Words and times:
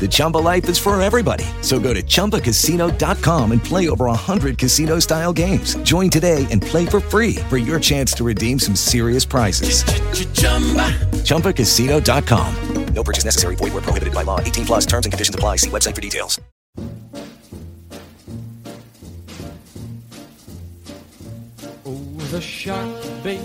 The 0.00 0.08
Chumba 0.08 0.38
life 0.38 0.66
is 0.70 0.78
for 0.78 0.98
everybody. 1.02 1.44
So 1.60 1.78
go 1.78 1.92
to 1.92 2.02
ChumbaCasino.com 2.02 3.52
and 3.52 3.62
play 3.62 3.90
over 3.90 4.06
100 4.06 4.56
casino 4.56 4.98
style 4.98 5.34
games. 5.34 5.74
Join 5.82 6.08
today 6.08 6.46
and 6.50 6.62
play 6.62 6.86
for 6.86 7.00
free 7.00 7.34
for 7.50 7.58
your 7.58 7.78
chance 7.78 8.14
to 8.14 8.24
redeem 8.24 8.58
some 8.58 8.74
serious 8.74 9.26
prizes. 9.26 9.84
ChumbaCasino.com. 11.28 12.94
No 12.94 13.04
purchase 13.04 13.26
necessary. 13.26 13.56
Void 13.56 13.74
were 13.74 13.82
prohibited 13.82 14.14
by 14.14 14.22
law. 14.22 14.40
18 14.40 14.64
plus. 14.64 14.86
Terms 14.86 15.04
and 15.04 15.12
conditions 15.12 15.34
apply. 15.34 15.56
See 15.56 15.68
website 15.68 15.94
for 15.94 16.00
details. 16.00 16.40
Oh, 21.84 21.94
the 22.30 22.40
shark, 22.40 23.04
babe, 23.22 23.40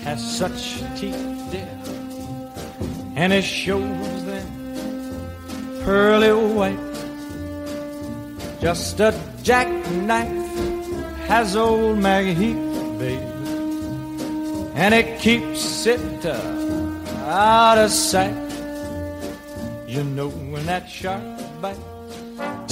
has 0.00 0.38
such 0.38 0.78
teeth, 0.98 1.14
dear, 1.50 1.68
and 3.16 3.34
it 3.34 3.42
shows 3.42 4.29
pearly 5.84 6.32
white. 6.32 6.78
Just 8.60 9.00
a 9.00 9.18
jackknife 9.42 10.28
has 11.26 11.56
old 11.56 11.98
MacHeath, 11.98 12.98
babe, 12.98 13.20
and 14.76 14.94
it 14.94 15.20
keeps 15.20 15.86
it 15.86 16.26
uh, 16.26 16.36
out 17.26 17.78
of 17.78 17.90
sight. 17.90 18.36
You 19.86 20.04
know 20.04 20.28
when 20.28 20.66
that 20.66 20.88
shark 20.88 21.22
bites. 21.60 21.80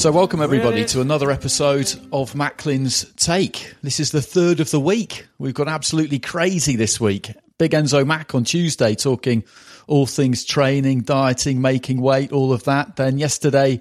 So, 0.00 0.12
welcome 0.12 0.40
everybody 0.40 0.84
to 0.86 1.00
another 1.00 1.30
episode 1.30 1.92
of 2.12 2.34
Macklin's 2.34 3.12
Take. 3.16 3.74
This 3.82 3.98
is 3.98 4.12
the 4.12 4.22
third 4.22 4.60
of 4.60 4.70
the 4.70 4.80
week. 4.80 5.26
We've 5.38 5.54
gone 5.54 5.68
absolutely 5.68 6.20
crazy 6.20 6.76
this 6.76 7.00
week. 7.00 7.32
Big 7.58 7.72
Enzo 7.72 8.06
Mack 8.06 8.34
on 8.34 8.44
Tuesday 8.44 8.94
talking 8.94 9.42
all 9.88 10.06
things 10.06 10.44
training, 10.44 11.00
dieting, 11.00 11.60
making 11.60 12.00
weight, 12.00 12.32
all 12.32 12.52
of 12.52 12.64
that. 12.64 12.96
Then 12.96 13.18
yesterday 13.18 13.80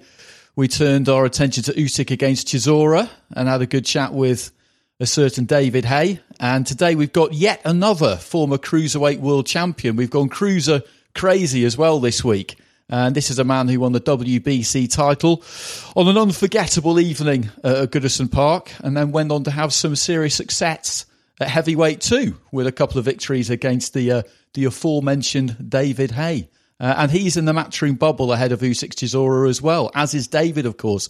we 0.56 0.66
turned 0.66 1.08
our 1.08 1.24
attention 1.24 1.62
to 1.64 1.72
Usyk 1.72 2.10
against 2.10 2.48
Chisora 2.48 3.08
and 3.32 3.48
had 3.48 3.62
a 3.62 3.66
good 3.66 3.84
chat 3.84 4.12
with 4.12 4.50
a 4.98 5.06
certain 5.06 5.44
David 5.44 5.84
Haye. 5.84 6.20
And 6.40 6.66
today 6.66 6.94
we've 6.94 7.12
got 7.12 7.32
yet 7.32 7.60
another 7.64 8.16
former 8.16 8.58
cruiserweight 8.58 9.20
world 9.20 9.46
champion. 9.46 9.94
We've 9.94 10.10
gone 10.10 10.28
cruiser 10.28 10.82
crazy 11.14 11.64
as 11.64 11.78
well 11.78 12.00
this 12.00 12.24
week. 12.24 12.58
And 12.90 13.14
this 13.14 13.30
is 13.30 13.38
a 13.38 13.44
man 13.44 13.68
who 13.68 13.80
won 13.80 13.92
the 13.92 14.00
WBC 14.00 14.90
title 14.90 15.44
on 15.94 16.08
an 16.08 16.16
unforgettable 16.16 16.98
evening 16.98 17.50
at 17.62 17.90
Goodison 17.90 18.32
Park 18.32 18.72
and 18.80 18.96
then 18.96 19.12
went 19.12 19.30
on 19.30 19.44
to 19.44 19.50
have 19.50 19.74
some 19.74 19.94
serious 19.94 20.34
success 20.34 21.04
at 21.40 21.48
heavyweight 21.48 22.00
too, 22.00 22.36
with 22.52 22.66
a 22.66 22.72
couple 22.72 22.98
of 22.98 23.04
victories 23.04 23.50
against 23.50 23.94
the 23.94 24.10
uh, 24.12 24.22
the 24.54 24.64
aforementioned 24.64 25.70
David 25.70 26.12
Haye. 26.12 26.48
Uh, 26.80 26.94
and 26.96 27.10
he's 27.10 27.36
in 27.36 27.44
the 27.44 27.52
matchroom 27.52 27.98
bubble 27.98 28.32
ahead 28.32 28.52
of 28.52 28.60
Usyk 28.60 28.94
Chisora 28.94 29.48
as 29.48 29.60
well, 29.60 29.90
as 29.94 30.14
is 30.14 30.28
David, 30.28 30.64
of 30.64 30.76
course. 30.76 31.08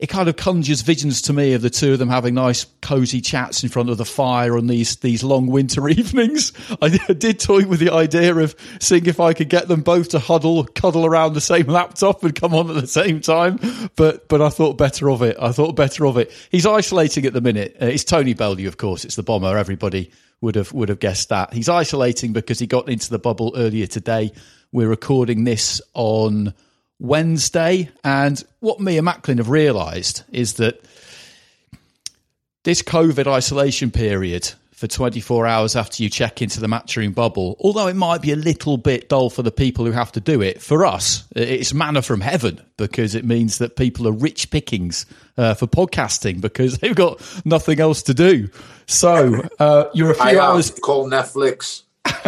It 0.00 0.08
kind 0.08 0.30
of 0.30 0.36
conjures 0.36 0.80
visions 0.80 1.20
to 1.22 1.34
me 1.34 1.52
of 1.52 1.60
the 1.60 1.68
two 1.68 1.92
of 1.92 1.98
them 1.98 2.08
having 2.08 2.32
nice, 2.32 2.64
cosy 2.80 3.20
chats 3.20 3.62
in 3.62 3.68
front 3.68 3.90
of 3.90 3.98
the 3.98 4.06
fire 4.06 4.56
on 4.56 4.66
these 4.66 4.96
these 4.96 5.22
long 5.22 5.46
winter 5.46 5.86
evenings. 5.90 6.54
I 6.80 6.88
did 6.88 7.38
toy 7.38 7.66
with 7.66 7.80
the 7.80 7.92
idea 7.92 8.34
of 8.34 8.56
seeing 8.80 9.04
if 9.04 9.20
I 9.20 9.34
could 9.34 9.50
get 9.50 9.68
them 9.68 9.82
both 9.82 10.08
to 10.10 10.18
huddle, 10.18 10.64
cuddle 10.64 11.04
around 11.04 11.34
the 11.34 11.42
same 11.42 11.66
laptop 11.66 12.24
and 12.24 12.34
come 12.34 12.54
on 12.54 12.70
at 12.70 12.80
the 12.80 12.86
same 12.86 13.20
time. 13.20 13.60
But 13.94 14.26
but 14.28 14.40
I 14.40 14.48
thought 14.48 14.78
better 14.78 15.10
of 15.10 15.20
it. 15.20 15.36
I 15.38 15.52
thought 15.52 15.76
better 15.76 16.06
of 16.06 16.16
it. 16.16 16.32
He's 16.50 16.64
isolating 16.64 17.26
at 17.26 17.34
the 17.34 17.42
minute. 17.42 17.76
Uh, 17.80 17.86
it's 17.86 18.04
Tony 18.04 18.32
Bellew, 18.32 18.66
of 18.68 18.78
course. 18.78 19.04
It's 19.04 19.16
the 19.16 19.22
bomber. 19.22 19.58
Everybody 19.58 20.10
would 20.40 20.54
have 20.54 20.72
would 20.72 20.88
have 20.88 21.00
guessed 21.00 21.28
that. 21.28 21.52
He's 21.52 21.68
isolating 21.68 22.32
because 22.32 22.58
he 22.58 22.66
got 22.66 22.88
into 22.88 23.10
the 23.10 23.18
bubble 23.18 23.52
earlier 23.54 23.86
today. 23.86 24.32
We're 24.72 24.88
recording 24.88 25.44
this 25.44 25.82
on 25.92 26.54
Wednesday. 27.00 27.90
And 28.04 28.42
what 28.60 28.78
me 28.78 28.98
and 28.98 29.04
Macklin 29.04 29.38
have 29.38 29.50
realised 29.50 30.22
is 30.30 30.54
that 30.54 30.84
this 32.62 32.82
COVID 32.82 33.26
isolation 33.26 33.90
period 33.90 34.52
for 34.80 34.86
24 34.86 35.46
hours 35.46 35.76
after 35.76 36.02
you 36.02 36.08
check 36.08 36.40
into 36.40 36.58
the 36.58 36.66
matchroom 36.66 37.14
bubble, 37.14 37.54
although 37.60 37.86
it 37.86 37.96
might 37.96 38.22
be 38.22 38.32
a 38.32 38.36
little 38.36 38.78
bit 38.78 39.10
dull 39.10 39.28
for 39.28 39.42
the 39.42 39.50
people 39.50 39.84
who 39.84 39.92
have 39.92 40.10
to 40.10 40.20
do 40.20 40.40
it, 40.40 40.62
for 40.62 40.86
us, 40.86 41.28
it's 41.36 41.74
manna 41.74 42.00
from 42.00 42.22
heaven 42.22 42.58
because 42.78 43.14
it 43.14 43.22
means 43.22 43.58
that 43.58 43.76
people 43.76 44.08
are 44.08 44.12
rich 44.12 44.50
pickings 44.50 45.04
uh, 45.36 45.52
for 45.52 45.66
podcasting 45.66 46.40
because 46.40 46.78
they've 46.78 46.94
got 46.94 47.20
nothing 47.44 47.78
else 47.78 48.02
to 48.04 48.14
do. 48.14 48.48
So 48.86 49.42
uh, 49.58 49.90
you're 49.92 50.12
a 50.12 50.14
few 50.14 50.24
I 50.24 50.38
hours. 50.38 50.70
Call 50.70 51.10
Netflix. 51.10 51.82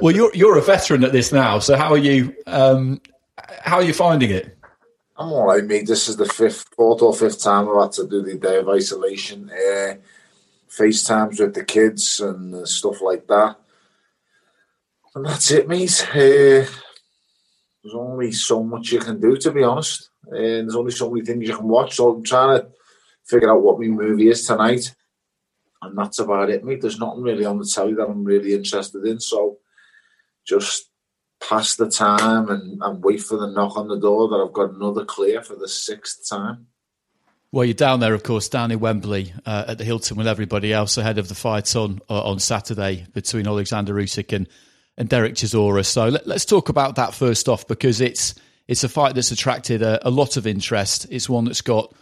well, 0.00 0.14
you're 0.14 0.34
you're 0.34 0.58
a 0.58 0.62
veteran 0.62 1.04
at 1.04 1.12
this 1.12 1.32
now. 1.32 1.58
So 1.58 1.76
how 1.76 1.92
are 1.92 1.98
you? 1.98 2.34
Um, 2.46 3.00
how 3.62 3.76
are 3.76 3.82
you 3.82 3.94
finding 3.94 4.30
it? 4.30 4.56
I'm 5.16 5.32
all 5.32 5.46
right, 5.46 5.64
mate. 5.64 5.86
This 5.86 6.08
is 6.08 6.16
the 6.16 6.26
fifth, 6.26 6.68
fourth 6.74 7.02
or 7.02 7.14
fifth 7.14 7.42
time 7.42 7.68
I've 7.68 7.82
had 7.82 7.92
to 7.92 8.08
do 8.08 8.22
the 8.22 8.34
day 8.34 8.58
of 8.58 8.68
isolation. 8.68 9.50
Uh, 9.50 9.94
FaceTimes 10.68 11.38
with 11.38 11.54
the 11.54 11.64
kids 11.64 12.20
and 12.20 12.66
stuff 12.66 13.00
like 13.00 13.26
that. 13.28 13.56
And 15.14 15.24
that's 15.24 15.52
it, 15.52 15.68
mate. 15.68 16.04
Uh, 16.10 16.66
there's 17.84 17.94
only 17.94 18.32
so 18.32 18.64
much 18.64 18.90
you 18.90 18.98
can 18.98 19.20
do, 19.20 19.36
to 19.36 19.52
be 19.52 19.62
honest. 19.62 20.10
Uh, 20.26 20.36
there's 20.36 20.74
only 20.74 20.90
so 20.90 21.10
many 21.10 21.24
things 21.24 21.46
you 21.46 21.56
can 21.56 21.68
watch. 21.68 21.94
So 21.94 22.10
I'm 22.10 22.24
trying 22.24 22.58
to 22.58 22.66
figure 23.24 23.52
out 23.52 23.62
what 23.62 23.78
my 23.78 23.86
movie 23.86 24.28
is 24.28 24.44
tonight. 24.44 24.92
And 25.84 25.98
that's 25.98 26.18
about 26.18 26.50
it, 26.50 26.64
mate. 26.64 26.80
There's 26.80 26.98
nothing 26.98 27.22
really 27.22 27.44
on 27.44 27.58
the 27.58 27.64
telly 27.66 27.94
that 27.94 28.06
I'm 28.06 28.24
really 28.24 28.54
interested 28.54 29.04
in. 29.04 29.20
So 29.20 29.58
just 30.46 30.90
pass 31.40 31.76
the 31.76 31.88
time 31.88 32.48
and, 32.48 32.82
and 32.82 33.02
wait 33.02 33.20
for 33.20 33.36
the 33.36 33.50
knock 33.50 33.76
on 33.76 33.88
the 33.88 33.98
door 33.98 34.28
that 34.28 34.36
I've 34.36 34.52
got 34.52 34.74
another 34.74 35.04
clear 35.04 35.42
for 35.42 35.56
the 35.56 35.68
sixth 35.68 36.28
time. 36.28 36.66
Well, 37.52 37.64
you're 37.64 37.74
down 37.74 38.00
there, 38.00 38.14
of 38.14 38.24
course, 38.24 38.48
down 38.48 38.72
in 38.72 38.80
Wembley 38.80 39.32
uh, 39.46 39.66
at 39.68 39.78
the 39.78 39.84
Hilton 39.84 40.16
with 40.16 40.26
everybody 40.26 40.72
else 40.72 40.96
ahead 40.96 41.18
of 41.18 41.28
the 41.28 41.36
fight 41.36 41.76
on 41.76 42.00
uh, 42.10 42.22
on 42.24 42.40
Saturday 42.40 43.06
between 43.12 43.46
Alexander 43.46 43.94
Usyk 43.94 44.32
and, 44.32 44.48
and 44.98 45.08
Derek 45.08 45.34
Chisora. 45.34 45.84
So 45.84 46.08
let, 46.08 46.26
us 46.26 46.44
talk 46.44 46.68
about 46.68 46.96
that 46.96 47.14
first 47.14 47.48
off 47.48 47.68
because 47.68 48.00
it's 48.00 48.34
it's 48.66 48.82
a 48.82 48.88
fight 48.88 49.14
that's 49.14 49.30
attracted 49.30 49.82
a, 49.82 50.04
a 50.06 50.10
lot 50.10 50.36
of 50.36 50.48
interest. 50.48 51.06
It's 51.10 51.28
one 51.28 51.44
that's 51.44 51.60
got 51.60 51.94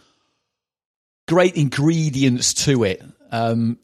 great 1.27 1.55
ingredients 1.55 2.53
to 2.65 2.83
it. 2.83 3.03
Um, 3.33 3.79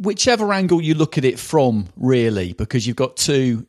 whichever 0.00 0.52
angle 0.52 0.82
you 0.82 0.94
look 0.94 1.16
at 1.16 1.24
it 1.24 1.38
from, 1.38 1.86
really, 1.96 2.52
because 2.52 2.86
you've 2.86 2.96
got 2.96 3.16
two 3.16 3.66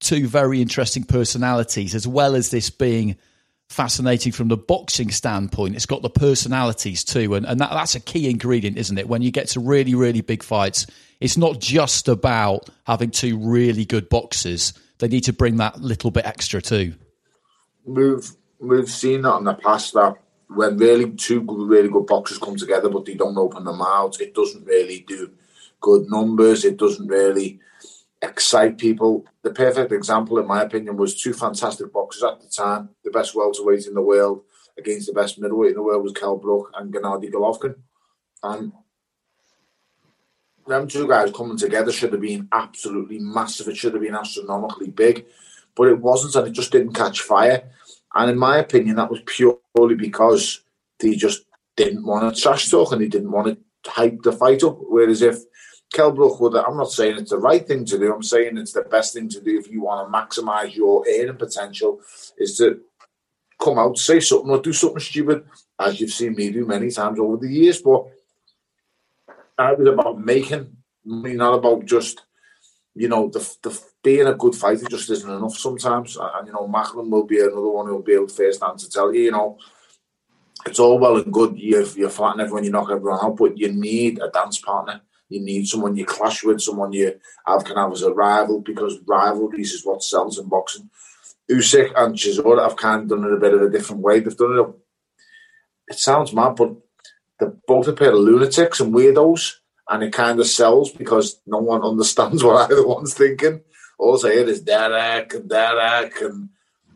two 0.00 0.26
very 0.26 0.62
interesting 0.62 1.04
personalities, 1.04 1.94
as 1.94 2.06
well 2.06 2.34
as 2.34 2.50
this 2.50 2.70
being 2.70 3.16
fascinating 3.68 4.32
from 4.32 4.48
the 4.48 4.56
boxing 4.56 5.10
standpoint. 5.10 5.76
It's 5.76 5.86
got 5.86 6.02
the 6.02 6.10
personalities 6.10 7.04
too, 7.04 7.34
and, 7.34 7.46
and 7.46 7.60
that, 7.60 7.70
that's 7.70 7.94
a 7.94 8.00
key 8.00 8.28
ingredient, 8.28 8.76
isn't 8.76 8.98
it? 8.98 9.08
When 9.08 9.22
you 9.22 9.30
get 9.30 9.48
to 9.48 9.60
really, 9.60 9.94
really 9.94 10.20
big 10.20 10.42
fights, 10.42 10.86
it's 11.20 11.36
not 11.36 11.58
just 11.58 12.08
about 12.08 12.68
having 12.84 13.10
two 13.10 13.38
really 13.38 13.84
good 13.84 14.08
boxers. 14.08 14.74
They 14.98 15.08
need 15.08 15.24
to 15.24 15.32
bring 15.32 15.56
that 15.56 15.80
little 15.80 16.10
bit 16.10 16.26
extra 16.26 16.60
too. 16.60 16.94
we've 17.84 18.30
we've 18.58 18.90
seen 18.90 19.22
that 19.22 19.36
in 19.36 19.44
the 19.44 19.54
past 19.54 19.94
that 19.94 20.16
when 20.54 20.76
really 20.76 21.10
two 21.12 21.44
really 21.48 21.88
good 21.88 22.06
boxers 22.06 22.38
come 22.38 22.56
together, 22.56 22.88
but 22.88 23.04
they 23.04 23.14
don't 23.14 23.38
open 23.38 23.64
their 23.64 23.74
mouths, 23.74 24.20
it 24.20 24.34
doesn't 24.34 24.66
really 24.66 25.04
do 25.06 25.30
good 25.80 26.10
numbers. 26.10 26.64
It 26.64 26.76
doesn't 26.76 27.06
really 27.06 27.60
excite 28.20 28.76
people. 28.76 29.26
The 29.42 29.50
perfect 29.50 29.92
example, 29.92 30.38
in 30.38 30.46
my 30.46 30.62
opinion, 30.62 30.96
was 30.96 31.20
two 31.20 31.32
fantastic 31.32 31.92
boxers 31.92 32.24
at 32.24 32.40
the 32.40 32.48
time. 32.48 32.90
The 33.04 33.10
best 33.10 33.34
welterweight 33.34 33.86
in 33.86 33.94
the 33.94 34.02
world 34.02 34.42
against 34.76 35.06
the 35.06 35.12
best 35.12 35.38
middleweight 35.38 35.70
in 35.70 35.76
the 35.76 35.82
world 35.82 36.02
was 36.02 36.12
Kell 36.12 36.36
Brook 36.36 36.72
and 36.74 36.92
Gennady 36.92 37.32
Golovkin. 37.32 37.76
And 38.42 38.72
them 40.66 40.88
two 40.88 41.08
guys 41.08 41.32
coming 41.32 41.56
together 41.56 41.92
should 41.92 42.12
have 42.12 42.20
been 42.20 42.48
absolutely 42.52 43.18
massive. 43.18 43.68
It 43.68 43.76
should 43.76 43.94
have 43.94 44.02
been 44.02 44.14
astronomically 44.14 44.88
big, 44.88 45.26
but 45.74 45.88
it 45.88 45.98
wasn't, 45.98 46.34
and 46.34 46.48
it 46.48 46.52
just 46.52 46.72
didn't 46.72 46.94
catch 46.94 47.20
fire. 47.20 47.70
And 48.14 48.30
in 48.30 48.38
my 48.38 48.58
opinion, 48.58 48.96
that 48.96 49.10
was 49.10 49.20
purely 49.26 49.94
because 49.96 50.62
they 50.98 51.14
just 51.14 51.44
didn't 51.76 52.04
want 52.04 52.34
to 52.34 52.40
trash 52.40 52.68
talk 52.68 52.92
and 52.92 53.00
they 53.00 53.08
didn't 53.08 53.30
want 53.30 53.46
to 53.48 53.90
hype 53.90 54.22
the 54.22 54.32
fight 54.32 54.62
up. 54.64 54.78
Whereas 54.80 55.22
if 55.22 55.38
Kell 55.92 56.12
Brook 56.12 56.40
would, 56.40 56.54
I'm 56.56 56.76
not 56.76 56.92
saying 56.92 57.18
it's 57.18 57.30
the 57.30 57.38
right 57.38 57.66
thing 57.66 57.84
to 57.86 57.98
do, 57.98 58.14
I'm 58.14 58.22
saying 58.22 58.58
it's 58.58 58.72
the 58.72 58.82
best 58.82 59.14
thing 59.14 59.28
to 59.30 59.40
do 59.40 59.58
if 59.58 59.70
you 59.70 59.82
want 59.82 60.06
to 60.06 60.12
maximise 60.12 60.74
your 60.74 61.04
earning 61.08 61.36
potential, 61.36 62.00
is 62.38 62.56
to 62.58 62.80
come 63.60 63.78
out, 63.78 63.98
say 63.98 64.20
something, 64.20 64.50
or 64.50 64.60
do 64.60 64.72
something 64.72 65.00
stupid, 65.00 65.44
as 65.78 66.00
you've 66.00 66.12
seen 66.12 66.34
me 66.34 66.50
do 66.50 66.66
many 66.66 66.90
times 66.90 67.18
over 67.18 67.36
the 67.36 67.52
years. 67.52 67.80
But 67.82 68.06
I 69.58 69.72
was 69.72 69.88
about 69.88 70.20
making 70.20 70.76
money, 71.04 71.34
not 71.34 71.54
about 71.54 71.84
just, 71.84 72.22
you 72.94 73.08
know, 73.08 73.28
the, 73.28 73.40
the 73.62 73.82
being 74.02 74.26
a 74.26 74.34
good 74.34 74.54
fighter 74.54 74.86
just 74.88 75.10
isn't 75.10 75.30
enough 75.30 75.56
sometimes. 75.56 76.16
And, 76.16 76.46
you 76.46 76.52
know, 76.52 76.66
Macklin 76.66 77.10
will 77.10 77.26
be 77.26 77.40
another 77.40 77.68
one 77.68 77.86
who'll 77.86 78.02
be 78.02 78.14
able 78.14 78.28
first 78.28 78.62
hand 78.62 78.78
to 78.78 78.90
tell 78.90 79.14
you, 79.14 79.22
you 79.22 79.30
know, 79.30 79.58
it's 80.66 80.78
all 80.78 80.98
well 80.98 81.16
and 81.16 81.32
good. 81.32 81.58
You're, 81.58 81.86
you're 81.88 82.10
flattening 82.10 82.44
everyone, 82.44 82.64
you 82.64 82.70
knock 82.70 82.90
everyone 82.90 83.20
out, 83.22 83.36
but 83.36 83.58
you 83.58 83.72
need 83.72 84.20
a 84.20 84.28
dance 84.30 84.58
partner. 84.58 85.00
You 85.28 85.40
need 85.40 85.66
someone 85.66 85.96
you 85.96 86.04
clash 86.04 86.42
with, 86.42 86.60
someone 86.60 86.92
you 86.92 87.18
have 87.46 87.64
can 87.64 87.76
have 87.76 87.92
as 87.92 88.02
a 88.02 88.12
rival, 88.12 88.60
because 88.60 88.98
rivalries 89.06 89.72
is 89.72 89.86
what 89.86 90.02
sells 90.02 90.38
in 90.38 90.48
boxing. 90.48 90.90
Usyk 91.50 91.92
and 91.96 92.14
Chisora 92.14 92.62
have 92.62 92.76
kind 92.76 93.02
of 93.02 93.08
done 93.08 93.24
it 93.24 93.36
a 93.36 93.40
bit 93.40 93.54
of 93.54 93.62
a 93.62 93.70
different 93.70 94.02
way. 94.02 94.20
They've 94.20 94.36
done 94.36 94.58
it. 94.58 95.94
It 95.94 95.98
sounds 95.98 96.32
mad, 96.32 96.56
but 96.56 96.74
they're 97.38 97.54
both 97.66 97.88
a 97.88 97.92
pair 97.92 98.12
of 98.12 98.18
lunatics 98.18 98.80
and 98.80 98.94
weirdos, 98.94 99.54
and 99.88 100.02
it 100.02 100.12
kind 100.12 100.38
of 100.40 100.46
sells 100.46 100.90
because 100.90 101.40
no 101.46 101.58
one 101.58 101.82
understands 101.84 102.42
what 102.42 102.70
either 102.70 102.86
one's 102.86 103.14
thinking. 103.14 103.60
All 104.00 104.26
I 104.26 104.32
hear 104.32 104.48
is 104.48 104.62
Derek 104.62 105.34
and 105.34 105.46
Derek 105.46 106.22
and 106.22 106.48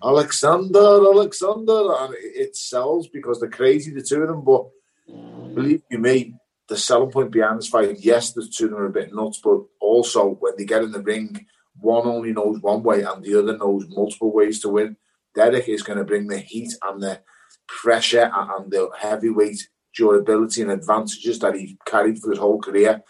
Alexander, 0.02 0.78
Alexander, 0.78 1.92
and 1.98 2.14
it 2.18 2.56
sells 2.56 3.08
because 3.08 3.40
they're 3.40 3.50
crazy, 3.50 3.92
the 3.92 4.02
two 4.02 4.22
of 4.22 4.28
them. 4.28 4.42
But 4.42 4.70
mm. 5.10 5.54
believe 5.54 5.82
you 5.90 5.98
me, 5.98 6.34
the 6.66 6.78
selling 6.78 7.10
point 7.10 7.30
behind 7.30 7.58
this 7.58 7.68
fight, 7.68 7.98
yes, 8.00 8.32
the 8.32 8.50
two 8.50 8.64
of 8.64 8.70
them 8.70 8.80
are 8.80 8.86
a 8.86 8.90
bit 8.90 9.14
nuts, 9.14 9.38
but 9.44 9.60
also 9.82 10.30
when 10.40 10.54
they 10.56 10.64
get 10.64 10.82
in 10.82 10.92
the 10.92 11.02
ring, 11.02 11.44
one 11.78 12.06
only 12.06 12.32
knows 12.32 12.60
one 12.60 12.82
way 12.82 13.02
and 13.02 13.22
the 13.22 13.38
other 13.38 13.58
knows 13.58 13.84
multiple 13.90 14.32
ways 14.32 14.60
to 14.60 14.70
win. 14.70 14.96
Derek 15.34 15.68
is 15.68 15.82
going 15.82 15.98
to 15.98 16.04
bring 16.04 16.28
the 16.28 16.38
heat 16.38 16.72
and 16.82 17.02
the 17.02 17.20
pressure 17.68 18.32
and 18.34 18.70
the 18.70 18.88
heavyweight 18.98 19.68
durability 19.94 20.62
and 20.62 20.70
advantages 20.70 21.38
that 21.40 21.54
he 21.54 21.76
carried 21.84 22.18
for 22.18 22.30
his 22.30 22.38
whole 22.38 22.62
career. 22.62 23.02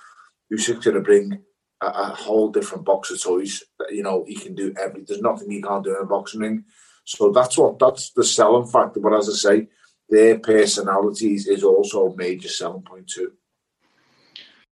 Usyk's 0.52 0.84
going 0.84 0.96
to 0.96 1.00
bring 1.00 1.44
a, 1.84 2.12
a, 2.12 2.14
whole 2.14 2.50
different 2.50 2.84
box 2.84 3.10
of 3.10 3.22
toys. 3.22 3.62
You 3.90 4.02
know, 4.02 4.24
he 4.26 4.34
can 4.34 4.54
do 4.54 4.74
every. 4.80 5.02
There's 5.02 5.20
nothing 5.20 5.50
he 5.50 5.62
can't 5.62 5.84
do 5.84 5.96
in 5.96 6.02
a 6.02 6.06
boxing 6.06 6.40
ring. 6.40 6.64
So 7.04 7.30
that's 7.32 7.58
what 7.58 7.78
that's 7.78 8.10
the 8.10 8.24
selling 8.24 8.66
factor. 8.66 9.00
But 9.00 9.14
as 9.14 9.28
I 9.28 9.32
say, 9.32 9.68
their 10.08 10.38
personalities 10.38 11.46
is 11.46 11.62
also 11.62 12.06
a 12.08 12.16
major 12.16 12.48
selling 12.48 12.82
point 12.82 13.08
too. 13.08 13.32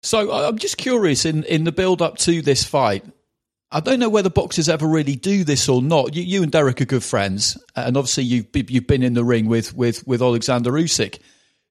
So 0.02 0.32
I'm 0.32 0.58
just 0.58 0.76
curious 0.76 1.24
in, 1.24 1.44
in 1.44 1.64
the 1.64 1.72
build 1.72 2.00
up 2.00 2.16
to 2.18 2.42
this 2.42 2.64
fight. 2.64 3.04
I 3.72 3.80
don't 3.80 3.98
know 3.98 4.08
whether 4.08 4.30
boxers 4.30 4.68
ever 4.68 4.86
really 4.86 5.16
do 5.16 5.42
this 5.42 5.68
or 5.68 5.82
not. 5.82 6.14
You, 6.14 6.22
you 6.22 6.42
and 6.44 6.52
Derek 6.52 6.80
are 6.80 6.84
good 6.84 7.02
friends, 7.02 7.58
and 7.74 7.96
obviously 7.96 8.22
you've 8.24 8.46
you've 8.54 8.86
been 8.86 9.02
in 9.02 9.14
the 9.14 9.24
ring 9.24 9.46
with 9.46 9.74
with 9.74 10.06
with 10.06 10.22
Alexander 10.22 10.70
Usyk. 10.70 11.18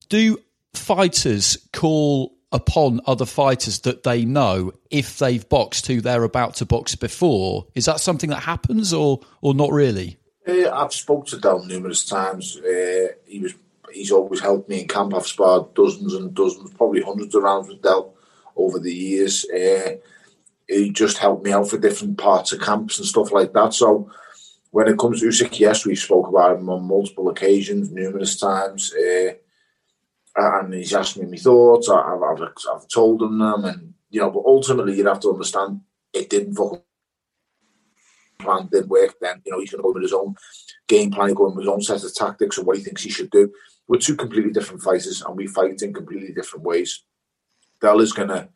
Do 0.10 0.38
fighters 0.74 1.58
call 1.72 2.35
upon 2.56 3.02
other 3.06 3.26
fighters 3.26 3.82
that 3.82 4.04
they 4.04 4.24
know 4.24 4.72
if 4.90 5.20
they've 5.20 5.48
boxed 5.50 5.88
who 5.88 6.00
they're 6.00 6.24
about 6.24 6.56
to 6.56 6.66
box 6.66 6.96
before? 6.96 7.68
Is 7.76 7.86
that 7.86 8.00
something 8.00 8.30
that 8.30 8.44
happens, 8.44 8.94
or 8.94 9.20
or 9.42 9.54
not 9.54 9.72
really? 9.72 10.18
Uh, 10.48 10.72
I've 10.72 10.94
spoke 10.94 11.28
to 11.28 11.38
Del 11.38 11.66
numerous 11.66 12.06
times. 12.06 12.58
Uh, 12.58 13.08
he 13.26 13.40
was 13.40 13.54
he's 13.92 14.12
always 14.12 14.40
helped 14.40 14.70
me 14.70 14.82
in 14.82 14.88
camp. 14.88 15.14
I've 15.14 15.28
sparred 15.28 15.74
dozens 15.74 16.14
and 16.14 16.34
dozens, 16.34 16.74
probably 16.74 17.02
hundreds 17.02 17.36
of 17.36 17.44
rounds 17.44 17.68
with 17.68 17.82
Del 17.82 18.14
over 18.56 18.80
the 18.80 18.94
years. 18.94 19.46
Uh, 19.50 19.98
he 20.68 20.90
just 20.92 21.18
helped 21.18 21.44
me 21.44 21.52
out 21.52 21.70
for 21.70 21.78
different 21.78 22.18
parts 22.18 22.54
of 22.54 22.62
camps 22.62 22.98
and 22.98 23.08
stuff 23.08 23.32
like 23.32 23.54
that. 23.54 23.74
So 23.74 24.10
when 24.72 24.88
it 24.88 24.98
comes 24.98 25.20
to 25.20 25.28
Usyk, 25.28 25.60
yes, 25.60 25.86
we 25.86 25.96
spoke 25.96 26.28
about 26.28 26.58
him 26.58 26.70
on 26.70 26.88
multiple 26.88 27.30
occasions, 27.30 27.92
numerous 27.92 28.40
times. 28.40 28.94
Uh, 28.94 29.34
Uh, 30.38 30.60
and 30.60 30.74
he's 30.74 30.94
asked 30.94 31.18
me 31.18 31.26
my 31.26 31.38
thoughts. 31.38 31.90
I've, 31.90 32.22
I've, 32.22 32.42
I've 32.42 32.88
told 32.88 33.22
him 33.22 33.40
them, 33.40 33.66
and 33.66 33.94
you 34.10 34.20
know, 34.20 34.32
but 34.32 34.44
ultimately, 34.46 34.98
you 34.98 35.08
have 35.08 35.22
to 35.22 35.32
understand 35.32 35.82
it 36.14 36.30
didn't 36.30 36.56
fucking 36.56 36.82
plan 38.40 38.68
didn't 38.72 38.90
work. 38.90 39.16
Then 39.22 39.42
you 39.46 39.52
know 39.52 39.60
he's 39.60 39.72
going 39.72 39.80
to 39.80 39.84
go 39.84 39.92
with 39.92 40.04
his 40.04 40.14
own 40.14 40.36
game 40.88 41.12
plan, 41.12 41.34
going 41.34 41.56
with 41.56 41.66
his 41.66 41.72
own 41.72 41.82
set 41.82 42.04
of 42.04 42.14
tactics 42.14 42.58
and 42.58 42.68
what 42.68 42.78
he 42.78 42.84
thinks 42.84 43.04
he 43.04 43.10
should 43.10 43.32
do. 43.32 43.52
We're 43.88 44.00
two 44.00 44.16
completely 44.16 44.52
different 44.52 44.82
fighters, 44.82 45.22
and 45.22 45.36
we 45.36 45.48
fight 45.48 45.82
in 45.82 45.94
completely 45.94 46.34
different 46.34 46.66
ways. 46.66 47.04
Del 47.82 48.02
is 48.02 48.14
going 48.14 48.30
to 48.30 48.50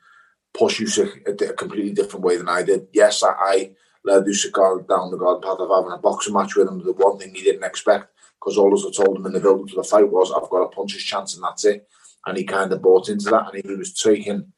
push 0.53 0.81
Usyk 0.81 1.27
a, 1.27 1.51
a, 1.51 1.53
completely 1.53 1.93
different 1.93 2.25
way 2.25 2.37
than 2.37 2.49
I 2.49 2.63
did. 2.63 2.87
Yes, 2.93 3.21
I, 3.23 3.33
I 3.39 3.71
led 4.03 4.23
Usyk 4.23 4.87
down 4.87 5.11
the 5.11 5.17
garden 5.17 5.43
path 5.43 5.59
of 5.59 5.69
having 5.69 5.91
a 5.91 5.97
boxing 5.97 6.33
match 6.33 6.55
with 6.55 6.67
him. 6.67 6.83
The 6.83 6.93
one 6.93 7.19
thing 7.19 7.33
he 7.35 7.43
didn't 7.43 7.63
expect, 7.63 8.07
because 8.39 8.57
all 8.57 8.73
I 8.73 8.91
told 8.91 9.17
him 9.17 9.25
in 9.25 9.33
the 9.33 9.39
build 9.39 9.61
up 9.61 9.67
to 9.67 9.75
the 9.75 9.83
fight 9.83 10.09
was, 10.09 10.31
I've 10.31 10.49
got 10.49 10.63
a 10.63 10.69
puncher's 10.69 11.03
chance 11.03 11.35
and 11.35 11.43
that's 11.43 11.65
it. 11.65 11.87
And 12.25 12.37
he 12.37 12.43
kind 12.43 12.71
of 12.71 12.81
bought 12.81 13.09
into 13.09 13.29
that, 13.29 13.53
and 13.53 13.63
he 13.63 13.75
was 13.75 13.93
taking 13.93 14.51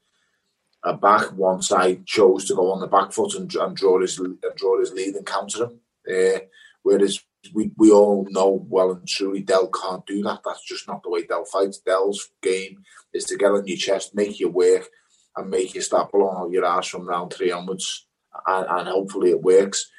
a 0.83 0.93
back 0.93 1.31
once 1.33 1.71
I 1.71 1.95
chose 2.05 2.45
to 2.45 2.55
go 2.55 2.71
on 2.71 2.79
the 2.79 2.87
back 2.87 3.11
foot 3.11 3.35
and, 3.35 3.53
and 3.55 3.75
draw 3.75 4.01
his 4.01 4.17
and 4.17 4.37
draw 4.55 4.79
his 4.79 4.91
lead 4.91 5.15
and 5.15 5.25
counter 5.25 5.65
him. 5.65 5.79
Uh, 6.09 6.39
whereas 6.81 7.19
we, 7.53 7.71
we 7.77 7.91
all 7.91 8.27
know 8.29 8.65
well 8.67 8.91
and 8.91 9.07
truly 9.07 9.41
Del 9.41 9.67
can't 9.67 10.05
do 10.05 10.23
that. 10.23 10.41
That's 10.43 10.65
just 10.65 10.87
not 10.87 11.03
the 11.03 11.09
way 11.09 11.23
Del 11.25 11.45
fights. 11.45 11.79
Del's 11.79 12.29
game 12.41 12.83
is 13.13 13.25
to 13.25 13.37
get 13.37 13.51
on 13.51 13.67
your 13.67 13.77
chest, 13.77 14.15
make 14.15 14.39
you 14.39 14.49
work, 14.49 14.87
and 15.35 15.49
make 15.49 15.75
you 15.75 15.81
start 15.81 16.11
blowing 16.11 16.37
out 16.37 16.51
your 16.51 16.65
ass 16.65 16.87
from 16.87 17.07
round 17.07 17.33
three 17.33 17.51
onwards. 17.51 18.07
And, 18.47 18.67
and 18.67 18.87
hopefully 18.87 19.31
it 19.31 19.41
works. 19.41 19.89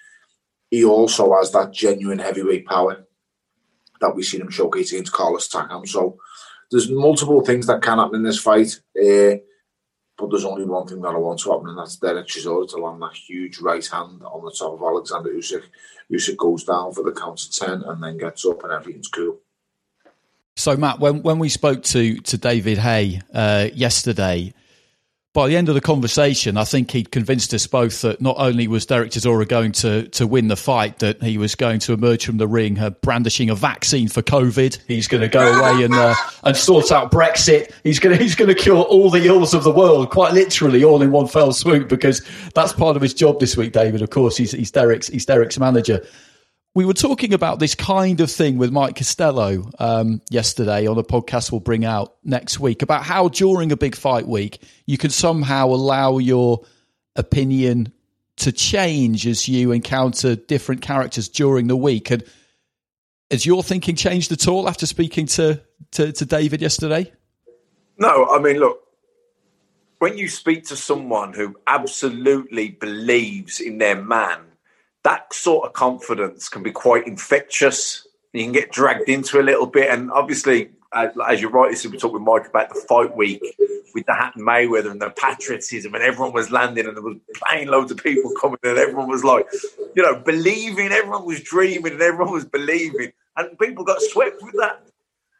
He 0.71 0.85
also 0.85 1.35
has 1.35 1.52
that 1.52 1.73
genuine 1.73 2.18
heavyweight 2.18 2.66
power 2.66 3.07
that 4.02 4.14
we've 4.14 4.26
seen 4.26 4.42
him 4.42 4.50
showcase 4.50 4.92
against 4.92 5.12
Carlos 5.12 5.49
Takam. 5.49 5.88
So 5.88 6.18
there's 6.71 6.90
multiple 6.90 7.42
things 7.44 7.66
that 7.66 7.80
can 7.80 7.99
happen 7.99 8.16
in 8.16 8.23
this 8.23 8.40
fight. 8.40 8.80
Uh, 8.97 9.37
but 10.18 10.30
there's 10.30 10.44
only 10.44 10.64
one 10.64 10.87
thing 10.87 11.00
that 11.00 11.09
I 11.14 11.18
want 11.18 11.40
to 11.40 11.50
happen, 11.50 11.71
and 11.71 11.78
that's 11.78 11.97
Derek 11.97 12.26
Chisora 12.28 12.68
to 12.68 12.76
land 12.76 13.00
that 13.02 13.14
huge 13.14 13.59
right 13.59 13.85
hand 13.85 14.23
on 14.23 14.44
the 14.44 14.54
top 14.56 14.75
of 14.75 14.82
Alexander 14.82 15.30
Usyk. 15.30 15.64
Usyk 16.12 16.37
goes 16.37 16.64
down 16.64 16.92
for 16.92 17.02
the 17.02 17.12
count 17.12 17.42
of 17.42 17.50
10 17.50 17.82
and 17.82 18.02
then 18.02 18.18
gets 18.18 18.44
up, 18.44 18.62
and 18.62 18.73
everything's 18.73 19.09
cool. 19.09 19.38
So, 20.54 20.76
Matt, 20.76 21.00
when, 21.00 21.23
when 21.23 21.38
we 21.38 21.49
spoke 21.49 21.82
to, 21.85 22.21
to 22.21 22.38
David 22.38 22.78
Haye 22.78 23.23
uh, 23.32 23.68
yesterday, 23.73 24.52
by 25.35 25.49
the 25.49 25.57
end 25.57 25.71
of 25.71 25.75
the 25.75 25.81
conversation, 25.81 26.59
I 26.59 26.65
think 26.65 26.91
he'd 26.91 27.11
convinced 27.11 27.55
us 27.55 27.67
both 27.67 28.03
that 28.03 28.21
not 28.21 28.37
only 28.39 28.69
was 28.69 28.85
Derek 28.85 29.12
Chisora 29.12 29.49
going 29.49 29.73
to, 29.73 30.07
to 30.09 30.27
win 30.27 30.49
the 30.49 30.57
fight, 30.57 30.99
that 30.99 31.23
he 31.23 31.39
was 31.39 31.55
going 31.55 31.79
to 31.81 31.95
emerge 31.95 32.27
from 32.27 32.37
the 32.37 32.47
ring 32.47 32.79
uh, 32.79 32.91
brandishing 32.91 33.49
a 33.49 33.55
vaccine 33.55 34.09
for 34.09 34.21
COVID. 34.21 34.79
He's 34.87 35.09
going 35.09 35.23
to 35.23 35.29
go 35.29 35.41
away 35.41 35.85
and 35.85 35.95
uh, 35.95 36.15
and 36.45 36.55
sort 36.55 36.93
out 36.93 37.11
Brexit. 37.11 37.73
He's 37.83 37.99
going 37.99 38.17
to 38.17 38.23
he's 38.23 38.35
going 38.35 38.49
to 38.49 38.55
cure 38.55 38.83
all 38.83 39.09
the 39.09 39.27
ills 39.27 39.55
of 39.55 39.65
the 39.65 39.73
world, 39.73 40.11
quite 40.11 40.35
literally, 40.35 40.85
all 40.85 41.01
in 41.01 41.11
one 41.11 41.27
fell 41.27 41.53
swoop. 41.53 41.89
Because 41.89 42.21
that's 42.55 42.75
part 42.75 42.97
of 42.97 43.03
his 43.03 43.15
job 43.15 43.41
this 43.41 43.57
week, 43.57 43.73
David. 43.73 44.03
Of 44.03 44.11
course, 44.11 44.37
he's 44.37 44.53
he's 44.53 44.71
Derek's 44.71 45.09
he's 45.09 45.25
Derek's 45.25 45.59
manager. 45.59 46.05
We 46.75 46.87
were 46.87 46.95
talking 46.95 47.35
about 47.35 47.59
this 47.59 47.75
kind 47.75 48.19
of 48.23 48.31
thing 48.31 48.57
with 48.57 48.73
Mike 48.73 48.97
Costello 48.97 49.71
um, 49.79 50.23
yesterday 50.31 50.87
on 50.87 50.97
a 50.97 51.02
podcast 51.02 51.52
we'll 51.52 51.61
bring 51.61 51.85
out 51.85 52.17
next 52.25 52.59
week 52.59 52.81
about 52.81 53.02
how 53.02 53.29
during 53.29 53.73
a 53.73 53.76
big 53.76 53.95
fight 53.95 54.26
week 54.26 54.62
you 54.87 54.97
can 54.97 55.11
somehow 55.11 55.67
allow 55.67 56.17
your 56.17 56.64
opinion 57.14 57.93
to 58.37 58.52
change 58.52 59.26
as 59.26 59.47
you 59.47 59.73
encounter 59.73 60.35
different 60.35 60.81
characters 60.81 61.29
during 61.29 61.67
the 61.67 61.76
week. 61.76 62.11
And 62.11 62.25
has 63.31 63.45
your 63.45 63.62
thinking 63.62 63.95
changed 63.95 64.33
at 64.33 64.49
all 64.49 64.67
after 64.67 64.87
speaking 64.87 65.26
to, 65.26 65.61
to, 65.91 66.11
to 66.11 66.25
David 66.25 66.62
yesterday? 66.62 67.12
No, 67.99 68.31
I 68.31 68.38
mean, 68.38 68.57
look, 68.57 68.81
when 69.99 70.17
you 70.17 70.26
speak 70.26 70.64
to 70.69 70.76
someone 70.76 71.35
who 71.35 71.55
absolutely 71.67 72.71
believes 72.71 73.61
in 73.61 73.76
their 73.76 74.02
man 74.02 74.51
that 75.04 75.32
sort 75.35 75.66
of 75.66 75.73
confidence 75.73 76.49
can 76.49 76.62
be 76.62 76.71
quite 76.73 77.06
infectious. 77.06 78.06
You 78.32 78.44
can 78.44 78.52
get 78.52 78.71
dragged 78.71 79.09
into 79.09 79.40
a 79.40 79.42
little 79.42 79.66
bit, 79.66 79.90
and 79.90 80.11
obviously, 80.11 80.71
as, 80.94 81.11
as 81.28 81.40
you 81.40 81.49
rightly 81.49 81.76
said, 81.76 81.90
we 81.90 81.99
talked 81.99 82.14
with 82.14 82.23
Mike 82.23 82.49
about 82.49 82.68
the 82.68 82.80
fight 82.88 83.16
week 83.16 83.42
with 83.94 84.06
the 84.06 84.14
Hatton 84.14 84.42
Mayweather 84.42 84.90
and 84.90 85.02
the 85.02 85.11
patriotism, 85.11 85.94
and 85.94 86.02
everyone 86.02 86.32
was 86.32 86.50
landing, 86.50 86.87
and 86.87 86.97
there 86.97 87.02
was 87.02 87.16
plane 87.35 87.68
loads 87.68 87.90
of 87.90 87.99
people 87.99 88.32
coming, 88.40 88.59
and 88.62 88.78
everyone 88.78 89.09
was 89.09 89.25
like, 89.25 89.47
you 89.94 90.02
know, 90.02 90.16
believing, 90.16 90.92
everyone 90.92 91.26
was 91.26 91.42
dreaming, 91.42 91.92
and 91.92 92.02
everyone 92.02 92.32
was 92.32 92.44
believing, 92.44 93.12
and 93.37 93.59
people 93.59 93.85
got 93.85 94.00
swept 94.00 94.42
with 94.42 94.54
that. 94.59 94.82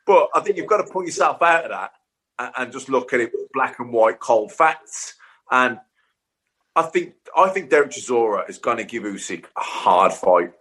But 0.07 0.28
I 0.35 0.40
think 0.40 0.57
you've 0.57 0.66
got 0.66 0.85
to 0.85 0.92
pull 0.92 1.04
yourself 1.04 1.40
out 1.42 1.64
of 1.64 1.71
that 1.71 1.92
and, 2.38 2.52
and 2.59 2.73
just 2.73 2.88
look 2.88 3.12
at 3.12 3.21
it 3.21 3.33
black 3.52 3.78
and 3.78 3.92
white, 3.92 4.21
cold 4.21 4.52
facts. 4.52 5.14
And 5.50 5.78
I 6.75 6.83
think 6.83 7.14
I 7.37 7.49
think 7.49 7.71
Derek 7.71 7.91
Chisora 7.91 8.49
is 8.49 8.59
going 8.59 8.79
to 8.79 8.85
give 8.85 9.02
Usyk 9.02 9.45
a 9.57 9.61
hard 9.61 10.12
fight. 10.12 10.52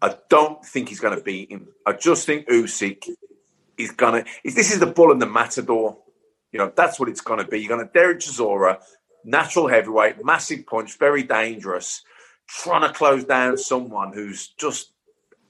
I 0.00 0.16
don't 0.28 0.64
think 0.64 0.88
he's 0.88 1.00
going 1.00 1.16
to 1.16 1.22
beat 1.22 1.50
him. 1.50 1.68
I 1.86 1.92
just 1.92 2.26
think 2.26 2.48
Usyk 2.48 3.08
is 3.78 3.90
going 3.92 4.24
to. 4.24 4.30
This 4.44 4.72
is 4.72 4.80
the 4.80 4.86
bull 4.86 5.12
and 5.12 5.20
the 5.20 5.26
matador. 5.26 5.98
You 6.52 6.58
know 6.58 6.72
that's 6.74 7.00
what 7.00 7.08
it's 7.08 7.20
going 7.20 7.44
to 7.44 7.50
be. 7.50 7.58
You're 7.60 7.76
going 7.76 7.86
to 7.86 7.92
Derek 7.92 8.20
Chisora, 8.20 8.80
natural 9.24 9.68
heavyweight, 9.68 10.24
massive 10.24 10.66
punch, 10.66 10.98
very 10.98 11.22
dangerous, 11.22 12.02
trying 12.46 12.82
to 12.82 12.92
close 12.92 13.24
down 13.24 13.56
someone 13.56 14.12
who's 14.12 14.48
just 14.58 14.92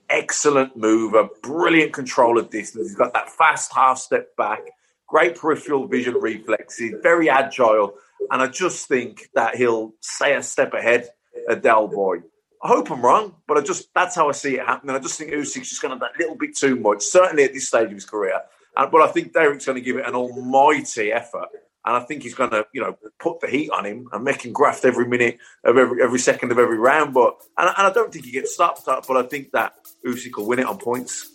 excellent 0.08 0.76
mover, 0.76 1.28
brilliant 1.42 1.92
control 1.92 2.38
of 2.38 2.50
distance. 2.50 2.88
He's 2.88 2.96
got 2.96 3.12
that 3.14 3.30
fast 3.30 3.72
half 3.75 3.99
step 3.99 4.37
back, 4.37 4.61
great 5.06 5.37
peripheral 5.37 5.87
vision 5.87 6.14
reflexes, 6.14 6.94
very 7.02 7.28
agile. 7.28 7.94
And 8.30 8.42
I 8.42 8.46
just 8.46 8.88
think 8.88 9.28
that 9.34 9.56
he'll 9.56 9.94
stay 10.00 10.34
a 10.34 10.42
step 10.42 10.74
ahead 10.74 11.08
of 11.48 11.62
Del 11.62 11.88
Boy. 11.88 12.18
I 12.62 12.68
hope 12.68 12.90
I'm 12.90 13.02
wrong, 13.02 13.34
but 13.48 13.58
I 13.58 13.60
just 13.60 13.92
that's 13.92 14.14
how 14.14 14.28
I 14.28 14.32
see 14.32 14.54
it 14.54 14.64
happening. 14.64 14.94
I 14.94 15.00
just 15.00 15.18
think 15.18 15.32
Usyk's 15.32 15.68
just 15.68 15.82
going 15.82 15.92
to 15.92 15.98
that 15.98 16.14
a 16.14 16.18
little 16.18 16.36
bit 16.36 16.56
too 16.56 16.76
much, 16.76 17.02
certainly 17.02 17.42
at 17.42 17.52
this 17.52 17.66
stage 17.66 17.86
of 17.86 17.92
his 17.92 18.04
career. 18.04 18.40
And, 18.76 18.90
but 18.90 19.02
I 19.02 19.08
think 19.08 19.32
Derek's 19.32 19.66
going 19.66 19.76
to 19.76 19.84
give 19.84 19.96
it 19.96 20.06
an 20.06 20.14
almighty 20.14 21.12
effort, 21.12 21.48
and 21.84 21.96
I 21.96 22.00
think 22.00 22.22
he's 22.22 22.34
going 22.34 22.50
to, 22.50 22.64
you 22.72 22.80
know, 22.80 22.96
put 23.18 23.40
the 23.40 23.48
heat 23.48 23.70
on 23.70 23.84
him 23.84 24.08
and 24.12 24.22
make 24.22 24.42
him 24.42 24.52
graft 24.52 24.84
every 24.84 25.08
minute 25.08 25.38
of 25.64 25.76
every 25.76 26.02
every 26.02 26.20
second 26.20 26.52
of 26.52 26.58
every 26.58 26.78
round. 26.78 27.12
But 27.14 27.34
and, 27.58 27.68
and 27.68 27.86
I 27.86 27.92
don't 27.92 28.12
think 28.12 28.26
he 28.26 28.30
gets 28.30 28.54
stopped 28.54 28.86
up, 28.86 29.06
but 29.08 29.16
I 29.16 29.24
think 29.24 29.50
that 29.52 29.74
Usyk 30.06 30.36
will 30.36 30.46
win 30.46 30.60
it 30.60 30.66
on 30.66 30.78
points. 30.78 31.28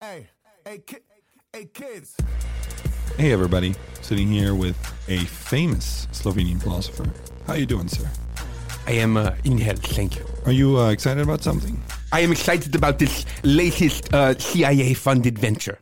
Hey, 0.00 0.28
hey, 0.64 0.84
hey, 1.58 1.64
kids. 1.74 2.16
Hey 3.16 3.32
everybody, 3.32 3.74
sitting 4.00 4.28
here 4.28 4.54
with 4.54 4.76
a 5.08 5.18
famous 5.24 6.06
Slovenian 6.12 6.62
philosopher. 6.62 7.10
How 7.46 7.54
are 7.54 7.58
you 7.58 7.66
doing, 7.66 7.88
sir? 7.88 8.08
I 8.86 8.92
am 8.92 9.16
uh, 9.16 9.32
in 9.42 9.58
health, 9.58 9.84
thank 9.84 10.16
you. 10.16 10.24
Are 10.46 10.52
you 10.52 10.78
uh, 10.78 10.90
excited 10.90 11.20
about 11.20 11.42
something? 11.42 11.82
I 12.12 12.20
am 12.20 12.30
excited 12.30 12.76
about 12.76 13.00
this 13.00 13.26
latest 13.42 14.14
uh, 14.14 14.38
CIA-funded 14.38 15.36
venture. 15.36 15.80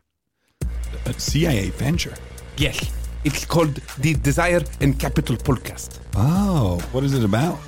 A 1.04 1.12
CIA 1.12 1.68
venture? 1.70 2.14
Yes, 2.56 2.90
it's 3.24 3.44
called 3.44 3.74
the 3.98 4.14
Desire 4.14 4.62
and 4.80 4.98
Capital 4.98 5.36
podcast. 5.36 6.00
Oh, 6.14 6.78
what 6.92 7.04
is 7.04 7.12
it 7.12 7.22
about? 7.22 7.58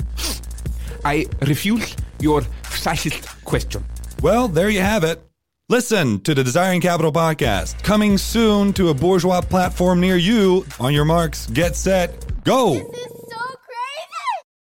I 1.04 1.26
refuse 1.42 1.94
your 2.20 2.40
fascist 2.62 3.44
question. 3.44 3.84
Well, 4.22 4.48
there 4.48 4.70
you 4.70 4.80
have 4.80 5.04
it. 5.04 5.27
Listen 5.70 6.18
to 6.20 6.34
the 6.34 6.42
Desiring 6.42 6.80
Capital 6.80 7.12
podcast, 7.12 7.82
coming 7.82 8.16
soon 8.16 8.72
to 8.72 8.88
a 8.88 8.94
bourgeois 8.94 9.42
platform 9.42 10.00
near 10.00 10.16
you. 10.16 10.64
On 10.80 10.94
your 10.94 11.04
marks, 11.04 11.46
get 11.48 11.76
set, 11.76 12.42
go! 12.42 12.72
This 12.72 12.84
is 12.84 13.12
so 13.28 13.36
crazy. 13.36 14.54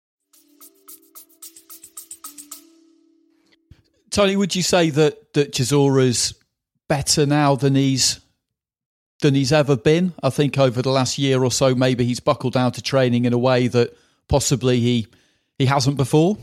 Tony, 4.10 4.34
would 4.34 4.56
you 4.56 4.64
say 4.64 4.90
that 4.90 5.32
that 5.34 5.52
Chisora's 5.52 6.34
better 6.88 7.24
now 7.24 7.54
than 7.54 7.76
he's 7.76 8.18
than 9.22 9.36
he's 9.36 9.52
ever 9.52 9.76
been? 9.76 10.12
I 10.24 10.30
think 10.30 10.58
over 10.58 10.82
the 10.82 10.90
last 10.90 11.18
year 11.18 11.40
or 11.44 11.52
so, 11.52 11.76
maybe 11.76 12.04
he's 12.04 12.18
buckled 12.18 12.54
down 12.54 12.72
to 12.72 12.82
training 12.82 13.26
in 13.26 13.32
a 13.32 13.38
way 13.38 13.68
that 13.68 13.96
possibly 14.26 14.80
he 14.80 15.06
he 15.56 15.66
hasn't 15.66 15.98
before. 15.98 16.36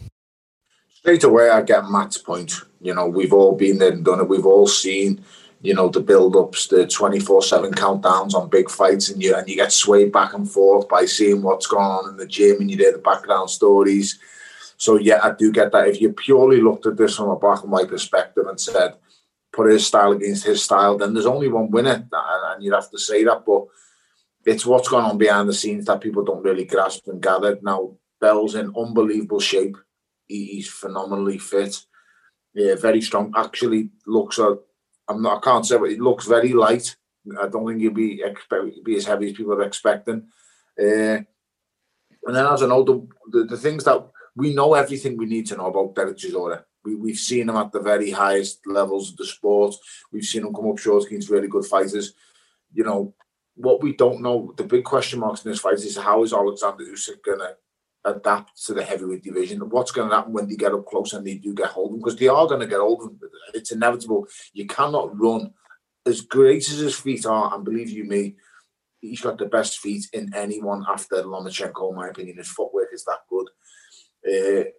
Straight 0.87 1.25
away, 1.25 1.49
I 1.49 1.63
get 1.63 1.89
Matt's 1.89 2.17
point. 2.17 2.61
You 2.83 2.93
know, 2.93 3.07
we've 3.07 3.33
all 3.33 3.55
been 3.55 3.79
there 3.79 3.93
and 3.93 4.05
done 4.05 4.19
it. 4.19 4.29
We've 4.29 4.45
all 4.45 4.67
seen, 4.67 5.23
you 5.61 5.73
know, 5.73 5.87
the 5.87 6.01
build-ups, 6.01 6.67
the 6.67 6.85
twenty-four-seven 6.85 7.71
countdowns 7.71 8.33
on 8.33 8.49
big 8.49 8.69
fights, 8.69 9.09
and 9.09 9.23
you 9.23 9.33
and 9.35 9.47
you 9.47 9.55
get 9.55 9.71
swayed 9.71 10.11
back 10.11 10.33
and 10.33 10.49
forth 10.49 10.89
by 10.89 11.05
seeing 11.05 11.41
what's 11.41 11.67
going 11.67 11.85
on 11.85 12.09
in 12.09 12.17
the 12.17 12.27
gym, 12.27 12.59
and 12.59 12.69
you 12.69 12.77
hear 12.77 12.91
the 12.91 12.97
background 12.97 13.49
stories. 13.49 14.19
So 14.77 14.97
yeah, 14.97 15.19
I 15.23 15.31
do 15.31 15.51
get 15.51 15.71
that. 15.71 15.87
If 15.87 16.01
you 16.01 16.11
purely 16.11 16.59
looked 16.59 16.85
at 16.85 16.97
this 16.97 17.15
from 17.15 17.29
a 17.29 17.39
black 17.39 17.63
and 17.63 17.71
white 17.71 17.87
perspective 17.87 18.45
and 18.47 18.59
said, 18.59 18.95
put 19.53 19.71
his 19.71 19.87
style 19.87 20.11
against 20.11 20.45
his 20.45 20.61
style, 20.61 20.97
then 20.97 21.13
there's 21.13 21.25
only 21.25 21.47
one 21.47 21.71
winner, 21.71 22.05
and 22.11 22.63
you'd 22.63 22.73
have 22.73 22.91
to 22.91 22.99
say 22.99 23.23
that. 23.23 23.45
But 23.45 23.67
it's 24.45 24.65
what's 24.65 24.89
going 24.89 25.05
on 25.05 25.17
behind 25.17 25.47
the 25.47 25.53
scenes 25.53 25.85
that 25.85 26.01
people 26.01 26.25
don't 26.25 26.43
really 26.43 26.65
grasp 26.65 27.07
and 27.07 27.21
gather. 27.21 27.57
Now, 27.61 27.95
Bell's 28.19 28.55
in 28.55 28.73
unbelievable 28.75 29.39
shape. 29.39 29.77
He's 30.27 30.67
phenomenally 30.67 31.37
fit. 31.37 31.77
Yeah, 32.53 32.75
very 32.75 33.01
strong. 33.01 33.33
Actually, 33.35 33.89
looks. 34.05 34.39
Uh, 34.39 34.55
I'm 35.07 35.21
not. 35.21 35.37
I 35.37 35.41
can't 35.41 35.65
say, 35.65 35.77
but 35.77 35.89
he 35.89 35.97
looks 35.97 36.25
very 36.25 36.53
light. 36.53 36.95
I 37.39 37.47
don't 37.47 37.67
think 37.67 37.81
he'll 37.81 37.91
be 37.91 38.21
expect 38.21 38.83
be 38.83 38.97
as 38.97 39.05
heavy 39.05 39.27
as 39.29 39.33
people 39.33 39.53
are 39.53 39.63
expecting. 39.63 40.27
Uh, 40.79 41.19
and 42.25 42.35
then, 42.35 42.45
as 42.45 42.63
I 42.63 42.67
know, 42.67 42.83
the, 42.83 43.07
the, 43.31 43.43
the 43.45 43.57
things 43.57 43.83
that 43.83 44.05
we 44.35 44.53
know 44.53 44.73
everything 44.73 45.17
we 45.17 45.25
need 45.25 45.47
to 45.47 45.57
know 45.57 45.67
about 45.67 45.95
Derek 45.95 46.17
Chisora. 46.17 46.63
We, 46.85 46.95
we've 46.95 47.17
seen 47.17 47.49
him 47.49 47.55
at 47.55 47.71
the 47.71 47.79
very 47.79 48.11
highest 48.11 48.61
levels 48.65 49.11
of 49.11 49.17
the 49.17 49.25
sport. 49.25 49.75
We've 50.11 50.23
seen 50.23 50.45
him 50.45 50.53
come 50.53 50.69
up 50.69 50.77
short 50.77 51.05
against 51.05 51.29
really 51.29 51.47
good 51.47 51.65
fighters. 51.65 52.13
You 52.73 52.83
know, 52.83 53.13
what 53.55 53.81
we 53.81 53.95
don't 53.95 54.21
know, 54.21 54.53
the 54.57 54.63
big 54.63 54.83
question 54.83 55.19
marks 55.19 55.45
in 55.45 55.51
this 55.51 55.59
fight 55.59 55.75
is 55.75 55.97
how 55.97 56.23
is 56.23 56.33
Alexander 56.33 56.83
Usyk 56.83 57.23
going 57.23 57.39
to 57.39 57.55
adapt 58.05 58.63
to 58.65 58.73
the 58.73 58.83
heavyweight 58.83 59.23
division? 59.23 59.59
What's 59.69 59.91
going 59.91 60.09
to 60.09 60.15
happen 60.15 60.33
when 60.33 60.47
they 60.47 60.55
get 60.55 60.73
up 60.73 60.85
close 60.85 61.13
and 61.13 61.25
they 61.25 61.35
do 61.35 61.53
get 61.53 61.67
hold 61.67 61.91
of 61.91 61.95
him? 61.95 61.99
Because 61.99 62.17
they 62.17 62.27
are 62.27 62.47
going 62.47 62.59
to 62.59 62.67
get 62.67 62.79
hold 62.79 63.01
of 63.01 63.11
him. 63.11 63.19
It's 63.53 63.71
inevitable. 63.71 64.27
You 64.53 64.67
cannot 64.67 65.17
run. 65.19 65.53
As 66.05 66.21
great 66.21 66.69
as 66.69 66.79
his 66.79 66.95
feet 66.95 67.25
are, 67.25 67.53
and 67.55 67.63
believe 67.63 67.89
you 67.89 68.03
me, 68.03 68.35
he's 68.99 69.21
got 69.21 69.37
the 69.37 69.45
best 69.45 69.79
feet 69.79 70.05
in 70.11 70.33
anyone 70.33 70.83
after 70.89 71.15
Lomachenko, 71.17 71.91
in 71.91 71.95
my 71.95 72.09
opinion. 72.09 72.37
His 72.37 72.49
footwork 72.49 72.89
is 72.91 73.05
that 73.05 73.19
good. 73.29 73.47
Uh, 74.25 74.69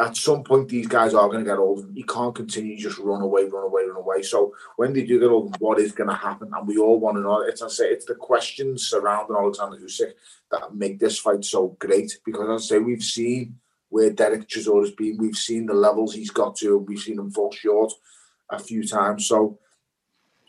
at 0.00 0.16
some 0.16 0.42
point, 0.42 0.68
these 0.68 0.86
guys 0.86 1.12
are 1.12 1.28
going 1.28 1.44
to 1.44 1.50
get 1.50 1.58
old. 1.58 1.94
You 1.94 2.04
can't 2.04 2.34
continue 2.34 2.78
just 2.78 2.98
run 2.98 3.20
away, 3.20 3.44
run 3.44 3.64
away, 3.64 3.82
run 3.84 3.98
away. 3.98 4.22
So 4.22 4.54
when 4.76 4.94
they 4.94 5.04
do 5.04 5.20
get 5.20 5.28
old, 5.28 5.54
what 5.60 5.78
is 5.78 5.92
going 5.92 6.08
to 6.08 6.16
happen? 6.16 6.50
And 6.54 6.66
we 6.66 6.78
all 6.78 6.98
want 6.98 7.18
to 7.18 7.20
know. 7.20 7.42
It's 7.42 7.60
I 7.60 7.68
say 7.68 7.90
it's 7.90 8.06
the 8.06 8.14
questions 8.14 8.88
surrounding 8.88 9.36
Alexander 9.36 9.76
Usyk 9.76 10.12
that 10.50 10.74
make 10.74 10.98
this 10.98 11.18
fight 11.18 11.44
so 11.44 11.76
great. 11.78 12.18
Because 12.24 12.48
I 12.48 12.66
say, 12.66 12.78
we've 12.78 13.02
seen 13.02 13.58
where 13.90 14.10
Derek 14.10 14.48
Chisora 14.48 14.80
has 14.86 14.92
been. 14.92 15.18
We've 15.18 15.36
seen 15.36 15.66
the 15.66 15.74
levels 15.74 16.14
he's 16.14 16.30
got 16.30 16.56
to. 16.56 16.78
We've 16.78 16.98
seen 16.98 17.18
him 17.18 17.30
fall 17.30 17.52
short 17.52 17.92
a 18.48 18.58
few 18.58 18.86
times. 18.86 19.26
So 19.26 19.58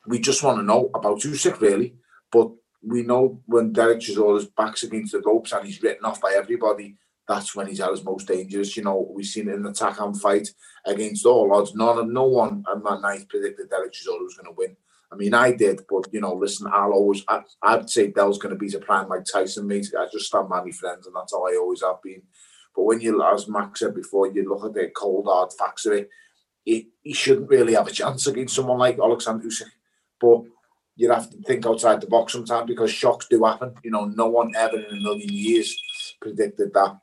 we 0.07 0.19
just 0.19 0.43
want 0.43 0.59
to 0.59 0.63
know 0.63 0.89
about 0.95 1.19
Usyk 1.19 1.59
really. 1.59 1.95
But 2.31 2.51
we 2.81 3.03
know 3.03 3.41
when 3.47 3.73
Derek 3.73 3.99
Chisora's 3.99 4.45
back's 4.45 4.83
against 4.83 5.11
the 5.11 5.19
ropes 5.19 5.51
and 5.51 5.65
he's 5.65 5.83
written 5.83 6.05
off 6.05 6.21
by 6.21 6.35
everybody 6.37 6.95
that's 7.31 7.55
when 7.55 7.67
he's 7.67 7.79
at 7.79 7.91
his 7.91 8.03
most 8.03 8.27
dangerous. 8.27 8.75
You 8.75 8.83
know, 8.83 9.09
we've 9.09 9.25
seen 9.25 9.47
it 9.47 9.55
in 9.55 9.63
the 9.63 9.71
Takam 9.71 10.19
fight 10.19 10.49
against 10.85 11.25
all 11.25 11.53
odds. 11.53 11.73
None, 11.73 12.11
no 12.11 12.25
one 12.25 12.63
on 12.67 12.83
that 12.83 13.01
night 13.01 13.29
predicted 13.29 13.69
Derek 13.69 13.93
Chisora 13.93 14.21
was 14.21 14.35
going 14.35 14.53
to 14.53 14.57
win. 14.57 14.75
I 15.11 15.15
mean, 15.15 15.33
I 15.33 15.51
did, 15.51 15.81
but 15.89 16.07
you 16.11 16.21
know, 16.21 16.33
listen, 16.33 16.67
I'll 16.71 16.93
always, 16.93 17.23
I, 17.27 17.41
I'd 17.61 17.89
say 17.89 18.07
Del's 18.07 18.37
going 18.37 18.53
to 18.53 18.59
be 18.59 18.69
the 18.69 18.79
prime 18.79 19.09
like 19.09 19.25
Tyson, 19.25 19.67
mate. 19.67 19.87
I 19.97 20.07
just 20.11 20.27
stand 20.27 20.49
by 20.49 20.63
my 20.63 20.71
friends, 20.71 21.05
and 21.05 21.15
that's 21.15 21.33
how 21.33 21.45
I 21.45 21.57
always 21.57 21.81
have 21.81 22.01
been. 22.01 22.21
But 22.75 22.83
when 22.83 23.01
you, 23.01 23.21
as 23.23 23.47
Max 23.47 23.81
said 23.81 23.95
before, 23.95 24.27
you 24.27 24.47
look 24.47 24.65
at 24.65 24.73
the 24.73 24.89
cold 24.95 25.25
hard 25.27 25.51
facts 25.51 25.85
of 25.85 25.93
it, 25.93 26.09
he, 26.63 26.89
he 27.01 27.13
shouldn't 27.13 27.49
really 27.49 27.73
have 27.73 27.87
a 27.87 27.91
chance 27.91 28.27
against 28.27 28.55
someone 28.55 28.77
like 28.77 28.99
Alexander 28.99 29.45
Usyk. 29.45 29.71
But 30.19 30.43
you 30.95 31.11
have 31.11 31.29
to 31.29 31.37
think 31.41 31.65
outside 31.65 31.99
the 31.99 32.07
box 32.07 32.33
sometimes 32.33 32.67
because 32.67 32.91
shocks 32.91 33.27
do 33.29 33.43
happen. 33.43 33.73
You 33.83 33.91
know, 33.91 34.05
no 34.05 34.27
one 34.27 34.53
ever 34.55 34.79
in 34.79 34.97
a 34.97 35.01
million 35.01 35.29
years 35.33 35.77
predicted 36.21 36.73
that 36.73 36.97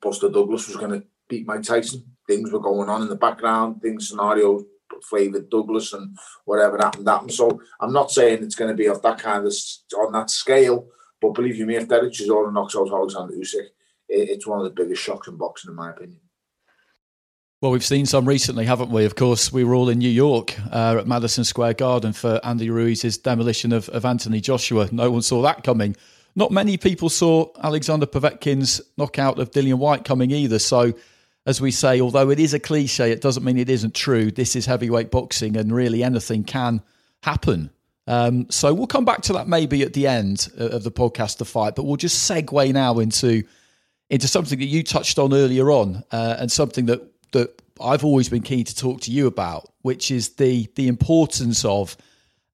Buster 0.00 0.28
Douglas 0.28 0.68
was 0.68 0.76
going 0.76 1.00
to 1.00 1.06
beat 1.28 1.46
Mike 1.46 1.62
Tyson. 1.62 2.04
Things 2.26 2.50
were 2.50 2.60
going 2.60 2.88
on 2.88 3.02
in 3.02 3.08
the 3.08 3.16
background, 3.16 3.80
things, 3.82 4.08
scenarios 4.08 4.64
favoured 5.02 5.50
Douglas 5.50 5.92
and 5.92 6.16
whatever 6.44 6.78
happened, 6.78 7.08
happened. 7.08 7.32
So 7.32 7.60
I'm 7.80 7.92
not 7.92 8.10
saying 8.10 8.42
it's 8.42 8.54
going 8.54 8.70
to 8.70 8.76
be 8.76 8.86
of 8.86 9.02
that 9.02 9.18
kind 9.18 9.46
of, 9.46 9.52
on 9.98 10.12
that 10.12 10.30
scale, 10.30 10.88
but 11.20 11.34
believe 11.34 11.56
you 11.56 11.66
me, 11.66 11.76
if 11.76 11.88
Derek 11.88 12.12
Chisora 12.12 12.52
knocks 12.52 12.76
out 12.76 12.90
Alexander 12.90 13.34
Usyk, 13.34 13.68
it's 14.08 14.46
one 14.46 14.58
of 14.58 14.64
the 14.64 14.82
biggest 14.82 15.02
shocks 15.02 15.28
in 15.28 15.36
boxing, 15.36 15.70
in 15.70 15.76
my 15.76 15.90
opinion. 15.90 16.20
Well, 17.60 17.72
we've 17.72 17.84
seen 17.84 18.06
some 18.06 18.28
recently, 18.28 18.66
haven't 18.66 18.90
we? 18.90 19.06
Of 19.06 19.16
course, 19.16 19.50
we 19.50 19.64
were 19.64 19.74
all 19.74 19.88
in 19.88 19.98
New 19.98 20.10
York 20.10 20.54
uh, 20.70 20.98
at 21.00 21.08
Madison 21.08 21.42
Square 21.42 21.74
Garden 21.74 22.12
for 22.12 22.38
Andy 22.44 22.70
Ruiz's 22.70 23.18
demolition 23.18 23.72
of, 23.72 23.88
of 23.88 24.04
Anthony 24.04 24.40
Joshua. 24.40 24.88
No 24.92 25.10
one 25.10 25.22
saw 25.22 25.42
that 25.42 25.64
coming 25.64 25.96
not 26.36 26.52
many 26.52 26.76
people 26.76 27.08
saw 27.08 27.50
Alexander 27.62 28.06
Povetkin's 28.06 28.80
knockout 28.98 29.38
of 29.38 29.50
Dillian 29.50 29.78
Whyte 29.78 30.04
coming 30.04 30.30
either. 30.30 30.58
So, 30.58 30.92
as 31.46 31.60
we 31.60 31.70
say, 31.70 32.00
although 32.00 32.28
it 32.30 32.38
is 32.38 32.54
a 32.54 32.60
cliche, 32.60 33.10
it 33.10 33.22
doesn't 33.22 33.42
mean 33.42 33.56
it 33.56 33.70
isn't 33.70 33.94
true. 33.94 34.30
This 34.30 34.54
is 34.54 34.66
heavyweight 34.66 35.10
boxing, 35.10 35.56
and 35.56 35.74
really 35.74 36.02
anything 36.02 36.44
can 36.44 36.82
happen. 37.22 37.70
Um, 38.06 38.46
so 38.50 38.72
we'll 38.72 38.86
come 38.86 39.04
back 39.04 39.22
to 39.22 39.32
that 39.32 39.48
maybe 39.48 39.82
at 39.82 39.92
the 39.94 40.06
end 40.06 40.48
of 40.56 40.84
the 40.84 40.92
podcast, 40.92 41.38
the 41.38 41.44
fight, 41.44 41.74
but 41.74 41.84
we'll 41.84 41.96
just 41.96 42.30
segue 42.30 42.72
now 42.72 42.98
into 42.98 43.42
into 44.08 44.28
something 44.28 44.60
that 44.60 44.66
you 44.66 44.84
touched 44.84 45.18
on 45.18 45.32
earlier 45.32 45.70
on, 45.70 46.04
uh, 46.12 46.36
and 46.38 46.52
something 46.52 46.86
that 46.86 47.02
that 47.32 47.62
I've 47.80 48.04
always 48.04 48.28
been 48.28 48.42
keen 48.42 48.64
to 48.64 48.74
talk 48.74 49.00
to 49.02 49.10
you 49.10 49.26
about, 49.26 49.70
which 49.82 50.10
is 50.10 50.30
the 50.34 50.68
the 50.74 50.86
importance 50.88 51.64
of 51.64 51.96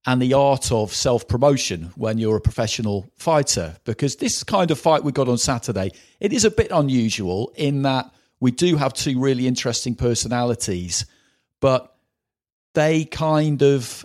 and 0.06 0.20
the 0.20 0.34
art 0.34 0.72
of 0.72 0.92
self 0.92 1.28
promotion 1.28 1.92
when 1.96 2.18
you're 2.18 2.36
a 2.36 2.40
professional 2.40 3.10
fighter. 3.16 3.76
Because 3.84 4.16
this 4.16 4.42
kind 4.42 4.70
of 4.70 4.78
fight 4.78 5.04
we 5.04 5.12
got 5.12 5.28
on 5.28 5.38
Saturday, 5.38 5.92
it 6.20 6.32
is 6.32 6.44
a 6.44 6.50
bit 6.50 6.70
unusual 6.70 7.52
in 7.56 7.82
that 7.82 8.12
we 8.40 8.50
do 8.50 8.76
have 8.76 8.92
two 8.92 9.20
really 9.20 9.46
interesting 9.46 9.94
personalities, 9.94 11.06
but 11.60 11.94
they 12.74 13.04
kind 13.04 13.62
of 13.62 14.04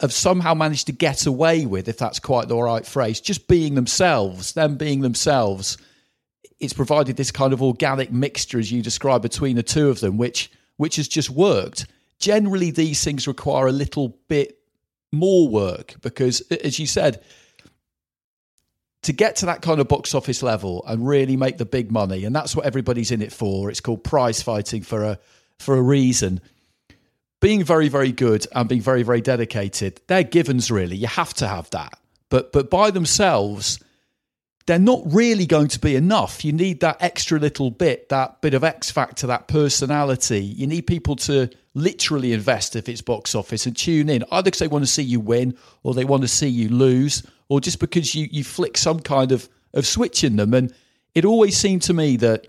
have 0.00 0.12
somehow 0.12 0.52
managed 0.52 0.86
to 0.86 0.92
get 0.92 1.26
away 1.26 1.64
with, 1.64 1.88
if 1.88 1.96
that's 1.96 2.18
quite 2.18 2.48
the 2.48 2.56
right 2.56 2.84
phrase, 2.84 3.20
just 3.20 3.48
being 3.48 3.74
themselves, 3.74 4.52
them 4.52 4.76
being 4.76 5.00
themselves. 5.00 5.78
It's 6.58 6.72
provided 6.72 7.16
this 7.16 7.30
kind 7.30 7.52
of 7.52 7.62
organic 7.62 8.10
mixture, 8.10 8.58
as 8.58 8.72
you 8.72 8.82
describe, 8.82 9.22
between 9.22 9.56
the 9.56 9.62
two 9.62 9.88
of 9.88 10.00
them, 10.00 10.16
which 10.16 10.50
which 10.76 10.96
has 10.96 11.08
just 11.08 11.30
worked. 11.30 11.86
Generally, 12.18 12.72
these 12.72 13.02
things 13.04 13.28
require 13.28 13.66
a 13.66 13.72
little 13.72 14.18
bit 14.28 14.55
more 15.12 15.48
work 15.48 15.94
because, 16.02 16.40
as 16.50 16.78
you 16.78 16.86
said, 16.86 17.22
to 19.02 19.12
get 19.12 19.36
to 19.36 19.46
that 19.46 19.62
kind 19.62 19.80
of 19.80 19.86
box 19.86 20.14
office 20.14 20.42
level 20.42 20.84
and 20.86 21.06
really 21.06 21.36
make 21.36 21.58
the 21.58 21.64
big 21.64 21.92
money, 21.92 22.24
and 22.24 22.34
that's 22.34 22.56
what 22.56 22.66
everybody's 22.66 23.10
in 23.10 23.22
it 23.22 23.32
for. 23.32 23.70
It's 23.70 23.80
called 23.80 24.02
prize 24.02 24.42
fighting 24.42 24.82
for 24.82 25.04
a 25.04 25.18
for 25.58 25.76
a 25.76 25.82
reason. 25.82 26.40
Being 27.40 27.62
very, 27.62 27.88
very 27.88 28.12
good 28.12 28.46
and 28.52 28.68
being 28.68 28.80
very, 28.80 29.02
very 29.02 29.20
dedicated, 29.20 30.00
they're 30.08 30.24
givens 30.24 30.70
really. 30.70 30.96
You 30.96 31.06
have 31.06 31.34
to 31.34 31.46
have 31.46 31.70
that. 31.70 31.98
But 32.30 32.52
but 32.52 32.70
by 32.70 32.90
themselves, 32.90 33.78
they're 34.66 34.78
not 34.78 35.02
really 35.06 35.46
going 35.46 35.68
to 35.68 35.78
be 35.78 35.94
enough. 35.94 36.44
You 36.44 36.52
need 36.52 36.80
that 36.80 36.96
extra 37.00 37.38
little 37.38 37.70
bit, 37.70 38.08
that 38.08 38.40
bit 38.40 38.52
of 38.52 38.64
X 38.64 38.90
factor, 38.90 39.28
that 39.28 39.46
personality. 39.46 40.40
You 40.40 40.66
need 40.66 40.88
people 40.88 41.14
to 41.16 41.48
literally 41.74 42.32
invest 42.32 42.74
if 42.74 42.88
it's 42.88 43.00
box 43.00 43.34
office 43.34 43.66
and 43.66 43.76
tune 43.76 44.08
in, 44.08 44.24
either 44.32 44.46
because 44.46 44.58
they 44.58 44.68
want 44.68 44.84
to 44.84 44.90
see 44.90 45.02
you 45.02 45.20
win 45.20 45.56
or 45.84 45.94
they 45.94 46.04
want 46.04 46.22
to 46.22 46.28
see 46.28 46.48
you 46.48 46.68
lose, 46.68 47.22
or 47.48 47.60
just 47.60 47.78
because 47.78 48.14
you, 48.14 48.26
you 48.30 48.42
flick 48.42 48.76
some 48.76 48.98
kind 48.98 49.30
of, 49.30 49.48
of 49.72 49.86
switch 49.86 50.24
in 50.24 50.34
them. 50.34 50.52
And 50.52 50.74
it 51.14 51.24
always 51.24 51.56
seemed 51.56 51.82
to 51.82 51.94
me 51.94 52.16
that 52.16 52.48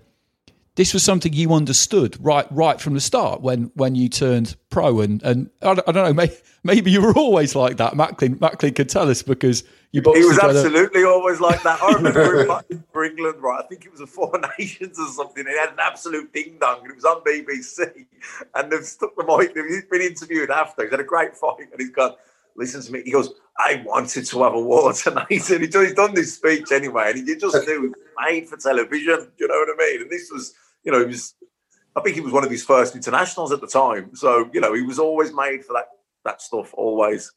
this 0.77 0.93
was 0.93 1.03
something 1.03 1.33
you 1.33 1.53
understood 1.53 2.15
right 2.21 2.45
right 2.51 2.79
from 2.79 2.93
the 2.93 3.01
start 3.01 3.41
when 3.41 3.71
when 3.73 3.95
you 3.95 4.07
turned 4.07 4.55
pro 4.69 5.01
and 5.01 5.21
and 5.23 5.49
I 5.63 5.73
don't, 5.73 5.89
I 5.89 5.91
don't 5.91 6.05
know 6.05 6.13
maybe, 6.13 6.35
maybe 6.63 6.91
you 6.91 7.01
were 7.01 7.13
always 7.13 7.55
like 7.55 7.77
that. 7.77 7.95
Macklin 7.97 8.37
Macklin 8.39 8.73
could 8.75 8.87
tell 8.87 9.09
us 9.09 9.23
because 9.23 9.63
you 9.91 10.01
he 10.01 10.23
was 10.23 10.35
together. 10.35 10.59
absolutely 10.59 11.03
always 11.03 11.39
like 11.39 11.63
that. 11.63 11.81
I 11.81 11.93
remember 11.93 12.61
for 12.93 13.03
England 13.03 13.41
right? 13.41 13.59
I 13.63 13.67
think 13.67 13.85
it 13.85 13.91
was 13.91 14.01
a 14.01 14.07
Four 14.07 14.39
Nations 14.59 14.99
or 14.99 15.07
something. 15.07 15.45
It 15.47 15.59
had 15.59 15.73
an 15.73 15.79
absolute 15.81 16.31
ding 16.31 16.57
dong 16.61 16.81
and 16.81 16.91
it 16.91 16.95
was 16.95 17.05
on 17.05 17.21
BBC 17.23 18.05
and 18.53 18.71
they've 18.71 18.85
stuck 18.85 19.15
the 19.15 19.25
mic 19.25 19.55
he's 19.55 19.85
been 19.85 20.01
interviewed 20.01 20.51
after. 20.51 20.83
He's 20.83 20.91
had 20.91 20.99
a 20.99 21.03
great 21.03 21.35
fight 21.35 21.67
and 21.71 21.81
he's 21.81 21.89
gone 21.89 22.13
listen 22.55 22.81
to 22.83 22.91
me. 22.91 23.01
He 23.03 23.11
goes 23.11 23.33
I 23.57 23.81
wanted 23.83 24.27
to 24.27 24.43
have 24.43 24.53
a 24.53 24.61
war 24.61 24.93
tonight. 24.93 25.49
And 25.49 25.61
he's 25.61 25.93
done 25.95 26.13
this 26.13 26.35
speech 26.35 26.71
anyway 26.71 27.13
and 27.15 27.27
he 27.27 27.35
just 27.35 27.65
knew 27.65 27.73
it 27.73 27.81
was 27.81 27.93
made 28.23 28.47
for 28.47 28.57
television 28.57 29.17
do 29.17 29.31
you 29.39 29.47
know 29.47 29.55
what 29.55 29.69
I 29.73 29.91
mean? 29.91 30.01
And 30.03 30.11
this 30.11 30.29
was 30.31 30.53
you 30.87 30.93
know, 30.93 30.99
he 30.99 31.05
was. 31.05 31.35
I 31.95 32.01
think 32.01 32.15
he 32.15 32.21
was 32.21 32.31
one 32.31 32.45
of 32.45 32.51
his 32.51 32.63
first 32.63 32.95
internationals 32.95 33.51
at 33.51 33.59
the 33.59 33.67
time. 33.67 34.15
So 34.15 34.49
you 34.53 34.61
know, 34.61 34.73
he 34.73 34.83
was 34.83 34.99
always 34.99 35.33
made 35.33 35.65
for 35.65 35.73
that 35.73 35.89
that 36.23 36.41
stuff. 36.41 36.73
Always. 36.73 37.31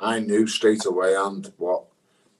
I 0.00 0.18
knew 0.18 0.46
straight 0.46 0.86
away 0.86 1.14
and 1.14 1.52
what 1.58 1.84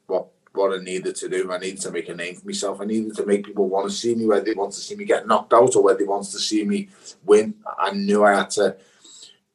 what 0.07 0.29
what 0.53 0.73
I 0.73 0.83
needed 0.83 1.17
to 1.17 1.29
do. 1.29 1.53
I 1.53 1.59
needed 1.59 1.83
to 1.83 1.91
make 1.91 2.09
a 2.09 2.15
name 2.15 2.37
for 2.37 2.47
myself. 2.47 2.81
I 2.81 2.87
needed 2.87 3.15
to 3.17 3.27
make 3.27 3.45
people 3.45 3.69
want 3.69 3.91
to 3.91 3.95
see 3.95 4.15
me, 4.15 4.25
whether 4.25 4.45
they 4.45 4.55
want 4.55 4.73
to 4.73 4.81
see 4.81 4.97
me 4.97 5.05
get 5.05 5.27
knocked 5.27 5.53
out 5.53 5.77
or 5.77 5.83
whether 5.83 5.99
they 5.99 6.05
want 6.05 6.25
to 6.25 6.39
see 6.39 6.65
me 6.65 6.89
win. 7.25 7.55
I 7.79 7.93
knew 7.93 8.25
I 8.25 8.37
had 8.37 8.51
to. 8.53 8.79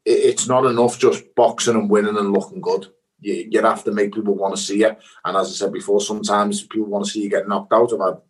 It's 0.06 0.48
not 0.48 0.66
enough 0.66 1.00
just 1.00 1.34
boxing 1.34 1.76
and 1.76 1.90
winning 1.90 2.18
and 2.18 2.34
looking 2.34 2.62
good. 2.62 2.88
You, 3.20 3.48
you 3.50 3.62
have 3.64 3.84
to 3.86 3.92
make 3.92 4.14
people 4.14 4.36
want 4.36 4.56
to 4.56 4.62
see 4.62 4.80
you. 4.82 4.96
And 5.26 5.36
as 5.36 5.48
I 5.48 5.54
said 5.54 5.74
before, 5.74 6.02
sometimes 6.02 6.62
people 6.64 6.88
want 6.88 7.06
to 7.06 7.12
see 7.12 7.24
you 7.24 7.30
get 7.32 7.48
knocked 7.48 7.74
out. 7.74 7.92
I've 7.94 8.00
had 8.00 8.22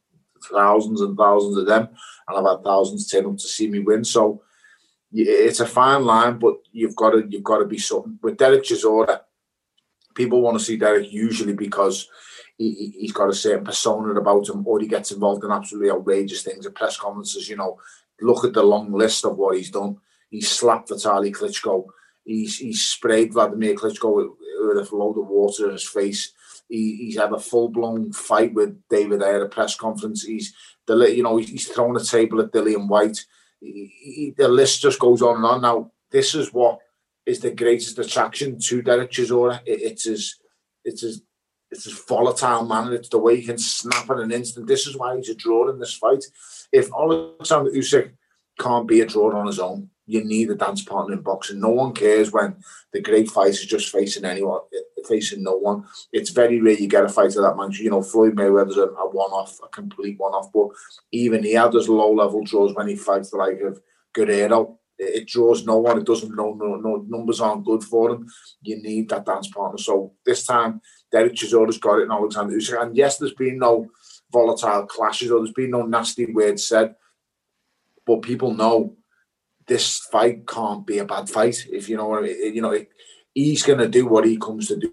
thousands 0.51 1.01
and 1.01 1.17
thousands 1.17 1.57
of 1.57 1.65
them 1.65 1.89
and 2.27 2.37
I've 2.37 2.57
had 2.57 2.63
thousands 2.63 3.07
turn 3.07 3.25
up 3.25 3.37
to 3.37 3.47
see 3.47 3.69
me 3.69 3.79
win. 3.79 4.03
So 4.03 4.41
it's 5.11 5.59
a 5.59 5.65
fine 5.65 6.05
line, 6.05 6.37
but 6.37 6.55
you've 6.71 6.95
got 6.95 7.11
to 7.11 7.25
you've 7.29 7.43
got 7.43 7.59
to 7.59 7.65
be 7.65 7.77
something. 7.77 8.19
With 8.21 8.37
Derek 8.37 8.63
Chisora, 8.63 9.21
people 10.13 10.41
want 10.41 10.59
to 10.59 10.63
see 10.63 10.77
Derek 10.77 11.11
usually 11.11 11.53
because 11.53 12.09
he, 12.57 12.93
he's 12.97 13.13
got 13.13 13.29
a 13.29 13.33
certain 13.33 13.63
persona 13.63 14.13
about 14.19 14.49
him, 14.49 14.67
or 14.67 14.79
he 14.79 14.87
gets 14.87 15.11
involved 15.11 15.43
in 15.43 15.51
absolutely 15.51 15.91
outrageous 15.91 16.43
things 16.43 16.65
at 16.65 16.75
press 16.75 16.97
conferences. 16.97 17.47
You 17.47 17.55
know, 17.55 17.79
look 18.21 18.43
at 18.43 18.53
the 18.53 18.63
long 18.63 18.91
list 18.91 19.25
of 19.25 19.37
what 19.37 19.55
he's 19.55 19.71
done. 19.71 19.97
He 20.29 20.41
slapped 20.41 20.89
Vitaly 20.89 21.33
Klitschko. 21.33 21.85
He's 22.25 22.57
he's 22.57 22.81
sprayed 22.81 23.31
Vladimir 23.31 23.75
Klitschko 23.75 24.13
with, 24.13 24.27
with 24.59 24.91
a 24.91 24.95
load 24.95 25.17
of 25.17 25.27
water 25.27 25.67
in 25.67 25.71
his 25.71 25.87
face. 25.87 26.33
He, 26.67 26.95
he's 26.97 27.17
had 27.17 27.31
a 27.31 27.39
full 27.39 27.69
blown 27.69 28.11
fight 28.11 28.53
with 28.53 28.81
David 28.89 29.21
Haye 29.21 29.35
at 29.35 29.41
a 29.41 29.47
press 29.47 29.75
conference. 29.75 30.23
He's 30.23 30.53
the 30.85 30.95
you 31.15 31.23
know 31.23 31.37
he's 31.37 31.67
thrown 31.67 31.95
a 31.95 32.03
table 32.03 32.41
at 32.41 32.51
Dillian 32.51 32.87
Whyte. 32.87 33.25
He, 33.59 33.91
he, 33.99 34.33
the 34.37 34.47
list 34.47 34.81
just 34.81 34.99
goes 34.99 35.21
on 35.21 35.37
and 35.37 35.45
on. 35.45 35.61
Now 35.61 35.91
this 36.11 36.35
is 36.35 36.53
what 36.53 36.79
is 37.25 37.39
the 37.39 37.51
greatest 37.51 37.99
attraction 37.99 38.59
to 38.59 38.81
Derek 38.81 39.11
Chisora. 39.11 39.61
It, 39.65 39.81
it's 39.81 40.05
his 40.05 40.39
it's 40.83 41.01
his 41.01 41.21
it's 41.71 41.85
his 41.85 41.99
volatile 42.07 42.65
manner. 42.65 42.93
It's 42.93 43.09
the 43.09 43.17
way 43.17 43.37
he 43.37 43.45
can 43.45 43.57
snap 43.57 44.09
in 44.09 44.19
an 44.19 44.31
instant. 44.31 44.67
This 44.67 44.87
is 44.87 44.97
why 44.97 45.15
he's 45.15 45.29
a 45.29 45.35
draw 45.35 45.69
in 45.69 45.79
this 45.79 45.93
fight. 45.93 46.23
If 46.71 46.89
Alexander 46.93 47.71
Usyk 47.71 48.11
can't 48.59 48.87
be 48.87 49.01
a 49.01 49.05
draw 49.05 49.37
on 49.37 49.47
his 49.47 49.59
own, 49.59 49.89
you 50.05 50.23
need 50.23 50.49
a 50.49 50.55
dance 50.55 50.81
partner 50.81 51.13
in 51.13 51.21
boxing. 51.21 51.59
No 51.59 51.69
one 51.69 51.93
cares 51.93 52.31
when 52.31 52.55
the 52.93 53.01
great 53.01 53.29
fight 53.29 53.49
is 53.49 53.65
just 53.65 53.89
facing 53.89 54.25
anyone, 54.25 54.61
facing 55.05 55.43
no 55.43 55.57
one. 55.57 55.85
It's 56.11 56.29
very 56.29 56.61
rare 56.61 56.73
you 56.73 56.87
get 56.87 57.05
a 57.05 57.09
fight 57.09 57.35
of 57.35 57.43
that 57.43 57.55
man. 57.57 57.71
You 57.71 57.89
know, 57.89 58.01
Floyd 58.01 58.35
Mayweather's 58.35 58.77
a, 58.77 58.83
a 58.87 59.09
one-off, 59.09 59.59
a 59.63 59.67
complete 59.67 60.17
one-off. 60.17 60.51
But 60.53 60.69
even 61.11 61.43
he 61.43 61.53
had 61.53 61.71
those 61.71 61.89
low-level 61.89 62.43
draws 62.45 62.73
when 62.73 62.87
he 62.87 62.95
fights 62.95 63.31
the 63.31 63.37
like 63.37 63.59
of 63.61 63.79
Guerrero. 64.13 64.79
It, 64.97 65.21
it 65.21 65.27
draws 65.27 65.65
no 65.65 65.77
one. 65.77 65.97
It 65.99 66.05
doesn't. 66.05 66.35
No, 66.35 66.53
no, 66.53 66.75
no 66.75 67.05
numbers 67.07 67.41
aren't 67.41 67.65
good 67.65 67.83
for 67.83 68.11
him. 68.11 68.27
You 68.61 68.81
need 68.81 69.09
that 69.09 69.25
dance 69.25 69.47
partner. 69.49 69.77
So 69.77 70.13
this 70.25 70.45
time, 70.45 70.81
Derek 71.11 71.35
Chisora's 71.35 71.77
got 71.77 71.99
it, 71.99 72.03
and 72.03 72.11
Alexander 72.11 72.55
Usyk. 72.55 72.81
And 72.81 72.95
yes, 72.95 73.17
there's 73.17 73.33
been 73.33 73.59
no 73.59 73.87
volatile 74.31 74.85
clashes 74.85 75.31
or 75.31 75.39
there's 75.39 75.53
been 75.53 75.71
no 75.71 75.83
nasty 75.83 76.25
words 76.25 76.67
said, 76.67 76.95
but 78.05 78.21
people 78.21 78.53
know 78.53 78.95
this 79.67 79.99
fight 79.99 80.47
can't 80.47 80.85
be 80.85 80.97
a 80.97 81.05
bad 81.05 81.29
fight. 81.29 81.65
If 81.71 81.89
you 81.89 81.97
know 81.97 82.07
what 82.07 82.19
I 82.19 82.21
mean, 82.23 82.55
you 82.55 82.61
know, 82.61 82.77
he's 83.37 83.61
going 83.61 83.77
to 83.77 83.87
do 83.87 84.07
what 84.07 84.25
he 84.25 84.35
comes 84.37 84.67
to 84.67 84.77
do. 84.77 84.91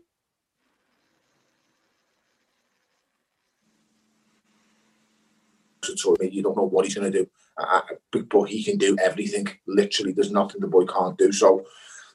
You 6.20 6.42
don't 6.42 6.57
know 6.57 6.64
what 6.64 6.85
he's 6.85 6.94
going 6.94 7.11
to 7.11 7.18
do, 7.24 8.22
but 8.30 8.44
he 8.44 8.62
can 8.62 8.78
do 8.78 8.96
everything. 9.02 9.46
Literally, 9.66 10.12
there's 10.12 10.30
nothing 10.30 10.61
the 10.61 10.66
boy 10.66 10.85
can't 10.85 11.16
do. 11.16 11.30
So 11.33 11.64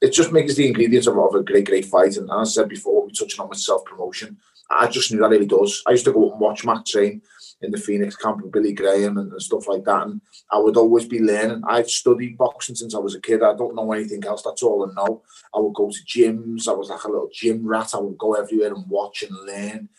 it 0.01 0.11
just 0.11 0.31
makes 0.31 0.55
the 0.55 0.67
ingredients 0.67 1.07
of, 1.07 1.17
of 1.17 1.35
a 1.35 1.43
great, 1.43 1.65
great 1.65 1.85
fight. 1.85 2.17
And 2.17 2.29
as 2.31 2.49
I 2.49 2.61
said 2.61 2.69
before, 2.69 3.05
we 3.05 3.11
touching 3.11 3.39
on 3.39 3.49
with 3.49 3.59
self 3.59 3.85
promotion. 3.85 4.37
I 4.69 4.87
just 4.87 5.11
knew 5.11 5.19
that 5.19 5.29
really 5.29 5.45
does. 5.45 5.81
I 5.87 5.91
used 5.91 6.05
to 6.05 6.13
go 6.13 6.31
and 6.31 6.39
watch 6.39 6.63
Matt 6.65 6.85
train 6.85 7.21
in 7.61 7.71
the 7.71 7.77
Phoenix 7.77 8.15
camp 8.15 8.41
with 8.41 8.51
Billy 8.51 8.73
Graham 8.73 9.17
and, 9.17 9.31
and, 9.31 9.41
stuff 9.41 9.67
like 9.67 9.83
that. 9.83 10.07
And 10.07 10.21
I 10.51 10.57
would 10.57 10.77
always 10.77 11.05
be 11.05 11.19
learning. 11.19 11.63
I'd 11.67 11.89
studied 11.89 12.37
boxing 12.37 12.75
since 12.75 12.95
I 12.95 12.99
was 12.99 13.15
a 13.15 13.21
kid. 13.21 13.43
I 13.43 13.55
don't 13.55 13.75
know 13.75 13.91
anything 13.91 14.25
else. 14.25 14.43
That's 14.43 14.63
all 14.63 14.89
I 14.89 14.93
know. 14.93 15.23
I 15.53 15.59
would 15.59 15.73
go 15.73 15.89
to 15.89 16.05
gyms. 16.05 16.67
I 16.67 16.73
was 16.73 16.89
like 16.89 17.03
a 17.03 17.09
little 17.09 17.29
gym 17.33 17.65
rat. 17.65 17.91
I 17.93 17.99
would 17.99 18.17
go 18.17 18.33
everywhere 18.33 18.73
and 18.73 18.87
watch 18.87 19.23
and 19.23 19.35
learn. 19.45 19.89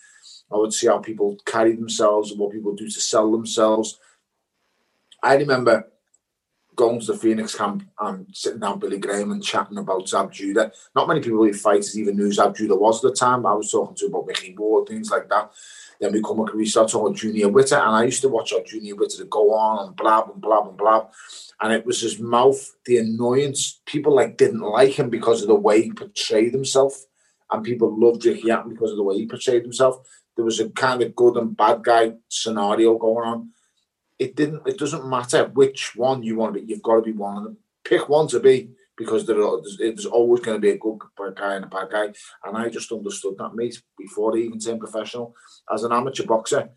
I 0.52 0.56
would 0.56 0.72
see 0.72 0.86
how 0.86 0.98
people 0.98 1.36
carry 1.44 1.76
themselves 1.76 2.30
and 2.30 2.40
what 2.40 2.52
people 2.52 2.74
do 2.74 2.88
to 2.88 3.00
sell 3.00 3.30
themselves. 3.30 3.98
I 5.22 5.36
remember 5.36 5.89
going 6.80 6.98
to 6.98 7.06
the 7.12 7.18
Phoenix 7.18 7.54
camp 7.54 7.86
and 8.00 8.26
sitting 8.32 8.60
down 8.60 8.78
Billy 8.78 8.98
Graham 8.98 9.32
and 9.32 9.44
chatting 9.44 9.76
about 9.76 10.08
Zab 10.08 10.32
Judah. 10.32 10.72
Not 10.96 11.08
many 11.08 11.20
people 11.20 11.44
who 11.44 11.52
fighters 11.52 11.98
even 11.98 12.16
knew 12.16 12.32
Zab 12.32 12.56
Judah 12.56 12.74
was 12.74 13.04
at 13.04 13.10
the 13.10 13.14
time. 13.14 13.44
I 13.44 13.52
was 13.52 13.70
talking 13.70 13.94
to 13.96 14.06
about 14.06 14.26
Micky 14.26 14.56
Ward, 14.56 14.88
things 14.88 15.10
like 15.10 15.28
that. 15.28 15.52
Then 16.00 16.12
we 16.12 16.22
come 16.22 16.40
up, 16.40 16.48
and 16.48 16.56
we 16.56 16.64
start 16.64 16.90
talking 16.90 17.14
Junior 17.14 17.48
Witter, 17.48 17.76
and 17.76 17.94
I 17.94 18.04
used 18.04 18.22
to 18.22 18.30
watch 18.30 18.54
our 18.54 18.62
Junior 18.62 18.96
Witter 18.96 19.18
to 19.18 19.26
go 19.26 19.52
on 19.52 19.86
and 19.86 19.94
blab 19.94 20.30
and 20.32 20.40
blab 20.40 20.68
and 20.68 20.78
blab. 20.78 21.10
And 21.60 21.70
it 21.70 21.84
was 21.84 22.00
his 22.00 22.18
mouth, 22.18 22.74
the 22.86 22.96
annoyance. 22.96 23.82
People 23.84 24.14
like 24.14 24.38
didn't 24.38 24.62
like 24.62 24.98
him 24.98 25.10
because 25.10 25.42
of 25.42 25.48
the 25.48 25.54
way 25.54 25.82
he 25.82 25.92
portrayed 25.92 26.54
himself. 26.54 26.94
And 27.52 27.62
people 27.62 27.94
loved 27.94 28.24
Ricky 28.24 28.48
Hatton 28.48 28.72
because 28.72 28.92
of 28.92 28.96
the 28.96 29.02
way 29.02 29.18
he 29.18 29.26
portrayed 29.26 29.62
himself. 29.62 29.96
there 30.34 30.46
was 30.46 30.60
a 30.60 30.70
kind 30.70 31.02
of 31.02 31.14
good 31.14 31.36
and 31.36 31.54
bad 31.54 31.84
guy 31.84 32.14
scenario 32.30 32.96
going 32.96 33.28
on. 33.28 33.50
It 34.20 34.36
didn't. 34.36 34.68
It 34.68 34.76
doesn't 34.76 35.08
matter 35.08 35.46
which 35.46 35.96
one 35.96 36.22
you 36.22 36.36
want 36.36 36.54
to 36.54 36.60
be. 36.60 36.66
You've 36.66 36.82
got 36.82 36.96
to 36.96 37.02
be 37.02 37.12
one 37.12 37.38
of 37.38 37.44
them. 37.44 37.56
Pick 37.84 38.06
one 38.06 38.28
to 38.28 38.38
be 38.38 38.68
because 38.94 39.26
there 39.26 39.42
are, 39.42 39.58
there's 39.78 40.04
always 40.04 40.42
going 40.42 40.58
to 40.58 40.60
be 40.60 40.72
a 40.72 40.78
good 40.78 41.00
guy 41.34 41.54
and 41.54 41.64
a 41.64 41.68
bad 41.68 41.90
guy. 41.90 42.12
And 42.44 42.54
I 42.54 42.68
just 42.68 42.92
understood 42.92 43.36
that, 43.38 43.54
mate, 43.54 43.80
before 43.96 44.36
I 44.36 44.40
even 44.40 44.60
turned 44.60 44.78
professional. 44.78 45.34
As 45.72 45.84
an 45.84 45.92
amateur 45.92 46.26
boxer, 46.26 46.68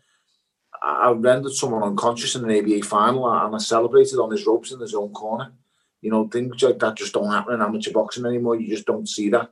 I 0.82 1.10
rendered 1.10 1.52
someone 1.52 1.82
unconscious 1.82 2.34
in 2.34 2.50
an 2.50 2.58
ABA 2.58 2.82
final 2.86 3.30
and 3.30 3.54
I 3.54 3.58
celebrated 3.58 4.18
on 4.18 4.30
his 4.30 4.46
ropes 4.46 4.72
in 4.72 4.80
his 4.80 4.94
own 4.94 5.12
corner. 5.12 5.52
You 6.00 6.10
know, 6.10 6.26
things 6.28 6.62
like 6.62 6.78
that 6.78 6.96
just 6.96 7.12
don't 7.12 7.30
happen 7.30 7.52
in 7.52 7.60
amateur 7.60 7.92
boxing 7.92 8.24
anymore. 8.24 8.56
You 8.56 8.68
just 8.68 8.86
don't 8.86 9.08
see 9.08 9.28
that. 9.30 9.50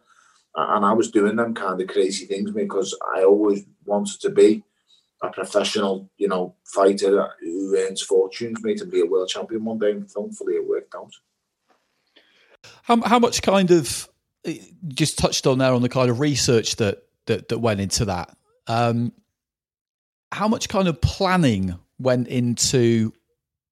And 0.54 0.86
I 0.86 0.94
was 0.94 1.10
doing 1.10 1.36
them 1.36 1.54
kind 1.54 1.78
of 1.78 1.88
crazy 1.88 2.24
things 2.24 2.52
because 2.52 2.96
I 3.14 3.24
always 3.24 3.66
wanted 3.84 4.18
to 4.22 4.30
be 4.30 4.64
a 5.22 5.30
professional, 5.30 6.10
you 6.18 6.28
know, 6.28 6.54
fighter 6.64 7.28
who 7.40 7.76
earns 7.76 8.02
fortunes, 8.02 8.62
mate, 8.62 8.80
and 8.80 8.90
be 8.90 9.00
a 9.00 9.06
world 9.06 9.28
champion 9.28 9.64
one 9.64 9.78
day. 9.78 9.92
And 9.92 10.10
thankfully, 10.10 10.54
it 10.54 10.68
worked 10.68 10.94
out. 10.94 11.12
How, 12.82 13.00
how 13.02 13.18
much 13.18 13.42
kind 13.42 13.70
of 13.70 14.08
just 14.88 15.18
touched 15.18 15.46
on 15.46 15.58
there 15.58 15.72
on 15.72 15.82
the 15.82 15.88
kind 15.88 16.10
of 16.10 16.18
research 16.20 16.76
that 16.76 17.04
that, 17.26 17.48
that 17.48 17.58
went 17.58 17.80
into 17.80 18.04
that? 18.06 18.36
Um, 18.66 19.12
how 20.32 20.48
much 20.48 20.68
kind 20.68 20.88
of 20.88 21.00
planning 21.00 21.78
went 21.98 22.26
into 22.26 23.12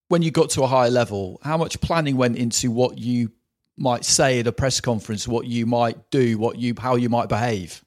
when 0.09 0.23
you 0.23 0.31
got 0.31 0.51
to 0.51 0.63
a 0.63 0.67
higher 0.69 0.91
level? 0.91 1.41
How 1.43 1.57
much 1.57 1.81
planning 1.81 2.17
went 2.17 2.37
into 2.37 2.71
what 2.71 2.99
you 2.99 3.33
might 3.77 4.05
say 4.05 4.39
at 4.39 4.47
a 4.47 4.53
press 4.53 4.81
conference, 4.81 5.27
what 5.27 5.47
you 5.47 5.67
might 5.67 6.11
do, 6.11 6.39
what 6.39 6.59
you 6.59 6.75
how 6.79 6.95
you 6.95 7.09
might 7.09 7.29
behave? 7.29 7.85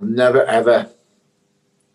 Never 0.00 0.44
ever 0.44 0.90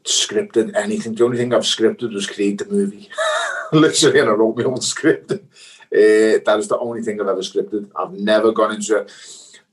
scripted 0.04 0.76
anything. 0.76 1.16
The 1.16 1.26
only 1.26 1.38
thing 1.38 1.54
I've 1.54 1.62
scripted 1.62 2.14
was 2.14 2.28
Creed 2.28 2.60
the 2.60 2.66
movie. 2.66 3.10
Literally, 3.72 4.20
and 4.20 4.30
I 4.30 4.34
wrote 4.34 4.58
my 4.58 4.64
own 4.64 4.82
script. 4.82 5.32
Uh, 5.32 5.38
that 5.92 6.56
is 6.60 6.68
the 6.68 6.78
only 6.80 7.02
thing 7.02 7.20
I've 7.20 7.28
ever 7.28 7.42
scripted. 7.42 7.92
I've 7.96 8.14
never 8.14 8.52
gone 8.52 8.76
into. 8.76 9.06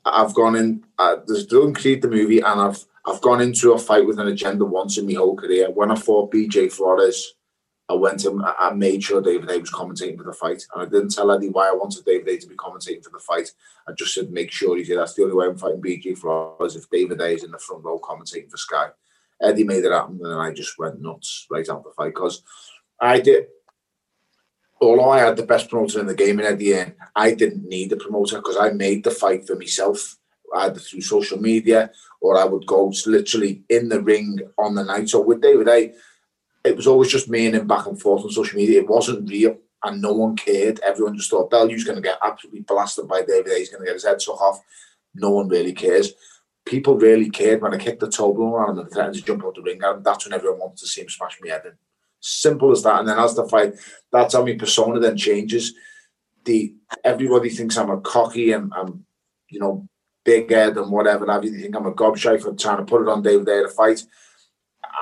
I've 0.04 0.34
gone 0.34 0.56
in. 0.56 0.84
Uh, 0.98 1.16
there's 1.26 1.46
doing 1.46 1.74
Creed 1.74 2.02
the 2.02 2.08
movie, 2.08 2.40
and 2.40 2.60
I've 2.60 2.84
I've 3.06 3.20
gone 3.20 3.40
into 3.40 3.72
a 3.72 3.78
fight 3.78 4.06
with 4.06 4.18
an 4.18 4.28
agenda 4.28 4.64
once 4.64 4.98
in 4.98 5.06
my 5.06 5.14
whole 5.14 5.36
career. 5.36 5.70
When 5.70 5.90
I 5.90 5.94
fought 5.94 6.32
BJ 6.32 6.70
Flores, 6.70 7.34
I 7.88 7.94
went 7.94 8.24
and 8.24 8.40
I 8.44 8.70
made 8.72 9.02
sure 9.02 9.20
David 9.20 9.50
Haye 9.50 9.58
was 9.58 9.72
commentating 9.72 10.16
for 10.16 10.22
the 10.22 10.32
fight. 10.32 10.62
And 10.72 10.82
I 10.82 10.84
didn't 10.84 11.10
tell 11.10 11.32
Eddie 11.32 11.48
why 11.48 11.68
I 11.68 11.72
wanted 11.72 12.04
David 12.04 12.28
Haye 12.28 12.38
to 12.38 12.46
be 12.46 12.54
commentating 12.54 13.02
for 13.02 13.10
the 13.10 13.18
fight. 13.18 13.50
I 13.88 13.92
just 13.92 14.14
said, 14.14 14.30
make 14.30 14.52
sure 14.52 14.76
he's 14.76 14.86
here. 14.86 14.96
That's 14.96 15.14
the 15.14 15.24
only 15.24 15.34
way 15.34 15.46
I'm 15.46 15.56
fighting 15.56 15.82
BJ 15.82 16.16
Flores 16.16 16.76
if 16.76 16.88
David 16.88 17.20
Haye 17.20 17.34
is 17.34 17.42
in 17.42 17.50
the 17.50 17.58
front 17.58 17.82
row 17.82 17.98
commentating 17.98 18.48
for 18.48 18.58
Sky. 18.58 18.90
Eddie 19.40 19.64
made 19.64 19.84
it 19.84 19.92
happen, 19.92 20.20
and 20.22 20.40
I 20.40 20.52
just 20.52 20.78
went 20.78 21.00
nuts 21.00 21.46
right 21.50 21.68
out 21.68 21.84
the 21.84 21.90
fight 21.90 22.14
because 22.14 22.42
I 23.00 23.20
did. 23.20 23.46
Although 24.80 25.10
I 25.10 25.20
had 25.20 25.36
the 25.36 25.44
best 25.44 25.68
promoter 25.68 26.00
in 26.00 26.06
the 26.06 26.14
game 26.14 26.40
in 26.40 26.46
Eddie 26.46 26.72
Hearn, 26.72 26.94
I 27.14 27.34
didn't 27.34 27.68
need 27.68 27.92
a 27.92 27.96
promoter 27.96 28.36
because 28.36 28.56
I 28.56 28.70
made 28.70 29.04
the 29.04 29.10
fight 29.10 29.46
for 29.46 29.56
myself, 29.56 30.16
either 30.56 30.80
through 30.80 31.02
social 31.02 31.38
media 31.38 31.90
or 32.20 32.38
I 32.38 32.44
would 32.44 32.66
go 32.66 32.92
literally 33.06 33.62
in 33.68 33.88
the 33.88 34.00
ring 34.00 34.38
on 34.58 34.74
the 34.74 34.84
night. 34.84 35.08
So 35.08 35.20
with 35.20 35.40
David 35.40 35.94
it 36.62 36.76
was 36.76 36.86
always 36.86 37.10
just 37.10 37.28
me 37.30 37.46
and 37.46 37.56
him 37.56 37.66
back 37.66 37.86
and 37.86 38.00
forth 38.00 38.24
on 38.24 38.30
social 38.30 38.58
media. 38.58 38.80
It 38.80 38.88
wasn't 38.88 39.28
real, 39.28 39.56
and 39.82 40.02
no 40.02 40.12
one 40.12 40.36
cared. 40.36 40.80
Everyone 40.80 41.16
just 41.16 41.30
thought 41.30 41.50
Bellew's 41.50 41.84
going 41.84 41.96
to 41.96 42.02
get 42.02 42.18
absolutely 42.22 42.60
blasted 42.60 43.08
by 43.08 43.22
David. 43.22 43.56
He's 43.56 43.70
going 43.70 43.80
to 43.80 43.86
get 43.86 43.94
his 43.94 44.04
head 44.04 44.20
sucked 44.20 44.40
off. 44.40 44.60
No 45.14 45.30
one 45.30 45.48
really 45.48 45.72
cares 45.72 46.12
people 46.70 46.94
really 46.96 47.28
cared 47.28 47.60
when 47.60 47.74
I 47.74 47.78
kicked 47.78 47.98
the 47.98 48.06
Toblerone 48.06 48.52
around 48.52 48.78
and 48.78 48.88
threatened 48.90 49.16
to 49.16 49.22
jump 49.22 49.44
out 49.44 49.56
the 49.56 49.62
ring. 49.62 49.80
And 49.82 50.04
that's 50.04 50.24
when 50.24 50.32
everyone 50.32 50.60
wanted 50.60 50.78
to 50.78 50.86
see 50.86 51.00
him 51.00 51.08
smash 51.08 51.40
me 51.40 51.48
head 51.48 51.62
in. 51.66 51.72
Simple 52.20 52.70
as 52.70 52.84
that. 52.84 53.00
And 53.00 53.08
then 53.08 53.18
as 53.18 53.34
the 53.34 53.48
fight, 53.48 53.74
that's 54.12 54.34
how 54.34 54.44
my 54.44 54.54
persona 54.54 55.00
then 55.00 55.16
changes. 55.16 55.74
The 56.44 56.72
everybody 57.02 57.50
thinks 57.50 57.76
I'm 57.76 57.90
a 57.90 58.00
cocky 58.00 58.52
and 58.52 58.72
I'm, 58.72 59.04
you 59.48 59.58
know, 59.58 59.88
big 60.24 60.48
head 60.48 60.76
and 60.76 60.92
whatever 60.92 61.26
you. 61.42 61.50
They 61.50 61.62
think 61.62 61.74
I'm 61.74 61.86
a 61.86 61.92
gobshite 61.92 62.42
for 62.42 62.54
trying 62.54 62.78
to 62.78 62.84
put 62.84 63.02
it 63.02 63.08
on 63.08 63.22
David 63.22 63.46
Day 63.46 63.62
to 63.62 63.68
fight. 63.68 64.04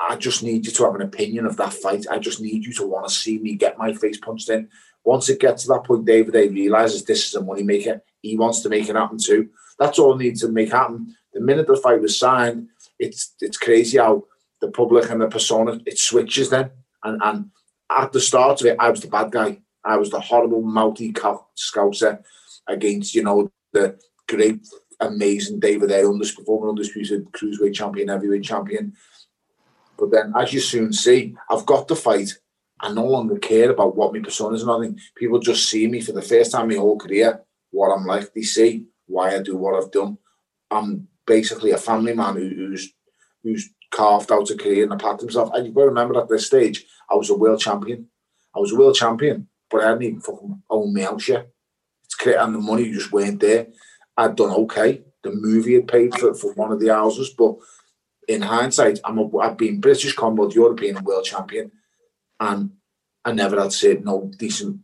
I 0.09 0.16
just 0.16 0.42
need 0.42 0.64
you 0.64 0.72
to 0.72 0.85
have 0.85 0.94
an 0.94 1.02
opinion 1.02 1.44
of 1.44 1.59
that 1.59 1.74
fight. 1.74 2.07
I 2.11 2.18
just 2.18 2.40
need 2.40 2.64
you 2.64 2.72
to 2.74 2.87
want 2.87 3.07
to 3.07 3.14
see 3.14 3.38
me 3.38 3.57
get 3.57 3.78
my 3.78 3.92
face 3.92 4.18
punched 4.18 4.48
in. 4.48 4.70
Once 5.04 5.28
it 5.28 5.40
gets 5.40 5.64
to 5.64 5.68
that 5.68 5.85
point, 5.85 6.07
David 6.07 6.33
Day 6.33 6.48
realizes 6.48 7.04
this 7.04 7.26
is 7.26 7.35
a 7.35 7.40
moneymaker. 7.40 8.00
He 8.22 8.38
wants 8.38 8.61
to 8.61 8.70
make 8.70 8.88
it 8.88 8.96
happen 8.96 9.18
too. 9.18 9.50
That's 9.78 9.98
all 9.98 10.14
I 10.14 10.18
need 10.18 10.37
to 10.37 10.48
make 10.48 10.72
happen. 10.72 11.14
The 11.34 11.40
minute 11.40 11.66
the 11.66 11.76
fight 11.76 12.00
was 12.00 12.18
signed, 12.18 12.68
it's 12.98 13.34
it's 13.40 13.56
crazy 13.56 13.98
how 13.98 14.24
the 14.60 14.70
public 14.70 15.10
and 15.10 15.20
the 15.20 15.28
persona 15.28 15.80
it 15.86 15.98
switches 15.98 16.50
then. 16.50 16.70
And 17.04 17.20
and 17.22 17.50
at 17.90 18.12
the 18.12 18.20
start 18.20 18.60
of 18.60 18.66
it, 18.66 18.76
I 18.78 18.90
was 18.90 19.00
the 19.00 19.08
bad 19.08 19.30
guy. 19.30 19.60
I 19.84 19.96
was 19.96 20.10
the 20.10 20.20
horrible 20.20 20.62
mouthy 20.62 21.12
scouser 21.12 22.22
against 22.66 23.14
you 23.14 23.22
know 23.22 23.50
the 23.72 23.98
great, 24.26 24.66
amazing 25.00 25.60
David 25.60 25.90
Haye. 25.90 26.02
Former 26.44 26.68
undisputed 26.70 27.30
cruiserweight 27.32 27.74
champion, 27.74 28.08
heavyweight 28.08 28.44
champion. 28.44 28.94
But 29.98 30.12
then, 30.12 30.32
as 30.36 30.52
you 30.52 30.60
soon 30.60 30.92
see, 30.92 31.34
I've 31.50 31.66
got 31.66 31.88
the 31.88 31.96
fight. 31.96 32.38
I 32.80 32.92
no 32.92 33.04
longer 33.04 33.38
care 33.38 33.70
about 33.70 33.96
what 33.96 34.12
my 34.12 34.20
persona 34.20 34.54
is. 34.54 34.64
Nothing. 34.64 35.00
People 35.16 35.40
just 35.40 35.68
see 35.68 35.88
me 35.88 36.00
for 36.00 36.12
the 36.12 36.22
first 36.22 36.52
time 36.52 36.70
in 36.70 36.76
my 36.76 36.80
whole 36.80 36.98
career. 36.98 37.42
What 37.70 37.92
I'm 37.92 38.06
like. 38.06 38.32
They 38.32 38.42
see 38.42 38.86
why 39.06 39.34
I 39.34 39.42
do 39.42 39.56
what 39.56 39.74
I've 39.74 39.90
done. 39.90 40.18
I'm 40.70 41.08
basically 41.28 41.70
a 41.70 41.78
family 41.78 42.14
man 42.14 42.34
who, 42.34 42.48
who's 42.48 42.92
who's 43.44 43.70
carved 43.92 44.32
out 44.32 44.50
a 44.50 44.56
career 44.56 44.82
and 44.82 44.92
a 44.92 44.96
path 44.96 45.20
himself. 45.20 45.50
And 45.54 45.64
you've 45.64 45.74
got 45.74 45.82
to 45.82 45.88
remember 45.88 46.18
at 46.20 46.28
this 46.28 46.46
stage, 46.46 46.84
I 47.08 47.14
was 47.14 47.30
a 47.30 47.36
world 47.36 47.60
champion. 47.60 48.08
I 48.54 48.58
was 48.58 48.72
a 48.72 48.76
world 48.76 48.96
champion, 48.96 49.48
but 49.70 49.82
I 49.82 49.88
hadn't 49.88 50.02
even 50.02 50.20
fucking 50.20 50.62
owned 50.68 50.94
my 50.94 51.02
house 51.02 51.28
yet. 51.28 51.48
It's 52.04 52.14
clear, 52.14 52.40
and 52.40 52.54
the 52.54 52.58
money 52.58 52.90
just 52.90 53.12
weren't 53.12 53.40
there. 53.40 53.68
I'd 54.16 54.34
done 54.34 54.50
okay. 54.50 55.04
The 55.22 55.30
movie 55.30 55.74
had 55.74 55.86
paid 55.86 56.14
for, 56.14 56.34
for 56.34 56.52
one 56.54 56.72
of 56.72 56.80
the 56.80 56.88
houses, 56.88 57.30
but 57.30 57.56
in 58.26 58.42
hindsight, 58.42 59.00
I'm 59.04 59.18
a, 59.18 59.38
I've 59.38 59.56
been 59.56 59.80
British 59.80 60.14
Commonwealth, 60.14 60.54
European, 60.54 60.96
and 60.96 61.06
world 61.06 61.24
champion, 61.24 61.70
and 62.40 62.72
I 63.24 63.32
never 63.32 63.60
had 63.60 63.72
said 63.72 64.04
no 64.04 64.30
decent 64.38 64.80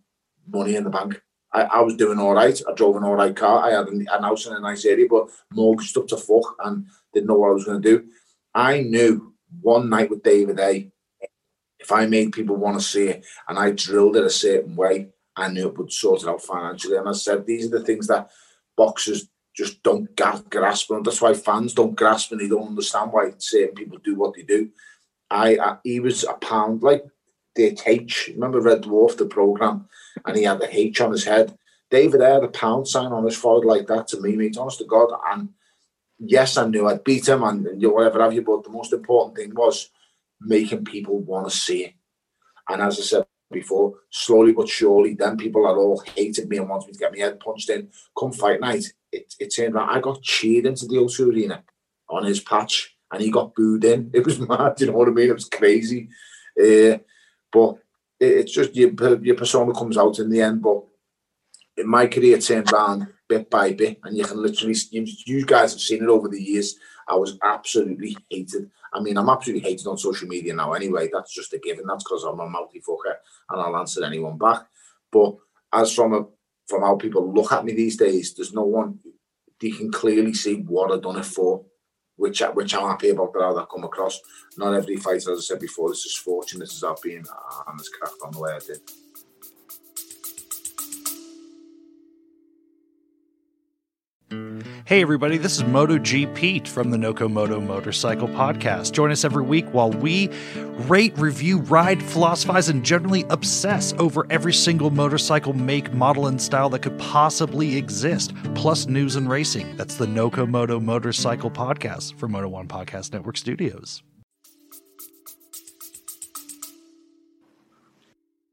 money 0.47 0.77
in 0.77 0.85
the 0.85 0.91
bank. 0.91 1.21
I, 1.55 1.63
I 1.63 1.81
was 1.81 1.97
doing 1.97 2.19
all 2.19 2.35
right. 2.35 2.61
I 2.69 2.73
drove 2.75 2.97
an 2.97 3.05
all 3.05 3.15
right 3.15 3.35
car. 3.35 3.65
I 3.65 3.71
had 3.71 3.87
an, 3.87 4.07
an 4.11 4.23
house 4.23 4.47
in 4.47 4.53
a 4.53 4.61
nice 4.61 4.85
area, 4.85 5.07
but 5.09 5.29
mortgaged 5.53 5.97
up 5.97 6.09
to 6.09 6.17
fuck 6.17 6.57
and 6.65 6.87
didn't 7.15 7.29
know 7.29 7.39
what 7.39 7.51
I 7.51 7.55
was 7.55 7.65
going 7.65 7.81
to 7.81 7.89
do. 7.89 8.07
I 8.55 8.81
knew 8.81 9.35
one 9.63 9.89
night 9.89 10.11
with 10.11 10.23
David 10.23 10.59
Haye, 10.59 10.91
if 11.79 11.93
I 11.93 12.07
made 12.07 12.33
people 12.33 12.57
want 12.57 12.79
to 12.79 12.85
see 12.85 13.09
it 13.09 13.25
and 13.49 13.59
I 13.59 13.71
drilled 13.71 14.17
it 14.17 14.25
a 14.25 14.31
certain 14.31 14.75
way, 14.75 15.09
I 15.37 15.49
knew 15.49 15.69
it 15.69 15.79
would 15.79 15.93
sort 15.93 16.23
it 16.23 16.29
out 16.29 16.43
financially. 16.43 16.97
And 16.97 17.09
I 17.09 17.13
said, 17.13 17.47
these 17.47 17.67
are 17.67 17.79
the 17.79 17.85
things 17.85 18.07
that 18.09 18.31
boxers 18.77 19.29
just 19.55 19.83
don't 19.83 20.15
grasp. 20.17 20.91
And 20.91 21.05
that's 21.05 21.23
why 21.23 21.35
fans 21.35 21.75
don't 21.75 21.95
grasp 21.95 22.33
and 22.33 22.41
they 22.41 22.49
don't 22.49 22.69
understand 22.69 23.13
why 23.13 23.33
certain 23.39 23.75
people 23.75 23.99
do 23.99 24.17
what 24.17 24.35
they 24.35 24.43
do. 24.43 24.71
I, 25.31 25.57
I 25.57 25.77
he 25.85 26.01
was 26.01 26.25
a 26.25 26.35
pound 26.35 26.83
like 26.83 27.05
the 27.55 27.79
H. 27.87 28.31
Remember 28.35 28.61
Red 28.61 28.83
Dwarf, 28.83 29.17
the 29.17 29.27
program? 29.27 29.89
and 30.25 30.37
he 30.37 30.45
had 30.45 30.61
the 30.61 30.79
H 30.79 31.01
on 31.01 31.13
his 31.13 31.25
head. 31.25 31.57
David 31.91 32.21
had 32.21 32.45
a 32.45 32.49
pound 32.49 32.89
sign 32.89 33.13
on 33.13 33.25
his 33.25 33.37
forehead 33.37 33.65
like 33.65 33.87
that 33.87 34.09
to 34.09 34.21
me, 34.21 34.37
mate, 34.37 34.57
honest 34.57 34.79
to 34.79 34.85
God. 34.85 35.11
And 35.31 35.51
yes, 36.19 36.57
I 36.57 36.67
knew 36.67 36.89
I'd 36.89 37.05
beat 37.05 37.29
him 37.29 37.43
and, 37.43 37.67
and 37.67 37.83
whatever 37.93 38.23
have 38.23 38.33
you, 38.33 38.43
but 38.43 38.65
the 38.65 38.71
most 38.71 38.93
important 38.93 39.37
thing 39.37 39.55
was 39.55 39.91
making 40.41 40.85
people 40.85 41.21
want 41.21 41.49
to 41.49 41.57
see 41.57 41.85
it. 41.85 41.95
And 42.69 42.81
as 42.81 42.99
I 42.99 43.03
said 43.03 43.27
before, 43.51 43.95
slowly 44.11 44.53
but 44.53 44.69
surely, 44.69 45.15
then 45.15 45.37
people 45.37 45.67
had 45.67 45.77
all 45.77 46.03
hated 46.17 46.49
me 46.49 46.57
and 46.57 46.69
wanted 46.69 46.87
me 46.87 46.93
to 46.95 46.99
get 46.99 47.13
my 47.13 47.19
head 47.19 47.41
punched 47.41 47.71
in. 47.71 47.89
Come 48.19 48.33
fight 48.33 48.61
night, 48.61 48.85
it, 49.13 49.35
it 49.39 49.55
turned 49.55 49.77
out 49.77 49.91
I 49.91 50.01
got 50.01 50.23
cheered 50.23 50.67
into 50.67 50.87
the 50.87 50.97
O2 50.97 51.33
Arena 51.33 51.63
on 52.09 52.25
his 52.25 52.41
patch 52.41 52.97
and 53.13 53.23
he 53.23 53.31
got 53.31 53.55
booed 53.55 53.85
in. 53.85 54.11
It 54.15 54.25
was 54.25 54.41
mad, 54.41 54.81
you 54.81 54.87
know 54.87 54.95
what 54.95 55.09
I 55.09 55.13
mean? 55.13 55.31
It 55.31 55.35
was 55.35 55.49
crazy. 55.49 56.09
Uh, 56.59 56.99
but 57.55 57.77
it's 58.19 58.53
just 58.53 58.75
your 58.75 58.91
your 59.23 59.37
persona 59.37 59.73
comes 59.73 59.97
out 59.97 60.19
in 60.19 60.29
the 60.29 60.43
end. 60.43 60.61
But 60.61 60.83
in 61.77 61.89
my 61.89 62.07
career, 62.09 62.39
turned 62.39 62.71
around 62.73 63.07
bit 63.29 63.49
by 63.49 63.73
bit, 63.73 64.01
and 64.03 64.17
you 64.17 64.25
can 64.25 64.43
literally 64.43 64.75
you, 64.91 65.07
you 65.25 65.47
guys 65.47 65.73
have 65.73 65.81
seen 65.81 66.03
it 66.03 66.09
over 66.09 66.29
the 66.29 66.43
years. 66.43 66.75
I 67.09 67.15
was 67.15 67.39
absolutely 67.43 68.17
hated. 68.29 68.71
I 68.93 69.01
mean, 69.01 69.17
I'm 69.17 69.29
absolutely 69.29 69.69
hated 69.69 69.87
on 69.87 69.99
social 69.99 70.27
media 70.27 70.55
now. 70.55 70.73
Anyway, 70.73 71.09
that's 71.13 71.33
just 71.33 71.53
a 71.53 71.59
given. 71.59 71.87
That's 71.87 72.03
because 72.03 72.25
I'm 72.25 72.41
a 72.41 72.49
multi 72.49 72.81
fucker 72.81 73.15
and 73.51 73.61
I'll 73.61 73.77
answer 73.77 74.05
anyone 74.05 74.39
back. 74.39 74.63
But 75.13 75.37
as 75.73 75.95
from 75.95 76.15
a 76.15 76.27
from 76.67 76.83
how 76.83 76.97
people 76.97 77.33
look 77.33 77.53
at 77.53 77.65
me 77.65 77.73
these 77.75 77.97
days, 77.97 78.35
there's 78.35 78.53
no 78.53 78.65
one. 78.65 78.99
They 79.61 79.71
can 79.71 79.93
clearly 79.93 80.35
see 80.35 80.57
what 80.57 80.91
I've 80.91 81.03
done 81.03 81.19
it 81.19 81.27
for 81.27 81.65
which 82.17 82.41
which 82.55 82.75
I'm 82.75 82.89
happy 82.89 83.11
about 83.11 83.33
how 83.39 83.55
that 83.55 83.69
come 83.71 83.85
across. 83.85 84.21
Not 84.57 84.75
every 84.75 84.97
fighter, 84.97 85.33
as 85.33 85.39
I 85.39 85.41
said 85.41 85.61
before, 85.61 85.89
this 85.89 86.05
is 86.05 86.17
fortunate 86.17 86.71
as 86.71 86.85
I've 86.85 87.03
been 87.03 87.25
uh, 87.29 87.63
and 87.69 87.79
has 87.79 87.89
cracked 87.89 88.15
on 88.25 88.33
the 88.33 88.41
way 88.41 88.53
I 88.53 88.59
did. 88.59 88.81
Hey, 94.87 95.01
everybody, 95.01 95.39
this 95.39 95.57
is 95.57 95.63
MotoGPete 95.63 96.69
from 96.69 96.91
the 96.91 96.99
Noco 96.99 97.33
Moto 97.33 97.59
Motorcycle 97.59 98.29
Podcast. 98.29 98.93
Join 98.93 99.11
us 99.11 99.25
every 99.25 99.43
week 99.43 99.65
while 99.73 99.91
we 99.91 100.29
rate, 100.81 101.17
review, 101.17 101.61
ride, 101.61 102.03
philosophize, 102.03 102.69
and 102.69 102.85
generally 102.85 103.25
obsess 103.31 103.95
over 103.99 104.27
every 104.29 104.53
single 104.53 104.91
motorcycle 104.91 105.55
make, 105.55 105.95
model, 105.95 106.27
and 106.27 106.39
style 106.39 106.69
that 106.69 106.81
could 106.81 106.99
possibly 106.99 107.79
exist, 107.79 108.35
plus 108.55 108.87
news 108.87 109.17
and 109.17 109.31
racing. 109.31 109.75
That's 109.79 109.95
the 109.95 110.05
Noco 110.05 110.47
Moto 110.47 110.79
Motorcycle 110.79 111.51
Podcast 111.51 112.19
for 112.19 112.29
Moto 112.29 112.49
One 112.49 112.69
Podcast 112.69 113.15
Network 113.15 113.39
Studios. 113.39 114.03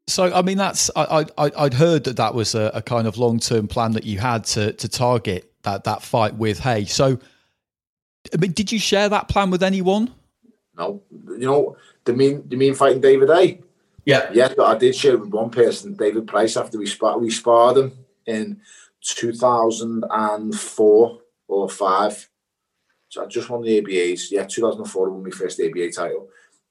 So, 0.08 0.34
I 0.34 0.42
mean, 0.44 0.58
that's 0.58 0.90
I, 0.96 1.26
I 1.38 1.52
I'd 1.58 1.74
heard 1.74 2.06
that 2.06 2.16
that 2.16 2.34
was 2.34 2.56
a, 2.56 2.72
a 2.74 2.82
kind 2.82 3.06
of 3.06 3.18
long 3.18 3.40
term 3.40 3.68
plan 3.68 3.92
that 3.92 4.06
you 4.06 4.20
had 4.20 4.46
to 4.46 4.72
to 4.72 4.88
target 4.88 5.51
that 5.64 5.84
that 5.84 6.02
fight 6.02 6.36
with 6.36 6.60
Haye. 6.60 6.86
So, 6.86 7.20
I 8.34 8.38
mean, 8.38 8.52
did 8.52 8.72
you 8.72 8.80
share 8.80 9.10
that 9.10 9.28
plan 9.28 9.52
with 9.52 9.64
anyone? 9.64 10.14
No, 10.78 11.02
you 11.12 11.46
know, 11.46 11.78
the 12.06 12.14
mean 12.14 12.44
the 12.48 12.56
mean 12.56 12.76
fighting 12.76 13.02
David 13.02 13.30
Haye. 13.30 13.62
Yeah, 14.06 14.30
yeah, 14.34 14.52
but 14.56 14.66
I 14.66 14.78
did 14.78 14.96
share 14.96 15.18
with 15.18 15.30
one 15.30 15.52
person, 15.52 15.94
David 15.94 16.28
Price, 16.28 16.58
after 16.58 16.78
we 16.78 16.88
sparred 16.88 17.22
we 17.22 17.30
sparred 17.30 17.78
him 17.78 17.92
in 18.26 18.62
two 19.02 19.34
thousand 19.34 20.04
and 20.10 20.56
four 20.56 21.20
or 21.48 21.70
five. 21.70 22.30
So 23.10 23.24
I 23.24 23.28
just 23.28 23.50
won 23.50 23.62
the 23.62 23.82
ABAs. 23.82 24.32
Yeah, 24.32 24.46
two 24.46 24.62
thousand 24.62 24.82
and 24.82 24.90
four 24.90 25.10
won 25.10 25.24
my 25.24 25.30
first 25.30 25.60
ABA 25.60 25.92
title. 25.92 26.30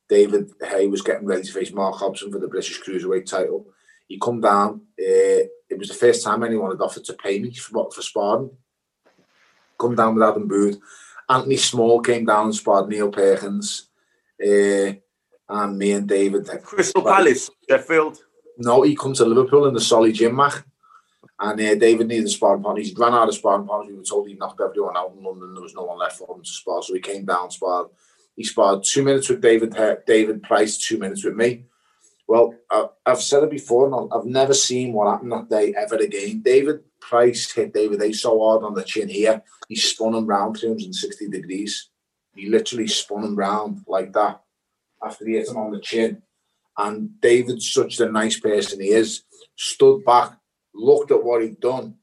David 0.09 0.51
Haye 0.61 0.89
was 0.89 1.03
getting 1.03 1.27
ready 1.27 1.45
to 1.45 1.53
face 1.53 1.73
Mark 1.73 1.95
Hobson 1.95 2.33
for 2.33 2.41
the 2.41 2.49
British 2.49 2.81
Cruiserweight 2.83 3.27
title. 3.27 3.67
He 4.09 4.19
come 4.19 4.41
down. 4.41 4.81
Uh, 4.99 5.47
it 5.71 5.79
was 5.79 5.89
the 5.89 5.95
first 5.95 6.25
time 6.25 6.43
anyone 6.43 6.73
had 6.73 6.81
offered 6.81 7.05
to 7.05 7.13
pay 7.13 7.39
me 7.39 7.55
for, 7.55 7.89
for 7.93 8.03
sparring. 8.03 8.51
Come 9.81 9.95
down 9.95 10.15
with 10.15 10.25
Adam 10.29 10.47
Booth. 10.47 10.79
Anthony 11.29 11.57
Small 11.57 12.01
came 12.01 12.25
down 12.25 12.47
and 12.47 12.55
sparred 12.55 12.89
Neil 12.89 13.11
Perkins. 13.11 13.89
Uh, 14.45 14.93
and 15.49 15.79
me 15.79 15.93
and 15.93 16.09
David. 16.09 16.49
Crystal 16.63 17.03
Palace, 17.03 17.51
Sheffield. 17.69 18.19
No, 18.59 18.83
he 18.83 18.95
come 18.95 19.15
to 19.15 19.25
Liverpool 19.25 19.67
in 19.67 19.75
the 19.75 19.81
Solly 19.81 20.13
Gym 20.13 20.37
Mac. 20.37 20.65
And 21.39 21.59
uh, 21.59 21.75
David 21.75 22.09
needed 22.09 22.27
a 22.27 22.29
sparring 22.29 22.63
partner. 22.63 22.83
He 22.83 22.95
ran 22.97 23.15
out 23.15 23.29
of 23.29 23.35
sparring 23.35 23.67
partners. 23.67 23.91
We 23.91 23.99
were 23.99 24.05
told 24.05 24.29
he 24.29 24.35
knocked 24.35 24.61
everyone 24.61 24.97
out 24.97 25.15
in 25.17 25.25
London. 25.25 25.55
There 25.55 25.63
was 25.63 25.75
no 25.75 25.85
one 25.85 25.99
left 25.99 26.19
for 26.19 26.37
him 26.37 26.43
to 26.43 26.49
spar. 26.49 26.83
So 26.83 26.93
he 26.95 27.01
came 27.01 27.25
down, 27.25 27.51
sparred 27.51 27.89
he 28.41 28.45
sparred 28.45 28.85
two 28.85 29.03
minutes 29.03 29.29
with 29.29 29.43
David 29.43 29.77
David 30.07 30.43
Price, 30.43 30.79
two 30.79 30.97
minutes 30.97 31.25
with 31.25 31.35
me. 31.37 31.65
Well, 32.27 32.55
I, 32.71 32.87
have 33.05 33.21
said 33.21 33.43
it 33.43 33.51
before, 33.51 33.87
and 33.87 34.11
I've 34.11 34.25
never 34.25 34.55
seen 34.55 34.95
what 34.95 35.11
happened 35.11 35.33
that 35.33 35.51
day 35.51 35.75
ever 35.77 35.97
again. 35.97 36.41
David 36.41 36.81
Price 37.11 37.51
hit 37.51 37.75
David 37.75 38.01
Haye 38.01 38.13
so 38.13 38.39
hard 38.39 38.63
on 38.63 38.75
the 38.75 38.85
chin 38.85 39.09
here, 39.09 39.43
he 39.69 39.75
spun 39.75 40.15
him 40.15 40.27
round 40.27 40.57
360 40.59 41.29
degrees. 41.29 41.91
He 42.37 42.49
literally 42.49 42.87
spun 42.87 43.25
him 43.25 43.35
round 43.35 43.81
like 43.89 44.13
that 44.13 44.41
after 45.05 45.27
he 45.27 45.35
hit 45.35 45.49
him 45.49 45.57
on 45.57 45.73
the 45.73 45.81
chin. 45.81 46.23
And 46.79 47.21
David's 47.21 47.73
such 47.73 47.99
a 47.99 48.09
nice 48.09 48.39
person 48.39 48.81
he 48.81 48.91
is, 48.91 49.25
stood 49.57 50.05
back, 50.05 50.39
looked 50.73 51.11
at 51.11 51.25
what 51.25 51.43
he'd 51.43 51.59
done, 51.59 51.97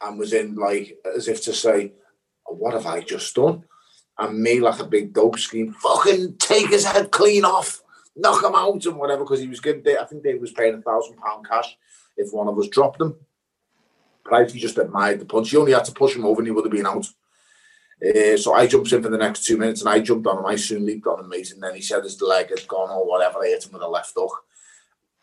and 0.00 0.18
was 0.18 0.32
in 0.32 0.54
like 0.54 0.96
as 1.14 1.28
if 1.28 1.44
to 1.44 1.52
say, 1.52 1.92
What 2.46 2.72
have 2.72 2.86
I 2.86 3.00
just 3.02 3.34
done? 3.34 3.64
and 4.18 4.40
me 4.40 4.60
like 4.60 4.80
a 4.80 4.86
big 4.86 5.12
dope 5.12 5.38
scheme, 5.38 5.72
fucking 5.74 6.36
take 6.38 6.68
his 6.68 6.86
head 6.86 7.10
clean 7.10 7.44
off, 7.44 7.82
knock 8.16 8.42
him 8.42 8.54
out 8.54 8.84
and 8.86 8.96
whatever, 8.96 9.24
because 9.24 9.40
he 9.40 9.48
was 9.48 9.60
giving, 9.60 9.82
I 9.86 10.04
think 10.04 10.22
David 10.22 10.40
was 10.40 10.52
paying 10.52 10.74
a 10.74 10.80
thousand 10.80 11.16
pound 11.16 11.46
cash 11.46 11.76
if 12.16 12.32
one 12.32 12.48
of 12.48 12.58
us 12.58 12.68
dropped 12.68 13.00
him. 13.00 13.14
Price, 14.26 14.52
he 14.52 14.60
just 14.60 14.78
admired 14.78 15.20
the 15.20 15.24
punch. 15.24 15.50
He 15.50 15.56
only 15.56 15.72
had 15.72 15.84
to 15.86 15.92
push 15.92 16.14
him 16.14 16.26
over 16.26 16.40
and 16.40 16.48
he 16.48 16.52
would 16.52 16.64
have 16.64 16.72
been 16.72 16.86
out. 16.86 17.06
Uh, 18.04 18.36
so 18.36 18.52
I 18.52 18.66
jumped 18.66 18.92
in 18.92 19.02
for 19.02 19.08
the 19.08 19.16
next 19.16 19.44
two 19.44 19.56
minutes 19.56 19.80
and 19.80 19.88
I 19.88 20.00
jumped 20.00 20.26
on 20.26 20.38
him. 20.38 20.46
I 20.46 20.56
soon 20.56 20.84
leaped 20.84 21.06
on 21.06 21.20
him, 21.20 21.28
mate. 21.28 21.50
And 21.52 21.62
then 21.62 21.74
he 21.74 21.80
said 21.80 22.02
his 22.02 22.20
leg 22.20 22.50
had 22.50 22.68
gone 22.68 22.90
or 22.90 23.08
whatever. 23.08 23.42
I 23.42 23.48
hit 23.48 23.64
him 23.64 23.72
with 23.72 23.82
a 23.82 23.88
left 23.88 24.12
hook. 24.14 24.44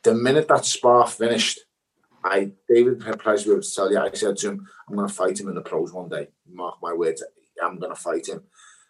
The 0.03 0.13
minute 0.13 0.47
that 0.47 0.65
spar 0.65 1.07
finished, 1.07 1.59
I 2.23 2.51
David 2.67 2.99
Price 3.19 3.43
to 3.43 3.61
tell 3.61 3.91
you, 3.91 3.99
I 3.99 4.11
said 4.13 4.37
to 4.37 4.49
him, 4.49 4.67
I'm 4.87 4.95
going 4.95 5.07
to 5.07 5.13
fight 5.13 5.39
him 5.39 5.49
in 5.49 5.55
the 5.55 5.61
pros 5.61 5.93
one 5.93 6.09
day. 6.09 6.29
Mark 6.49 6.77
my 6.81 6.93
words, 6.93 7.23
I'm 7.63 7.77
going 7.77 7.93
to 7.93 8.01
fight 8.01 8.27
him. 8.27 8.43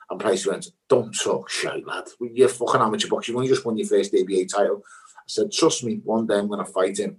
And 0.10 0.20
Price 0.20 0.46
went, 0.46 0.68
Don't 0.88 1.12
talk 1.12 1.50
shit, 1.50 1.86
lad. 1.86 2.06
You're 2.20 2.50
fucking 2.50 2.82
amateur 2.82 3.08
boxer. 3.08 3.32
You 3.32 3.38
only 3.38 3.50
just 3.50 3.66
won 3.66 3.78
your 3.78 3.88
first 3.88 4.14
ABA 4.14 4.46
title. 4.46 4.84
I 5.18 5.22
said, 5.28 5.52
Trust 5.52 5.84
me, 5.84 6.02
one 6.04 6.28
day 6.28 6.38
I'm 6.38 6.48
going 6.48 6.64
to 6.64 6.72
fight 6.72 7.00
him. 7.00 7.18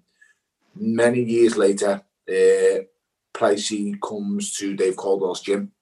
Many 0.76 1.22
years 1.22 1.56
later, 1.56 2.02
uh, 2.28 2.84
Pricey 3.34 4.00
comes 4.00 4.54
to 4.56 4.74
Dave 4.74 4.96
Coldwell's 4.96 5.40
gym. 5.40 5.72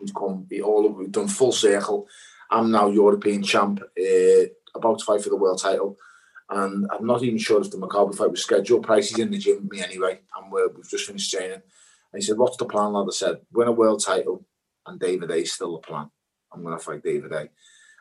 He's 0.00 0.12
come, 0.12 0.46
he, 0.50 0.60
all 0.60 0.86
of, 0.86 1.12
done 1.12 1.28
full 1.28 1.52
circle. 1.52 2.06
I'm 2.50 2.70
now 2.70 2.88
European 2.88 3.42
champ, 3.42 3.80
uh, 3.80 4.44
about 4.74 4.98
to 4.98 5.04
fight 5.04 5.22
for 5.22 5.30
the 5.30 5.36
world 5.36 5.60
title. 5.60 5.96
And 6.50 6.86
I'm 6.90 7.06
not 7.06 7.22
even 7.22 7.38
sure 7.38 7.60
if 7.60 7.70
the 7.70 7.78
McCarthy 7.78 8.16
fight 8.16 8.30
was 8.30 8.42
scheduled. 8.42 8.86
Pricey's 8.86 9.18
in 9.18 9.30
the 9.30 9.38
gym 9.38 9.62
with 9.62 9.72
me 9.72 9.82
anyway, 9.82 10.20
and 10.36 10.52
we 10.52 10.60
have 10.60 10.88
just 10.88 11.06
finished 11.06 11.30
training. 11.30 11.62
And 12.14 12.22
he 12.22 12.26
said, 12.26 12.36
What's 12.36 12.58
the 12.58 12.66
plan, 12.66 12.92
lad? 12.92 13.06
I 13.08 13.12
said, 13.12 13.40
Win 13.52 13.68
a 13.68 13.72
world 13.72 14.04
title 14.04 14.44
and 14.86 15.00
David 15.00 15.30
Haye 15.30 15.44
still 15.44 15.72
the 15.72 15.78
plan. 15.78 16.10
I'm 16.52 16.62
going 16.62 16.76
to 16.76 16.84
fight 16.84 17.02
David 17.02 17.32
Haye. 17.32 17.50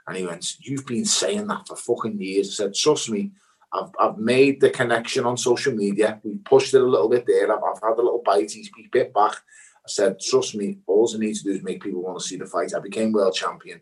And 0.07 0.17
he 0.17 0.25
went, 0.25 0.45
You've 0.59 0.86
been 0.86 1.05
saying 1.05 1.47
that 1.47 1.67
for 1.67 1.75
fucking 1.75 2.19
years. 2.19 2.49
I 2.49 2.65
said, 2.65 2.73
Trust 2.73 3.09
me, 3.09 3.31
I've, 3.73 3.89
I've 3.99 4.17
made 4.17 4.62
the 4.62 4.69
connection 4.69 5.25
on 5.25 5.36
social 5.38 5.73
media. 5.73 6.19
We 6.23 6.36
pushed 6.38 6.73
it 6.73 6.81
a 6.81 6.86
little 6.86 7.09
bit 7.09 7.25
there. 7.25 7.51
I've, 7.51 7.63
I've 7.63 7.81
had 7.81 7.97
a 7.97 8.03
little 8.03 8.21
bite. 8.23 8.51
He's 8.51 8.69
bit 8.91 9.13
back. 9.13 9.33
I 9.33 9.88
said, 9.88 10.19
Trust 10.19 10.55
me, 10.55 10.79
all 10.88 11.09
I 11.13 11.17
need 11.17 11.36
to 11.36 11.43
do 11.43 11.51
is 11.51 11.63
make 11.63 11.83
people 11.83 12.03
want 12.03 12.19
to 12.19 12.25
see 12.25 12.38
the 12.38 12.45
fight. 12.45 12.73
I 12.75 12.79
became 12.79 13.12
world 13.12 13.33
champion. 13.33 13.81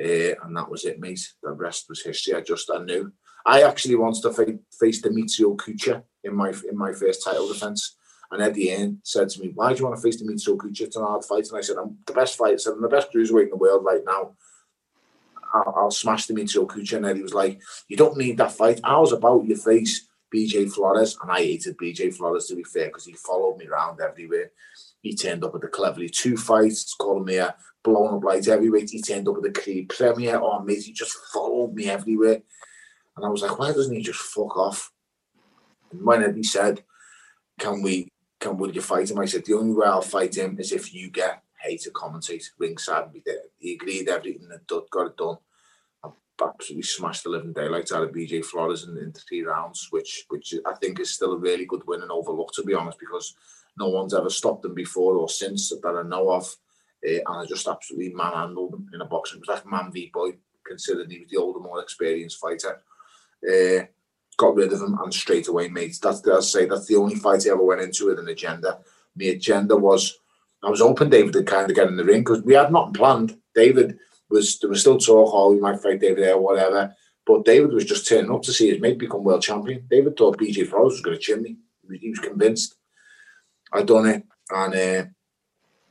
Uh, 0.00 0.38
and 0.44 0.56
that 0.56 0.70
was 0.70 0.84
it, 0.84 1.00
mate. 1.00 1.20
The 1.42 1.50
rest 1.50 1.86
was 1.88 2.02
history. 2.02 2.34
I 2.34 2.40
just 2.40 2.70
I 2.72 2.78
knew. 2.78 3.12
I 3.44 3.62
actually 3.62 3.96
wanted 3.96 4.22
to 4.22 4.32
face, 4.32 4.58
face 4.78 5.00
Demetrio 5.02 5.56
Kucha 5.56 6.02
in 6.22 6.34
my 6.34 6.52
in 6.68 6.76
my 6.76 6.92
first 6.92 7.24
title 7.24 7.48
defense. 7.48 7.96
And 8.30 8.42
Eddie 8.42 8.76
Hearn 8.76 9.00
said 9.04 9.30
to 9.30 9.40
me, 9.40 9.52
Why 9.54 9.72
do 9.72 9.78
you 9.78 9.84
want 9.86 9.96
to 9.96 10.02
face 10.02 10.16
Demetrio 10.16 10.56
Kucha? 10.56 10.82
It's 10.82 10.96
an 10.96 11.02
hard 11.02 11.24
fight. 11.24 11.48
And 11.48 11.58
I 11.58 11.62
said, 11.62 11.76
I'm 11.76 11.98
the 12.06 12.12
best 12.12 12.36
fighter. 12.36 12.54
I 12.54 12.56
said, 12.56 12.74
I'm 12.74 12.82
the 12.82 12.88
best 12.88 13.12
cruiserweight 13.12 13.44
in 13.44 13.50
the 13.50 13.56
world 13.56 13.84
right 13.84 14.02
now. 14.06 14.34
I'll, 15.52 15.74
I'll 15.76 15.90
smash 15.90 16.26
Demetrio 16.26 16.66
Kucha. 16.66 16.96
And 16.96 17.06
Eddie 17.06 17.22
was 17.22 17.34
like, 17.34 17.60
You 17.88 17.96
don't 17.96 18.16
need 18.16 18.38
that 18.38 18.52
fight. 18.52 18.80
I 18.84 18.98
was 18.98 19.12
about 19.12 19.46
your 19.46 19.56
face, 19.56 20.08
BJ 20.34 20.70
Flores. 20.70 21.16
And 21.20 21.30
I 21.30 21.38
hated 21.38 21.76
BJ 21.76 22.14
Flores, 22.14 22.46
to 22.46 22.56
be 22.56 22.64
fair, 22.64 22.86
because 22.86 23.04
he 23.04 23.12
followed 23.12 23.58
me 23.58 23.66
around 23.66 24.00
everywhere. 24.00 24.50
He 25.00 25.14
turned 25.14 25.44
up 25.44 25.54
at 25.54 25.60
the 25.60 25.68
Cleverly 25.68 26.08
2 26.08 26.36
fights, 26.36 26.94
calling 26.94 27.24
me 27.24 27.36
a 27.36 27.54
blown 27.84 28.16
up 28.16 28.24
light 28.24 28.44
heavyweight. 28.44 28.90
He 28.90 29.00
turned 29.00 29.28
up 29.28 29.36
at 29.36 29.42
the 29.42 29.60
Creed 29.60 29.88
Premier. 29.88 30.40
Oh, 30.42 30.64
he 30.66 30.92
just 30.92 31.16
followed 31.32 31.74
me 31.74 31.88
everywhere. 31.88 32.42
And 33.16 33.24
I 33.24 33.28
was 33.28 33.42
like, 33.42 33.58
Why 33.58 33.72
doesn't 33.72 33.94
he 33.94 34.02
just 34.02 34.20
fuck 34.20 34.56
off? 34.56 34.92
And 35.92 36.04
when 36.04 36.22
Eddie 36.22 36.42
said, 36.42 36.84
Can 37.58 37.82
we 37.82 38.08
can 38.40 38.56
will 38.56 38.70
you 38.70 38.80
fight 38.80 39.10
him? 39.10 39.18
I 39.18 39.26
said 39.26 39.44
the 39.44 39.54
only 39.54 39.74
way 39.74 39.86
I'll 39.86 40.02
fight 40.02 40.36
him 40.36 40.58
is 40.58 40.72
if 40.72 40.94
you 40.94 41.10
get 41.10 41.42
Haye 41.68 41.76
to 41.78 41.90
commentate 41.90 42.44
ringside. 42.58 43.10
We 43.12 43.20
did. 43.20 43.38
He 43.58 43.74
agreed 43.74 44.08
everything 44.08 44.48
and 44.50 44.60
got 44.90 45.06
it 45.06 45.16
done. 45.16 45.36
I 46.02 46.08
absolutely 46.42 46.82
smashed 46.82 47.24
the 47.24 47.30
living 47.30 47.52
daylights 47.52 47.92
out 47.92 48.04
of 48.04 48.12
BJ 48.12 48.44
Flores 48.44 48.84
in, 48.84 48.96
in 48.96 49.12
three 49.12 49.42
rounds, 49.42 49.88
which 49.90 50.24
which 50.28 50.54
I 50.66 50.74
think 50.74 51.00
is 51.00 51.10
still 51.10 51.32
a 51.32 51.38
really 51.38 51.66
good 51.66 51.86
win 51.86 52.02
and 52.02 52.10
overlooked 52.10 52.54
to 52.54 52.62
be 52.62 52.74
honest, 52.74 52.98
because 52.98 53.34
no 53.76 53.88
one's 53.88 54.14
ever 54.14 54.30
stopped 54.30 54.64
him 54.64 54.74
before 54.74 55.16
or 55.16 55.28
since 55.28 55.70
that 55.70 56.02
I 56.04 56.08
know 56.08 56.30
of. 56.30 56.56
Uh, 57.06 57.18
and 57.18 57.22
I 57.28 57.44
just 57.46 57.68
absolutely 57.68 58.12
manhandled 58.12 58.74
him 58.74 58.90
in 58.92 59.00
a 59.00 59.04
boxing. 59.04 59.38
It 59.38 59.46
was 59.46 59.56
like 59.56 59.70
man 59.70 59.92
v 59.92 60.10
boy, 60.12 60.32
considering 60.66 61.10
he 61.10 61.20
was 61.20 61.28
the 61.30 61.36
older, 61.36 61.60
more 61.60 61.80
experienced 61.80 62.40
fighter. 62.40 62.82
Uh, 63.48 63.86
got 64.36 64.54
rid 64.54 64.72
of 64.72 64.80
him 64.80 64.98
and 65.02 65.14
straight 65.14 65.48
away, 65.48 65.68
mate. 65.68 65.98
That's 66.02 66.26
I 66.26 66.40
say 66.40 66.66
that's 66.66 66.86
the 66.86 66.96
only 66.96 67.16
fight 67.16 67.46
I 67.46 67.50
ever 67.50 67.62
went 67.62 67.82
into 67.82 68.06
with 68.06 68.18
an 68.18 68.28
agenda. 68.28 68.80
My 69.14 69.26
agenda 69.26 69.76
was 69.76 70.18
I 70.62 70.70
was 70.70 70.80
hoping 70.80 71.10
David 71.10 71.34
would 71.34 71.46
kind 71.46 71.70
of 71.70 71.76
get 71.76 71.88
in 71.88 71.96
the 71.96 72.04
ring 72.04 72.20
because 72.20 72.42
we 72.42 72.54
had 72.54 72.72
nothing 72.72 72.94
planned. 72.94 73.38
David 73.54 73.98
was 74.30 74.58
there 74.58 74.70
was 74.70 74.80
still 74.80 74.98
talk, 74.98 75.30
oh, 75.32 75.52
we 75.52 75.60
might 75.60 75.80
fight 75.80 76.00
David 76.00 76.24
there, 76.24 76.34
or 76.34 76.42
whatever. 76.42 76.94
But 77.26 77.44
David 77.44 77.72
was 77.72 77.84
just 77.84 78.08
turning 78.08 78.30
up 78.30 78.42
to 78.42 78.52
see 78.52 78.70
his 78.70 78.80
mate 78.80 78.98
become 78.98 79.22
world 79.22 79.42
champion. 79.42 79.86
David 79.90 80.16
thought 80.16 80.38
BJ 80.38 80.66
Flores 80.66 80.94
was 80.94 81.00
going 81.02 81.16
to 81.16 81.22
chin 81.22 81.42
me. 81.42 81.56
He 82.00 82.10
was 82.10 82.18
convinced. 82.18 82.76
I 83.72 83.82
done 83.82 84.06
it, 84.06 84.24
and 84.50 84.74
uh, 84.74 85.10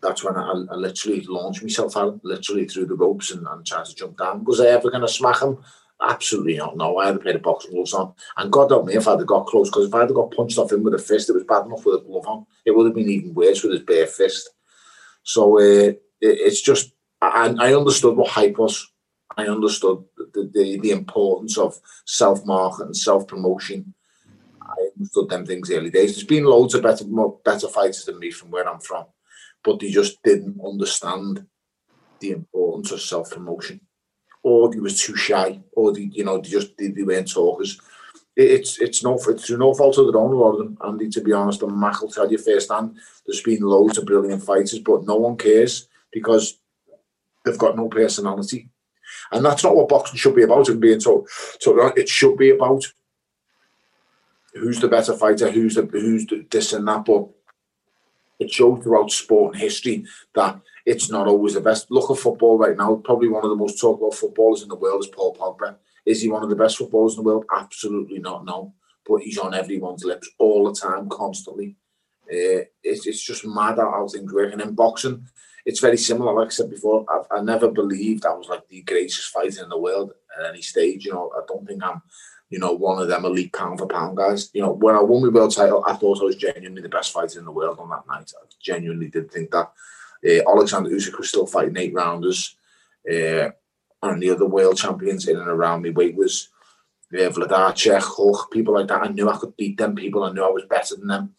that's 0.01 0.23
when 0.23 0.35
I, 0.35 0.51
I, 0.71 0.75
literally 0.75 1.21
launched 1.21 1.61
myself 1.61 1.95
out, 1.95 2.19
literally 2.23 2.65
through 2.65 2.87
the 2.87 2.95
ropes 2.95 3.31
and, 3.31 3.45
and 3.47 3.65
tried 3.65 3.85
to 3.85 3.95
jump 3.95 4.17
down. 4.17 4.43
Was 4.45 4.59
I 4.59 4.67
ever 4.67 4.89
going 4.89 5.01
to 5.01 5.07
smack 5.07 5.41
him? 5.41 5.59
Absolutely 6.01 6.57
not. 6.57 6.77
No, 6.77 6.97
I 6.97 7.07
had 7.07 7.13
to 7.13 7.19
play 7.19 7.33
the 7.33 7.39
boxing 7.39 7.71
gloves 7.71 7.93
on. 7.93 8.13
And 8.37 8.51
God 8.51 8.69
help 8.69 8.85
me 8.85 8.95
if 8.95 9.07
I'd 9.07 9.19
have 9.19 9.27
got 9.27 9.47
close, 9.47 9.69
because 9.69 9.87
if 9.87 9.95
I'd 9.95 10.01
have 10.01 10.13
got 10.13 10.31
punched 10.31 10.57
off 10.57 10.71
him 10.71 10.83
with 10.83 10.93
a 10.93 10.99
fist, 10.99 11.29
it 11.29 11.33
was 11.33 11.43
bad 11.43 11.65
enough 11.65 11.85
with 11.85 12.01
a 12.01 12.05
glove 12.05 12.27
on. 12.27 12.45
It 12.65 12.71
would 12.71 12.85
have 12.85 12.95
been 12.95 13.09
even 13.09 13.33
worse 13.33 13.63
with 13.63 13.73
his 13.73 13.81
bare 13.81 14.07
fist. 14.07 14.49
So 15.27 15.57
uh, 15.59 15.61
it, 15.61 15.99
it's 16.21 16.61
just, 16.61 16.93
I, 17.21 17.53
I 17.59 17.75
understood 17.75 18.15
what 18.15 18.29
hype 18.29 18.57
was. 18.57 18.89
I 19.35 19.47
understood 19.47 20.05
the, 20.33 20.49
the, 20.53 20.79
the 20.79 20.91
importance 20.91 21.57
of 21.57 21.77
self 22.05 22.45
market 22.45 22.85
and 22.85 22.95
self 22.97 23.27
promotion. 23.27 23.93
I 24.61 24.89
understood 24.95 25.29
them 25.29 25.45
things 25.45 25.69
early 25.69 25.91
days. 25.91 26.15
There's 26.15 26.23
been 26.23 26.45
loads 26.45 26.75
of 26.75 26.83
better 26.83 27.05
more, 27.05 27.39
better 27.43 27.67
fighters 27.67 28.05
than 28.05 28.19
me 28.19 28.31
from 28.31 28.51
where 28.51 28.67
I'm 28.67 28.79
from. 28.79 29.05
but 29.63 29.79
they 29.79 29.91
just 29.91 30.23
didn't 30.23 30.61
understand 30.65 31.45
the 32.21 32.31
importance 32.31 32.91
of 32.91 33.01
self 33.01 33.31
promotion, 33.31 33.81
or 34.43 34.71
they 34.71 34.79
was 34.79 35.01
too 35.01 35.15
shy, 35.15 35.59
or 35.73 35.93
they, 35.93 36.09
you 36.13 36.23
know, 36.23 36.37
they 36.37 36.49
just 36.49 36.77
they, 36.77 36.87
they 36.87 37.03
weren't 37.03 37.29
talkers. 37.31 37.79
It, 38.37 38.51
it's 38.51 38.79
it's 38.79 39.03
no 39.03 39.19
it's 39.27 39.49
no 39.49 39.73
fault 39.73 39.97
of 39.97 40.11
their 40.11 40.21
own, 40.21 40.31
a 40.31 40.35
lot 40.35 40.51
of 40.51 40.59
them. 40.59 40.77
Andy, 40.85 41.09
to 41.09 41.21
be 41.21 41.33
honest, 41.33 41.63
and 41.63 41.77
Mac 41.77 42.01
will 42.01 42.09
tell 42.09 42.31
you 42.31 42.37
firsthand, 42.37 42.97
there's 43.25 43.41
been 43.41 43.61
loads 43.61 43.97
of 43.97 44.05
brilliant 44.05 44.43
fighters, 44.43 44.79
but 44.79 45.05
no 45.05 45.15
one 45.15 45.35
cares 45.35 45.87
because 46.13 46.59
they've 47.43 47.57
got 47.57 47.75
no 47.75 47.87
personality. 47.89 48.69
And 49.31 49.43
that's 49.43 49.63
not 49.63 49.75
what 49.75 49.89
boxing 49.89 50.17
should 50.17 50.35
be 50.35 50.43
about 50.43 50.69
and 50.69 50.79
being 50.79 50.99
told. 50.99 51.27
So 51.59 51.91
it 51.95 52.07
should 52.07 52.37
be 52.37 52.51
about 52.51 52.83
who's 54.53 54.79
the 54.79 54.87
better 54.87 55.15
fighter, 55.15 55.49
who's 55.51 55.75
the 55.75 55.83
who's 55.83 56.25
the, 56.27 56.45
this 56.49 56.73
and 56.73 56.87
that. 56.87 57.05
But 57.05 57.27
it 58.39 58.51
shows 58.51 58.83
throughout 58.83 59.11
sport 59.11 59.53
and 59.53 59.61
history 59.61 60.05
that 60.35 60.59
it's 60.85 61.09
not 61.09 61.27
always 61.27 61.55
the 61.55 61.61
best. 61.61 61.89
Look 61.89 62.11
at 62.11 62.17
football 62.17 62.57
right 62.57 62.77
now. 62.77 62.95
Probably 63.03 63.29
one 63.29 63.43
of 63.43 63.49
the 63.49 63.55
most 63.55 63.79
talked 63.79 64.01
about 64.01 64.13
footballers 64.13 64.61
in 64.61 64.69
the 64.69 64.75
world 64.75 65.03
is 65.03 65.09
Paul 65.09 65.35
Pogba. 65.35 65.75
Is 66.07 66.21
he 66.21 66.29
one 66.29 66.41
of 66.41 66.49
the 66.49 66.55
best 66.55 66.77
footballers 66.77 67.17
in 67.17 67.17
the 67.17 67.27
world? 67.27 67.45
Absolutely 67.53 68.19
not. 68.19 68.45
No, 68.45 68.73
but 69.05 69.17
he's 69.17 69.37
on 69.37 69.53
everyone's 69.53 70.05
lips 70.05 70.29
all 70.39 70.63
the 70.63 70.73
time, 70.73 71.09
constantly. 71.09 71.75
Uh, 72.23 72.63
it's, 72.81 73.05
it's 73.05 73.21
just 73.21 73.45
mad 73.45 73.77
how 73.77 74.07
things 74.07 74.33
work. 74.33 74.53
And 74.53 74.61
in 74.61 74.73
boxing, 74.73 75.27
it's 75.65 75.81
very 75.81 75.97
similar. 75.97 76.33
Like 76.33 76.47
I 76.47 76.51
said 76.51 76.69
before, 76.69 77.05
I've, 77.11 77.25
I 77.29 77.41
never 77.41 77.69
believed 77.69 78.25
I 78.25 78.33
was 78.33 78.47
like 78.47 78.65
the 78.69 78.83
greatest 78.83 79.31
fighter 79.31 79.61
in 79.61 79.67
the 79.67 79.77
world 79.77 80.13
at 80.39 80.45
any 80.45 80.61
stage. 80.61 81.05
You 81.05 81.13
know, 81.13 81.29
I 81.35 81.41
don't 81.45 81.67
think 81.67 81.83
I'm, 81.83 82.01
you 82.49 82.59
know, 82.59 82.71
one 82.71 83.01
of 83.01 83.09
them 83.09 83.25
elite 83.25 83.51
pound 83.51 83.79
for 83.79 83.87
pound 83.87 84.15
guys. 84.15 84.49
You 84.53 84.61
know, 84.61 84.71
when 84.71 84.95
I 84.95 85.01
won 85.01 85.23
my 85.23 85.29
world 85.29 85.53
title, 85.53 85.83
I 85.85 85.93
thought 85.93 86.21
I 86.21 86.25
was 86.25 86.37
genuinely 86.37 86.81
the 86.81 86.87
best 86.87 87.11
fighter 87.11 87.37
in 87.37 87.45
the 87.45 87.51
world 87.51 87.79
on 87.79 87.89
that 87.89 88.07
night. 88.07 88.31
I 88.41 88.45
genuinely 88.61 89.09
did 89.09 89.29
think 89.29 89.51
that. 89.51 89.73
Uh, 90.25 90.49
Alexander 90.49 90.89
Usyk 90.89 91.17
was 91.17 91.29
still 91.29 91.45
fighting 91.45 91.77
eight 91.77 91.93
rounders. 91.93 92.55
Uh, 93.05 93.49
and 94.01 94.21
the 94.21 94.29
other 94.29 94.45
world 94.45 94.77
champions 94.77 95.27
in 95.27 95.37
and 95.37 95.47
around 95.47 95.81
me 95.81 95.89
weight 95.89 96.15
was 96.15 96.49
Huck, 97.13 98.51
people 98.51 98.73
like 98.73 98.87
that. 98.87 99.03
I 99.03 99.07
knew 99.07 99.29
I 99.29 99.37
could 99.37 99.55
beat 99.55 99.77
them 99.77 99.95
people. 99.95 100.23
I 100.23 100.31
knew 100.31 100.43
I 100.43 100.49
was 100.49 100.65
better 100.69 100.95
than 100.95 101.07
them. 101.07 101.33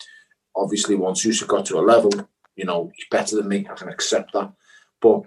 Obviously, 0.57 0.95
once 0.95 1.25
Usyk 1.25 1.47
got 1.47 1.67
to 1.67 1.79
a 1.79 1.81
level, 1.81 2.11
you 2.57 2.65
know, 2.65 2.91
he's 2.97 3.07
better 3.11 3.37
than 3.37 3.49
me. 3.49 3.67
I 3.71 3.75
can 3.75 3.89
accept 3.89 4.33
that. 4.33 4.53
But 5.01 5.23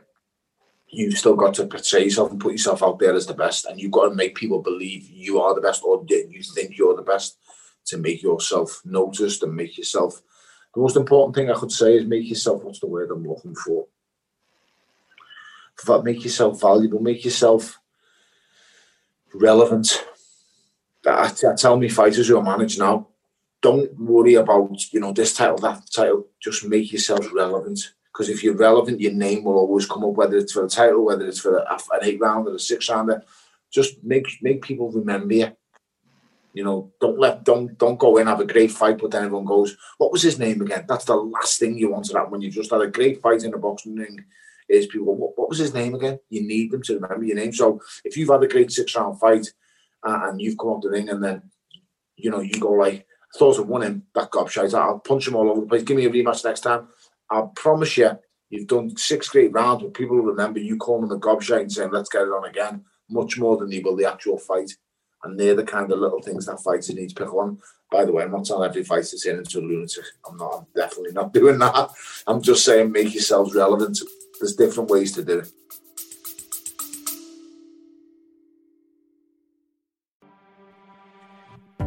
you've 0.87 1.17
still 1.17 1.35
got 1.35 1.53
to 1.55 1.67
portray 1.67 2.05
yourself 2.05 2.31
and 2.31 2.39
put 2.39 2.51
yourself 2.51 2.83
out 2.83 2.99
there 2.99 3.13
as 3.13 3.27
the 3.27 3.33
best. 3.33 3.65
And 3.65 3.79
you've 3.79 3.91
got 3.91 4.09
to 4.09 4.15
make 4.15 4.35
people 4.35 4.61
believe 4.61 5.09
you 5.09 5.39
are 5.39 5.55
the 5.55 5.61
best 5.61 5.83
or 5.83 6.03
you 6.09 6.43
think 6.43 6.77
you're 6.77 6.95
the 6.95 7.01
best 7.01 7.37
to 7.85 7.97
make 7.97 8.21
yourself 8.21 8.81
noticed 8.83 9.43
and 9.43 9.55
make 9.55 9.77
yourself. 9.77 10.21
The 10.73 10.81
most 10.81 10.97
important 10.97 11.35
thing 11.35 11.49
I 11.49 11.55
could 11.55 11.71
say 11.71 11.97
is 11.97 12.05
make 12.05 12.27
yourself, 12.27 12.63
what's 12.63 12.79
the 12.79 12.87
word 12.87 13.11
I'm 13.11 13.27
looking 13.27 13.55
for? 13.55 13.87
Make 16.03 16.23
yourself 16.23 16.61
valuable, 16.61 16.99
make 16.99 17.25
yourself 17.25 17.79
relevant. 19.33 20.05
I, 21.07 21.31
I 21.47 21.55
tell 21.55 21.77
me 21.77 21.89
fighters 21.89 22.27
who 22.27 22.37
are 22.37 22.43
managed 22.43 22.79
now, 22.79 23.07
don't 23.61 23.97
worry 23.99 24.35
about 24.35 24.71
you 24.91 24.99
know 24.99 25.13
this 25.13 25.33
title, 25.33 25.57
that 25.57 25.83
title. 25.91 26.27
Just 26.39 26.65
make 26.65 26.91
yourself 26.91 27.27
relevant. 27.33 27.93
Because 28.11 28.27
if 28.29 28.43
you're 28.43 28.55
relevant, 28.55 28.99
your 28.99 29.13
name 29.13 29.43
will 29.43 29.55
always 29.55 29.85
come 29.85 30.03
up, 30.03 30.13
whether 30.13 30.35
it's 30.35 30.51
for 30.51 30.65
a 30.65 30.69
title, 30.69 31.05
whether 31.05 31.25
it's 31.25 31.39
for 31.39 31.57
a, 31.57 31.79
an 31.91 31.99
eight 32.03 32.19
rounder, 32.19 32.53
a 32.53 32.59
six 32.59 32.89
rounder. 32.89 33.23
Just 33.69 34.03
make 34.03 34.27
make 34.41 34.61
people 34.61 34.91
remember 34.91 35.33
you. 35.33 35.51
You 36.53 36.65
know, 36.65 36.91
don't 36.99 37.17
let 37.17 37.45
don't 37.45 37.77
don't 37.77 37.99
go 37.99 38.17
in 38.17 38.27
have 38.27 38.41
a 38.41 38.45
great 38.45 38.71
fight, 38.71 38.97
but 38.97 39.11
then 39.11 39.23
everyone 39.23 39.45
goes, 39.45 39.77
"What 39.97 40.11
was 40.11 40.23
his 40.23 40.37
name 40.37 40.61
again?" 40.61 40.85
That's 40.87 41.05
the 41.05 41.15
last 41.15 41.59
thing 41.59 41.77
you 41.77 41.91
want 41.91 42.05
to 42.05 42.17
happen 42.17 42.31
when 42.31 42.41
you 42.41 42.49
just 42.49 42.71
had 42.71 42.81
a 42.81 42.87
great 42.87 43.21
fight 43.21 43.43
in 43.43 43.53
a 43.53 43.57
boxing 43.57 43.95
ring. 43.95 44.25
Is 44.71 44.87
people, 44.87 45.15
what, 45.15 45.37
what 45.37 45.49
was 45.49 45.57
his 45.57 45.73
name 45.73 45.95
again? 45.95 46.19
You 46.29 46.47
need 46.47 46.71
them 46.71 46.81
to 46.83 46.95
remember 46.95 47.25
your 47.25 47.35
name. 47.35 47.51
So 47.51 47.81
if 48.05 48.15
you've 48.15 48.29
had 48.29 48.43
a 48.43 48.47
great 48.47 48.71
six 48.71 48.95
round 48.95 49.19
fight 49.19 49.47
uh, 50.07 50.21
and 50.23 50.41
you've 50.41 50.57
come 50.57 50.69
up 50.69 50.81
the 50.81 50.89
ring 50.89 51.09
and 51.09 51.23
then 51.23 51.43
you 52.15 52.31
know 52.31 52.39
you 52.39 52.59
go 52.59 52.71
like, 52.71 53.05
I 53.33 53.37
thought 53.37 53.59
I 53.59 53.61
won 53.61 53.83
him, 53.83 54.03
that 54.15 54.31
gobshite. 54.31 54.73
I'll 54.73 54.99
punch 54.99 55.27
him 55.27 55.35
all 55.35 55.49
over 55.49 55.61
the 55.61 55.67
place. 55.67 55.83
Give 55.83 55.97
me 55.97 56.05
a 56.05 56.09
rematch 56.09 56.43
next 56.43 56.61
time. 56.61 56.87
I 57.29 57.43
promise 57.55 57.97
you, 57.97 58.11
you've 58.49 58.67
done 58.67 58.95
six 58.97 59.29
great 59.29 59.53
rounds, 59.53 59.83
but 59.83 59.93
people 59.93 60.17
will 60.17 60.23
remember 60.23 60.59
you 60.59 60.77
calling 60.77 61.07
them 61.07 61.17
a 61.17 61.19
gobshite 61.19 61.61
and 61.61 61.71
saying, 61.71 61.91
let's 61.91 62.09
get 62.09 62.23
it 62.23 62.29
on 62.29 62.45
again, 62.45 62.83
much 63.09 63.37
more 63.37 63.57
than 63.57 63.69
they 63.69 63.79
will 63.79 63.95
the 63.95 64.05
actual 64.05 64.37
fight. 64.37 64.71
And 65.23 65.39
they're 65.39 65.55
the 65.55 65.63
kind 65.63 65.91
of 65.91 65.99
little 65.99 66.21
things 66.21 66.47
that 66.47 66.61
fighters 66.61 66.89
need 66.93 67.09
to 67.09 67.15
pick 67.15 67.33
on. 67.33 67.59
By 67.91 68.05
the 68.05 68.11
way, 68.11 68.23
I'm 68.23 68.31
not 68.31 68.45
telling 68.45 68.67
every 68.67 68.83
fighter 68.83 69.03
to 69.03 69.19
turn 69.19 69.37
into 69.37 69.59
a 69.59 69.61
lunatic. 69.61 70.03
I'm 70.27 70.37
not. 70.37 70.55
I'm 70.55 70.65
definitely 70.75 71.11
not 71.11 71.33
doing 71.33 71.59
that. 71.59 71.89
I'm 72.25 72.41
just 72.41 72.65
saying 72.65 72.91
make 72.91 73.13
yourselves 73.13 73.53
relevant. 73.53 73.99
There's 74.41 74.55
different 74.55 74.89
ways 74.89 75.11
to 75.11 75.23
do 75.23 75.39
it. 75.39 75.51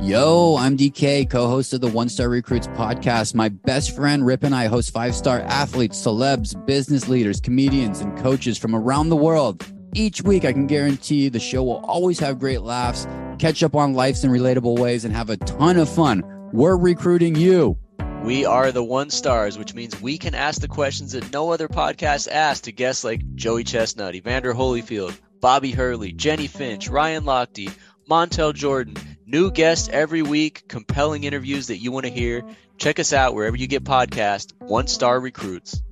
Yo, 0.01 0.57
I'm 0.57 0.77
DK, 0.77 1.29
co 1.29 1.49
host 1.49 1.73
of 1.73 1.81
the 1.81 1.88
One 1.88 2.09
Star 2.09 2.29
Recruits 2.29 2.69
podcast. 2.69 3.35
My 3.35 3.49
best 3.49 3.97
friend 3.97 4.25
Rip 4.25 4.45
and 4.45 4.55
I 4.55 4.67
host 4.67 4.93
five 4.93 5.17
star 5.17 5.40
athletes, 5.40 6.01
celebs, 6.01 6.55
business 6.64 7.09
leaders, 7.09 7.40
comedians, 7.40 8.01
and 8.01 8.17
coaches 8.19 8.57
from 8.57 8.77
around 8.77 9.09
the 9.09 9.17
world. 9.17 9.67
Each 9.95 10.23
week, 10.23 10.45
I 10.45 10.53
can 10.53 10.69
guarantee 10.69 11.29
the 11.29 11.40
show 11.40 11.64
will 11.64 11.85
always 11.85 12.21
have 12.21 12.38
great 12.38 12.61
laughs, 12.61 13.09
catch 13.40 13.64
up 13.64 13.75
on 13.75 13.95
life's 13.95 14.23
in 14.23 14.31
relatable 14.31 14.79
ways, 14.79 15.05
and 15.05 15.12
have 15.12 15.31
a 15.31 15.37
ton 15.38 15.77
of 15.77 15.88
fun. 15.88 16.23
We're 16.53 16.77
recruiting 16.77 17.35
you. 17.35 17.79
We 18.24 18.46
are 18.46 18.72
the 18.72 18.82
One 18.82 19.10
Stars, 19.10 19.58
which 19.58 19.74
means 19.74 20.00
we 20.00 20.16
can 20.16 20.34
ask 20.34 20.58
the 20.58 20.66
questions 20.66 21.12
that 21.12 21.30
no 21.30 21.52
other 21.52 21.68
podcast 21.68 22.26
asks 22.26 22.62
to 22.62 22.72
guests 22.72 23.04
like 23.04 23.20
Joey 23.34 23.64
Chestnut, 23.64 24.14
Evander 24.14 24.54
Holyfield, 24.54 25.14
Bobby 25.42 25.72
Hurley, 25.72 26.10
Jennie 26.10 26.46
Finch, 26.46 26.88
Ryan 26.88 27.24
Lochte, 27.24 27.70
Montel 28.08 28.54
Jordan. 28.54 28.96
New 29.26 29.50
guests 29.50 29.90
every 29.92 30.22
week, 30.22 30.64
compelling 30.68 31.24
interviews 31.24 31.66
that 31.66 31.76
you 31.76 31.92
want 31.92 32.06
to 32.06 32.10
hear. 32.10 32.42
Check 32.78 32.98
us 32.98 33.12
out 33.12 33.34
wherever 33.34 33.56
you 33.56 33.66
get 33.66 33.84
podcasts. 33.84 34.54
One 34.58 34.87
Star 34.87 35.20
Recruits. 35.20 35.82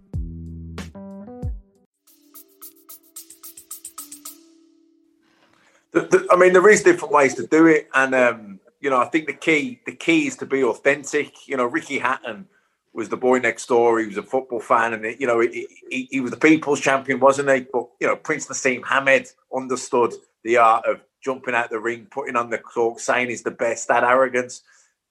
I 5.94 6.36
mean, 6.36 6.54
there 6.54 6.66
is 6.70 6.82
different 6.82 7.12
ways 7.12 7.34
to 7.34 7.46
do 7.46 7.66
it, 7.66 7.90
and 7.92 8.14
um, 8.14 8.60
you 8.82 8.90
know, 8.90 8.98
I 8.98 9.06
think 9.06 9.28
the 9.28 9.32
key 9.32 9.80
the 9.86 9.94
key 9.94 10.26
is 10.26 10.36
to 10.38 10.46
be 10.46 10.62
authentic. 10.64 11.48
You 11.48 11.56
know, 11.56 11.64
Ricky 11.64 11.98
Hatton 11.98 12.46
was 12.92 13.08
the 13.08 13.16
boy 13.16 13.38
next 13.38 13.66
door. 13.66 14.00
He 14.00 14.06
was 14.06 14.18
a 14.18 14.22
football 14.22 14.60
fan, 14.60 14.92
and 14.92 15.04
it, 15.06 15.20
you 15.20 15.26
know, 15.26 15.40
he, 15.40 15.66
he, 15.88 16.08
he 16.10 16.20
was 16.20 16.32
the 16.32 16.36
people's 16.36 16.80
champion, 16.80 17.20
wasn't 17.20 17.48
he? 17.48 17.60
But 17.72 17.88
you 18.00 18.08
know, 18.08 18.16
Prince 18.16 18.48
Naseem 18.48 18.84
Hamed 18.84 19.28
understood 19.54 20.12
the 20.42 20.56
art 20.56 20.84
of 20.84 21.00
jumping 21.22 21.54
out 21.54 21.70
the 21.70 21.78
ring, 21.78 22.08
putting 22.10 22.34
on 22.34 22.50
the 22.50 22.58
cloak, 22.58 22.98
saying 22.98 23.30
he's 23.30 23.44
the 23.44 23.52
best. 23.52 23.86
That 23.88 24.04
arrogance. 24.04 24.62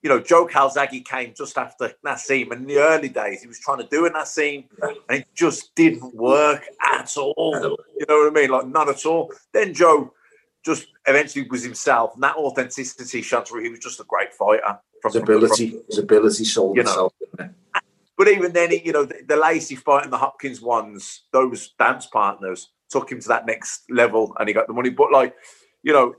You 0.04 0.10
know, 0.10 0.20
Joe 0.20 0.48
Calzaghe 0.48 1.06
came 1.06 1.34
just 1.38 1.58
after 1.58 1.94
Naseem, 2.06 2.52
and 2.52 2.62
in 2.62 2.68
the 2.68 2.80
early 2.80 3.08
days, 3.08 3.42
he 3.42 3.48
was 3.48 3.60
trying 3.60 3.78
to 3.78 3.88
do 3.88 4.06
a 4.06 4.12
Naseem, 4.12 4.66
and 4.82 5.20
it 5.20 5.28
just 5.34 5.74
didn't 5.76 6.14
work 6.16 6.66
at 6.92 7.16
all. 7.16 7.78
You 7.98 8.06
know 8.10 8.18
what 8.18 8.32
I 8.38 8.42
mean? 8.42 8.50
Like, 8.50 8.66
none 8.66 8.90
at 8.90 9.06
all. 9.06 9.32
Then 9.54 9.76
Joe 9.76 10.12
just 10.66 10.88
eventually 11.08 11.48
was 11.50 11.64
himself, 11.64 12.14
and 12.14 12.24
that 12.24 12.36
authenticity 12.36 13.22
shone 13.22 13.46
through. 13.46 13.64
He 13.64 13.70
was 13.70 13.80
just 13.80 14.00
a 14.00 14.04
great 14.04 14.34
fighter. 14.34 14.80
His 15.04 15.16
ability, 15.16 15.80
his 15.88 15.98
ability 15.98 16.44
sold 16.46 16.78
you 16.78 16.84
know. 16.84 16.90
itself. 16.90 17.14
But 18.18 18.28
even 18.28 18.54
then, 18.54 18.72
you 18.72 18.92
know, 18.92 19.06
the, 19.06 19.24
the 19.28 19.36
Lacy 19.36 19.76
fight 19.76 20.04
and 20.04 20.14
the 20.14 20.18
Hopkins 20.18 20.62
ones, 20.62 21.24
those 21.32 21.70
dance 21.80 22.06
partners 22.06 22.70
took 22.90 23.12
him 23.12 23.20
to 23.20 23.28
that 23.30 23.48
next 23.48 23.90
level, 23.90 24.36
and 24.38 24.48
he 24.48 24.54
got 24.54 24.68
the 24.68 24.74
money. 24.74 24.92
But 24.92 25.12
like, 25.12 25.36
you 25.82 25.92
know, 25.92 26.14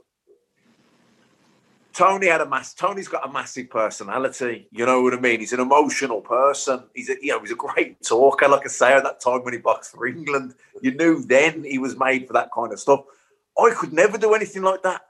Tony 1.93 2.27
had 2.27 2.41
a 2.41 2.45
mass. 2.45 2.73
Tony's 2.73 3.07
got 3.07 3.27
a 3.27 3.31
massive 3.31 3.69
personality. 3.69 4.67
You 4.71 4.85
know 4.85 5.01
what 5.01 5.13
I 5.13 5.19
mean? 5.19 5.39
He's 5.39 5.53
an 5.53 5.59
emotional 5.59 6.21
person. 6.21 6.83
He's 6.95 7.09
a, 7.09 7.15
you 7.21 7.31
know, 7.31 7.39
he's 7.39 7.51
a 7.51 7.55
great 7.55 8.01
talker. 8.01 8.47
Like 8.47 8.65
I 8.65 8.69
say, 8.69 8.93
at 8.93 9.03
that 9.03 9.21
time 9.21 9.43
when 9.43 9.53
he 9.53 9.59
boxed 9.59 9.91
for 9.91 10.07
England, 10.07 10.55
you 10.81 10.95
knew 10.95 11.23
then 11.23 11.63
he 11.63 11.77
was 11.77 11.97
made 11.97 12.27
for 12.27 12.33
that 12.33 12.49
kind 12.51 12.73
of 12.73 12.79
stuff. 12.79 13.05
I 13.57 13.71
could 13.71 13.93
never 13.93 14.17
do 14.17 14.33
anything 14.33 14.63
like 14.63 14.83
that. 14.83 15.01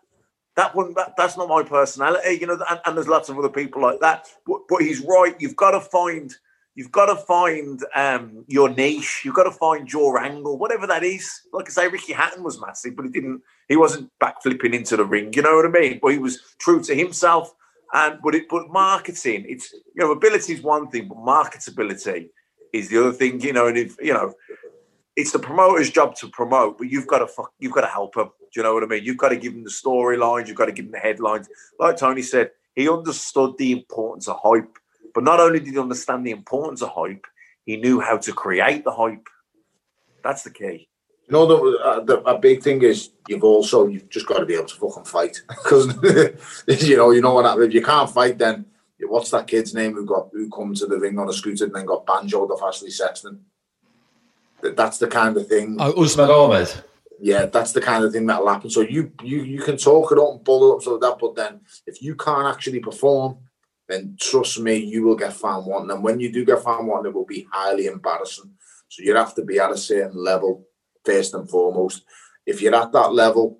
That 0.56 0.76
one, 0.76 0.94
that, 0.94 1.16
that's 1.18 1.36
not 1.36 1.50
my 1.50 1.64
personality, 1.64 2.38
you 2.40 2.48
know. 2.48 2.60
And, 2.70 2.80
and, 2.86 2.96
there's 2.96 3.08
lots 3.08 3.30
of 3.30 3.40
other 3.40 3.50
people 3.50 3.82
like 3.82 4.00
that. 4.02 4.28
But, 4.46 4.62
but 4.70 4.82
he's 4.82 5.02
right. 5.02 5.36
You've 5.40 5.56
got 5.56 5.72
to 5.72 5.80
find, 5.80 6.32
you've 6.76 6.92
got 6.92 7.08
to 7.08 7.16
find 7.16 7.84
um, 7.96 8.46
your 8.48 8.70
niche. 8.70 9.22
You've 9.26 9.34
got 9.34 9.44
to 9.44 9.52
find 9.52 9.92
your 9.92 10.20
angle, 10.20 10.60
whatever 10.60 10.86
that 10.86 11.04
is. 11.04 11.42
Like 11.52 11.68
I 11.68 11.72
say, 11.72 11.88
Ricky 11.88 12.14
Hatton 12.14 12.44
was 12.44 12.62
massive, 12.62 12.96
but 12.96 13.06
he 13.06 13.12
didn't. 13.12 13.42
He 13.68 13.78
wasn't 13.78 14.12
backflipping 14.22 14.74
into 14.74 14.96
the 14.96 15.06
ring. 15.06 15.34
You 15.34 15.42
know 15.42 15.56
what 15.56 15.66
I 15.66 15.70
mean? 15.70 16.00
But 16.00 16.10
he 16.10 16.20
was 16.20 16.40
true 16.60 16.84
to 16.84 16.94
himself. 16.94 17.52
And 17.94 18.20
but 18.24 18.36
it, 18.36 18.46
but 18.50 18.70
marketing, 18.70 19.46
it's 19.48 19.72
you 19.74 19.82
know, 19.98 20.12
ability 20.12 20.54
is 20.54 20.62
one 20.62 20.90
thing, 20.90 21.08
but 21.08 21.18
marketability 21.18 22.30
is 22.74 22.90
the 22.90 23.00
other 23.00 23.14
thing. 23.14 23.42
You 23.42 23.54
know, 23.54 23.68
and 23.68 23.78
if 23.78 23.96
you 24.02 24.14
know, 24.14 24.34
it's 25.16 25.32
the 25.32 25.40
promoter's 25.40 25.90
job 25.90 26.16
to 26.16 26.28
promote, 26.28 26.78
but 26.78 26.90
you've 26.90 27.08
got 27.08 27.20
to 27.20 27.28
fuck, 27.28 27.52
you've 27.60 27.74
got 27.74 27.82
to 27.82 27.88
help 27.88 28.18
him. 28.18 28.26
Do 28.26 28.60
you 28.60 28.64
know 28.64 28.74
what 28.74 28.84
I 28.84 28.88
mean? 28.88 29.04
You've 29.04 29.18
got 29.18 29.30
to 29.30 29.36
give 29.36 29.54
him 29.54 29.64
the 29.64 29.70
storylines. 29.70 30.48
You've 30.48 30.58
got 30.58 30.66
to 30.66 30.72
give 30.72 30.86
him 30.86 30.92
the 30.92 31.00
headlines. 31.00 31.50
Like 31.80 31.98
Tony 31.98 32.22
said, 32.22 32.52
he 32.76 32.90
understood 32.90 33.58
the 33.58 33.72
importance 33.72 34.28
of 34.28 34.40
hype. 34.42 34.78
But 35.14 35.24
not 35.24 35.40
only 35.40 35.60
did 35.60 35.74
he 35.74 35.80
understand 35.80 36.26
the 36.26 36.32
importance 36.32 36.82
of 36.82 36.90
hype, 36.90 37.26
he 37.66 37.78
knew 37.78 38.00
how 38.00 38.18
to 38.18 38.34
create 38.34 38.84
the 38.84 38.92
hype. 38.92 39.28
That's 40.24 40.44
the 40.44 40.50
key. 40.50 40.90
You 41.28 41.32
know, 41.32 41.46
the, 41.46 41.80
uh, 41.80 42.00
the 42.02 42.22
a 42.24 42.38
big 42.38 42.62
thing 42.62 42.82
is 42.82 43.12
you've 43.28 43.44
also 43.44 43.88
you've 43.88 44.10
just 44.10 44.28
got 44.28 44.40
to 44.40 44.46
be 44.46 44.56
able 44.56 44.66
to 44.66 44.76
fucking 44.76 45.06
fight 45.06 45.42
because 45.48 45.88
you 46.68 46.98
know 46.98 47.12
you 47.12 47.22
know 47.22 47.34
what 47.34 47.62
if 47.62 47.74
you 47.74 47.82
can't 47.82 48.10
fight 48.10 48.38
then 48.38 48.66
what's 49.08 49.32
that 49.32 49.48
kid's 49.48 49.74
name 49.74 49.94
who 49.94 50.06
got 50.06 50.30
who 50.34 50.50
come 50.50 50.74
to 50.74 50.86
the 50.86 51.00
ring 51.00 51.18
on 51.18 51.30
a 51.30 51.34
scooter 51.34 51.64
and 51.64 51.74
then 51.74 51.86
got 51.86 52.06
banjoed 52.06 52.50
off 52.50 52.64
Ashley 52.64 52.90
Sexton? 52.90 53.40
That, 54.64 54.78
that's 54.78 54.98
the 54.98 55.08
kind 55.08 55.38
of 55.38 55.48
thing. 55.48 55.78
Oh, 55.80 56.02
Usman 56.02 56.32
Ahmed. 56.32 56.74
Yeah, 57.20 57.46
that's 57.46 57.74
the 57.74 57.82
kind 57.82 58.04
of 58.04 58.12
thing 58.12 58.26
that'll 58.26 58.48
happen. 58.48 58.70
So 58.70 58.82
you 58.82 59.12
you 59.22 59.44
you 59.44 59.62
can 59.62 59.78
talk 59.78 60.12
it 60.12 60.18
up 60.18 60.32
and 60.32 60.44
bull 60.44 60.72
it 60.72 60.76
up 60.76 60.82
so 60.82 60.98
that, 60.98 61.18
but 61.20 61.36
then 61.36 61.62
if 61.86 62.02
you 62.02 62.16
can't 62.16 62.48
actually 62.48 62.80
perform, 62.80 63.38
then 63.88 64.18
trust 64.20 64.60
me, 64.60 64.76
you 64.78 65.04
will 65.04 65.16
get 65.16 65.34
found 65.34 65.66
wanting. 65.66 65.92
And 65.92 66.04
when 66.04 66.20
you 66.20 66.32
do 66.32 66.46
get 66.46 66.64
found 66.64 66.88
wanting, 66.88 67.12
it 67.12 67.16
will 67.16 67.26
be 67.26 67.48
highly 67.52 67.86
embarrassing. 67.86 68.52
So 68.88 69.04
you 69.04 69.16
have 69.16 69.36
to 69.36 69.44
be 69.44 69.60
at 69.60 69.72
a 69.72 69.78
certain 69.78 70.18
level 70.18 70.68
first 71.06 71.34
and 71.34 71.50
foremost. 71.50 72.04
If 72.46 72.62
you're 72.62 72.76
at 72.76 72.92
that 72.92 73.14
level, 73.14 73.60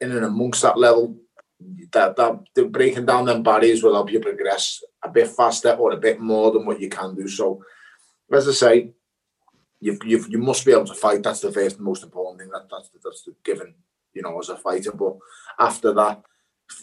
in 0.00 0.12
and 0.12 0.24
amongst 0.24 0.62
that 0.62 0.78
level, 0.78 1.16
that 1.92 2.16
that 2.16 2.40
the 2.54 2.64
breaking 2.64 3.06
down 3.06 3.26
them 3.26 3.42
barriers 3.42 3.82
will 3.82 3.94
help 3.94 4.10
you 4.10 4.20
progress 4.20 4.82
a 5.02 5.08
bit 5.08 5.28
faster 5.28 5.72
or 5.72 5.92
a 5.92 5.96
bit 5.96 6.20
more 6.20 6.50
than 6.50 6.64
what 6.64 6.80
you 6.80 6.88
can 6.88 7.14
do. 7.14 7.28
So, 7.28 7.62
as 8.32 8.48
I 8.48 8.52
say, 8.52 8.92
you 9.80 9.98
you 10.04 10.24
you 10.28 10.38
must 10.38 10.64
be 10.64 10.72
able 10.72 10.86
to 10.86 10.94
fight. 10.94 11.22
That's 11.22 11.40
the 11.40 11.52
first 11.52 11.76
and 11.76 11.84
most 11.84 12.04
important 12.04 12.40
thing. 12.40 12.50
That 12.50 12.68
that's 12.70 12.90
that's 13.02 13.22
the 13.22 13.34
given, 13.44 13.74
you 14.12 14.22
know, 14.22 14.38
as 14.38 14.50
a 14.50 14.56
fighter. 14.56 14.92
But 14.92 15.16
after 15.58 15.92
that, 15.94 16.22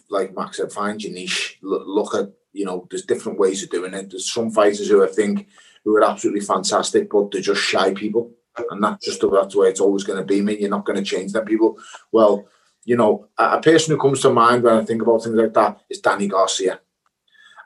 like 0.09 0.35
Max 0.35 0.57
said, 0.57 0.71
find 0.71 1.01
your 1.01 1.13
niche. 1.13 1.59
Look, 1.61 2.15
at 2.15 2.31
you 2.53 2.65
know, 2.65 2.87
there's 2.89 3.05
different 3.05 3.39
ways 3.39 3.63
of 3.63 3.69
doing 3.69 3.93
it. 3.93 4.09
There's 4.09 4.31
some 4.31 4.51
fighters 4.51 4.89
who 4.89 5.03
I 5.03 5.07
think 5.07 5.47
who 5.85 5.95
are 5.95 6.03
absolutely 6.03 6.41
fantastic, 6.41 7.09
but 7.09 7.31
they're 7.31 7.41
just 7.41 7.61
shy 7.61 7.93
people, 7.93 8.31
and 8.71 8.83
that's 8.83 9.05
just 9.05 9.21
that's 9.21 9.53
the 9.53 9.59
way 9.59 9.69
it's 9.69 9.79
always 9.79 10.03
going 10.03 10.19
to 10.19 10.25
be. 10.25 10.41
Mean, 10.41 10.59
you're 10.59 10.69
not 10.69 10.85
going 10.85 10.97
to 10.97 11.05
change 11.05 11.33
that 11.33 11.45
people. 11.45 11.77
Well, 12.11 12.47
you 12.83 12.95
know, 12.95 13.27
a, 13.37 13.57
a 13.57 13.61
person 13.61 13.93
who 13.93 14.01
comes 14.01 14.21
to 14.21 14.31
mind 14.31 14.63
when 14.63 14.75
I 14.75 14.85
think 14.85 15.01
about 15.01 15.23
things 15.23 15.35
like 15.35 15.53
that 15.53 15.81
is 15.89 15.99
Danny 15.99 16.27
Garcia. 16.27 16.79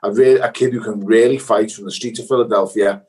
A, 0.02 0.10
real, 0.10 0.42
a 0.42 0.50
kid 0.50 0.72
who 0.72 0.82
can 0.82 1.04
really 1.04 1.38
fight 1.38 1.70
from 1.70 1.84
the 1.84 1.92
streets 1.92 2.18
of 2.18 2.26
Philadelphia. 2.26 3.04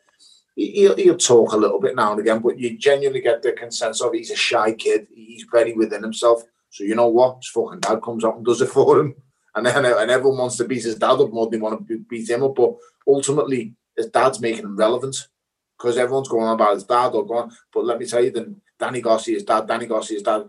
He'll, 0.55 0.95
he'll 0.95 1.17
talk 1.17 1.53
a 1.53 1.57
little 1.57 1.79
bit 1.79 1.95
now 1.95 2.11
and 2.11 2.19
again, 2.19 2.39
but 2.39 2.59
you 2.59 2.77
genuinely 2.77 3.21
get 3.21 3.41
the 3.41 3.53
consensus 3.53 4.01
of 4.01 4.13
he's 4.13 4.31
a 4.31 4.35
shy 4.35 4.73
kid. 4.73 5.07
He's 5.13 5.45
very 5.51 5.73
within 5.73 6.03
himself. 6.03 6.43
So 6.69 6.83
you 6.83 6.95
know 6.95 7.07
what? 7.07 7.37
His 7.37 7.49
fucking 7.49 7.79
dad 7.79 8.01
comes 8.03 8.23
up 8.23 8.35
and 8.35 8.45
does 8.45 8.61
it 8.61 8.69
for 8.69 8.99
him. 8.99 9.15
And 9.55 9.67
then 9.67 9.85
and 9.85 10.09
everyone 10.09 10.39
wants 10.39 10.57
to 10.57 10.63
beat 10.63 10.83
his 10.83 10.95
dad 10.95 11.21
up 11.21 11.31
more 11.31 11.45
than 11.45 11.59
they 11.59 11.63
want 11.63 11.87
to 11.87 11.99
beat 12.09 12.27
him 12.27 12.41
up. 12.41 12.55
But 12.55 12.73
ultimately, 13.07 13.75
his 13.95 14.07
dad's 14.07 14.39
making 14.39 14.63
him 14.63 14.75
relevant 14.75 15.15
because 15.77 15.95
everyone's 15.95 16.27
going 16.27 16.47
on 16.47 16.55
about 16.55 16.73
his 16.73 16.85
dad 16.85 17.09
or 17.09 17.23
going. 17.23 17.51
But 17.71 17.85
let 17.85 17.99
me 17.99 18.07
tell 18.07 18.23
you, 18.23 18.31
then 18.31 18.61
Danny 18.79 18.99
Garcia's 18.99 19.43
dad, 19.43 19.67
Danny 19.67 19.85
Garcia's 19.85 20.23
dad, 20.23 20.47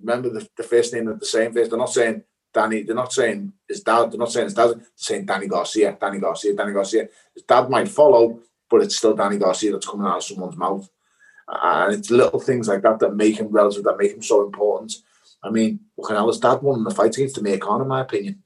remember 0.00 0.30
the, 0.30 0.48
the 0.56 0.62
first 0.62 0.94
name 0.94 1.08
of 1.08 1.20
the 1.20 1.26
same 1.26 1.52
face. 1.52 1.68
They're 1.68 1.78
not 1.78 1.92
saying 1.92 2.22
Danny. 2.54 2.82
They're 2.84 2.94
not 2.94 3.12
saying 3.12 3.52
his 3.68 3.82
dad. 3.82 4.10
They're 4.10 4.18
not 4.18 4.32
saying 4.32 4.46
his 4.46 4.54
dad. 4.54 4.70
They're 4.70 4.86
saying 4.96 5.26
Danny 5.26 5.46
Garcia. 5.46 5.96
Danny 6.00 6.18
Garcia. 6.18 6.54
Danny 6.54 6.72
Garcia. 6.72 7.08
His 7.34 7.42
dad 7.42 7.68
might 7.68 7.88
follow, 7.88 8.40
but 8.70 8.82
it's 8.82 8.96
still 8.96 9.14
Danny 9.14 9.38
Garcia 9.38 9.72
that's 9.72 9.86
coming 9.86 10.06
out 10.06 10.18
of 10.18 10.24
someone's 10.24 10.56
mouth. 10.56 10.88
And 11.48 11.94
it's 11.94 12.10
little 12.10 12.40
things 12.40 12.68
like 12.68 12.82
that 12.82 12.98
that 12.98 13.16
make 13.16 13.38
him 13.38 13.48
relative, 13.48 13.84
that 13.84 13.96
make 13.98 14.12
him 14.12 14.22
so 14.22 14.44
important. 14.44 14.94
I 15.42 15.50
mean, 15.50 15.80
his 15.96 16.38
dad 16.38 16.62
won 16.62 16.78
in 16.78 16.84
the 16.84 16.90
fight 16.90 17.16
against 17.16 17.38
Amir 17.38 17.58
Khan, 17.58 17.80
in 17.80 17.88
my 17.88 18.00
opinion. 18.00 18.42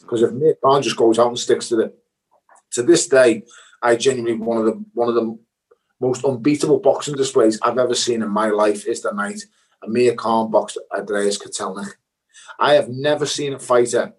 Because 0.00 0.22
if 0.22 0.30
Amir 0.30 0.56
Khan 0.62 0.82
just 0.82 0.96
goes 0.96 1.18
out 1.18 1.28
and 1.28 1.38
sticks 1.38 1.68
to 1.68 1.76
the, 1.76 1.92
to 2.72 2.82
this 2.82 3.06
day, 3.06 3.44
I 3.82 3.96
genuinely 3.96 4.38
one 4.38 4.58
of 4.58 4.64
the 4.64 4.84
one 4.94 5.08
of 5.08 5.14
the 5.14 5.38
most 6.00 6.24
unbeatable 6.24 6.80
boxing 6.80 7.14
displays 7.14 7.58
I've 7.62 7.78
ever 7.78 7.94
seen 7.94 8.22
in 8.22 8.30
my 8.30 8.48
life 8.48 8.86
is 8.86 9.02
the 9.02 9.12
night 9.12 9.42
Amir 9.82 10.14
Khan 10.14 10.50
boxed 10.50 10.78
Andreas 10.96 11.38
Kotelnik. 11.38 11.92
I 12.58 12.74
have 12.74 12.88
never 12.88 13.26
seen 13.26 13.52
a 13.54 13.58
fighter 13.58 14.14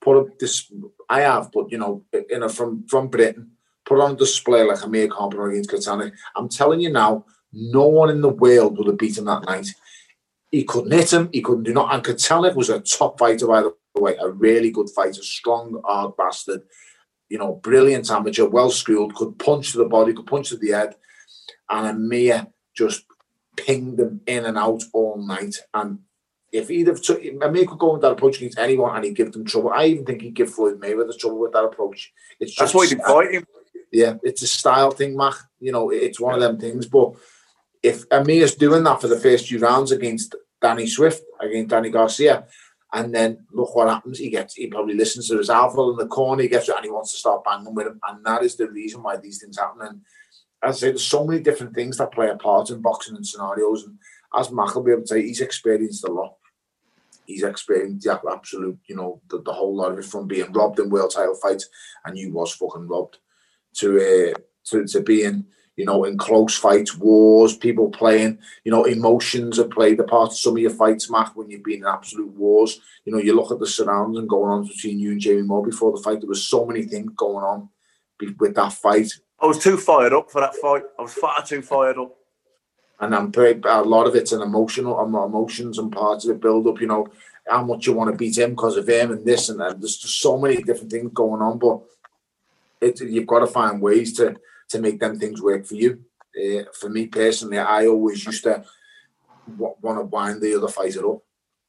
put 0.00 0.16
up 0.16 0.38
this. 0.38 0.70
I 1.08 1.20
have, 1.20 1.50
but 1.52 1.70
you 1.70 1.78
know, 1.78 2.04
in 2.30 2.42
a, 2.42 2.48
from 2.48 2.86
from 2.88 3.08
Britain, 3.08 3.52
put 3.84 4.00
on 4.00 4.16
display 4.16 4.62
like 4.62 4.82
Amir 4.82 5.08
put 5.08 5.44
against 5.44 5.70
Kotelnik. 5.70 6.12
I'm 6.36 6.48
telling 6.48 6.80
you 6.80 6.90
now, 6.90 7.24
no 7.52 7.86
one 7.86 8.10
in 8.10 8.20
the 8.20 8.28
world 8.28 8.78
would 8.78 8.86
have 8.86 8.98
beaten 8.98 9.24
that 9.26 9.44
night. 9.44 9.68
He 10.50 10.64
couldn't 10.64 10.92
hit 10.92 11.12
him. 11.12 11.28
He 11.32 11.42
couldn't 11.42 11.64
do 11.64 11.72
not. 11.72 11.94
And 11.94 12.04
Kotelnik 12.04 12.54
was 12.54 12.70
a 12.70 12.80
top 12.80 13.18
fighter, 13.18 13.46
by 13.46 13.62
the 13.62 13.74
way, 14.00 14.16
a 14.20 14.30
really 14.30 14.70
good 14.70 14.90
fighter, 14.90 15.22
strong, 15.22 15.80
hard 15.84 16.16
bastard. 16.16 16.62
You 17.28 17.38
know, 17.38 17.54
brilliant 17.54 18.10
amateur, 18.10 18.46
well 18.46 18.70
schooled, 18.70 19.14
could 19.14 19.38
punch 19.38 19.72
to 19.72 19.78
the 19.78 19.84
body, 19.84 20.12
could 20.12 20.26
punch 20.26 20.50
to 20.50 20.56
the 20.56 20.70
head. 20.70 20.94
And 21.70 21.86
Amir 21.86 22.46
just 22.76 23.04
pinged 23.56 23.96
them 23.96 24.20
in 24.26 24.44
and 24.44 24.58
out 24.58 24.82
all 24.92 25.16
night. 25.16 25.56
And 25.72 26.00
if 26.52 26.68
he'd 26.68 26.86
have 26.86 27.02
took, 27.02 27.20
Amir 27.42 27.66
could 27.66 27.78
go 27.78 27.94
with 27.94 28.02
that 28.02 28.12
approach 28.12 28.36
against 28.36 28.58
anyone 28.58 28.94
and 28.94 29.04
he'd 29.04 29.16
give 29.16 29.32
them 29.32 29.44
trouble. 29.44 29.70
I 29.70 29.86
even 29.86 30.04
think 30.04 30.22
he'd 30.22 30.34
give 30.34 30.52
Floyd 30.52 30.80
Mayweather 30.80 31.18
trouble 31.18 31.38
with 31.38 31.52
that 31.52 31.64
approach. 31.64 32.12
It's 32.38 32.52
just 32.52 32.60
That's 32.60 32.74
why 32.74 32.84
he 32.84 32.90
didn't 32.90 33.06
fight 33.06 33.32
him. 33.32 33.46
Yeah, 33.94 34.14
it's 34.24 34.42
a 34.42 34.48
style 34.48 34.90
thing, 34.90 35.16
Mac. 35.16 35.34
You 35.60 35.72
know, 35.72 35.90
it's 35.90 36.20
one 36.20 36.34
of 36.34 36.40
them 36.40 36.58
things. 36.58 36.86
But 36.86 37.14
if 37.82 38.04
Amir's 38.10 38.56
doing 38.56 38.82
that 38.84 39.00
for 39.00 39.06
the 39.06 39.20
first 39.20 39.46
few 39.46 39.60
rounds 39.60 39.92
against 39.92 40.34
Danny 40.60 40.86
Swift, 40.86 41.22
against 41.40 41.70
Danny 41.70 41.90
Garcia, 41.90 42.46
and 42.92 43.14
then 43.14 43.46
look 43.52 43.74
what 43.74 43.88
happens. 43.88 44.18
He 44.18 44.30
gets 44.30 44.54
he 44.54 44.68
probably 44.68 44.94
listens 44.94 45.28
to 45.28 45.38
his 45.38 45.50
alpha 45.50 45.80
in 45.80 45.96
the 45.96 46.06
corner, 46.06 46.42
he 46.42 46.48
gets 46.48 46.68
it 46.68 46.76
and 46.76 46.84
he 46.84 46.90
wants 46.90 47.12
to 47.12 47.18
start 47.18 47.44
banging 47.44 47.74
with 47.74 47.88
him. 47.88 48.00
And 48.08 48.24
that 48.24 48.42
is 48.42 48.56
the 48.56 48.68
reason 48.68 49.02
why 49.02 49.16
these 49.16 49.38
things 49.40 49.58
happen. 49.58 49.86
And 49.86 50.00
as 50.62 50.76
I 50.76 50.78
say, 50.78 50.88
there's 50.88 51.04
so 51.04 51.26
many 51.26 51.40
different 51.40 51.74
things 51.74 51.98
that 51.98 52.12
play 52.12 52.28
a 52.28 52.36
part 52.36 52.70
in 52.70 52.80
boxing 52.80 53.16
and 53.16 53.26
scenarios. 53.26 53.84
And 53.84 53.98
as 54.36 54.50
Mac 54.50 54.74
will 54.74 54.82
be 54.82 54.92
able 54.92 55.02
to 55.02 55.08
say, 55.08 55.22
he's 55.22 55.40
experienced 55.40 56.04
a 56.04 56.12
lot. 56.12 56.34
He's 57.26 57.42
experienced 57.42 58.06
the 58.06 58.20
absolute, 58.30 58.78
you 58.86 58.96
know, 58.96 59.20
the, 59.28 59.42
the 59.42 59.52
whole 59.52 59.74
lot 59.74 59.92
of 59.92 59.98
it 59.98 60.04
from 60.04 60.28
being 60.28 60.52
robbed 60.52 60.78
in 60.78 60.90
world 60.90 61.12
title 61.14 61.34
fights, 61.34 61.68
and 62.04 62.18
you 62.18 62.32
was 62.32 62.54
fucking 62.54 62.86
robbed, 62.86 63.18
to 63.74 63.98
uh, 63.98 64.38
to 64.64 64.86
to 64.86 65.00
being, 65.00 65.44
you 65.76 65.84
know, 65.84 66.04
in 66.04 66.18
close 66.18 66.56
fights, 66.56 66.96
wars, 66.96 67.56
people 67.56 67.90
playing, 67.90 68.38
you 68.64 68.72
know, 68.72 68.84
emotions 68.84 69.58
have 69.58 69.70
played 69.70 70.00
a 70.00 70.04
part 70.04 70.30
of 70.30 70.36
some 70.36 70.54
of 70.54 70.62
your 70.62 70.70
fights, 70.70 71.10
Mac, 71.10 71.36
when 71.36 71.50
you've 71.50 71.64
been 71.64 71.80
in 71.80 71.86
absolute 71.86 72.30
wars. 72.30 72.80
You 73.04 73.12
know, 73.12 73.18
you 73.18 73.34
look 73.34 73.50
at 73.50 73.58
the 73.58 73.66
surroundings 73.66 74.18
and 74.18 74.28
going 74.28 74.50
on 74.50 74.66
between 74.66 74.98
you 74.98 75.12
and 75.12 75.20
Jamie 75.20 75.42
Moore 75.42 75.64
before 75.64 75.92
the 75.92 76.02
fight. 76.02 76.20
There 76.20 76.28
was 76.28 76.46
so 76.46 76.64
many 76.64 76.82
things 76.82 77.12
going 77.16 77.44
on 77.44 77.68
with 78.38 78.54
that 78.54 78.72
fight. 78.72 79.12
I 79.40 79.46
was 79.46 79.58
too 79.58 79.76
fired 79.76 80.12
up 80.12 80.30
for 80.30 80.40
that 80.40 80.54
fight. 80.54 80.82
I 80.98 81.02
was 81.02 81.12
far 81.12 81.42
too 81.44 81.62
fired 81.62 81.98
up. 81.98 82.14
And 83.00 83.14
I'm 83.14 83.32
pretty, 83.32 83.60
a 83.64 83.82
lot 83.82 84.06
of 84.06 84.14
it's 84.14 84.32
an 84.32 84.40
emotional, 84.40 84.98
emotions 85.04 85.78
and 85.78 85.92
parts 85.92 86.24
of 86.24 86.28
the 86.28 86.34
build 86.34 86.66
up. 86.68 86.80
You 86.80 86.86
know, 86.86 87.08
how 87.46 87.64
much 87.64 87.86
you 87.86 87.92
want 87.92 88.10
to 88.10 88.16
beat 88.16 88.38
him 88.38 88.50
because 88.50 88.76
of 88.76 88.88
him 88.88 89.10
and 89.10 89.24
this 89.24 89.48
and 89.48 89.60
that. 89.60 89.80
There's 89.80 89.98
just 89.98 90.20
so 90.20 90.38
many 90.38 90.62
different 90.62 90.90
things 90.90 91.10
going 91.12 91.42
on, 91.42 91.58
but 91.58 91.82
it, 92.84 93.00
you've 93.00 93.26
got 93.26 93.40
to 93.40 93.46
find 93.46 93.80
ways 93.80 94.12
to 94.14 94.36
to 94.70 94.80
make 94.80 95.00
them 95.00 95.18
things 95.18 95.42
work 95.42 95.66
for 95.66 95.74
you. 95.74 96.00
Uh, 96.36 96.64
for 96.72 96.88
me 96.88 97.06
personally, 97.06 97.58
I 97.58 97.86
always 97.86 98.24
used 98.24 98.44
to 98.44 98.64
w- 99.48 99.74
want 99.80 99.98
to 99.98 100.04
wind 100.04 100.40
the 100.40 100.56
other 100.56 100.68
fighter 100.68 101.08
up, 101.10 101.22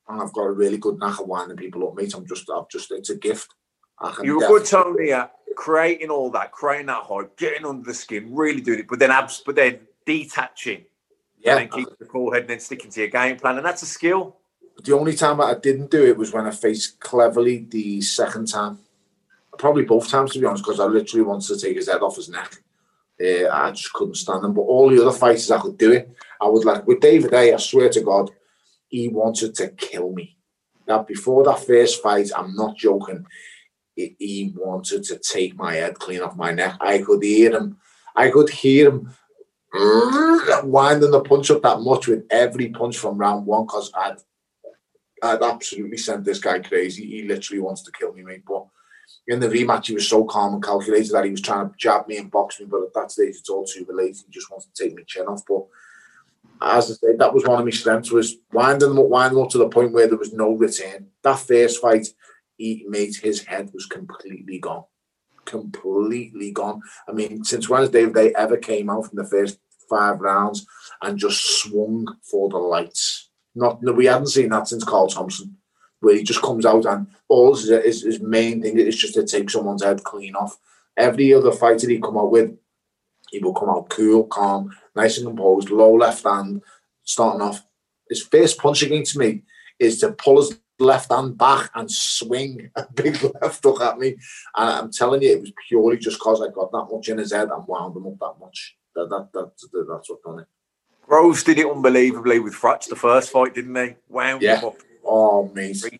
and 0.08 0.22
I've 0.22 0.34
got 0.34 0.44
a 0.46 0.52
really 0.52 0.78
good 0.78 1.00
knack 1.00 1.20
of 1.20 1.28
winding 1.28 1.58
people 1.58 1.88
up, 1.88 1.96
mate. 1.96 2.14
I'm 2.16 2.26
just, 2.26 2.50
I've 2.50 2.70
just, 2.70 2.92
it's 2.92 3.10
a 3.10 3.16
gift. 3.16 3.54
You're 4.24 4.44
a 4.44 4.48
good 4.48 4.66
Tony 4.66 5.12
at 5.12 5.34
creating 5.56 6.10
all 6.10 6.30
that, 6.32 6.52
creating 6.52 6.88
that 6.88 7.04
hype, 7.04 7.38
getting 7.38 7.66
under 7.66 7.86
the 7.86 7.94
skin, 7.94 8.36
really 8.36 8.62
doing 8.62 8.80
it, 8.80 8.88
but 8.88 9.00
then 9.00 9.12
abs, 9.12 9.42
but 9.46 9.56
then 9.56 9.80
detaching, 10.06 10.86
yeah, 11.40 11.58
and 11.58 11.72
keeping 11.72 11.96
the 12.00 12.06
cool 12.06 12.32
head, 12.34 12.42
and 12.42 12.50
then 12.50 12.60
sticking 12.60 12.92
to 12.92 13.00
your 13.02 13.10
game 13.10 13.38
plan, 13.38 13.58
and 13.58 13.66
that's 13.66 13.84
a 13.84 13.88
skill. 13.88 14.38
The 14.84 14.94
only 14.94 15.16
time 15.16 15.40
I 15.40 15.54
didn't 15.54 15.92
do 15.92 16.04
it 16.06 16.18
was 16.18 16.34
when 16.34 16.46
I 16.46 16.52
faced 16.52 17.00
Cleverly 17.00 17.66
the 17.70 18.02
second 18.02 18.48
time. 18.48 18.80
Probably 19.58 19.84
both 19.84 20.08
times, 20.08 20.34
to 20.34 20.40
be 20.40 20.46
honest, 20.46 20.64
because 20.64 20.80
I 20.80 20.86
literally 20.86 21.26
wanted 21.26 21.48
to 21.48 21.60
take 21.60 21.76
his 21.76 21.90
head 21.90 22.02
off 22.02 22.16
his 22.16 22.30
neck. 22.30 22.58
Uh, 23.22 23.50
I 23.50 23.72
just 23.72 23.94
couldn't 23.94 24.16
stand 24.16 24.44
him. 24.44 24.54
But 24.54 24.62
all 24.62 24.90
the 24.90 25.02
other 25.02 25.18
fighters, 25.18 25.50
I 25.52 25.60
could 25.60 25.78
do 25.78 25.94
it. 25.94 26.14
I 26.42 26.48
would 26.48 26.66
like 26.66 26.86
with 26.86 27.00
David 27.00 27.32
Haye. 27.32 27.54
I 27.54 27.58
swear 27.58 27.90
to 27.90 28.02
God, 28.02 28.32
he 28.88 29.08
wanted 29.08 29.56
to 29.56 29.70
kill 29.70 30.12
me. 30.12 30.38
Now, 30.88 31.04
before 31.04 31.44
that 31.46 31.66
first 31.66 32.02
fight, 32.02 32.30
I'm 32.36 32.56
not 32.56 32.78
joking. 32.78 33.26
He, 33.96 34.16
he 34.20 34.54
wanted 34.56 35.04
to 35.06 35.18
take 35.18 35.56
my 35.56 35.76
head 35.76 35.96
clean 35.96 36.22
off 36.22 36.36
my 36.36 36.52
neck. 36.52 36.76
I 36.80 37.00
could 37.00 37.24
hear 37.24 37.56
him. 37.56 37.78
I 38.16 38.30
could 38.30 38.50
hear 38.50 38.90
him 38.90 39.10
winding 40.64 41.12
the 41.12 41.22
punch 41.22 41.52
up 41.52 41.62
that 41.64 41.82
much 41.82 42.08
with 42.08 42.26
every 42.30 42.70
punch 42.70 42.98
from 42.98 43.18
round 43.18 43.46
one 43.46 43.66
because 43.66 43.92
I'd, 43.96 44.18
I'd 45.24 45.42
absolutely 45.42 45.98
sent 45.98 46.24
this 46.24 46.40
guy 46.40 46.60
crazy. 46.60 47.06
He 47.06 47.24
literally 47.24 47.62
wants 47.62 47.82
to 47.84 47.92
kill 47.92 48.14
me, 48.14 48.24
mate. 48.24 48.44
But 48.48 48.68
in 49.28 49.40
the 49.40 49.48
rematch, 49.48 49.88
he 49.88 49.94
was 49.94 50.08
so 50.08 50.24
calm 50.24 50.54
and 50.54 50.64
calculated 50.64 51.12
that 51.12 51.26
he 51.26 51.32
was 51.32 51.42
trying 51.42 51.70
to 51.70 51.76
jab 51.78 52.08
me 52.08 52.18
and 52.18 52.32
box 52.32 52.60
me, 52.60 52.68
but 52.70 52.84
at 52.84 52.94
that 52.94 53.12
stage, 53.12 53.36
it's 53.38 53.50
all 53.50 53.66
too 53.66 53.86
late. 53.90 54.18
He 54.18 54.32
just 54.32 54.52
wants 54.52 54.68
to 54.68 54.84
take 54.84 54.96
my 54.96 55.04
chin 55.08 55.26
off. 55.26 55.42
But 55.48 55.66
as 56.62 56.92
I 56.92 56.94
said, 56.94 57.20
that 57.20 57.34
was 57.34 57.44
one 57.44 57.60
of 57.60 57.66
my 57.66 57.72
strengths 57.72 58.12
was 58.12 58.36
winding 58.52 58.90
them 58.90 59.00
up, 59.00 59.08
winding 59.08 59.38
them 59.38 59.46
up 59.46 59.52
to 59.52 59.58
the 59.58 59.70
point 59.70 59.94
where 59.94 60.08
there 60.08 60.18
was 60.18 60.34
no 60.34 60.52
return. 60.52 61.08
That 61.24 61.40
first 61.40 61.82
fight, 61.82 62.08
he 62.58 62.86
made 62.88 63.16
his 63.16 63.44
head 63.44 63.72
was 63.74 63.86
completely 63.86 64.60
gone, 64.60 64.86
completely 65.46 66.52
gone. 66.52 66.82
I 67.08 67.12
mean, 67.12 67.44
since 67.44 67.68
Wednesday, 67.68 68.06
Dave 68.06 68.34
ever 68.38 68.58
came 68.58 68.90
out 68.90 69.08
from 69.08 69.18
the 69.18 69.28
first 69.28 69.60
five 69.90 70.20
rounds 70.20 70.66
and 71.02 71.18
just 71.18 71.62
swung 71.62 72.08
for 72.24 72.50
the 72.50 72.58
lights? 72.58 73.30
Not 73.54 73.82
no, 73.82 73.94
we 73.94 74.06
hadn't 74.06 74.28
seen 74.28 74.50
that 74.50 74.68
since 74.68 74.84
Carl 74.84 75.08
Thompson, 75.08 75.58
where 76.02 76.16
he 76.16 76.24
just 76.24 76.42
comes 76.42 76.66
out 76.66 76.86
and 76.86 77.08
all 77.28 77.56
his, 77.56 77.70
his, 77.70 78.04
his 78.04 78.20
main 78.20 78.62
thing 78.62 78.78
is 78.78 78.96
just 78.98 79.14
to 79.16 79.26
take 79.26 79.50
someone's 79.50 79.84
head 79.84 80.04
clean 80.04 80.36
off. 80.36 80.58
Every 80.98 81.34
other 81.34 81.52
fighter 81.52 81.90
he 81.90 82.00
come 82.00 82.18
out 82.18 82.32
with, 82.32 82.56
he 83.32 83.40
will 83.40 83.54
come 83.54 83.70
out 83.70 83.90
cool, 83.90 84.26
calm, 84.26 84.76
nice 84.96 85.18
and 85.18 85.28
composed, 85.28 85.70
low 85.70 85.94
left 85.96 86.24
hand, 86.24 86.62
starting 87.04 87.42
off. 87.42 87.66
His 88.10 88.24
first 88.24 88.60
punch 88.60 88.84
against 88.84 89.18
me 89.18 89.42
is 89.80 90.00
to 90.00 90.12
pull 90.12 90.38
his 90.38 90.58
left 90.80 91.12
hand 91.12 91.38
back 91.38 91.72
and 91.74 91.90
swing 91.90 92.70
a 92.76 92.86
big 92.94 93.18
left 93.42 93.64
hook 93.64 93.82
at 93.82 93.98
me. 93.98 94.10
And 94.56 94.70
I'm 94.70 94.92
telling 94.92 95.22
you, 95.22 95.32
it 95.32 95.42
was 95.42 95.52
purely 95.68 95.98
just 95.98 96.20
because 96.20 96.42
I 96.42 96.50
got 96.54 96.72
that 96.72 96.88
much 96.92 97.10
in 97.10 97.18
his 97.18 97.34
head 97.34 97.50
and 97.50 97.68
wound 97.68 97.96
him 97.96 98.08
up 98.08 98.20
that 98.20 98.46
much. 98.46 98.76
That, 98.96 99.10
that, 99.10 99.30
that, 99.34 99.52
that 99.74 99.88
that's 99.90 100.10
what 100.10 100.24
done 100.24 100.40
it. 100.40 100.48
Groves 101.08 101.44
did 101.44 101.60
it 101.60 101.70
unbelievably 101.70 102.40
with 102.40 102.54
Froch 102.54 102.88
the 102.88 102.96
first 102.96 103.32
fight, 103.32 103.54
didn't 103.54 103.76
he? 103.76 103.96
Wound 104.10 104.42
Yeah. 104.42 104.60
him 104.60 104.66
up. 104.66 104.78
Oh, 105.06 105.52
mate. 105.54 106.00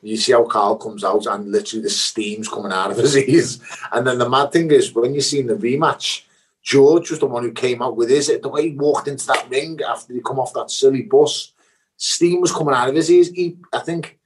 You 0.00 0.16
see 0.16 0.32
how 0.32 0.44
Carl 0.44 0.76
comes 0.76 1.02
out 1.02 1.26
and 1.26 1.50
literally 1.50 1.82
the 1.82 1.90
steam's 1.90 2.48
coming 2.48 2.72
out 2.72 2.92
of 2.92 2.96
his 2.96 3.16
ears. 3.16 3.60
And 3.92 4.06
then 4.06 4.18
the 4.18 4.28
mad 4.28 4.52
thing 4.52 4.70
is, 4.70 4.94
when 4.94 5.14
you 5.14 5.20
seen 5.20 5.46
the 5.46 5.54
rematch, 5.54 6.22
George 6.62 7.10
was 7.10 7.18
the 7.18 7.26
one 7.26 7.42
who 7.42 7.52
came 7.52 7.82
out 7.82 7.96
with 7.96 8.10
his. 8.10 8.28
The 8.28 8.48
way 8.48 8.70
he 8.70 8.76
walked 8.76 9.08
into 9.08 9.26
that 9.26 9.48
ring 9.50 9.80
after 9.86 10.12
he 10.12 10.20
come 10.20 10.38
off 10.38 10.52
that 10.54 10.70
silly 10.70 11.02
bus, 11.02 11.52
steam 11.96 12.40
was 12.40 12.52
coming 12.52 12.74
out 12.74 12.88
of 12.88 12.94
his 12.94 13.10
ears. 13.10 13.30
He, 13.30 13.56
I 13.72 13.80
think, 13.80 14.18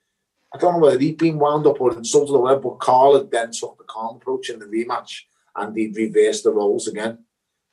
I 0.55 0.59
don't 0.59 0.75
know 0.75 0.81
whether 0.81 0.99
he'd 0.99 1.19
been 1.19 1.39
wound 1.39 1.67
up 1.67 1.81
or 1.81 1.95
insulted 1.95 2.35
or 2.35 2.43
whatever, 2.43 2.61
but 2.61 2.81
Carl 2.81 3.17
had 3.17 3.31
then 3.31 3.53
took 3.53 3.79
the 3.79 3.85
calm 3.85 4.17
approach 4.17 4.51
in 4.51 4.59
the 4.59 4.67
rematch 4.67 5.23
and 5.57 5.77
he'd 5.77 5.97
reversed 5.97 6.45
the 6.45 6.51
roles 6.51 6.89
again. 6.89 7.19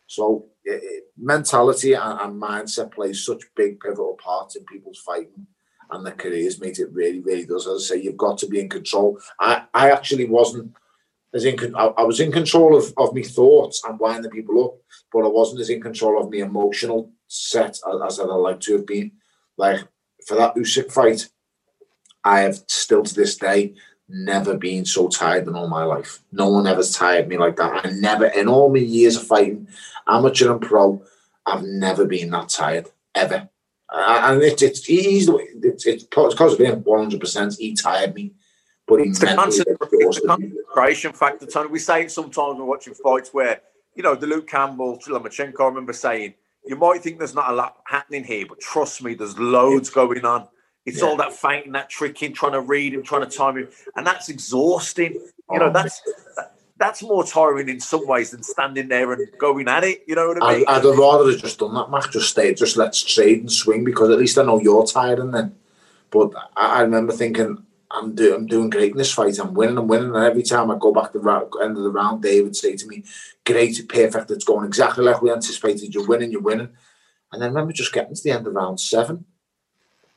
So 0.07 0.45
eh, 0.65 0.73
eh, 0.73 0.99
mentality 1.17 1.93
and, 1.93 2.19
and 2.19 2.41
mindset 2.41 2.91
plays 2.91 3.25
such 3.25 3.43
big 3.55 3.79
pivotal 3.79 4.17
parts 4.23 4.55
in 4.55 4.63
people's 4.65 4.99
fighting 4.99 5.47
and 5.91 6.05
their 6.05 6.13
careers, 6.13 6.59
mate. 6.59 6.79
It 6.79 6.91
really, 6.91 7.19
really 7.19 7.45
does. 7.45 7.67
As 7.67 7.83
I 7.91 7.95
say, 7.95 8.01
you've 8.01 8.17
got 8.17 8.37
to 8.39 8.47
be 8.47 8.59
in 8.59 8.69
control. 8.69 9.19
I, 9.39 9.63
I 9.73 9.91
actually 9.91 10.25
wasn't 10.25 10.73
as 11.33 11.45
in. 11.45 11.75
I, 11.75 11.87
I 11.97 12.03
was 12.03 12.19
in 12.19 12.31
control 12.31 12.77
of, 12.77 12.93
of 12.97 13.13
my 13.13 13.23
thoughts 13.23 13.83
and 13.87 13.99
winding 13.99 14.31
people 14.31 14.63
up, 14.63 14.73
but 15.11 15.25
I 15.25 15.29
wasn't 15.29 15.61
as 15.61 15.69
in 15.69 15.81
control 15.81 16.21
of 16.21 16.31
my 16.31 16.37
emotional 16.37 17.11
set 17.27 17.79
as, 17.87 18.01
as 18.05 18.19
I'd 18.19 18.25
like 18.25 18.59
to 18.61 18.73
have 18.73 18.85
been. 18.85 19.11
Like 19.57 19.81
for 20.25 20.35
that 20.35 20.55
Usyk 20.55 20.91
fight, 20.91 21.29
I 22.23 22.41
have 22.41 22.63
still 22.67 23.03
to 23.03 23.13
this 23.13 23.37
day 23.37 23.75
never 24.09 24.57
been 24.57 24.85
so 24.85 25.07
tired 25.07 25.47
in 25.47 25.55
all 25.55 25.67
my 25.67 25.83
life. 25.83 26.19
No 26.31 26.49
one 26.49 26.67
ever's 26.67 26.95
tired 26.95 27.27
me 27.27 27.37
like 27.37 27.55
that. 27.57 27.85
I 27.85 27.91
never, 27.91 28.25
in 28.25 28.47
all 28.47 28.69
my 28.69 28.79
years 28.79 29.15
of 29.15 29.27
fighting, 29.27 29.67
amateur 30.07 30.51
and 30.51 30.61
pro, 30.61 31.01
I've 31.45 31.63
never 31.63 32.05
been 32.05 32.31
that 32.31 32.49
tired 32.49 32.87
ever. 33.13 33.49
Uh, 33.91 34.21
and 34.25 34.43
it's 34.43 34.61
it's 34.61 34.85
he's 34.85 35.25
the 35.25 35.35
way 35.35 35.47
it's 35.63 35.85
it's 35.85 36.03
because 36.03 36.53
of 36.53 36.59
him 36.59 36.79
one 36.83 36.99
hundred 36.99 37.19
percent. 37.19 37.55
He 37.57 37.73
tired 37.73 38.13
me, 38.13 38.33
but 38.87 39.01
It's 39.01 39.19
the, 39.19 39.25
mentally 39.27 39.47
concentra- 39.65 39.65
it's 39.81 39.93
exhausted 39.93 40.23
the 40.29 40.37
me. 40.37 40.51
concentration 40.51 41.13
factor, 41.13 41.45
Tony. 41.47 41.69
We 41.69 41.79
say 41.79 42.03
it 42.03 42.11
sometimes 42.11 42.49
when 42.53 42.57
we're 42.59 42.65
watching 42.65 42.93
fights 42.93 43.33
where, 43.33 43.61
you 43.95 44.03
know, 44.03 44.13
the 44.15 44.27
Luke 44.27 44.47
Campbell, 44.47 44.99
Lomachenko, 45.07 45.59
I 45.61 45.65
remember 45.65 45.93
saying, 45.93 46.35
you 46.65 46.75
might 46.75 47.01
think 47.01 47.17
there's 47.17 47.33
not 47.33 47.49
a 47.49 47.53
lot 47.53 47.77
happening 47.87 48.23
here, 48.23 48.45
but 48.47 48.59
trust 48.59 49.01
me, 49.01 49.15
there's 49.15 49.37
loads 49.39 49.89
going 49.89 50.23
on. 50.23 50.47
It's 50.85 51.01
Yeah. 51.01 51.07
all 51.07 51.17
that 51.17 51.33
feinting, 51.33 51.71
that 51.73 51.89
tricking, 51.89 52.33
trying 52.33 52.51
to 52.53 52.61
read 52.61 52.93
him, 52.93 53.01
trying 53.03 53.27
to 53.27 53.37
time 53.37 53.57
him, 53.57 53.69
and 53.95 54.05
that's 54.05 54.29
exhausting. 54.29 55.13
You 55.51 55.59
know, 55.59 55.65
Oh. 55.65 55.71
that's 55.73 56.01
that, 56.35 56.53
that's 56.79 57.03
more 57.03 57.25
tiring 57.25 57.69
in 57.69 57.79
some 57.79 58.07
ways 58.07 58.31
than 58.31 58.41
standing 58.41 58.87
there 58.87 59.11
and 59.11 59.27
going 59.37 59.67
at 59.67 59.83
it. 59.83 60.03
You 60.07 60.15
know 60.15 60.29
what 60.29 60.43
I 60.43 60.57
mean? 60.57 60.65
I'd 60.67 60.83
have 60.83 60.97
rather 60.97 61.29
have 61.29 61.41
just 61.41 61.59
done 61.59 61.73
that, 61.75 61.91
Mac. 61.91 62.09
Just 62.09 62.29
stay, 62.29 62.53
just 62.53 62.77
let's 62.77 63.03
trade 63.03 63.41
and 63.41 63.51
swing 63.51 63.83
because 63.83 64.09
at 64.09 64.17
least 64.17 64.37
I 64.37 64.43
know 64.43 64.59
you're 64.59 64.85
tired. 64.85 65.19
And 65.19 65.33
then, 65.33 65.55
but 66.09 66.31
I, 66.55 66.79
I 66.79 66.81
remember 66.81 67.11
thinking, 67.11 67.63
I'm 67.91 68.15
doing, 68.15 68.33
I'm 68.33 68.47
doing 68.47 68.69
great 68.69 68.93
in 68.93 68.97
this 68.97 69.13
fight. 69.13 69.37
I'm 69.39 69.53
winning, 69.53 69.77
I'm 69.77 69.87
winning. 69.87 70.15
And 70.15 70.23
every 70.23 70.43
time 70.43 70.71
I 70.71 70.77
go 70.79 70.93
back 70.93 71.11
to 71.11 71.19
the 71.19 71.59
end 71.61 71.77
of 71.77 71.83
the 71.83 71.91
round, 71.91 72.21
Dave 72.23 72.43
would 72.43 72.55
say 72.55 72.75
to 72.75 72.87
me, 72.87 73.03
"Great, 73.45 73.89
perfect. 73.89 74.31
It's 74.31 74.45
going 74.45 74.65
exactly 74.65 75.03
like 75.03 75.21
we 75.21 75.31
anticipated. 75.31 75.93
You're 75.93 76.07
winning, 76.07 76.31
you're 76.31 76.41
winning." 76.41 76.69
And 77.31 77.41
then 77.41 77.47
I 77.47 77.51
remember 77.51 77.73
just 77.73 77.93
getting 77.93 78.15
to 78.15 78.23
the 78.23 78.31
end 78.31 78.47
of 78.47 78.53
round 78.53 78.79
seven, 78.79 79.25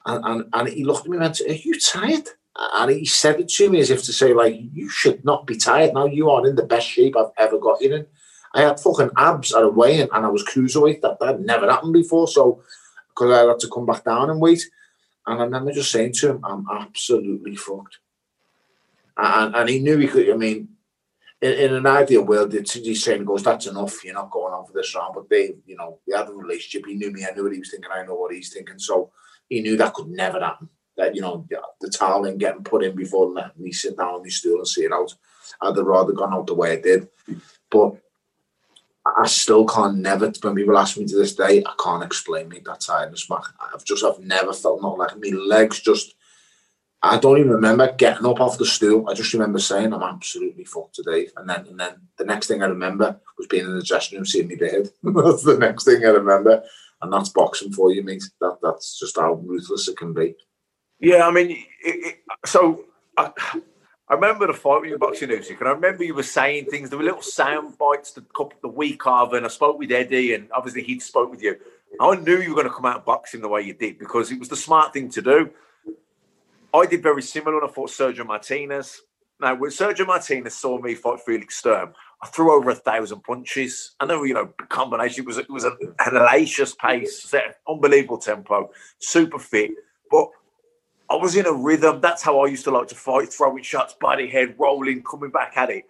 and 0.06 0.24
and, 0.24 0.44
and 0.52 0.68
he 0.68 0.84
looked 0.84 1.06
at 1.06 1.10
me 1.10 1.16
and 1.16 1.22
went, 1.22 1.40
"Are 1.40 1.52
you 1.52 1.80
tired?" 1.80 2.28
And 2.56 2.90
he 2.90 3.06
said 3.06 3.40
it 3.40 3.48
to 3.50 3.70
me 3.70 3.80
as 3.80 3.90
if 3.90 4.02
to 4.04 4.12
say, 4.12 4.34
like, 4.34 4.54
you 4.72 4.88
should 4.88 5.24
not 5.24 5.46
be 5.46 5.56
tired 5.56 5.94
now. 5.94 6.06
You 6.06 6.30
are 6.30 6.46
in 6.46 6.54
the 6.54 6.64
best 6.64 6.86
shape 6.86 7.16
I've 7.16 7.32
ever 7.38 7.58
got 7.58 7.80
you 7.80 7.94
in. 7.94 8.06
I 8.54 8.62
had 8.62 8.78
fucking 8.78 9.10
abs 9.16 9.54
at 9.54 9.62
a 9.62 9.68
weigh-in 9.68 10.08
and 10.12 10.26
I 10.26 10.28
was 10.28 10.44
cruiserweight. 10.44 11.00
That 11.00 11.18
that 11.20 11.40
never 11.40 11.70
happened 11.70 11.94
before. 11.94 12.28
So 12.28 12.62
because 13.08 13.32
I 13.32 13.48
had 13.48 13.58
to 13.60 13.68
come 13.68 13.86
back 13.86 14.04
down 14.04 14.30
and 14.30 14.40
wait. 14.40 14.62
And 15.26 15.40
I 15.40 15.44
remember 15.44 15.72
just 15.72 15.92
saying 15.92 16.12
to 16.14 16.30
him, 16.30 16.44
I'm 16.44 16.66
absolutely 16.70 17.56
fucked. 17.56 17.98
And, 19.16 19.54
and 19.54 19.68
he 19.68 19.78
knew 19.78 19.98
he 19.98 20.08
could, 20.08 20.28
I 20.30 20.36
mean, 20.36 20.68
in, 21.40 21.52
in 21.52 21.74
an 21.74 21.86
ideal 21.86 22.24
world, 22.24 22.52
he's 22.52 23.04
saying, 23.04 23.24
goes, 23.24 23.42
that's 23.42 23.66
enough, 23.66 24.04
you're 24.04 24.14
not 24.14 24.30
going 24.30 24.52
on 24.52 24.66
for 24.66 24.72
this 24.72 24.94
round. 24.94 25.14
But 25.14 25.28
they, 25.28 25.54
you 25.66 25.76
know, 25.76 25.98
we 26.06 26.14
had 26.14 26.28
a 26.28 26.32
relationship. 26.32 26.86
He 26.86 26.94
knew 26.94 27.12
me, 27.12 27.24
I 27.24 27.34
knew 27.34 27.44
what 27.44 27.52
he 27.52 27.58
was 27.58 27.70
thinking, 27.70 27.90
I 27.92 28.04
know 28.04 28.14
what 28.14 28.34
he's 28.34 28.52
thinking. 28.52 28.78
So 28.78 29.12
he 29.48 29.60
knew 29.60 29.76
that 29.76 29.94
could 29.94 30.08
never 30.08 30.40
happen. 30.40 30.68
That, 30.96 31.14
you 31.14 31.22
know, 31.22 31.46
the, 31.48 31.60
the 31.80 31.88
towel 31.88 32.26
ain't 32.26 32.38
getting 32.38 32.64
put 32.64 32.84
in 32.84 32.94
before 32.94 33.26
letting 33.26 33.62
me 33.62 33.72
sit 33.72 33.96
down 33.96 34.14
on 34.14 34.22
my 34.22 34.28
stool 34.28 34.58
and 34.58 34.68
see 34.68 34.84
it 34.84 34.92
out. 34.92 35.14
I'd 35.60 35.76
have 35.76 35.86
rather 35.86 36.12
gone 36.12 36.34
out 36.34 36.46
the 36.46 36.54
way 36.54 36.72
I 36.72 36.80
did. 36.80 37.08
But 37.70 37.96
I 39.04 39.26
still 39.26 39.66
can't 39.66 39.98
never, 39.98 40.32
when 40.42 40.54
people 40.54 40.78
ask 40.78 40.96
me 40.96 41.06
to 41.06 41.16
this 41.16 41.34
day, 41.34 41.62
I 41.64 41.74
can't 41.82 42.04
explain 42.04 42.48
me 42.48 42.60
that 42.64 42.80
tiredness, 42.80 43.28
Mac. 43.28 43.42
I've 43.74 43.84
just, 43.84 44.04
I've 44.04 44.20
never 44.20 44.52
felt 44.52 44.80
not 44.80 44.98
like 44.98 45.16
my 45.16 45.30
legs 45.30 45.80
just, 45.80 46.14
I 47.02 47.18
don't 47.18 47.38
even 47.38 47.50
remember 47.50 47.92
getting 47.92 48.26
up 48.26 48.40
off 48.40 48.58
the 48.58 48.64
stool. 48.64 49.08
I 49.08 49.14
just 49.14 49.32
remember 49.32 49.58
saying, 49.58 49.92
I'm 49.92 50.04
absolutely 50.04 50.64
fucked 50.64 50.94
today. 50.94 51.28
And 51.36 51.50
then, 51.50 51.66
and 51.66 51.80
then 51.80 51.94
the 52.16 52.24
next 52.24 52.46
thing 52.46 52.62
I 52.62 52.66
remember 52.66 53.18
was 53.36 53.48
being 53.48 53.64
in 53.64 53.76
the 53.76 53.82
dressing 53.82 54.18
room 54.18 54.26
seeing 54.26 54.46
me 54.46 54.54
beard. 54.54 54.88
that's 55.02 55.42
the 55.42 55.58
next 55.58 55.84
thing 55.84 56.04
I 56.04 56.10
remember. 56.10 56.62
And 57.00 57.12
that's 57.12 57.30
boxing 57.30 57.72
for 57.72 57.90
you, 57.90 58.04
mate. 58.04 58.22
That, 58.40 58.58
that's 58.62 59.00
just 59.00 59.18
how 59.18 59.34
ruthless 59.34 59.88
it 59.88 59.96
can 59.96 60.12
be. 60.12 60.36
Yeah, 61.02 61.26
I 61.26 61.32
mean, 61.32 61.50
it, 61.50 61.66
it, 61.84 62.18
so 62.46 62.84
I, 63.16 63.32
I 64.08 64.14
remember 64.14 64.46
the 64.46 64.54
fight 64.54 64.82
with 64.82 64.90
you 64.90 64.98
boxing 64.98 65.30
Usyk, 65.30 65.58
and 65.58 65.68
I 65.68 65.72
remember 65.72 66.04
you 66.04 66.14
were 66.14 66.22
saying 66.22 66.66
things. 66.66 66.90
There 66.90 66.98
were 66.98 67.04
little 67.04 67.22
sound 67.22 67.76
bites 67.76 68.12
the 68.12 68.24
the 68.62 68.68
week 68.68 69.02
of, 69.04 69.32
and 69.32 69.44
I 69.44 69.48
spoke 69.48 69.78
with 69.78 69.90
Eddie, 69.90 70.34
and 70.34 70.48
obviously 70.52 70.84
he'd 70.84 71.02
spoke 71.02 71.28
with 71.32 71.42
you. 71.42 71.56
I 72.00 72.14
knew 72.14 72.40
you 72.40 72.50
were 72.50 72.54
going 72.54 72.68
to 72.68 72.72
come 72.72 72.86
out 72.86 73.04
boxing 73.04 73.40
the 73.40 73.48
way 73.48 73.62
you 73.62 73.74
did 73.74 73.98
because 73.98 74.30
it 74.30 74.38
was 74.38 74.48
the 74.48 74.56
smart 74.56 74.92
thing 74.92 75.10
to 75.10 75.20
do. 75.20 75.50
I 76.72 76.86
did 76.86 77.02
very 77.02 77.22
similar 77.22 77.60
when 77.60 77.68
I 77.68 77.72
fought 77.72 77.90
Sergio 77.90 78.24
Martinez. 78.24 79.02
Now, 79.40 79.56
when 79.56 79.72
Sergio 79.72 80.06
Martinez 80.06 80.54
saw 80.54 80.80
me 80.80 80.94
fight 80.94 81.18
Felix 81.20 81.56
Sturm, 81.56 81.94
I 82.22 82.28
threw 82.28 82.54
over 82.56 82.70
a 82.70 82.76
thousand 82.76 83.24
punches. 83.24 83.96
I 83.98 84.06
know, 84.06 84.22
you 84.22 84.34
know, 84.34 84.52
combination. 84.68 85.24
It 85.24 85.26
was 85.26 85.38
it 85.38 85.50
was 85.50 85.64
an 85.64 85.76
hellacious 85.98 86.78
pace, 86.78 87.34
unbelievable 87.68 88.18
tempo, 88.18 88.70
super 89.00 89.40
fit, 89.40 89.72
but 90.08 90.28
I 91.12 91.16
was 91.16 91.36
in 91.36 91.44
a 91.44 91.52
rhythm. 91.52 92.00
That's 92.00 92.22
how 92.22 92.40
I 92.40 92.46
used 92.46 92.64
to 92.64 92.70
like 92.70 92.88
to 92.88 92.94
fight, 92.94 93.30
throwing 93.30 93.62
shots, 93.62 93.94
body 94.00 94.26
head, 94.26 94.54
rolling, 94.58 95.02
coming 95.02 95.30
back 95.30 95.52
at 95.56 95.68
it. 95.68 95.84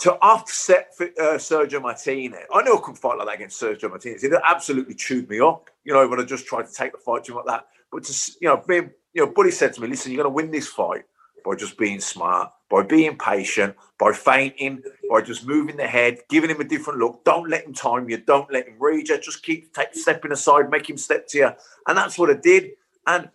To 0.00 0.12
offset 0.20 0.92
uh, 1.00 1.38
Sergio 1.38 1.80
Martinez, 1.80 2.40
I 2.52 2.62
knew 2.62 2.76
I 2.76 2.80
couldn't 2.80 2.96
fight 2.96 3.16
like 3.16 3.28
that 3.28 3.36
against 3.36 3.62
Sergio 3.62 3.88
Martinez. 3.88 4.24
It 4.24 4.32
absolutely 4.44 4.94
chewed 4.94 5.30
me 5.30 5.40
up, 5.40 5.70
you 5.84 5.94
know, 5.94 6.06
when 6.06 6.20
I 6.20 6.24
just 6.24 6.44
tried 6.44 6.66
to 6.66 6.74
take 6.74 6.92
the 6.92 6.98
fight 6.98 7.24
to 7.24 7.32
him 7.32 7.36
like 7.36 7.46
that. 7.46 7.68
But 7.90 8.04
to, 8.04 8.32
you 8.42 8.48
know, 8.48 8.62
being, 8.66 8.90
you 9.14 9.24
know, 9.24 9.32
Buddy 9.32 9.50
said 9.50 9.72
to 9.72 9.80
me, 9.80 9.88
"Listen, 9.88 10.12
you're 10.12 10.22
going 10.22 10.30
to 10.30 10.36
win 10.36 10.50
this 10.50 10.68
fight 10.68 11.04
by 11.42 11.54
just 11.54 11.78
being 11.78 12.00
smart, 12.00 12.52
by 12.68 12.82
being 12.82 13.16
patient, 13.16 13.74
by 13.98 14.12
feinting, 14.12 14.82
by 15.08 15.22
just 15.22 15.46
moving 15.46 15.78
the 15.78 15.86
head, 15.86 16.18
giving 16.28 16.50
him 16.50 16.60
a 16.60 16.64
different 16.64 16.98
look. 16.98 17.24
Don't 17.24 17.48
let 17.48 17.64
him 17.64 17.72
time 17.72 18.10
you. 18.10 18.18
Don't 18.18 18.52
let 18.52 18.66
him 18.66 18.74
read 18.78 19.08
you. 19.08 19.18
Just 19.18 19.42
keep 19.42 19.72
take, 19.72 19.94
stepping 19.94 20.32
aside, 20.32 20.68
make 20.68 20.90
him 20.90 20.98
step 20.98 21.26
to 21.28 21.38
you." 21.38 21.50
And 21.86 21.96
that's 21.96 22.18
what 22.18 22.28
I 22.28 22.34
did. 22.34 22.72
And 23.06 23.30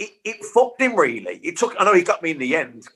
it, 0.00 0.10
it 0.24 0.44
fucked 0.44 0.80
him 0.80 0.96
really. 0.96 1.36
It 1.44 1.56
took. 1.58 1.74
I 1.78 1.84
know 1.84 1.94
he 1.94 2.02
got 2.02 2.22
me 2.22 2.30
in 2.32 2.38
the 2.38 2.56
end, 2.56 2.86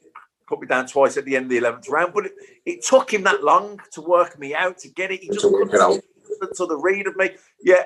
put 0.48 0.60
me 0.60 0.66
down 0.66 0.86
twice 0.86 1.16
at 1.16 1.24
the 1.26 1.36
end 1.36 1.44
of 1.44 1.50
the 1.50 1.58
eleventh 1.58 1.88
round, 1.88 2.14
but 2.14 2.26
it, 2.26 2.32
it 2.64 2.82
took 2.84 3.12
him 3.12 3.22
that 3.24 3.44
long 3.44 3.78
to 3.92 4.00
work 4.00 4.38
me 4.38 4.54
out 4.54 4.78
to 4.78 4.88
get 4.88 5.12
it. 5.12 5.20
He 5.20 5.28
just 5.28 5.42
To 5.42 5.48
work 5.52 5.68
it 5.68 5.70
couldn't 5.72 5.80
out. 5.82 6.56
to 6.56 6.66
the 6.66 6.76
read 6.76 7.06
of 7.06 7.16
me. 7.16 7.30
Yeah, 7.62 7.84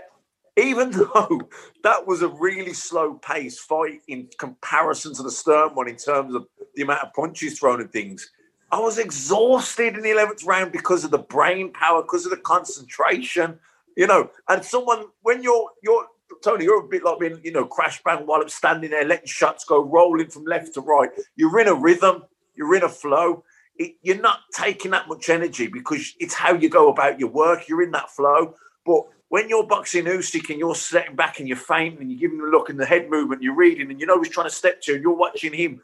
even 0.56 0.90
though 0.92 1.40
that 1.82 2.06
was 2.06 2.22
a 2.22 2.28
really 2.28 2.72
slow 2.72 3.14
pace 3.14 3.58
fight 3.58 4.00
in 4.06 4.28
comparison 4.38 5.14
to 5.14 5.22
the 5.22 5.30
Sturm 5.30 5.74
one 5.74 5.88
in 5.88 5.96
terms 5.96 6.34
of 6.34 6.46
the 6.76 6.82
amount 6.82 7.02
of 7.02 7.12
punches 7.12 7.58
thrown 7.58 7.80
and 7.80 7.90
things. 7.92 8.30
I 8.70 8.78
was 8.78 8.98
exhausted 8.98 9.96
in 9.96 10.02
the 10.02 10.10
eleventh 10.12 10.44
round 10.44 10.70
because 10.72 11.02
of 11.04 11.10
the 11.10 11.18
brain 11.18 11.72
power, 11.72 12.02
because 12.02 12.24
of 12.24 12.30
the 12.30 12.36
concentration, 12.36 13.58
you 13.96 14.06
know. 14.06 14.30
And 14.48 14.64
someone 14.64 15.06
when 15.22 15.42
you're 15.42 15.70
you're 15.82 16.06
Tony, 16.42 16.64
you're 16.64 16.84
a 16.84 16.88
bit 16.88 17.04
like 17.04 17.18
being, 17.18 17.40
you 17.42 17.52
know, 17.52 17.66
crash 17.66 18.02
bang 18.02 18.26
while 18.26 18.40
I'm 18.40 18.48
standing 18.48 18.90
there, 18.90 19.04
letting 19.04 19.26
shots 19.26 19.64
go 19.64 19.82
rolling 19.82 20.28
from 20.28 20.44
left 20.44 20.74
to 20.74 20.80
right. 20.80 21.10
You're 21.36 21.60
in 21.60 21.68
a 21.68 21.74
rhythm, 21.74 22.24
you're 22.54 22.74
in 22.74 22.82
a 22.84 22.88
flow. 22.88 23.44
it, 23.76 23.94
you're 24.02 24.20
not 24.20 24.40
taking 24.52 24.90
that 24.90 25.08
much 25.08 25.28
energy 25.28 25.68
because 25.68 26.14
it's 26.18 26.34
how 26.34 26.52
you 26.54 26.68
go 26.68 26.90
about 26.90 27.20
your 27.20 27.30
work. 27.30 27.68
You're 27.68 27.82
in 27.82 27.92
that 27.92 28.10
flow. 28.10 28.54
But 28.84 29.02
when 29.28 29.48
you're 29.48 29.66
boxing 29.66 30.06
Usyk 30.06 30.50
and 30.50 30.58
you're 30.58 30.74
sitting 30.74 31.14
back 31.14 31.38
and 31.38 31.46
you're 31.46 31.56
feinting 31.56 32.00
and 32.00 32.10
you're 32.10 32.20
giving 32.20 32.38
him 32.38 32.46
a 32.46 32.48
look 32.48 32.70
and 32.70 32.80
the 32.80 32.86
head 32.86 33.08
movement, 33.10 33.42
you're 33.42 33.54
reading 33.54 33.90
and 33.90 34.00
you 34.00 34.06
know 34.06 34.20
he's 34.20 34.32
trying 34.32 34.48
to 34.48 34.54
step 34.54 34.80
to 34.82 34.92
you 34.92 34.96
and 34.96 35.02
you're 35.04 35.14
watching 35.14 35.52
him, 35.52 35.80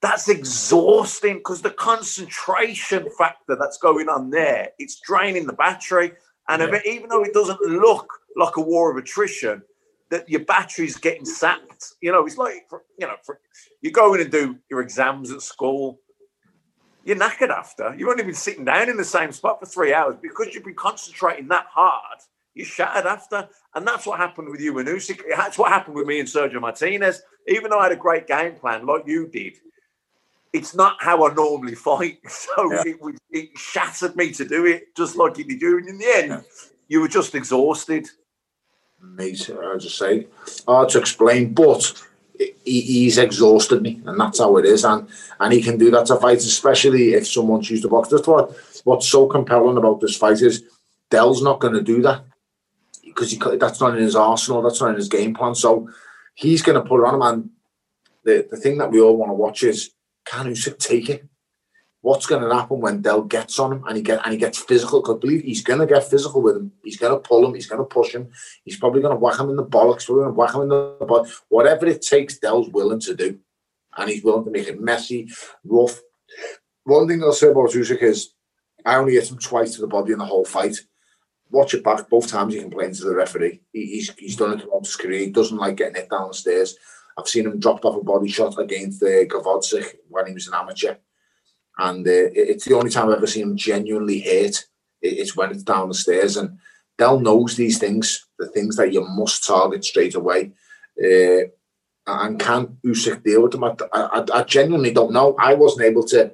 that's 0.00 0.28
exhausting 0.28 1.38
because 1.38 1.62
the 1.62 1.70
concentration 1.70 3.08
factor 3.18 3.56
that's 3.56 3.78
going 3.78 4.08
on 4.08 4.30
there, 4.30 4.70
it's 4.78 5.00
draining 5.00 5.46
the 5.46 5.52
battery. 5.52 6.12
And 6.48 6.62
Yeah. 6.62 6.80
even 6.84 7.08
though 7.08 7.24
it 7.24 7.34
doesn't 7.34 7.60
look 7.60 8.08
like 8.36 8.56
a 8.56 8.60
war 8.60 8.90
of 8.90 8.96
attrition, 8.96 9.62
that 10.10 10.28
your 10.28 10.44
battery's 10.44 10.96
getting 10.96 11.24
sapped. 11.24 11.94
You 12.00 12.12
know, 12.12 12.26
it's 12.26 12.38
like 12.38 12.66
you 12.98 13.06
know, 13.06 13.16
for, 13.24 13.40
you 13.82 13.90
go 13.90 14.14
in 14.14 14.20
and 14.20 14.30
do 14.30 14.58
your 14.70 14.80
exams 14.80 15.30
at 15.30 15.42
school. 15.42 16.00
You're 17.04 17.16
knackered 17.16 17.50
after. 17.50 17.94
You've 17.96 18.08
only 18.08 18.24
been 18.24 18.34
sitting 18.34 18.64
down 18.64 18.88
in 18.88 18.96
the 18.96 19.04
same 19.04 19.30
spot 19.30 19.60
for 19.60 19.66
three 19.66 19.94
hours 19.94 20.16
because 20.20 20.52
you've 20.52 20.64
been 20.64 20.74
concentrating 20.74 21.46
that 21.48 21.66
hard. 21.70 22.18
You're 22.54 22.66
shattered 22.66 23.06
after, 23.06 23.48
and 23.74 23.86
that's 23.86 24.06
what 24.06 24.18
happened 24.18 24.48
with 24.48 24.60
you 24.60 24.76
and 24.78 24.88
Usyk. 24.88 25.20
That's 25.36 25.58
what 25.58 25.70
happened 25.70 25.94
with 25.94 26.06
me 26.06 26.20
and 26.20 26.28
Sergio 26.28 26.60
Martinez. 26.60 27.22
Even 27.46 27.70
though 27.70 27.78
I 27.78 27.84
had 27.84 27.92
a 27.92 27.96
great 27.96 28.26
game 28.26 28.54
plan, 28.54 28.86
like 28.86 29.02
you 29.06 29.28
did, 29.28 29.58
it's 30.52 30.74
not 30.74 30.96
how 30.98 31.26
I 31.26 31.34
normally 31.34 31.74
fight. 31.74 32.18
So 32.28 32.72
it, 32.72 32.96
it 33.30 33.58
shattered 33.58 34.16
me 34.16 34.32
to 34.32 34.44
do 34.44 34.64
it, 34.64 34.96
just 34.96 35.16
like 35.16 35.38
it 35.38 35.48
did 35.48 35.60
you. 35.60 35.78
And 35.78 35.88
in 35.88 35.98
the 35.98 36.12
end, 36.16 36.44
you 36.88 37.00
were 37.02 37.08
just 37.08 37.34
exhausted. 37.34 38.08
Mate. 39.00 39.50
I 39.50 39.76
just 39.76 39.98
say 39.98 40.26
hard 40.66 40.88
to 40.90 40.98
explain, 40.98 41.52
but 41.52 41.92
he, 42.38 42.80
he's 42.80 43.18
exhausted 43.18 43.82
me, 43.82 44.00
and 44.06 44.18
that's 44.18 44.38
how 44.38 44.56
it 44.56 44.64
is. 44.64 44.84
And 44.84 45.08
and 45.40 45.52
he 45.52 45.62
can 45.62 45.78
do 45.78 45.90
that 45.90 46.06
to 46.06 46.16
fight, 46.16 46.38
especially 46.38 47.14
if 47.14 47.26
someone 47.26 47.62
chooses 47.62 47.82
to 47.82 47.88
box. 47.88 48.08
That's 48.08 48.26
what 48.26 48.56
what's 48.84 49.08
so 49.08 49.26
compelling 49.26 49.76
about 49.76 50.00
this 50.00 50.16
fight 50.16 50.40
is 50.42 50.64
Del's 51.10 51.42
not 51.42 51.60
going 51.60 51.74
to 51.74 51.82
do 51.82 52.02
that 52.02 52.24
because 53.04 53.36
that's 53.58 53.80
not 53.80 53.96
in 53.96 54.02
his 54.02 54.16
arsenal. 54.16 54.62
That's 54.62 54.80
not 54.80 54.90
in 54.90 54.96
his 54.96 55.08
game 55.08 55.34
plan. 55.34 55.54
So 55.54 55.88
he's 56.34 56.62
going 56.62 56.80
to 56.80 56.88
put 56.88 57.04
on 57.04 57.14
him. 57.14 57.22
And 57.22 57.50
the 58.24 58.46
the 58.50 58.56
thing 58.56 58.78
that 58.78 58.90
we 58.90 59.00
all 59.00 59.16
want 59.16 59.30
to 59.30 59.34
watch 59.34 59.62
is 59.62 59.90
can 60.24 60.46
Usyk 60.46 60.78
take 60.78 61.08
it? 61.08 61.24
What's 62.06 62.26
going 62.26 62.48
to 62.48 62.54
happen 62.54 62.78
when 62.78 63.02
Del 63.02 63.22
gets 63.22 63.58
on 63.58 63.72
him 63.72 63.84
and 63.84 63.96
he 63.96 64.02
get 64.04 64.20
and 64.24 64.32
he 64.32 64.38
gets 64.38 64.58
physical? 64.58 65.02
Because 65.02 65.18
believe 65.18 65.42
he's 65.42 65.64
going 65.64 65.80
to 65.80 65.86
get 65.86 66.08
physical 66.08 66.40
with 66.40 66.54
him. 66.54 66.70
He's 66.84 66.98
going 66.98 67.12
to 67.12 67.18
pull 67.18 67.44
him. 67.44 67.52
He's 67.52 67.66
going 67.66 67.80
to 67.80 67.84
push 67.84 68.14
him. 68.14 68.30
He's 68.62 68.76
probably 68.76 69.02
going 69.02 69.12
to 69.12 69.18
whack 69.18 69.40
him 69.40 69.50
in 69.50 69.56
the 69.56 69.66
bollocks. 69.66 70.06
Probably 70.06 70.22
going 70.22 70.34
to 70.34 70.38
whack 70.38 70.54
him 70.54 70.60
in 70.60 70.68
the 70.68 71.04
butt. 71.04 71.28
Whatever 71.48 71.86
it 71.86 72.02
takes, 72.02 72.38
Del's 72.38 72.68
willing 72.68 73.00
to 73.00 73.16
do, 73.16 73.40
and 73.96 74.08
he's 74.08 74.22
willing 74.22 74.44
to 74.44 74.52
make 74.52 74.68
it 74.68 74.80
messy, 74.80 75.28
rough. 75.64 76.00
One 76.84 77.08
thing 77.08 77.24
I'll 77.24 77.32
say 77.32 77.48
about 77.48 77.70
Usyk 77.70 78.00
is, 78.00 78.34
I 78.84 78.94
only 78.94 79.14
hit 79.14 79.28
him 79.28 79.38
twice 79.38 79.74
to 79.74 79.80
the 79.80 79.88
body 79.88 80.12
in 80.12 80.20
the 80.20 80.26
whole 80.26 80.44
fight. 80.44 80.76
Watch 81.50 81.74
it 81.74 81.82
back. 81.82 82.08
Both 82.08 82.28
times 82.28 82.54
he 82.54 82.60
complains 82.60 83.00
to 83.00 83.06
the 83.06 83.16
referee. 83.16 83.62
He, 83.72 83.86
he's 83.86 84.14
he's 84.16 84.36
done 84.36 84.60
it 84.60 84.68
his 84.80 84.94
career. 84.94 85.18
He 85.18 85.30
doesn't 85.30 85.58
like 85.58 85.74
getting 85.74 85.96
hit 85.96 86.10
down 86.10 86.28
the 86.28 86.34
stairs. 86.34 86.76
I've 87.18 87.26
seen 87.26 87.46
him 87.46 87.58
dropped 87.58 87.84
off 87.84 88.00
a 88.00 88.04
body 88.04 88.28
shot 88.28 88.60
against 88.60 89.02
uh, 89.02 89.24
Gavodzic 89.24 89.96
when 90.08 90.28
he 90.28 90.34
was 90.34 90.46
an 90.46 90.54
amateur, 90.54 90.94
and 91.78 92.06
uh, 92.06 92.28
it's 92.34 92.64
the 92.64 92.74
only 92.74 92.90
time 92.90 93.08
I've 93.08 93.16
ever 93.18 93.26
seen 93.26 93.44
him 93.44 93.56
genuinely 93.56 94.20
hurt. 94.20 94.64
It- 95.02 95.18
It's 95.20 95.36
when 95.36 95.50
it's 95.50 95.62
down 95.62 95.88
the 95.88 95.94
stairs, 95.94 96.36
and 96.36 96.58
Del 96.98 97.20
knows 97.20 97.56
these 97.56 97.78
things, 97.78 98.26
the 98.38 98.48
things 98.48 98.76
that 98.76 98.92
you 98.92 99.02
must 99.04 99.46
target 99.46 99.84
straight 99.84 100.14
away. 100.14 100.52
Uh, 101.02 101.42
and 102.06 102.38
can 102.38 102.78
Usyk 102.84 103.22
deal 103.24 103.42
with 103.42 103.52
them? 103.52 103.64
I, 103.64 103.74
I, 103.92 104.24
I 104.32 104.42
genuinely 104.44 104.92
don't 104.92 105.12
know. 105.12 105.34
I 105.38 105.54
wasn't 105.54 105.86
able 105.86 106.04
to. 106.04 106.32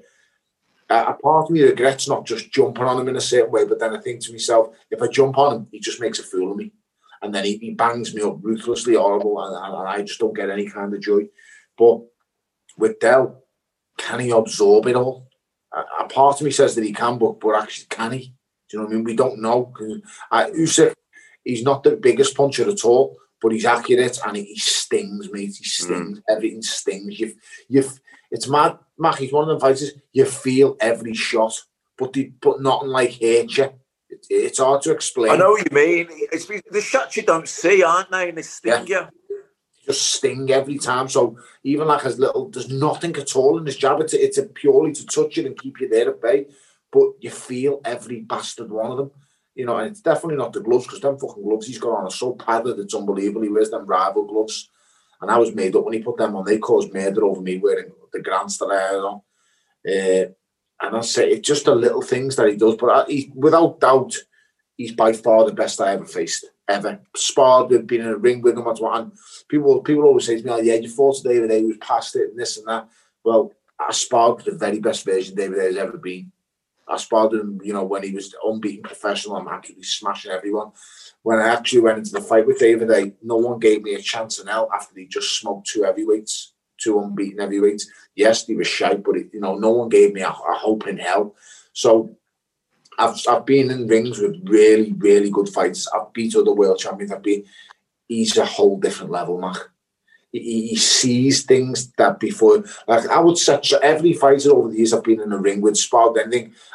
Uh, 0.91 1.05
a 1.09 1.15
part 1.15 1.45
of 1.47 1.51
me 1.51 1.63
regrets 1.63 2.07
not 2.09 2.27
just 2.27 2.53
jumping 2.53 2.85
on 2.85 3.01
him 3.01 3.09
in 3.09 3.17
a 3.17 3.21
certain 3.21 3.51
way, 3.51 3.65
but 3.65 3.79
then 3.81 3.97
I 3.97 4.01
think 4.01 4.21
to 4.21 4.33
myself, 4.33 4.75
if 4.91 5.01
I 5.01 5.07
jump 5.07 5.39
on 5.39 5.57
him, 5.57 5.67
he 5.73 5.81
just 5.81 6.01
makes 6.01 6.19
a 6.19 6.23
fool 6.23 6.51
of 6.53 6.59
me, 6.59 6.73
and 7.23 7.35
then 7.35 7.45
he, 7.47 7.57
he 7.57 7.71
bangs 7.71 8.15
me 8.15 8.21
up 8.23 8.37
ruthlessly, 8.43 8.95
horrible, 8.97 9.43
and, 9.43 9.57
and, 9.57 9.75
and 9.75 9.89
I 9.89 10.03
just 10.03 10.21
don't 10.21 10.37
get 10.37 10.51
any 10.51 10.69
kind 10.69 10.93
of 10.93 11.01
joy. 11.01 11.29
But 11.79 12.01
with 12.77 13.01
Del, 13.01 13.43
can 13.97 14.21
he 14.21 14.31
absorb 14.31 14.87
it 14.87 14.97
all? 14.97 15.29
A, 15.75 16.05
part 16.05 16.41
of 16.41 16.45
me 16.45 16.51
says 16.51 16.75
that 16.75 16.85
he 16.85 16.93
can, 16.93 17.19
but 17.19 17.41
but 17.41 17.57
actually, 17.57 17.87
can 17.89 18.13
he? 18.13 18.35
Do 18.69 18.77
you 18.77 18.79
know 18.79 18.85
what 18.85 18.93
I 18.93 18.95
mean? 18.97 19.05
We 19.05 19.17
don't 19.17 19.41
know. 19.41 19.73
Uh, 20.31 20.47
Usyk, 20.57 20.95
he's 21.45 21.63
not 21.63 21.83
the 21.83 21.97
biggest 21.97 22.37
puncher 22.37 22.69
at 22.69 22.85
all, 22.85 23.17
but 23.41 23.53
he's 23.53 23.65
accurate 23.65 24.19
and 24.27 24.37
he, 24.37 24.57
stings, 24.57 25.31
mate. 25.33 25.57
He 25.59 25.65
stings. 25.65 26.21
Everything 26.29 26.63
stings. 26.63 27.19
You, 27.19 27.35
you. 27.69 27.85
It's 28.31 28.49
mad, 28.49 28.79
Mac. 28.99 29.19
He's 29.19 29.33
one 29.33 29.45
of 29.45 29.49
them 29.49 29.61
fighters. 29.61 29.93
You 30.13 30.25
feel 30.25 30.77
every 30.81 31.15
shot, 31.15 31.55
but 31.99 32.13
the, 32.13 32.33
but 32.41 32.63
nothing 32.63 32.89
like 32.89 33.13
hurt 33.21 33.57
you. 33.57 33.65
It, 34.09 34.27
it's 34.31 34.59
hard 34.59 34.83
to 34.83 34.93
explain. 34.93 35.33
I 35.33 35.37
know 35.37 35.51
what 35.51 35.71
you 35.71 35.75
mean. 35.75 36.07
It's 36.11 36.47
the 36.47 36.81
shots 36.81 37.17
you 37.17 37.23
don't 37.23 37.49
see, 37.49 37.83
aren't 37.83 38.11
they? 38.11 38.29
And 38.29 38.39
they 38.39 38.43
sting 38.43 38.87
you. 38.87 39.07
Just 39.85 40.15
sting 40.15 40.51
every 40.51 40.79
time. 40.79 41.09
So 41.09 41.39
even 41.65 41.89
like 41.89 42.05
as 42.05 42.19
little, 42.19 42.49
there's 42.49 42.71
nothing 42.71 43.17
at 43.17 43.37
all 43.37 43.59
in 43.59 43.65
this 43.65 43.77
jab. 43.77 44.01
It's 44.01 44.15
it's 44.15 44.39
purely 44.55 44.93
to 44.93 45.07
touch 45.07 45.39
it 45.39 45.47
and 45.47 45.59
keep 45.59 45.81
you 45.81 45.89
there 45.89 46.11
at 46.11 46.23
bay. 46.23 46.47
But 46.91 47.13
you 47.21 47.31
feel 47.31 47.81
every 47.85 48.21
bastard 48.21 48.71
one 48.71 48.91
of 48.91 48.97
them. 48.97 49.11
You 49.55 49.67
know, 49.67 49.77
and 49.77 49.91
it's 49.91 50.01
definitely 50.01 50.37
not 50.37 50.53
the 50.53 50.61
gloves 50.61 50.87
because 50.87 51.01
them 51.01 51.19
fucking 51.19 51.43
gloves 51.43 51.67
he's 51.67 51.79
got 51.79 51.91
on 51.91 52.07
are 52.07 52.11
so 52.11 52.33
padded, 52.33 52.79
it's 52.79 52.95
unbelievable. 52.95 53.43
He 53.43 53.51
wears 53.51 53.71
them 53.71 53.87
rival 53.87 54.25
gloves. 54.25 54.71
And 55.21 55.31
I 55.31 55.39
was 55.39 55.55
made 55.55 55.77
up 55.77 55.85
when 55.85 55.95
he 55.95 56.01
put 56.01 56.17
them 56.17 56.35
on. 56.37 56.45
They 56.45 56.59
caused 56.59 56.93
murder 56.93 57.25
over 57.25 57.41
me 57.41 57.59
wearing 57.59 57.93
the 58.13 58.21
grants 58.21 58.59
that 58.59 58.67
I 58.67 58.81
had 58.81 58.97
on. 58.97 59.21
Uh, 59.87 60.33
and 60.83 60.97
I 60.97 61.01
say 61.01 61.31
it's 61.31 61.47
just 61.47 61.67
the 61.67 61.75
little 61.75 62.03
things 62.03 62.37
that 62.37 62.49
he 62.49 62.57
does. 62.57 62.77
But 62.77 62.91
I, 62.91 63.05
he, 63.11 63.33
without 63.35 63.79
doubt, 63.79 64.17
he's 64.77 64.93
by 64.93 65.13
far 65.13 65.45
the 65.45 65.53
best 65.53 65.81
I 65.81 65.93
ever 65.93 66.05
faced, 66.05 66.47
ever. 66.73 67.01
Sparred 67.15 67.71
with, 67.71 67.87
been 67.87 68.01
in 68.03 68.09
a 68.09 68.17
ring 68.17 68.41
with 68.41 68.57
him, 68.57 68.65
that's 68.65 68.81
what. 68.81 68.99
And 68.99 69.13
people, 69.49 69.81
people 69.83 70.05
always 70.05 70.27
say 70.27 70.39
to 70.39 70.45
me, 70.45 70.51
oh, 70.51 70.61
"Yeah, 70.61 70.75
you 70.75 70.89
fought 70.89 71.23
David 71.23 71.51
Haye, 71.51 71.63
was 71.63 71.77
past 71.79 72.17
it, 72.17 72.31
and 72.31 72.39
this 72.39 72.59
and 72.59 72.67
that." 72.67 72.89
Well, 73.25 73.53
I 73.79 73.93
sparred 73.93 74.37
with 74.37 74.47
the 74.47 74.53
very 74.53 74.81
best 74.81 75.05
version 75.05 75.35
David 75.35 75.59
has 75.59 75.77
ever 75.77 75.97
been. 75.97 76.33
I 76.89 76.97
sparred 76.97 77.33
him, 77.33 77.61
you 77.63 77.73
know, 77.73 77.85
when 77.85 78.03
he 78.03 78.13
was 78.13 78.35
unbeaten 78.45 78.83
professional. 78.83 79.37
I'm 79.37 79.49
absolutely 79.49 79.85
smashing 79.85 80.33
everyone. 80.33 80.73
When 81.23 81.39
I 81.39 81.49
actually 81.49 81.81
went 81.81 81.99
into 81.99 82.11
the 82.11 82.21
fight 82.21 82.47
with 82.47 82.59
David 82.59 82.91
Haye, 82.91 83.15
no 83.23 83.37
one 83.37 83.59
gave 83.59 83.83
me 83.83 83.95
a 83.95 84.01
chance 84.01 84.41
in 84.41 84.49
hell 84.49 84.69
after 84.75 84.99
he 84.99 85.07
just 85.07 85.39
smoked 85.39 85.69
two 85.69 85.85
heavyweights, 85.85 86.53
two 86.79 86.99
unbeaten 86.99 87.39
heavyweights. 87.39 87.89
Yes, 88.15 88.47
he 88.47 88.57
was 88.57 88.67
shite, 88.67 89.05
but 89.05 89.17
it, 89.17 89.29
you 89.33 89.41
know, 89.41 89.55
no 89.55 89.71
one 89.71 89.89
gave 89.89 90.13
me 90.13 90.23
a, 90.23 90.29
a 90.29 90.55
hope 90.55 90.87
in 90.89 90.99
hell. 90.99 91.35
So 91.73 92.17
I've 92.99 93.17
I've 93.29 93.47
been 93.47 93.71
in 93.71 93.87
rings 93.87 94.19
with 94.19 94.37
really, 94.45 94.93
really 94.93 95.31
good 95.31 95.49
fights. 95.49 95.89
I've 95.95 96.13
beat 96.13 96.37
other 96.37 96.53
world 96.53 96.79
champions. 96.79 97.13
I've 97.13 97.23
been. 97.23 97.45
He's 98.09 98.37
a 98.37 98.45
whole 98.45 98.79
different 98.79 99.11
level, 99.11 99.39
Mac. 99.39 99.57
He, 100.33 100.69
he 100.69 100.77
sees 100.77 101.45
things 101.45 101.93
that 101.93 102.19
before, 102.19 102.65
like 102.87 103.09
I 103.09 103.21
would 103.21 103.39
set 103.39 103.71
every 103.83 104.15
fighter 104.15 104.51
over 104.51 104.69
the 104.69 104.79
years 104.79 104.93
I've 104.93 105.05
been 105.05 105.21
in 105.21 105.33
a 105.33 105.39
ring 105.39 105.61
with, 105.61 105.77
sparred. 105.77 106.19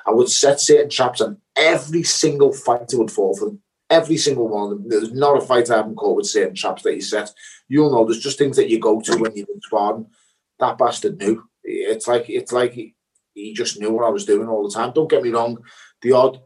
I 0.06 0.12
would 0.12 0.30
set 0.30 0.60
certain 0.60 0.90
traps, 0.90 1.22
and 1.22 1.38
every 1.56 2.04
single 2.04 2.54
fighter 2.54 2.98
would 2.98 3.12
fall 3.12 3.36
for 3.36 3.46
them. 3.46 3.62
Every 3.90 4.18
single 4.18 4.48
one 4.48 4.64
of 4.64 4.70
them. 4.70 4.90
There's 4.90 5.14
not 5.14 5.42
a 5.42 5.46
fighter 5.46 5.74
I 5.74 5.78
haven't 5.78 5.96
caught 5.96 6.18
with 6.18 6.28
certain 6.28 6.56
traps 6.56 6.84
that 6.84 6.94
he 6.94 7.02
set. 7.02 7.32
You'll 7.68 7.92
know 7.92 8.06
there's 8.06 8.20
just 8.20 8.38
things 8.38 8.58
that 8.58 8.70
you 8.70 8.80
go 8.80 9.02
to 9.02 9.18
when 9.18 9.36
you're 9.36 9.48
sparring. 9.64 10.08
That 10.60 10.78
bastard 10.78 11.18
knew. 11.18 11.44
It's 11.64 12.08
like 12.08 12.30
it's 12.30 12.52
like 12.52 12.74
he, 12.74 12.96
he 13.34 13.54
just 13.54 13.80
knew 13.80 13.92
what 13.92 14.06
I 14.06 14.10
was 14.10 14.26
doing 14.26 14.48
all 14.48 14.68
the 14.68 14.74
time. 14.74 14.92
Don't 14.94 15.10
get 15.10 15.24
me 15.24 15.30
wrong. 15.30 15.58
The 16.02 16.12
odd 16.12 16.42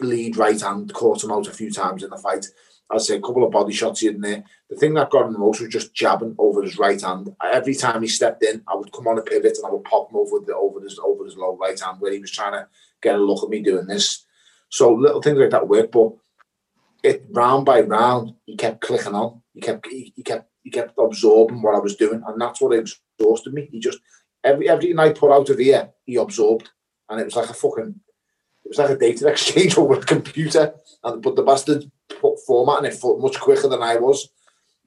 lead 0.00 0.36
right 0.36 0.60
hand 0.60 0.92
caught 0.94 1.22
him 1.22 1.32
out 1.32 1.46
a 1.46 1.52
few 1.52 1.70
times 1.70 2.02
in 2.02 2.10
the 2.10 2.16
fight. 2.16 2.46
I'd 2.90 3.00
say 3.00 3.16
a 3.16 3.20
couple 3.20 3.44
of 3.44 3.52
body 3.52 3.72
shots 3.72 4.02
and 4.02 4.22
there. 4.22 4.44
The 4.68 4.76
thing 4.76 4.94
that 4.94 5.10
got 5.10 5.26
him 5.26 5.32
the 5.32 5.38
most 5.38 5.60
was 5.60 5.70
just 5.70 5.94
jabbing 5.94 6.34
over 6.38 6.62
his 6.62 6.78
right 6.78 7.00
hand. 7.00 7.34
Every 7.42 7.74
time 7.74 8.02
he 8.02 8.08
stepped 8.08 8.44
in, 8.44 8.62
I 8.68 8.74
would 8.74 8.92
come 8.92 9.08
on 9.08 9.18
a 9.18 9.22
pivot 9.22 9.56
and 9.56 9.66
I 9.66 9.70
would 9.70 9.84
pop 9.84 10.10
him 10.10 10.16
over 10.16 10.44
the 10.44 10.54
over 10.54 10.80
his 10.80 10.98
over 10.98 11.24
his 11.24 11.36
low 11.36 11.56
right 11.56 11.78
hand 11.78 12.00
where 12.00 12.12
he 12.12 12.18
was 12.18 12.30
trying 12.30 12.52
to 12.52 12.68
get 13.00 13.14
a 13.14 13.18
look 13.18 13.42
at 13.42 13.48
me 13.48 13.62
doing 13.62 13.86
this. 13.86 14.26
So 14.68 14.92
little 14.92 15.22
things 15.22 15.38
like 15.38 15.50
that 15.50 15.68
work, 15.68 15.90
but 15.90 16.12
it 17.02 17.24
round 17.30 17.64
by 17.64 17.80
round, 17.80 18.34
he 18.44 18.56
kept 18.56 18.80
clicking 18.80 19.14
on. 19.14 19.42
He 19.54 19.60
kept 19.60 19.86
he, 19.86 20.12
he 20.14 20.22
kept 20.22 20.50
he 20.62 20.70
kept 20.70 20.98
absorbing 20.98 21.62
what 21.62 21.74
I 21.74 21.78
was 21.78 21.96
doing, 21.96 22.22
and 22.26 22.40
that's 22.40 22.60
what 22.60 22.74
exhausted 22.74 23.54
me. 23.54 23.68
He 23.70 23.80
just 23.80 23.98
every 24.44 24.68
everything 24.68 24.98
I 24.98 25.10
put 25.10 25.32
out 25.32 25.48
of 25.48 25.58
here, 25.58 25.90
he 26.04 26.16
absorbed, 26.16 26.70
and 27.08 27.20
it 27.20 27.24
was 27.24 27.36
like 27.36 27.50
a 27.50 27.54
fucking 27.54 28.00
was 28.78 28.90
like 28.90 28.96
a 28.96 28.98
data 28.98 29.28
exchange 29.28 29.76
over 29.78 29.94
a 29.94 30.00
computer. 30.00 30.74
And 31.04 31.22
but 31.22 31.36
the 31.36 31.42
bastard 31.42 31.90
put 32.08 32.20
format 32.20 32.46
formatting 32.46 32.90
it 32.92 32.94
for 32.94 33.18
much 33.18 33.38
quicker 33.40 33.68
than 33.68 33.82
I 33.82 33.96
was. 33.96 34.28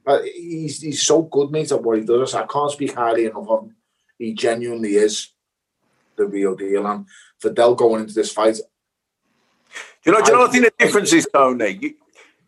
But 0.03 0.23
he's 0.25 0.81
he's 0.81 1.03
so 1.03 1.23
good, 1.23 1.51
mate, 1.51 1.71
at 1.71 1.81
what 1.81 1.97
he 1.97 2.03
does. 2.03 2.35
I 2.35 2.45
can't 2.45 2.71
speak 2.71 2.93
highly 2.93 3.25
enough 3.25 3.47
of 3.49 3.63
him. 3.63 3.75
He 4.17 4.33
genuinely 4.33 4.95
is 4.95 5.31
the 6.15 6.25
real 6.25 6.55
deal. 6.55 6.85
And 6.85 7.05
for 7.39 7.51
Del 7.51 7.75
going 7.75 8.01
into 8.01 8.13
this 8.13 8.31
fight, 8.31 8.55
Do 8.55 8.61
you 10.05 10.11
know? 10.11 10.21
Do 10.23 10.31
you 10.31 10.37
know? 10.37 10.45
I 10.45 10.51
think 10.51 10.65
the 10.65 10.85
difference 10.85 11.11
is 11.11 11.27
Tony. 11.33 11.79
You, 11.81 11.93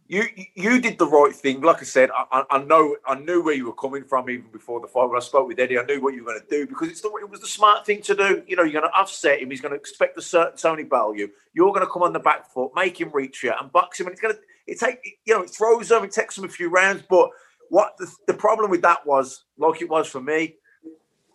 you 0.08 0.26
you 0.56 0.80
did 0.80 0.98
the 0.98 1.06
right 1.06 1.36
thing. 1.36 1.62
Like 1.62 1.82
I 1.82 1.84
said, 1.84 2.10
I, 2.16 2.44
I 2.50 2.60
know 2.60 2.96
I 3.06 3.16
knew 3.16 3.42
where 3.42 3.54
you 3.54 3.66
were 3.66 3.74
coming 3.74 4.04
from 4.06 4.30
even 4.30 4.50
before 4.52 4.80
the 4.80 4.88
fight. 4.88 5.10
When 5.10 5.18
I 5.18 5.24
spoke 5.24 5.48
with 5.48 5.60
Eddie, 5.60 5.78
I 5.78 5.84
knew 5.84 6.02
what 6.02 6.14
you 6.14 6.24
were 6.24 6.32
going 6.32 6.42
to 6.42 6.50
do 6.50 6.66
because 6.66 6.88
it's 6.88 7.02
the 7.02 7.10
it 7.22 7.30
was 7.30 7.42
the 7.42 7.48
smart 7.48 7.86
thing 7.86 8.02
to 8.04 8.16
do. 8.16 8.44
You 8.48 8.56
know, 8.56 8.64
you're 8.64 8.80
going 8.80 8.90
to 8.92 8.98
offset 8.98 9.42
him. 9.42 9.50
He's 9.52 9.60
going 9.60 9.74
to 9.74 9.78
expect 9.78 10.18
a 10.18 10.22
certain 10.22 10.58
Tony 10.58 10.84
value. 10.84 11.28
You're 11.54 11.74
going 11.74 11.86
to 11.86 11.92
come 11.92 12.04
on 12.04 12.14
the 12.14 12.20
back 12.20 12.50
foot, 12.50 12.72
make 12.74 13.00
him 13.00 13.10
reach 13.14 13.44
you, 13.44 13.54
and 13.60 13.72
box 13.72 14.00
him. 14.00 14.08
And 14.08 14.14
it's 14.14 14.22
going 14.22 14.34
to 14.34 14.40
it 14.66 14.80
take 14.80 15.20
you 15.26 15.34
know 15.34 15.42
it 15.42 15.50
throws 15.50 15.92
him. 15.92 16.04
It 16.06 16.12
takes 16.12 16.38
him 16.38 16.46
a 16.46 16.50
few 16.50 16.70
rounds. 16.70 17.04
But 17.10 17.30
what 17.70 17.98
the, 17.98 18.10
the 18.28 18.34
problem 18.34 18.72
with 18.72 18.82
that 18.84 19.06
was, 19.06 19.44
like 19.58 19.82
it 19.82 19.90
was 19.90 20.08
for 20.08 20.22
me, 20.22 20.56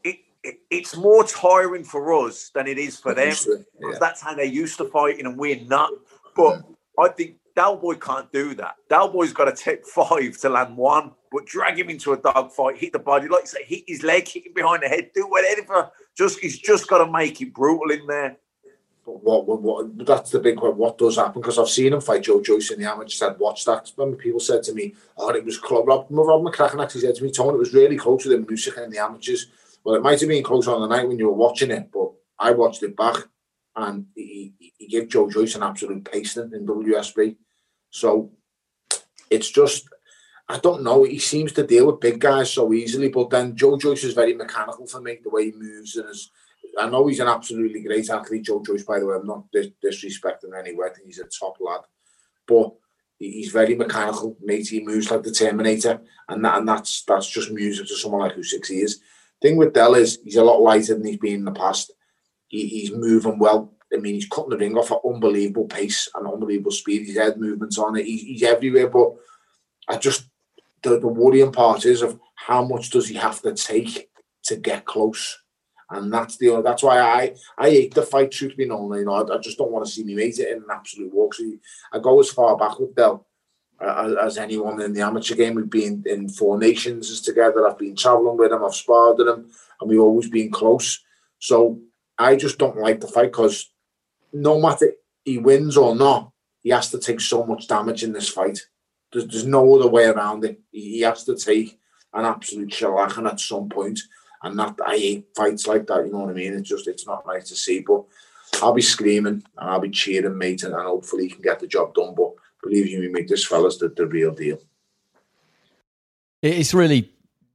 it, 0.02 0.16
it 0.42 0.60
it's 0.70 0.96
more 0.96 1.24
tiring 1.24 1.84
for 1.84 2.26
us 2.26 2.50
than 2.54 2.66
it 2.66 2.78
is 2.78 2.98
for 2.98 3.12
them 3.14 3.34
Yeah. 3.80 3.98
that's 4.00 4.22
how 4.22 4.34
they 4.34 4.46
used 4.46 4.78
to 4.78 4.86
fighting, 4.86 5.26
and 5.26 5.36
we're 5.36 5.62
not. 5.64 5.90
But 6.34 6.62
I 6.98 7.08
think 7.08 7.36
Del 7.54 7.76
Boy 7.76 7.94
can't 7.94 8.30
do 8.32 8.54
that. 8.54 8.76
Del 8.88 9.08
Boy's 9.08 9.32
got 9.32 9.44
to 9.44 9.52
take 9.52 9.86
five 9.86 10.38
to 10.38 10.48
land 10.48 10.76
one, 10.76 11.12
but 11.30 11.46
drag 11.46 11.78
him 11.78 11.90
into 11.90 12.12
a 12.12 12.16
dog 12.16 12.52
fight, 12.52 12.78
hit 12.78 12.92
the 12.92 12.98
body, 12.98 13.28
like 13.28 13.42
you 13.42 13.48
say, 13.48 13.64
hit 13.64 13.84
his 13.86 14.02
leg, 14.02 14.28
hit 14.28 14.46
him 14.46 14.52
behind 14.54 14.82
the 14.82 14.88
head, 14.88 15.10
do 15.14 15.26
whatever. 15.26 15.90
Just 16.16 16.38
he's 16.40 16.58
just 16.58 16.88
got 16.88 17.04
to 17.04 17.10
make 17.10 17.40
it 17.40 17.54
brutal 17.54 17.90
in 17.90 18.06
there. 18.06 18.36
But 19.04 19.22
what, 19.24 19.46
what, 19.46 19.62
what 19.62 20.06
that's 20.06 20.30
the 20.30 20.38
big 20.38 20.60
one. 20.60 20.76
What 20.76 20.96
does 20.96 21.16
happen? 21.16 21.42
Because 21.42 21.58
I've 21.58 21.68
seen 21.68 21.92
him 21.92 22.00
fight 22.00 22.22
Joe 22.22 22.40
Joyce 22.40 22.70
in 22.70 22.80
the 22.80 22.90
amateur. 22.90 23.08
Said 23.08 23.38
watch 23.38 23.64
that. 23.64 23.90
When 23.96 24.14
people 24.14 24.38
said 24.38 24.62
to 24.64 24.74
me, 24.74 24.94
"Oh, 25.18 25.30
it 25.30 25.44
was 25.44 25.58
club." 25.58 25.88
Rob, 25.88 26.06
Rob 26.08 26.42
McCracken 26.42 26.82
actually 26.82 27.00
said 27.00 27.16
to 27.16 27.24
me, 27.24 27.32
"Tony, 27.32 27.56
it 27.56 27.58
was 27.58 27.74
really 27.74 27.96
close 27.96 28.24
with 28.24 28.34
him 28.34 28.46
music 28.46 28.76
in 28.76 28.90
the 28.90 28.98
amateurs." 28.98 29.48
Well, 29.82 29.96
it 29.96 30.02
might 30.02 30.20
have 30.20 30.28
been 30.28 30.44
close 30.44 30.68
on 30.68 30.80
the 30.80 30.86
night 30.86 31.08
when 31.08 31.18
you 31.18 31.26
were 31.26 31.32
watching 31.32 31.72
it, 31.72 31.90
but 31.92 32.12
I 32.38 32.52
watched 32.52 32.84
it 32.84 32.96
back, 32.96 33.16
and 33.74 34.06
he, 34.14 34.54
he, 34.58 34.72
he 34.78 34.86
gave 34.86 35.08
Joe 35.08 35.28
Joyce 35.28 35.56
an 35.56 35.64
absolute 35.64 36.04
pasting 36.04 36.52
in 36.52 36.64
WSB. 36.64 37.36
So 37.92 38.32
it's 39.30 39.48
just. 39.48 39.88
I 40.48 40.58
don't 40.58 40.82
know. 40.82 41.04
He 41.04 41.18
seems 41.18 41.52
to 41.52 41.66
deal 41.66 41.86
with 41.86 42.00
big 42.00 42.18
guys 42.18 42.52
so 42.52 42.72
easily, 42.74 43.08
but 43.08 43.30
then 43.30 43.56
Joe 43.56 43.78
Joyce 43.78 44.04
is 44.04 44.12
very 44.12 44.34
mechanical 44.34 44.86
for 44.86 45.00
me. 45.00 45.18
The 45.22 45.30
way 45.30 45.46
he 45.46 45.52
moves 45.52 45.96
and 45.96 46.08
his, 46.08 46.30
I 46.78 46.90
know 46.90 47.06
he's 47.06 47.20
an 47.20 47.28
absolutely 47.28 47.80
great 47.82 48.10
athlete, 48.10 48.42
Joe 48.42 48.62
Joyce. 48.62 48.82
By 48.82 48.98
the 48.98 49.06
way, 49.06 49.16
I'm 49.16 49.26
not 49.26 49.50
dis- 49.50 49.68
disrespecting 49.82 50.58
anyway. 50.58 50.88
I 50.90 50.94
think 50.94 51.06
he's 51.06 51.20
a 51.20 51.24
top 51.24 51.56
lad, 51.60 51.82
but 52.46 52.74
he's 53.18 53.52
very 53.52 53.76
mechanical, 53.76 54.36
mate. 54.42 54.68
He 54.68 54.80
moves 54.80 55.10
like 55.10 55.22
the 55.22 55.30
Terminator, 55.30 56.02
and 56.28 56.44
that, 56.44 56.58
and 56.58 56.68
that's 56.68 57.02
that's 57.04 57.30
just 57.30 57.52
music 57.52 57.86
to 57.86 57.96
someone 57.96 58.22
like 58.22 58.36
Usyk. 58.36 58.66
He 58.66 58.80
is. 58.80 59.00
Thing 59.40 59.56
with 59.56 59.72
Del 59.72 59.94
is 59.94 60.18
he's 60.22 60.36
a 60.36 60.44
lot 60.44 60.60
lighter 60.60 60.94
than 60.94 61.06
he's 61.06 61.18
been 61.18 61.34
in 61.34 61.44
the 61.44 61.52
past. 61.52 61.92
He, 62.48 62.66
he's 62.66 62.92
moving 62.92 63.38
well. 63.38 63.72
I 63.94 63.98
mean, 63.98 64.14
he's 64.14 64.28
cutting 64.28 64.50
the 64.50 64.58
ring 64.58 64.76
off 64.76 64.90
at 64.90 64.98
unbelievable 65.04 65.66
pace 65.66 66.08
and 66.14 66.26
unbelievable 66.26 66.70
speed. 66.70 67.06
His 67.06 67.16
head 67.16 67.38
movements 67.38 67.78
on 67.78 67.96
it. 67.96 68.06
He's, 68.06 68.22
he's 68.22 68.42
everywhere, 68.42 68.88
but 68.88 69.14
I 69.88 69.96
just 69.96 70.24
the, 70.82 70.98
the 70.98 71.08
worrying 71.08 71.52
part 71.52 71.84
is 71.84 72.02
of 72.02 72.18
how 72.34 72.64
much 72.64 72.90
does 72.90 73.08
he 73.08 73.14
have 73.16 73.40
to 73.42 73.54
take 73.54 74.10
to 74.44 74.56
get 74.56 74.84
close, 74.84 75.38
and 75.90 76.12
that's 76.12 76.36
the 76.36 76.60
that's 76.62 76.82
why 76.82 77.00
I 77.00 77.34
I 77.58 77.70
hate 77.70 77.94
the 77.94 78.02
fight. 78.02 78.32
Truth 78.32 78.56
be 78.56 78.66
known, 78.66 78.96
you 78.98 79.04
know, 79.04 79.14
I, 79.14 79.36
I 79.36 79.38
just 79.38 79.58
don't 79.58 79.70
want 79.70 79.84
to 79.84 79.90
see 79.90 80.04
me 80.04 80.14
mate 80.14 80.38
it 80.38 80.50
in 80.50 80.58
an 80.58 80.68
absolute 80.70 81.12
walk. 81.12 81.34
So 81.34 81.44
I 81.92 81.98
go 81.98 82.18
as 82.20 82.30
far 82.30 82.56
back 82.56 82.78
with 82.78 82.94
Del 82.94 83.26
uh, 83.80 84.14
as 84.22 84.38
anyone 84.38 84.80
in 84.80 84.92
the 84.92 85.00
amateur 85.00 85.34
game. 85.34 85.54
We've 85.54 85.70
been 85.70 86.02
in 86.06 86.28
four 86.28 86.58
nations 86.58 87.20
together. 87.20 87.68
I've 87.68 87.78
been 87.78 87.96
traveling 87.96 88.36
with 88.36 88.52
him. 88.52 88.64
I've 88.64 88.74
sparred 88.74 89.18
with 89.18 89.28
him, 89.28 89.50
and 89.80 89.90
we've 89.90 90.00
always 90.00 90.28
been 90.28 90.50
close. 90.50 91.00
So 91.38 91.80
I 92.18 92.36
just 92.36 92.58
don't 92.58 92.78
like 92.78 93.00
the 93.00 93.08
fight 93.08 93.32
because 93.32 93.71
no 94.32 94.60
matter 94.60 94.92
he 95.24 95.38
wins 95.38 95.76
or 95.76 95.94
not, 95.94 96.32
he 96.62 96.70
has 96.70 96.90
to 96.90 96.98
take 96.98 97.20
so 97.20 97.44
much 97.44 97.68
damage 97.68 98.04
in 98.04 98.12
this 98.12 98.28
fight. 98.28 98.60
There's, 99.12 99.26
there's 99.26 99.46
no 99.46 99.74
other 99.74 99.88
way 99.88 100.06
around 100.06 100.44
it. 100.44 100.60
He, 100.70 100.96
he 100.96 101.00
has 101.00 101.24
to 101.24 101.36
take 101.36 101.78
an 102.14 102.24
absolute 102.24 102.70
shellacking 102.70 103.28
at 103.28 103.40
some 103.40 103.68
point, 103.68 104.00
and 104.42 104.58
that 104.58 104.76
I 104.84 104.96
hate 104.96 105.28
fights 105.36 105.66
like 105.66 105.86
that. 105.86 106.04
You 106.06 106.12
know 106.12 106.20
what 106.20 106.30
I 106.30 106.34
mean? 106.34 106.54
It's 106.54 106.68
just 106.68 106.88
it's 106.88 107.06
not 107.06 107.26
nice 107.26 107.48
to 107.48 107.56
see. 107.56 107.80
But 107.80 108.04
I'll 108.60 108.72
be 108.72 108.82
screaming 108.82 109.42
and 109.56 109.70
I'll 109.70 109.80
be 109.80 109.90
cheering, 109.90 110.36
mate, 110.36 110.62
and, 110.62 110.74
and 110.74 110.82
hopefully 110.82 111.24
he 111.24 111.30
can 111.30 111.42
get 111.42 111.60
the 111.60 111.66
job 111.66 111.94
done. 111.94 112.14
But 112.14 112.32
believe 112.62 112.86
you 112.86 113.00
me, 113.00 113.08
mate, 113.08 113.28
this 113.28 113.46
fella's 113.46 113.78
the, 113.78 113.88
the 113.88 114.06
real 114.06 114.34
deal. 114.34 114.58
It's 116.42 116.74
really, 116.74 117.12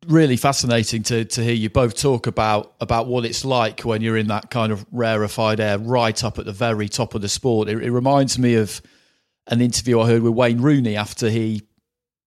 really 0.08 0.38
fascinating 0.38 1.03
to 1.03 1.26
to 1.26 1.43
hear 1.43 1.53
you 1.53 1.70
both 1.70 1.95
talk 1.95 2.28
about 2.28 2.74
about 2.82 3.08
what 3.08 3.26
it's 3.26 3.45
like 3.45 3.82
when 3.82 4.01
you're 4.01 4.18
in 4.18 4.28
that 4.28 4.49
kind 4.49 4.72
of 4.72 4.86
rarefied 4.91 5.60
air, 5.60 5.78
right 5.78 6.24
up 6.24 6.39
at 6.39 6.45
the 6.45 6.53
very 6.53 6.89
top 6.89 7.16
of 7.16 7.22
the 7.22 7.30
sport. 7.30 7.70
It, 7.70 7.84
it 7.84 7.91
reminds 7.91 8.39
me 8.39 8.55
of 8.55 8.82
an 9.47 9.62
interview 9.62 9.99
I 9.99 10.08
heard 10.08 10.24
with 10.24 10.34
Wayne 10.34 10.62
Rooney 10.62 10.95
after 10.95 11.30
he 11.30 11.64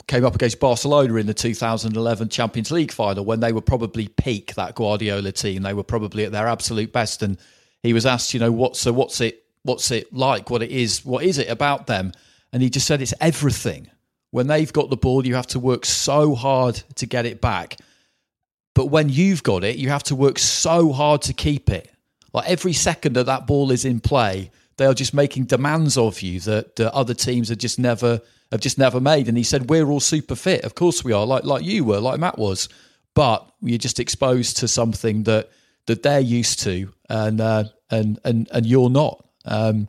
came 0.06 0.24
up 0.24 0.34
against 0.34 0.58
Barcelona 0.58 1.14
in 1.16 1.26
the 1.26 1.34
2011 1.34 2.28
Champions 2.30 2.70
League 2.70 2.92
final 2.92 3.24
when 3.24 3.40
they 3.40 3.52
were 3.52 3.60
probably 3.60 4.08
peak 4.08 4.54
that 4.54 4.74
Guardiola 4.74 5.30
team. 5.32 5.62
They 5.62 5.74
were 5.74 5.84
probably 5.84 6.24
at 6.24 6.32
their 6.32 6.48
absolute 6.48 6.92
best, 6.92 7.22
and 7.22 7.38
he 7.82 7.92
was 7.92 8.06
asked, 8.06 8.34
you 8.34 8.40
know, 8.40 8.52
what 8.52 8.76
so 8.76 8.92
what's 8.92 9.20
it 9.20 9.44
what's 9.62 9.90
it 9.90 10.12
like? 10.12 10.50
What 10.50 10.62
it 10.62 10.70
is? 10.70 11.04
What 11.04 11.24
is 11.24 11.38
it 11.38 11.48
about 11.48 11.86
them? 11.86 12.12
And 12.52 12.62
he 12.62 12.70
just 12.70 12.86
said 12.86 13.00
it's 13.00 13.14
everything. 13.20 13.90
When 14.30 14.46
they've 14.46 14.72
got 14.72 14.90
the 14.90 14.96
ball, 14.96 15.26
you 15.26 15.34
have 15.34 15.48
to 15.48 15.58
work 15.58 15.84
so 15.84 16.34
hard 16.34 16.76
to 16.96 17.06
get 17.06 17.26
it 17.26 17.40
back. 17.40 17.78
But 18.74 18.86
when 18.86 19.08
you've 19.08 19.42
got 19.42 19.64
it, 19.64 19.76
you 19.76 19.88
have 19.88 20.04
to 20.04 20.14
work 20.14 20.38
so 20.38 20.92
hard 20.92 21.22
to 21.22 21.32
keep 21.32 21.70
it. 21.70 21.92
Like 22.32 22.48
every 22.48 22.72
second 22.72 23.14
that 23.14 23.26
that 23.26 23.46
ball 23.46 23.72
is 23.72 23.84
in 23.84 24.00
play, 24.00 24.50
they 24.76 24.86
are 24.86 24.94
just 24.94 25.12
making 25.12 25.44
demands 25.44 25.98
of 25.98 26.22
you 26.22 26.40
that, 26.40 26.80
other 26.80 27.14
teams 27.14 27.48
have 27.48 27.58
just 27.58 27.78
never 27.78 28.20
have 28.52 28.60
just 28.60 28.78
never 28.78 29.00
made. 29.00 29.28
And 29.28 29.36
he 29.36 29.44
said, 29.44 29.68
"We're 29.68 29.88
all 29.88 30.00
super 30.00 30.34
fit. 30.34 30.64
Of 30.64 30.74
course 30.74 31.04
we 31.04 31.12
are, 31.12 31.26
like 31.26 31.44
like 31.44 31.64
you 31.64 31.84
were, 31.84 32.00
like 32.00 32.20
Matt 32.20 32.38
was, 32.38 32.68
but 33.14 33.50
you're 33.60 33.78
just 33.78 34.00
exposed 34.00 34.56
to 34.58 34.68
something 34.68 35.24
that 35.24 35.50
that 35.86 36.02
they're 36.02 36.20
used 36.20 36.60
to, 36.60 36.92
and 37.08 37.40
uh, 37.40 37.64
and 37.90 38.18
and 38.24 38.48
and 38.52 38.66
you're 38.66 38.90
not." 38.90 39.24
Um, 39.44 39.88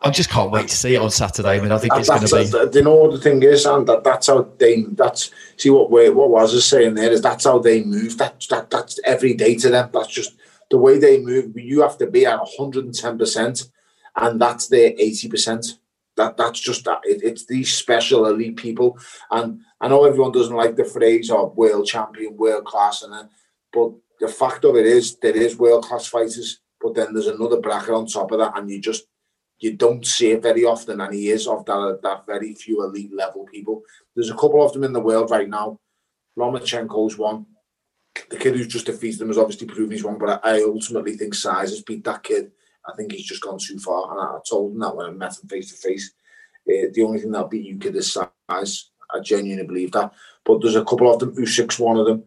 I 0.00 0.10
just 0.10 0.30
can't 0.30 0.52
wait 0.52 0.68
to 0.68 0.76
see 0.76 0.94
it 0.94 1.00
on 1.00 1.10
Saturday. 1.10 1.58
I 1.58 1.60
mean, 1.60 1.72
I 1.72 1.78
think 1.78 1.92
it's 1.96 2.08
going 2.08 2.20
to 2.24 2.70
be. 2.70 2.78
you 2.78 2.84
know 2.84 2.94
what 2.94 3.12
the 3.12 3.18
thing 3.18 3.42
is, 3.42 3.66
and 3.66 3.86
that 3.88 4.04
that's 4.04 4.28
how 4.28 4.48
they. 4.58 4.82
That's 4.82 5.30
see 5.56 5.70
what 5.70 5.90
we, 5.90 6.08
what 6.10 6.30
was 6.30 6.54
I 6.54 6.60
saying 6.60 6.94
there 6.94 7.10
is 7.10 7.20
that's 7.20 7.44
how 7.44 7.58
they 7.58 7.82
move. 7.82 8.16
That 8.18 8.46
that 8.50 8.70
that's 8.70 9.00
every 9.04 9.34
day 9.34 9.56
to 9.56 9.70
them. 9.70 9.90
That's 9.92 10.08
just 10.08 10.36
the 10.70 10.78
way 10.78 10.98
they 10.98 11.20
move. 11.20 11.56
You 11.56 11.82
have 11.82 11.98
to 11.98 12.06
be 12.06 12.26
at 12.26 12.38
one 12.38 12.48
hundred 12.56 12.84
and 12.84 12.94
ten 12.94 13.18
percent, 13.18 13.70
and 14.14 14.40
that's 14.40 14.68
their 14.68 14.92
eighty 14.98 15.28
percent. 15.28 15.78
That 16.16 16.36
that's 16.36 16.60
just 16.60 16.84
that. 16.84 17.00
It, 17.02 17.22
it's 17.24 17.46
these 17.46 17.72
special 17.72 18.26
elite 18.26 18.56
people, 18.56 18.98
and 19.32 19.60
I 19.80 19.88
know 19.88 20.04
everyone 20.04 20.32
doesn't 20.32 20.54
like 20.54 20.76
the 20.76 20.84
phrase 20.84 21.28
of 21.28 21.56
world 21.56 21.86
champion, 21.86 22.36
world 22.36 22.66
class, 22.66 23.02
and 23.02 23.12
then, 23.12 23.28
but 23.72 23.92
the 24.20 24.28
fact 24.28 24.64
of 24.64 24.76
it 24.76 24.86
is 24.86 25.16
there 25.18 25.36
is 25.36 25.58
world 25.58 25.84
class 25.84 26.06
fighters, 26.06 26.60
but 26.80 26.94
then 26.94 27.12
there's 27.12 27.26
another 27.26 27.60
bracket 27.60 27.94
on 27.94 28.06
top 28.06 28.30
of 28.30 28.38
that, 28.38 28.56
and 28.56 28.70
you 28.70 28.80
just 28.80 29.04
you 29.60 29.76
don't 29.76 30.06
see 30.06 30.30
it 30.30 30.42
very 30.42 30.64
often, 30.64 31.00
and 31.00 31.14
he 31.14 31.30
is 31.30 31.46
of 31.46 31.64
that 31.66 32.00
that 32.02 32.26
very 32.26 32.54
few 32.54 32.84
elite 32.84 33.14
level 33.14 33.44
people. 33.44 33.82
There's 34.14 34.30
a 34.30 34.34
couple 34.34 34.64
of 34.64 34.72
them 34.72 34.84
in 34.84 34.92
the 34.92 35.00
world 35.00 35.30
right 35.30 35.48
now. 35.48 35.78
Lomachenko's 36.38 37.18
one. 37.18 37.46
The 38.30 38.36
kid 38.36 38.56
who's 38.56 38.66
just 38.68 38.86
defeated 38.86 39.20
him 39.20 39.28
has 39.28 39.38
obviously 39.38 39.66
proven 39.66 39.92
he's 39.92 40.04
one, 40.04 40.18
but 40.18 40.44
I, 40.44 40.62
ultimately 40.62 41.16
think 41.16 41.34
size 41.34 41.70
has 41.70 41.82
beat 41.82 42.04
that 42.04 42.22
kid. 42.22 42.50
I 42.86 42.94
think 42.96 43.12
he's 43.12 43.26
just 43.26 43.42
gone 43.42 43.58
too 43.58 43.78
far, 43.78 44.10
and 44.10 44.20
I, 44.20 44.36
I 44.36 44.38
told 44.48 44.72
him 44.72 44.80
that 44.80 44.96
when 44.96 45.06
I 45.06 45.10
met 45.10 45.38
him 45.38 45.48
face 45.48 45.70
to 45.70 45.88
face. 45.88 46.12
Uh, 46.68 46.88
The 46.92 47.02
only 47.02 47.20
thing 47.20 47.32
that'll 47.32 47.48
beat 47.48 47.66
you 47.66 47.78
kid 47.78 47.96
is 47.96 48.12
size. 48.12 48.90
I 49.10 49.20
genuinely 49.20 49.66
believe 49.66 49.92
that. 49.92 50.12
But 50.44 50.60
there's 50.60 50.76
a 50.76 50.84
couple 50.84 51.12
of 51.12 51.18
them. 51.18 51.34
Usyk's 51.34 51.78
one 51.78 51.96
of 51.96 52.06
them. 52.06 52.24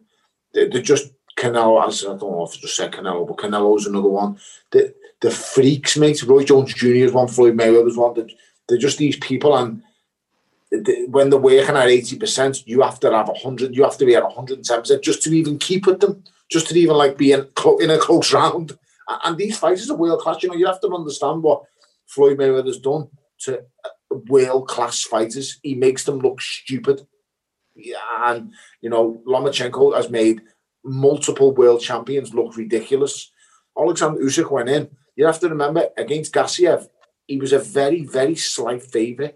They, 0.52 0.68
they're 0.68 0.82
just 0.82 1.12
Canelo. 1.36 1.80
I 1.80 1.86
don't 2.18 2.20
know 2.20 2.44
if 2.44 2.54
I 2.54 2.60
just 2.60 2.76
said 2.76 2.92
Canelo, 2.92 3.26
but 3.26 3.38
Canelo's 3.38 3.86
another 3.86 4.08
one. 4.08 4.38
The 4.70 4.94
the 5.20 5.30
freaks, 5.30 5.96
mate. 5.96 6.22
Roy 6.24 6.44
Jones 6.44 6.74
Jr. 6.74 6.86
is 6.88 7.12
one. 7.12 7.28
Floyd 7.28 7.56
Mayweather's 7.56 7.96
one. 7.96 8.14
They're, 8.14 8.26
they're 8.68 8.78
just 8.78 8.98
these 8.98 9.16
people, 9.16 9.56
and 9.56 9.82
they- 10.70 11.04
when 11.04 11.30
they're 11.30 11.38
working 11.38 11.76
at 11.76 11.88
eighty 11.88 12.16
percent, 12.18 12.66
you 12.66 12.82
have 12.82 13.00
to 13.00 13.10
have 13.10 13.30
hundred. 13.42 13.74
You 13.74 13.82
have 13.84 13.98
to 13.98 14.06
be 14.06 14.14
at 14.14 14.24
one 14.24 14.34
hundred 14.34 14.58
and 14.58 14.64
ten 14.64 14.80
percent 14.80 15.02
just 15.02 15.22
to 15.22 15.30
even 15.30 15.58
keep 15.58 15.86
with 15.86 16.00
them, 16.00 16.24
just 16.50 16.68
to 16.68 16.78
even 16.78 16.96
like 16.96 17.16
be 17.16 17.32
in, 17.32 17.48
in 17.80 17.90
a 17.90 17.98
close 17.98 18.32
round. 18.40 18.78
And 19.24 19.36
these 19.36 19.58
fighters 19.58 19.90
are 19.90 19.96
world 19.96 20.20
class. 20.20 20.42
You 20.42 20.48
know, 20.50 20.54
you 20.54 20.66
have 20.66 20.80
to 20.80 20.94
understand 20.94 21.42
what 21.42 21.62
Floyd 22.06 22.38
Mayweather's 22.38 22.78
done 22.78 23.08
to 23.40 23.58
uh, 23.84 24.16
world 24.28 24.68
class 24.68 25.02
fighters. 25.02 25.58
He 25.62 25.74
makes 25.74 26.04
them 26.04 26.18
look 26.18 26.40
stupid. 26.40 27.06
Yeah, 27.74 27.96
and 28.24 28.52
you 28.80 28.90
know, 28.90 29.22
Lomachenko 29.26 29.96
has 29.96 30.10
made 30.10 30.42
multiple 30.84 31.54
world 31.54 31.80
champions 31.80 32.34
look 32.34 32.56
ridiculous. 32.56 33.30
Alexander 33.78 34.20
Usyk 34.20 34.50
went 34.50 34.68
in. 34.68 34.90
You 35.16 35.26
have 35.26 35.40
to 35.40 35.48
remember 35.48 35.88
against 35.96 36.32
Gassiev, 36.32 36.88
he 37.26 37.38
was 37.38 37.52
a 37.52 37.58
very, 37.58 38.04
very 38.04 38.34
slight 38.34 38.82
favourite, 38.82 39.34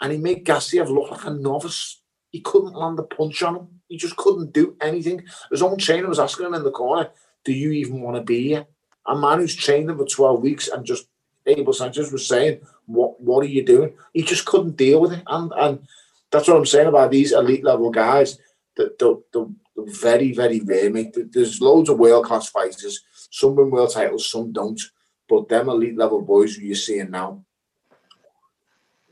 and 0.00 0.12
he 0.12 0.18
made 0.18 0.44
Gassiev 0.44 0.88
look 0.88 1.10
like 1.10 1.24
a 1.24 1.30
novice. 1.30 2.00
He 2.30 2.40
couldn't 2.40 2.74
land 2.76 2.98
a 2.98 3.02
punch 3.02 3.42
on 3.42 3.56
him. 3.56 3.68
He 3.88 3.96
just 3.96 4.16
couldn't 4.16 4.52
do 4.52 4.76
anything. 4.80 5.24
His 5.50 5.62
own 5.62 5.78
trainer 5.78 6.08
was 6.08 6.18
asking 6.18 6.46
him 6.46 6.54
in 6.54 6.64
the 6.64 6.70
corner, 6.70 7.10
"Do 7.44 7.52
you 7.52 7.70
even 7.72 8.02
want 8.02 8.16
to 8.16 8.22
be 8.22 8.48
here?" 8.48 8.66
A 9.06 9.16
man 9.16 9.38
who's 9.38 9.54
trained 9.54 9.90
him 9.90 9.98
for 9.98 10.06
twelve 10.06 10.42
weeks 10.42 10.68
and 10.68 10.84
just 10.84 11.08
Abel 11.46 11.72
Sanchez 11.72 12.12
was 12.12 12.26
saying, 12.26 12.60
"What 12.86 13.20
what 13.20 13.44
are 13.44 13.48
you 13.48 13.64
doing?" 13.64 13.94
He 14.12 14.22
just 14.22 14.46
couldn't 14.46 14.76
deal 14.76 15.00
with 15.00 15.12
it, 15.12 15.22
and 15.26 15.52
and 15.56 15.86
that's 16.30 16.48
what 16.48 16.56
I'm 16.56 16.66
saying 16.66 16.88
about 16.88 17.10
these 17.10 17.32
elite 17.32 17.64
level 17.64 17.90
guys. 17.90 18.38
That 18.76 18.98
the, 18.98 19.22
the, 19.32 19.54
very 19.76 20.32
very 20.32 20.60
rare, 20.60 20.90
mate. 20.90 21.16
There's 21.32 21.60
loads 21.60 21.88
of 21.88 21.98
world 21.98 22.26
class 22.26 22.48
fighters. 22.48 23.02
Some 23.30 23.56
win 23.56 23.70
world 23.70 23.92
titles, 23.92 24.30
some 24.30 24.52
don't. 24.52 24.80
But 25.28 25.48
them 25.48 25.68
elite 25.68 25.96
level 25.96 26.22
boys 26.22 26.54
who 26.54 26.66
you're 26.66 26.76
seeing 26.76 27.10
now, 27.10 27.44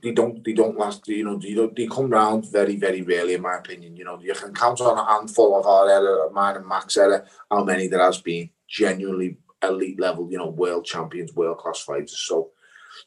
they 0.02 0.12
don't 0.12 0.44
they 0.44 0.52
don't 0.52 0.78
last. 0.78 1.06
You 1.08 1.24
know, 1.24 1.38
they 1.38 1.54
don't, 1.54 1.74
they 1.74 1.86
come 1.86 2.10
round 2.10 2.50
very 2.50 2.76
very 2.76 3.02
rarely, 3.02 3.34
in 3.34 3.42
my 3.42 3.56
opinion. 3.56 3.96
You 3.96 4.04
know, 4.04 4.20
you 4.20 4.34
can 4.34 4.54
count 4.54 4.80
on 4.80 4.98
a 4.98 5.04
handful 5.04 5.58
of 5.58 5.66
our 5.66 5.88
era, 5.88 6.30
mine 6.30 6.56
and 6.56 6.66
Max 6.66 6.96
era, 6.96 7.24
how 7.50 7.64
many 7.64 7.88
there 7.88 8.04
has 8.04 8.20
been 8.20 8.50
genuinely 8.68 9.38
elite 9.62 10.00
level, 10.00 10.30
you 10.30 10.38
know, 10.38 10.48
world 10.48 10.84
champions, 10.84 11.34
world 11.34 11.58
class 11.58 11.80
fighters. 11.80 12.18
So 12.18 12.50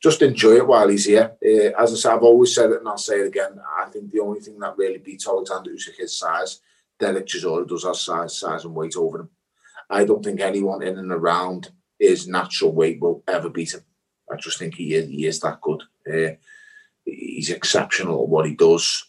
just 0.02 0.22
enjoy 0.22 0.56
it 0.56 0.68
while 0.68 0.88
he's 0.88 1.06
here. 1.06 1.36
Uh, 1.46 1.82
as 1.82 1.94
I 1.94 1.96
said, 1.96 2.14
I've 2.14 2.24
always 2.24 2.54
said 2.56 2.72
it 2.72 2.80
and 2.80 2.88
I'll 2.88 2.98
say 2.98 3.20
it 3.20 3.28
again. 3.28 3.60
I 3.78 3.86
think 3.90 4.12
the 4.12 4.22
only 4.22 4.40
thing 4.40 4.58
that 4.60 4.78
really 4.78 4.98
beats 4.98 5.28
Alexander 5.28 5.72
Usyk 5.72 6.00
is 6.00 6.18
size. 6.18 6.62
Derek 7.00 7.28
Chisora 7.28 7.68
does 7.68 7.84
have 7.84 7.96
size, 7.96 8.38
size 8.40 8.66
and 8.66 8.76
weight 8.76 8.96
over 8.96 9.22
him. 9.22 9.30
I 9.90 10.06
don't 10.06 10.24
think 10.24 10.40
anyone 10.40 10.82
in 10.82 10.98
and 10.98 11.12
around 11.12 11.72
his 12.00 12.28
natural 12.28 12.74
weight 12.74 13.00
will 13.02 13.24
ever 13.28 13.50
beat 13.50 13.74
him. 13.74 13.82
I 14.32 14.38
just 14.38 14.58
think 14.58 14.76
he 14.76 14.96
is, 14.96 15.08
he 15.08 15.26
is 15.26 15.40
that 15.42 15.62
good. 15.62 15.84
Uh, 16.12 16.36
he's 17.06 17.50
exceptional 17.50 18.24
at 18.24 18.30
what 18.30 18.48
he 18.48 18.56
does. 18.56 19.06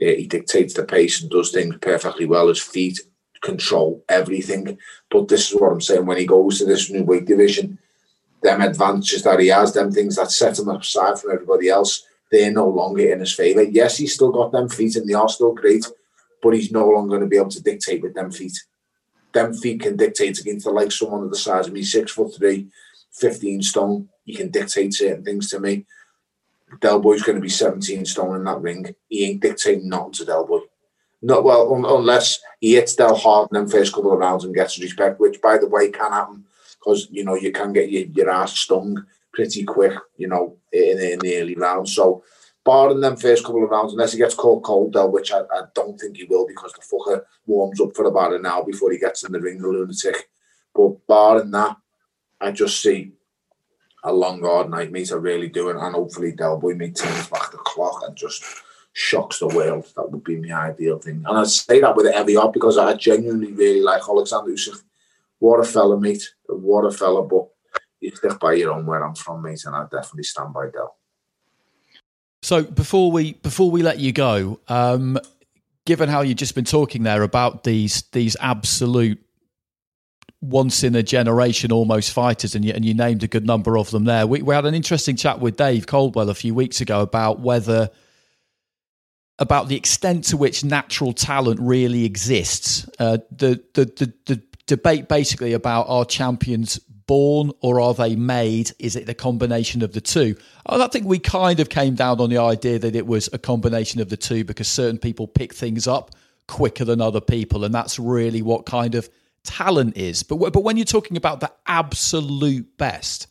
Uh, 0.00 0.06
he 0.06 0.26
dictates 0.26 0.74
the 0.74 0.84
pace 0.84 1.20
and 1.20 1.30
does 1.30 1.50
things 1.50 1.76
perfectly 1.80 2.24
well. 2.24 2.48
His 2.48 2.62
feet 2.62 3.00
control 3.42 4.04
everything. 4.08 4.78
But 5.10 5.28
this 5.28 5.50
is 5.50 5.60
what 5.60 5.72
I'm 5.72 5.80
saying 5.80 6.06
when 6.06 6.18
he 6.18 6.26
goes 6.26 6.58
to 6.58 6.64
this 6.64 6.90
new 6.90 7.04
weight 7.04 7.26
division, 7.26 7.78
them 8.42 8.60
advantages 8.62 9.22
that 9.24 9.40
he 9.40 9.48
has, 9.48 9.74
them 9.74 9.92
things 9.92 10.16
that 10.16 10.30
set 10.30 10.58
him 10.58 10.68
aside 10.68 11.18
from 11.18 11.32
everybody 11.32 11.68
else, 11.68 12.04
they're 12.30 12.52
no 12.52 12.68
longer 12.68 13.10
in 13.10 13.20
his 13.20 13.34
favour. 13.34 13.62
Yes, 13.62 13.96
he's 13.96 14.14
still 14.14 14.30
got 14.30 14.52
them 14.52 14.68
feet 14.68 14.96
and 14.96 15.08
they 15.08 15.14
are 15.14 15.28
still 15.28 15.54
great, 15.54 15.86
but 16.42 16.54
he's 16.54 16.72
no 16.72 16.88
longer 16.88 17.10
going 17.10 17.22
to 17.22 17.26
be 17.26 17.36
able 17.36 17.50
to 17.50 17.62
dictate 17.62 18.02
with 18.02 18.14
them 18.14 18.30
feet. 18.30 18.58
Them 19.32 19.54
feet 19.54 19.80
can 19.80 19.96
dictate 19.96 20.40
against 20.40 20.64
the 20.64 20.70
like 20.70 20.92
someone 20.92 21.24
of 21.24 21.30
the 21.30 21.36
size 21.36 21.66
of 21.66 21.72
me, 21.72 21.82
six 21.82 22.12
foot 22.12 22.34
three, 22.36 22.68
15 23.12 23.62
stone. 23.62 24.08
He 24.24 24.34
can 24.34 24.50
dictate 24.50 24.94
certain 24.94 25.24
things 25.24 25.50
to 25.50 25.60
me. 25.60 25.86
Del 26.80 27.00
Boy's 27.00 27.22
going 27.22 27.36
to 27.36 27.42
be 27.42 27.48
17 27.48 28.04
stone 28.04 28.36
in 28.36 28.44
that 28.44 28.60
ring. 28.60 28.94
He 29.08 29.24
ain't 29.24 29.40
dictating 29.40 29.88
nothing 29.88 30.12
to 30.12 30.24
Del 30.24 30.46
Boy. 30.46 30.60
Not 31.20 31.42
well, 31.42 31.74
un- 31.74 31.84
unless 31.84 32.40
he 32.60 32.74
hits 32.74 32.94
Del 32.94 33.16
hard 33.16 33.48
in 33.50 33.54
them 33.54 33.68
first 33.68 33.92
couple 33.92 34.12
of 34.12 34.18
rounds 34.18 34.44
and 34.44 34.54
gets 34.54 34.78
respect, 34.78 35.18
which, 35.18 35.40
by 35.42 35.58
the 35.58 35.66
way, 35.66 35.90
can 35.90 36.12
happen 36.12 36.44
because 36.78 37.08
you 37.10 37.24
know 37.24 37.34
you 37.34 37.50
can 37.50 37.72
get 37.72 37.90
your, 37.90 38.04
your 38.06 38.30
ass 38.30 38.56
stung 38.56 39.04
pretty 39.32 39.64
quick, 39.64 39.94
you 40.16 40.28
know, 40.28 40.56
in, 40.72 40.98
in 40.98 41.18
the 41.18 41.36
early 41.38 41.54
rounds. 41.54 41.94
So, 41.94 42.22
barring 42.68 43.00
them 43.00 43.16
first 43.16 43.46
couple 43.46 43.64
of 43.64 43.70
rounds, 43.70 43.94
unless 43.94 44.12
he 44.12 44.18
gets 44.18 44.34
caught 44.34 44.62
cold, 44.62 44.92
Del, 44.92 45.10
which 45.10 45.32
I, 45.32 45.38
I 45.40 45.62
don't 45.74 45.98
think 45.98 46.18
he 46.18 46.24
will 46.24 46.46
because 46.46 46.74
the 46.74 46.82
fucker 46.82 47.22
warms 47.46 47.80
up 47.80 47.96
for 47.96 48.04
about 48.04 48.34
an 48.34 48.44
hour 48.44 48.62
before 48.62 48.92
he 48.92 48.98
gets 48.98 49.24
in 49.24 49.32
the 49.32 49.40
ring, 49.40 49.56
the 49.56 49.68
lunatic. 49.68 50.28
But 50.74 51.06
barring 51.06 51.50
that, 51.52 51.78
I 52.38 52.50
just 52.50 52.82
see 52.82 53.12
a 54.04 54.12
long 54.12 54.42
hard 54.42 54.68
night, 54.68 54.92
mate. 54.92 55.10
I 55.10 55.14
really 55.14 55.48
do, 55.48 55.70
and, 55.70 55.80
and 55.80 55.94
hopefully 55.94 56.32
Del 56.32 56.60
Boy 56.60 56.74
mate 56.74 56.96
turns 56.96 57.26
back 57.28 57.50
the 57.50 57.56
clock 57.56 58.02
and 58.06 58.14
just 58.14 58.44
shocks 58.92 59.38
the 59.38 59.48
world. 59.48 59.90
That 59.96 60.10
would 60.10 60.22
be 60.22 60.36
my 60.36 60.52
ideal 60.52 60.98
thing. 60.98 61.24
And 61.26 61.38
I 61.38 61.44
say 61.44 61.80
that 61.80 61.96
with 61.96 62.04
a 62.04 62.12
heavy 62.12 62.34
heart 62.34 62.52
because 62.52 62.76
I 62.76 62.92
genuinely 62.96 63.52
really 63.52 63.80
like 63.80 64.02
Alexander 64.06 64.50
Usyk. 64.50 64.82
What 65.38 65.60
a 65.60 65.64
fella, 65.64 65.98
mate. 65.98 66.34
What 66.46 66.84
a 66.84 66.90
fella. 66.90 67.26
But 67.26 67.48
you 68.00 68.14
stick 68.14 68.38
by 68.38 68.52
your 68.52 68.72
own 68.72 68.84
where 68.84 69.02
I'm 69.02 69.14
from, 69.14 69.40
mate, 69.40 69.64
and 69.64 69.74
I 69.74 69.84
definitely 69.84 70.24
stand 70.24 70.52
by 70.52 70.68
Del. 70.68 70.97
So 72.42 72.62
before 72.62 73.10
we 73.10 73.34
before 73.34 73.70
we 73.70 73.82
let 73.82 73.98
you 73.98 74.12
go, 74.12 74.60
um, 74.68 75.18
given 75.84 76.08
how 76.08 76.20
you've 76.20 76.36
just 76.36 76.54
been 76.54 76.64
talking 76.64 77.02
there 77.02 77.22
about 77.22 77.64
these 77.64 78.02
these 78.12 78.36
absolute 78.40 79.20
once 80.40 80.84
in 80.84 80.94
a 80.94 81.02
generation 81.02 81.72
almost 81.72 82.12
fighters, 82.12 82.54
and 82.54 82.64
you, 82.64 82.72
and 82.72 82.84
you 82.84 82.94
named 82.94 83.24
a 83.24 83.26
good 83.26 83.44
number 83.44 83.76
of 83.76 83.90
them 83.90 84.04
there. 84.04 84.26
We, 84.26 84.42
we 84.42 84.54
had 84.54 84.66
an 84.66 84.74
interesting 84.74 85.16
chat 85.16 85.40
with 85.40 85.56
Dave 85.56 85.86
Coldwell 85.86 86.30
a 86.30 86.34
few 86.34 86.54
weeks 86.54 86.80
ago 86.80 87.00
about 87.00 87.40
whether 87.40 87.90
about 89.40 89.68
the 89.68 89.76
extent 89.76 90.24
to 90.24 90.36
which 90.36 90.64
natural 90.64 91.12
talent 91.12 91.60
really 91.60 92.04
exists. 92.04 92.88
Uh, 92.98 93.18
the, 93.30 93.62
the, 93.74 93.84
the 93.84 94.12
the 94.26 94.42
debate 94.66 95.08
basically 95.08 95.54
about 95.54 95.86
are 95.88 96.04
champions 96.04 96.78
born 97.08 97.50
or 97.60 97.80
are 97.80 97.94
they 97.94 98.14
made? 98.14 98.70
Is 98.78 98.94
it 98.94 99.06
the 99.06 99.14
combination 99.14 99.82
of 99.82 99.92
the 99.92 100.00
two? 100.00 100.36
And 100.66 100.80
I 100.80 100.86
think 100.86 101.06
we 101.06 101.18
kind 101.18 101.58
of 101.58 101.68
came 101.68 101.96
down 101.96 102.20
on 102.20 102.30
the 102.30 102.38
idea 102.38 102.78
that 102.78 102.94
it 102.94 103.08
was 103.08 103.28
a 103.32 103.38
combination 103.38 104.00
of 104.00 104.10
the 104.10 104.16
two 104.16 104.44
because 104.44 104.68
certain 104.68 104.98
people 104.98 105.26
pick 105.26 105.52
things 105.52 105.88
up 105.88 106.12
quicker 106.46 106.84
than 106.84 107.00
other 107.00 107.20
people, 107.20 107.64
and 107.64 107.74
that's 107.74 107.98
really 107.98 108.42
what 108.42 108.66
kind 108.66 108.94
of 108.94 109.08
talent 109.42 109.96
is. 109.96 110.22
But 110.22 110.36
but 110.52 110.62
when 110.62 110.76
you're 110.76 110.84
talking 110.84 111.16
about 111.16 111.40
the 111.40 111.50
absolute 111.66 112.76
best, 112.78 113.26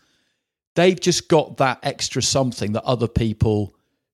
they've 0.76 1.00
just 1.00 1.30
got 1.30 1.58
that 1.58 1.80
extra 1.84 2.22
something 2.22 2.74
that 2.74 2.84
other 2.84 3.08
people 3.08 3.74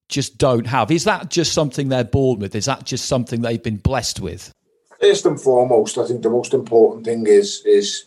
just 0.09 0.38
don't 0.38 0.68
have. 0.68 0.91
Is 0.91 1.05
that 1.05 1.30
just 1.30 1.53
something 1.53 1.89
they're 1.89 2.03
born 2.03 2.39
with? 2.39 2.53
Is 2.53 2.66
that 2.66 2.86
just 2.86 3.05
something 3.05 3.41
they've 3.41 3.64
been 3.64 3.78
blessed 3.78 4.20
with? 4.20 4.51
First 4.99 5.26
and 5.26 5.39
foremost, 5.39 5.97
I 5.97 6.05
think 6.05 6.22
the 6.22 6.30
most 6.30 6.53
important 6.53 7.05
thing 7.05 7.26
is 7.28 7.61
is 7.66 8.05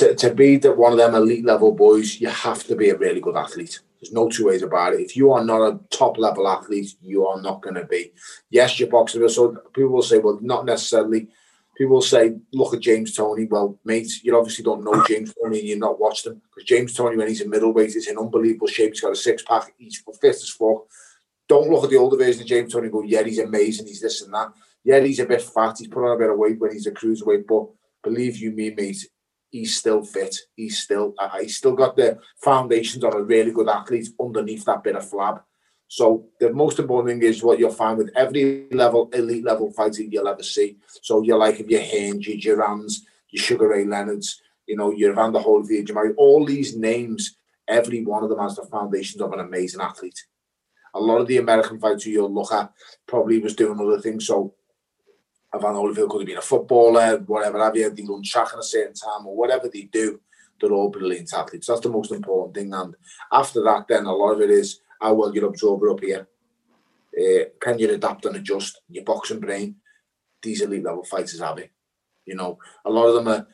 to, 0.00 0.14
to 0.14 0.34
be 0.34 0.56
that 0.56 0.78
one 0.78 0.92
of 0.92 0.98
them 0.98 1.14
elite 1.14 1.44
level 1.44 1.72
boys, 1.72 2.20
you 2.20 2.28
have 2.28 2.64
to 2.64 2.74
be 2.74 2.88
a 2.88 2.96
really 2.96 3.20
good 3.20 3.36
athlete. 3.36 3.80
There's 4.00 4.12
no 4.12 4.30
two 4.30 4.46
ways 4.46 4.62
about 4.62 4.94
it. 4.94 5.00
If 5.00 5.14
you 5.14 5.30
are 5.32 5.44
not 5.44 5.60
a 5.60 5.78
top 5.90 6.16
level 6.16 6.48
athlete, 6.48 6.94
you 7.02 7.26
are 7.26 7.40
not 7.40 7.60
going 7.60 7.74
to 7.74 7.84
be. 7.84 8.12
Yes, 8.48 8.80
you're 8.80 8.88
boxing. 8.88 9.28
So 9.28 9.56
people 9.74 9.90
will 9.90 10.02
say, 10.02 10.18
well, 10.18 10.38
not 10.40 10.64
necessarily. 10.64 11.28
People 11.76 11.96
will 11.96 12.02
say, 12.02 12.34
look 12.54 12.72
at 12.72 12.80
James 12.80 13.14
Toney. 13.14 13.44
Well, 13.44 13.78
mate, 13.84 14.10
you 14.22 14.36
obviously 14.36 14.64
don't 14.64 14.84
know 14.84 15.04
James 15.06 15.34
Toney 15.34 15.60
and 15.60 15.68
you've 15.68 15.78
not 15.78 16.00
watched 16.00 16.26
him. 16.26 16.40
Because 16.42 16.66
James 16.66 16.94
Toney, 16.94 17.18
when 17.18 17.28
he's 17.28 17.42
in 17.42 17.50
middleweight, 17.50 17.94
is 17.94 18.08
in 18.08 18.16
unbelievable 18.16 18.68
shape. 18.68 18.92
He's 18.92 19.02
got 19.02 19.12
a 19.12 19.16
six 19.16 19.42
pack. 19.42 19.74
He's 19.76 20.02
fit 20.20 20.30
as 20.34 20.48
fuck. 20.48 20.86
Don't 21.46 21.68
look 21.68 21.84
at 21.84 21.90
the 21.90 21.96
older 21.96 22.16
version 22.16 22.42
of 22.42 22.48
James 22.48 22.72
Toney 22.72 22.86
and 22.86 22.92
go, 22.92 23.02
yeah, 23.02 23.22
he's 23.22 23.38
amazing. 23.38 23.86
He's 23.86 24.00
this 24.00 24.22
and 24.22 24.32
that. 24.32 24.52
Yeah, 24.82 25.00
he's 25.00 25.20
a 25.20 25.26
bit 25.26 25.42
fat. 25.42 25.76
He's 25.78 25.88
put 25.88 26.06
on 26.06 26.16
a 26.16 26.18
bit 26.18 26.30
of 26.30 26.38
weight 26.38 26.58
when 26.58 26.72
he's 26.72 26.86
a 26.86 26.90
cruiserweight. 26.90 27.46
But 27.46 27.66
believe 28.02 28.38
you 28.38 28.50
me, 28.52 28.70
mate, 28.70 29.06
he's 29.50 29.76
still 29.76 30.02
fit. 30.02 30.34
He's 30.56 30.78
still 30.78 31.14
uh, 31.18 31.38
he's 31.40 31.56
still 31.56 31.74
got 31.74 31.96
the 31.96 32.18
foundations 32.36 33.04
of 33.04 33.14
a 33.14 33.22
really 33.22 33.52
good 33.52 33.68
athlete 33.68 34.08
underneath 34.20 34.64
that 34.64 34.82
bit 34.82 34.96
of 34.96 35.08
flab. 35.08 35.42
So 35.88 36.28
the 36.38 36.52
most 36.52 36.78
important 36.78 37.08
thing 37.20 37.28
is 37.28 37.42
what 37.42 37.58
you'll 37.58 37.72
find 37.72 37.98
with 37.98 38.12
every 38.14 38.68
level, 38.70 39.10
elite 39.12 39.44
level 39.44 39.72
fighter 39.72 40.02
you'll 40.02 40.28
ever 40.28 40.42
see. 40.42 40.78
So 41.02 41.22
you're 41.22 41.36
like 41.36 41.58
if 41.58 41.68
your 41.68 41.80
Hearns, 41.80 42.26
your 42.26 42.56
Durans, 42.56 42.98
your 43.30 43.42
Sugar 43.42 43.68
Ray 43.68 43.84
Leonards, 43.84 44.40
you 44.66 44.76
know, 44.76 44.92
your 44.92 45.10
Evander 45.10 45.40
Holyfield, 45.40 45.86
Jamari, 45.86 46.14
all 46.16 46.46
these 46.46 46.76
names, 46.76 47.36
every 47.66 48.04
one 48.04 48.22
of 48.22 48.30
them 48.30 48.38
has 48.38 48.54
the 48.54 48.66
foundations 48.66 49.20
of 49.20 49.32
an 49.32 49.40
amazing 49.40 49.80
athlete. 49.80 50.26
A 50.94 51.00
lot 51.00 51.20
of 51.20 51.26
the 51.26 51.38
American 51.38 51.80
fighters 51.80 52.06
you'll 52.06 52.32
look 52.32 52.52
at 52.52 52.72
probably 53.08 53.40
was 53.40 53.56
doing 53.56 53.80
other 53.80 54.00
things. 54.00 54.28
So 54.28 54.54
Van 55.58 55.74
Holyfield 55.74 56.08
could 56.10 56.20
have 56.20 56.26
been 56.26 56.38
a 56.38 56.42
footballer, 56.42 57.18
whatever 57.26 57.58
have 57.58 57.76
you. 57.76 57.90
They 57.90 58.04
run 58.04 58.22
track 58.22 58.48
at 58.52 58.58
a 58.60 58.62
certain 58.62 58.94
time 58.94 59.26
or 59.26 59.36
whatever 59.36 59.68
they 59.68 59.82
do. 59.82 60.20
They're 60.60 60.72
all 60.72 60.90
brilliant 60.90 61.32
athletes. 61.32 61.66
That's 61.66 61.80
the 61.80 61.88
most 61.88 62.12
important 62.12 62.54
thing. 62.54 62.72
And 62.72 62.94
after 63.32 63.62
that, 63.64 63.86
then 63.88 64.04
a 64.04 64.12
lot 64.12 64.32
of 64.32 64.40
it 64.42 64.50
is 64.50 64.80
how 65.00 65.14
well 65.14 65.34
you 65.34 65.46
absorb 65.46 65.82
it 65.82 65.90
up 65.90 66.00
here. 66.00 66.28
Uh, 67.18 67.44
can 67.60 67.78
you 67.78 67.90
adapt 67.90 68.26
and 68.26 68.36
adjust 68.36 68.80
your 68.88 69.04
boxing 69.04 69.40
brain? 69.40 69.76
These 70.42 70.62
elite 70.62 70.84
level 70.84 71.04
fighters 71.04 71.40
have 71.40 71.58
it. 71.58 71.72
You 72.26 72.36
know, 72.36 72.58
a 72.84 72.90
lot 72.90 73.06
of 73.06 73.14
them 73.14 73.28
are. 73.28 73.46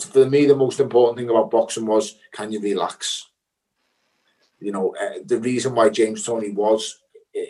For 0.00 0.28
me, 0.28 0.46
the 0.46 0.54
most 0.54 0.78
important 0.80 1.18
thing 1.18 1.30
about 1.30 1.50
boxing 1.50 1.86
was 1.86 2.16
can 2.32 2.52
you 2.52 2.60
relax? 2.60 3.30
You 4.60 4.72
know, 4.72 4.94
uh, 4.94 5.20
the 5.24 5.38
reason 5.38 5.74
why 5.74 5.88
James 5.88 6.24
Toney 6.24 6.50
was 6.50 7.00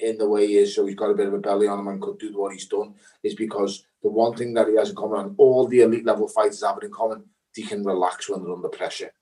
in 0.02 0.18
the 0.18 0.28
way 0.28 0.46
he 0.46 0.56
is, 0.56 0.74
so 0.74 0.86
he's 0.86 0.96
got 0.96 1.10
a 1.10 1.14
bit 1.14 1.28
of 1.28 1.34
a 1.34 1.38
belly 1.38 1.68
on 1.68 1.78
him 1.78 1.88
and 1.88 2.02
could 2.02 2.18
do 2.18 2.32
what 2.36 2.52
he's 2.52 2.66
done, 2.66 2.94
is 3.22 3.34
because 3.34 3.86
the 4.02 4.08
one 4.08 4.34
thing 4.36 4.54
that 4.54 4.68
he 4.68 4.76
has 4.76 4.90
in 4.90 4.96
common, 4.96 5.26
and 5.26 5.34
all 5.38 5.66
the 5.66 5.80
elite 5.80 6.04
level 6.04 6.28
fighters 6.28 6.64
have 6.64 6.78
it 6.78 6.84
in 6.84 6.90
common, 6.90 7.24
they 7.56 7.62
can 7.62 7.84
relax 7.84 8.28
when 8.28 8.42
they're 8.42 8.52
under 8.52 8.68
pressure. 8.68 9.12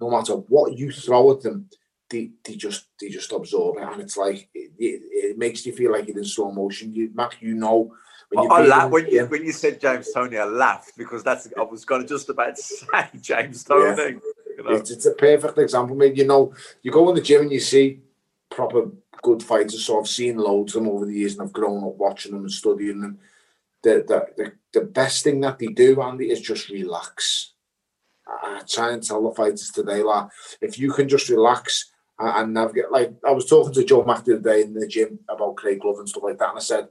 No 0.00 0.10
matter 0.10 0.34
what 0.34 0.76
you 0.76 0.92
throw 0.92 1.32
at 1.32 1.42
them, 1.42 1.68
they, 2.08 2.30
they 2.44 2.54
just 2.54 2.86
they 3.00 3.08
just 3.08 3.32
absorb 3.32 3.78
it, 3.78 3.84
and 3.84 4.00
it's 4.00 4.16
like 4.16 4.48
it, 4.54 4.72
it, 4.78 5.02
it 5.12 5.38
makes 5.38 5.64
you 5.66 5.72
feel 5.72 5.92
like 5.92 6.06
you're 6.06 6.18
in 6.18 6.24
slow 6.24 6.52
motion. 6.52 6.94
You, 6.94 7.10
Mac, 7.14 7.40
you 7.40 7.54
know. 7.54 7.94
When 8.28 8.50
I, 8.50 8.54
I 8.54 8.66
laughed 8.66 8.92
when 8.92 9.06
you 9.08 9.26
when 9.26 9.44
you 9.44 9.52
said 9.52 9.80
James 9.80 10.10
Toney. 10.12 10.38
I 10.38 10.44
laughed 10.44 10.92
because 10.96 11.22
that's 11.22 11.48
I 11.58 11.62
was 11.62 11.84
going 11.84 12.02
to 12.02 12.08
just 12.08 12.28
about 12.28 12.56
say 12.58 13.08
James 13.20 13.64
Toney. 13.64 13.96
Yeah. 13.96 14.08
You 14.56 14.64
know? 14.64 14.70
it's, 14.76 14.90
it's 14.90 15.06
a 15.06 15.12
perfect 15.12 15.58
example, 15.58 15.96
mate. 15.96 16.16
You 16.16 16.26
know, 16.26 16.54
you 16.82 16.92
go 16.92 17.08
in 17.08 17.14
the 17.14 17.22
gym 17.22 17.42
and 17.42 17.52
you 17.52 17.60
see 17.60 18.00
proper 18.50 18.90
good 19.22 19.42
fighters. 19.42 19.84
So 19.84 19.98
I've 19.98 20.08
seen 20.08 20.36
loads 20.36 20.74
of 20.74 20.82
them 20.82 20.92
over 20.92 21.06
the 21.06 21.14
years, 21.14 21.34
and 21.34 21.42
I've 21.42 21.52
grown 21.52 21.84
up 21.84 21.96
watching 21.96 22.32
them 22.32 22.42
and 22.42 22.52
studying 22.52 23.00
them. 23.00 23.18
The 23.82 24.04
the 24.06 24.26
the, 24.36 24.52
the 24.80 24.86
best 24.86 25.24
thing 25.24 25.40
that 25.40 25.58
they 25.58 25.68
do, 25.68 26.02
Andy, 26.02 26.30
is 26.30 26.40
just 26.40 26.68
relax. 26.68 27.54
I, 28.26 28.60
try 28.68 28.92
and 28.92 29.02
tell 29.02 29.22
the 29.22 29.34
fighters 29.34 29.70
today, 29.70 30.02
like, 30.02 30.28
if 30.60 30.78
you 30.78 30.92
can 30.92 31.08
just 31.08 31.28
relax 31.28 31.90
and, 32.18 32.28
and 32.28 32.54
navigate. 32.54 32.90
Like 32.90 33.14
I 33.26 33.32
was 33.32 33.46
talking 33.46 33.72
to 33.74 33.84
Joe 33.84 34.04
Mack 34.04 34.24
the 34.24 34.34
other 34.34 34.50
day 34.50 34.62
in 34.62 34.74
the 34.74 34.86
gym 34.86 35.18
about 35.28 35.56
Craig 35.56 35.84
Love 35.84 35.98
and 35.98 36.08
stuff 36.08 36.22
like 36.22 36.38
that, 36.38 36.50
and 36.50 36.58
I 36.58 36.62
said, 36.62 36.88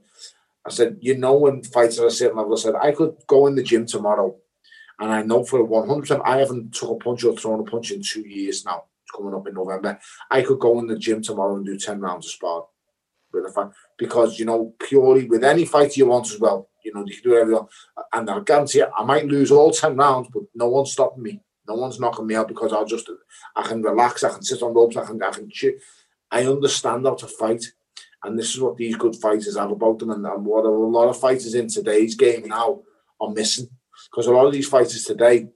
I 0.66 0.70
said, 0.70 0.98
you 1.00 1.16
know, 1.16 1.34
when 1.34 1.62
fighters 1.62 1.98
a 1.98 2.10
certain 2.10 2.36
level, 2.36 2.54
I 2.54 2.60
said 2.60 2.74
I 2.74 2.92
could 2.92 3.16
go 3.26 3.46
in 3.46 3.54
the 3.54 3.62
gym 3.62 3.86
tomorrow, 3.86 4.36
and 4.98 5.10
I 5.10 5.22
know 5.22 5.44
for 5.44 5.64
one 5.64 5.88
hundred 5.88 6.02
percent 6.02 6.22
I 6.24 6.38
haven't 6.38 6.74
took 6.74 6.90
a 6.90 6.94
punch 6.96 7.24
or 7.24 7.36
thrown 7.36 7.60
a 7.60 7.70
punch 7.70 7.90
in 7.90 8.02
two 8.02 8.26
years 8.28 8.64
now. 8.64 8.84
Coming 9.14 9.34
up 9.34 9.46
in 9.46 9.54
November. 9.54 9.98
I 10.30 10.42
could 10.42 10.58
go 10.58 10.78
in 10.78 10.86
the 10.86 10.98
gym 10.98 11.22
tomorrow 11.22 11.56
and 11.56 11.66
do 11.66 11.78
ten 11.78 12.00
rounds 12.00 12.26
of 12.26 12.32
spar 12.32 12.66
with 13.32 13.46
a 13.46 13.52
fight 13.52 13.70
because 13.98 14.38
you 14.38 14.44
know 14.44 14.74
purely 14.78 15.28
with 15.28 15.44
any 15.44 15.64
fight 15.64 15.96
you 15.96 16.06
want 16.06 16.30
as 16.30 16.38
well. 16.38 16.68
You 16.84 16.92
know, 16.92 17.04
you 17.06 17.14
can 17.14 17.30
do 17.30 17.36
everything, 17.36 17.66
and 18.12 18.28
I 18.28 18.40
guarantee 18.40 18.78
you, 18.78 18.86
I 18.96 19.04
might 19.04 19.26
lose 19.26 19.50
all 19.50 19.70
ten 19.70 19.96
rounds, 19.96 20.28
but 20.32 20.42
no 20.54 20.68
one's 20.68 20.92
stopping 20.92 21.22
me. 21.22 21.40
No 21.68 21.74
one's 21.74 22.00
knocking 22.00 22.26
me 22.26 22.34
out 22.34 22.48
because 22.48 22.72
I'll 22.72 22.84
just 22.84 23.08
I 23.54 23.62
can 23.62 23.82
relax, 23.82 24.24
I 24.24 24.30
can 24.30 24.42
sit 24.42 24.62
on 24.62 24.74
ropes, 24.74 24.96
I 24.96 25.04
can 25.04 25.22
I 25.22 25.30
can 25.30 25.48
chew. 25.50 25.78
I 26.30 26.46
understand 26.46 27.06
how 27.06 27.14
to 27.14 27.26
fight. 27.26 27.64
And 28.24 28.38
this 28.38 28.54
is 28.54 28.60
what 28.60 28.76
these 28.76 28.96
good 28.96 29.16
fighters 29.16 29.56
have 29.56 29.70
about 29.70 29.98
them, 29.98 30.10
and, 30.10 30.24
and 30.24 30.44
what 30.44 30.64
a 30.64 30.68
lot 30.68 31.08
of 31.08 31.18
fighters 31.18 31.54
in 31.54 31.68
today's 31.68 32.14
game 32.14 32.46
now 32.46 32.80
are 33.20 33.30
missing. 33.30 33.68
Because 34.10 34.26
a 34.26 34.32
lot 34.32 34.46
of 34.46 34.52
these 34.52 34.68
fighters 34.68 35.04
today, 35.04 35.48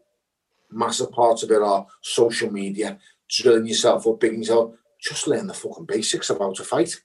massive 0.71 1.13
parts 1.13 1.43
of 1.43 1.51
it 1.51 1.63
are 1.63 1.87
social 2.03 2.53
media, 2.53 2.99
drilling 3.29 3.67
yourself 3.67 4.07
up, 4.07 4.21
bigging 4.21 4.41
yourself. 4.41 4.75
Just 5.01 5.27
learn 5.27 5.47
the 5.47 5.55
fucking 5.55 5.85
basics 5.85 6.31
of 6.31 6.39
how 6.39 6.53
to 6.53 6.65
fight. 6.65 7.01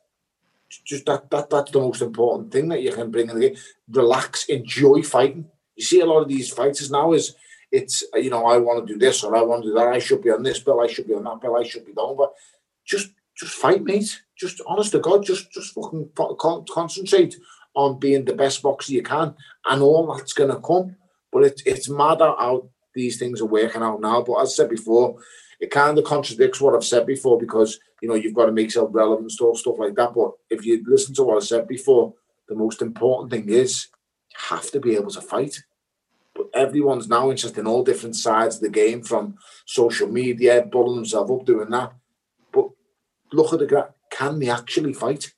Just 0.86 1.05
that, 1.05 1.30
that 1.30 1.49
that's 1.49 1.72
the 1.72 1.80
most 1.80 2.01
important 2.01 2.51
thing 2.51 2.69
that 2.69 2.82
you 2.82 2.93
can 2.93 3.11
bring 3.11 3.30
in 3.30 3.39
the 3.39 3.49
game. 3.49 3.57
Relax, 3.89 4.45
enjoy 4.45 5.01
fighting. 5.01 5.45
You 5.76 5.84
see 5.84 5.99
a 5.99 6.05
lot 6.05 6.22
of 6.22 6.30
these 6.30 6.49
fighters 6.51 6.89
now 6.89 7.11
is 7.11 7.36
it's 7.72 8.03
you 8.13 8.30
know 8.30 8.45
I 8.45 8.57
want 8.57 8.86
to 8.86 8.93
do 8.93 8.99
this 8.99 9.24
or 9.24 9.36
I 9.36 9.41
want 9.41 9.63
to 9.63 9.69
do 9.69 9.76
that. 9.76 9.88
I 9.88 9.99
should 9.99 10.22
be 10.22 10.30
on 10.30 10.43
this 10.43 10.59
bill. 10.59 10.80
I 10.80 10.88
should 10.88 11.07
be 11.07 11.13
on 11.13 11.24
that 11.26 11.41
bill. 11.41 11.57
I 11.57 11.63
should 11.63 11.86
be 11.86 11.93
down. 11.93 12.15
But 12.15 12.34
just 12.86 13.11
just 13.36 13.53
fight, 13.53 13.84
mate. 13.84 14.22
Just 14.38 14.61
honest 14.65 14.91
to 14.91 14.99
God, 14.99 15.26
just 15.26 15.51
just 15.51 15.74
fucking 15.74 16.09
concentrate 16.69 17.36
on 17.74 17.99
being 17.99 18.26
the 18.26 18.34
best 18.34 18.61
boxer 18.61 18.93
you 18.93 19.03
can, 19.03 19.34
and 19.65 19.82
all 19.82 20.13
that's 20.13 20.34
gonna 20.34 20.59
come. 20.59 20.95
But 21.32 21.43
it, 21.43 21.61
it's 21.65 21.89
mad 21.89 22.19
how 22.19 22.69
these 22.93 23.17
things 23.17 23.41
are 23.41 23.45
working 23.45 23.82
out 23.82 24.01
now. 24.01 24.22
But 24.22 24.41
as 24.41 24.49
I 24.49 24.51
said 24.51 24.69
before, 24.69 25.17
it 25.62 25.70
kind 25.70 25.97
of 25.97 26.03
contradicts 26.03 26.59
what 26.59 26.76
I've 26.76 26.84
said 26.84 27.05
before 27.05 27.39
because 27.39 27.80
you 28.01 28.09
know 28.09 28.16
you've 28.16 28.34
got 28.34 28.47
to 28.47 28.51
make 28.51 28.66
yourself 28.66 28.89
relevant 28.91 29.32
stuff, 29.32 29.57
stuff 29.57 29.78
like 29.78 29.95
that. 29.95 30.14
But 30.14 30.32
if 30.49 30.66
you 30.66 30.84
listen 30.86 31.14
to 31.16 31.24
what 31.24 31.38
I 31.38 31.45
said 31.45 31.68
before, 31.68 32.14
the 32.49 32.55
most 32.55 32.82
important 32.82 33.32
thing 33.32 33.47
is 33.47 33.88
have 34.49 34.70
to 34.72 34.80
be 34.80 34.95
able 34.95 35.12
to 35.12 35.22
fight. 35.22 35.64
But 36.34 36.47
everyone's 36.53 37.07
now 37.07 37.30
interested 37.30 37.59
in 37.59 37.68
all 37.68 37.84
different 37.84 38.16
sides 38.16 38.55
of 38.55 38.62
the 38.62 38.70
game, 38.70 39.03
from 39.03 39.38
social 39.66 40.07
media, 40.07 40.66
bullying 40.66 40.95
themselves 40.95 41.32
up, 41.32 41.45
doing 41.45 41.70
that. 41.70 41.93
But 42.51 42.70
look 43.32 43.53
at 43.53 43.59
the 43.59 43.68
guy. 43.68 43.86
Can 44.09 44.39
they 44.39 44.49
actually 44.49 44.93
fight? 44.93 45.32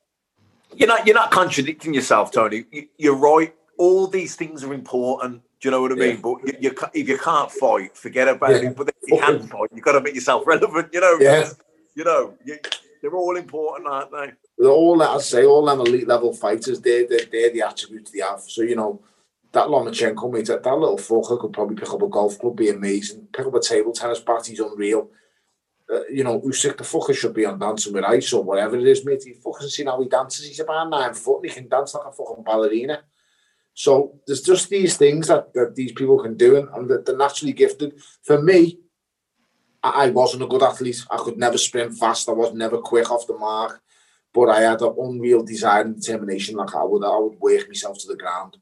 You're 0.73 0.87
not 0.87 1.05
you're 1.05 1.15
not 1.15 1.31
contradicting 1.31 1.93
yourself, 1.93 2.31
Tony. 2.31 2.63
You're 2.97 3.17
right. 3.17 3.53
All 3.77 4.07
these 4.07 4.35
things 4.35 4.63
are 4.63 4.73
important. 4.73 5.41
Do 5.63 5.69
you 5.69 5.71
know 5.71 5.81
what 5.81 5.93
I 5.93 5.95
mean? 5.95 6.15
Yeah. 6.15 6.21
But 6.21 6.45
you, 6.45 6.53
you 6.59 6.75
if 6.93 7.07
you 7.07 7.17
can't 7.17 7.49
fight, 7.49 7.95
forget 7.95 8.27
about 8.27 8.49
Yeah. 8.49 8.69
it. 8.69 8.75
But 8.75 8.89
if 8.89 8.95
you 9.07 9.17
can 9.17 9.47
fight, 9.47 9.69
you've 9.73 9.85
got 9.85 9.93
to 9.93 10.01
make 10.01 10.13
yourself 10.13 10.45
relevant. 10.45 10.89
You 10.91 10.99
know. 10.99 11.17
Yeah. 11.21 11.49
You 11.95 12.03
know. 12.03 12.33
You, 12.43 12.57
they're 13.01 13.15
all 13.15 13.37
important, 13.37 13.87
aren't 13.87 14.11
they? 14.11 14.33
With 14.57 14.67
all 14.67 14.97
that 14.97 15.11
I 15.11 15.19
say, 15.19 15.45
all 15.45 15.65
them 15.65 15.79
elite 15.79 16.05
level 16.05 16.33
fighters, 16.33 16.81
they're, 16.81 17.07
they're, 17.07 17.27
they're 17.31 17.51
the 17.53 17.61
attributes 17.61 18.11
they 18.11 18.19
have. 18.19 18.41
So, 18.41 18.61
you 18.61 18.75
know, 18.75 19.01
that 19.53 19.67
Lomachenko, 19.67 20.29
mate, 20.33 20.47
that, 20.47 20.63
that 20.63 20.77
little 20.77 20.97
fucker 20.97 21.39
could 21.39 21.53
probably 21.53 21.77
pick 21.77 21.93
up 21.93 22.01
a 22.01 22.09
golf 22.09 22.37
club, 22.39 22.57
be 22.57 22.69
amazing. 22.69 23.29
Pick 23.31 23.45
up 23.45 23.55
a 23.55 23.61
table 23.61 23.93
tennis 23.93 24.19
bat, 24.19 24.45
he's 24.47 24.59
unreal. 24.59 25.09
Uh, 25.89 26.03
you 26.11 26.25
know, 26.25 26.41
Usyk, 26.41 26.75
the 26.75 26.83
fucker 26.83 27.15
should 27.15 27.33
be 27.33 27.45
on 27.45 27.57
Dancing 27.57 27.93
with 27.93 28.03
Ice 28.03 28.33
or 28.33 28.43
whatever 28.43 28.77
it 28.77 28.87
is, 28.87 29.05
mate. 29.05 29.25
You 29.25 29.35
fucking 29.35 29.69
seen 29.69 29.87
how 29.87 30.01
he 30.01 30.09
dances. 30.09 30.45
He's 30.45 30.59
about 30.59 30.89
nine 30.89 31.13
foot 31.13 31.43
and 31.43 31.45
he 31.45 31.55
can 31.55 31.69
dance 31.69 31.93
like 31.93 32.07
a 32.07 32.11
fucking 32.11 32.43
ballerina. 32.43 33.03
So 33.73 34.19
there's 34.27 34.41
just 34.41 34.69
these 34.69 34.97
things 34.97 35.27
that, 35.27 35.53
that 35.53 35.75
these 35.75 35.91
people 35.93 36.21
can 36.21 36.37
do 36.37 36.57
and, 36.57 36.69
and 36.69 36.89
that 36.89 37.05
they're 37.05 37.17
naturally 37.17 37.53
gifted. 37.53 38.01
For 38.21 38.41
me, 38.41 38.79
I, 39.83 40.09
wasn't 40.11 40.43
a 40.43 40.47
good 40.47 40.63
athlete. 40.63 41.03
I 41.09 41.17
could 41.17 41.37
never 41.37 41.57
sprint 41.57 41.97
fast. 41.97 42.29
I 42.29 42.33
was 42.33 42.53
never 42.53 42.77
quick 42.77 43.11
off 43.11 43.27
the 43.27 43.37
mark. 43.37 43.81
But 44.33 44.49
I 44.49 44.61
had 44.61 44.81
an 44.81 44.95
unreal 44.97 45.43
desire 45.43 45.81
and 45.81 45.95
determination. 45.95 46.55
Like 46.55 46.75
I 46.75 46.83
would, 46.83 47.03
I 47.03 47.17
would 47.17 47.39
work 47.39 47.67
myself 47.67 47.97
to 47.99 48.07
the 48.07 48.15
ground. 48.15 48.57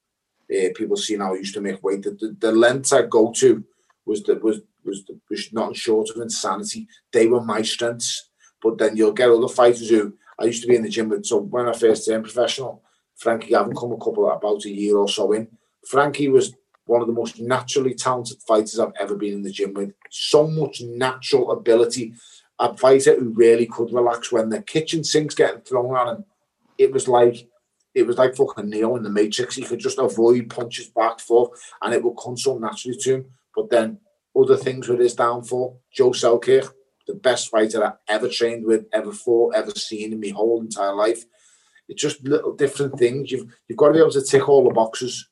Uh, 0.51 0.69
people 0.75 0.97
seen 0.97 1.19
how 1.19 1.33
I 1.33 1.37
used 1.37 1.53
to 1.53 1.61
make 1.61 1.81
weight. 1.83 2.03
The, 2.03 2.11
the, 2.11 2.51
the 2.51 2.97
I 2.97 3.01
go 3.03 3.31
to 3.37 3.63
was 4.05 4.23
the, 4.23 4.35
was 4.35 4.61
was 4.83 5.05
the, 5.05 5.19
was 5.29 5.53
nothing 5.53 5.75
short 5.75 6.09
of 6.09 6.21
insanity. 6.21 6.87
They 7.13 7.27
were 7.27 7.41
my 7.41 7.61
strengths. 7.61 8.29
But 8.61 8.77
then 8.77 8.95
you'll 8.95 9.13
get 9.13 9.29
other 9.29 9.47
fighters 9.47 9.89
who 9.89 10.13
I 10.39 10.45
used 10.45 10.61
to 10.63 10.67
be 10.67 10.75
in 10.75 10.83
the 10.83 10.89
gym 10.89 11.09
with. 11.09 11.25
So 11.25 11.37
when 11.37 11.67
I 11.67 11.73
first 11.73 12.05
turned 12.05 12.23
professional, 12.23 12.83
Frankie 13.21 13.49
Gavin 13.49 13.75
come 13.75 13.91
a 13.91 13.97
couple 13.97 14.29
about 14.29 14.65
a 14.65 14.69
year 14.69 14.97
or 14.97 15.07
so 15.07 15.31
in. 15.31 15.47
Frankie 15.87 16.27
was 16.27 16.55
one 16.85 17.01
of 17.01 17.07
the 17.07 17.13
most 17.13 17.39
naturally 17.39 17.93
talented 17.93 18.41
fighters 18.47 18.79
I've 18.79 18.93
ever 18.99 19.15
been 19.15 19.33
in 19.33 19.43
the 19.43 19.51
gym 19.51 19.73
with. 19.73 19.93
So 20.09 20.47
much 20.47 20.81
natural 20.81 21.51
ability. 21.51 22.15
A 22.59 22.75
fighter 22.75 23.15
who 23.17 23.29
really 23.29 23.67
could 23.67 23.93
relax 23.93 24.31
when 24.31 24.49
the 24.49 24.61
kitchen 24.61 25.03
sink's 25.03 25.35
getting 25.35 25.61
thrown 25.61 25.95
at 25.95 26.15
him. 26.15 26.25
It 26.77 26.91
was 26.91 27.07
like 27.07 27.47
it 27.93 28.07
was 28.07 28.17
like 28.17 28.35
fucking 28.35 28.69
Neo 28.69 28.95
in 28.95 29.03
the 29.03 29.09
Matrix. 29.09 29.55
He 29.55 29.63
could 29.63 29.79
just 29.79 29.99
avoid 29.99 30.49
punches 30.49 30.87
back 30.87 31.19
forth, 31.19 31.51
and 31.81 31.93
it 31.93 32.03
would 32.03 32.15
come 32.15 32.37
so 32.37 32.57
naturally 32.57 32.97
to 33.01 33.15
him. 33.15 33.25
But 33.55 33.69
then 33.69 33.99
other 34.35 34.57
things 34.57 34.87
were 34.87 34.95
his 34.95 35.13
downfall. 35.13 35.81
Joe 35.93 36.13
Selkirk, 36.13 36.73
the 37.05 37.15
best 37.15 37.49
fighter 37.49 37.83
I 37.83 37.93
ever 38.07 38.29
trained 38.29 38.65
with, 38.65 38.85
ever 38.93 39.11
fought, 39.11 39.55
ever 39.55 39.71
seen 39.71 40.13
in 40.13 40.21
my 40.21 40.29
whole 40.29 40.61
entire 40.61 40.95
life. 40.95 41.25
It's 41.91 42.01
just 42.01 42.23
little 42.23 42.55
different 42.55 42.97
things. 42.97 43.31
You've 43.31 43.53
you've 43.67 43.77
got 43.77 43.87
to 43.87 43.93
be 43.93 43.99
able 43.99 44.11
to 44.11 44.23
tick 44.23 44.47
all 44.47 44.63
the 44.63 44.73
boxes 44.73 45.27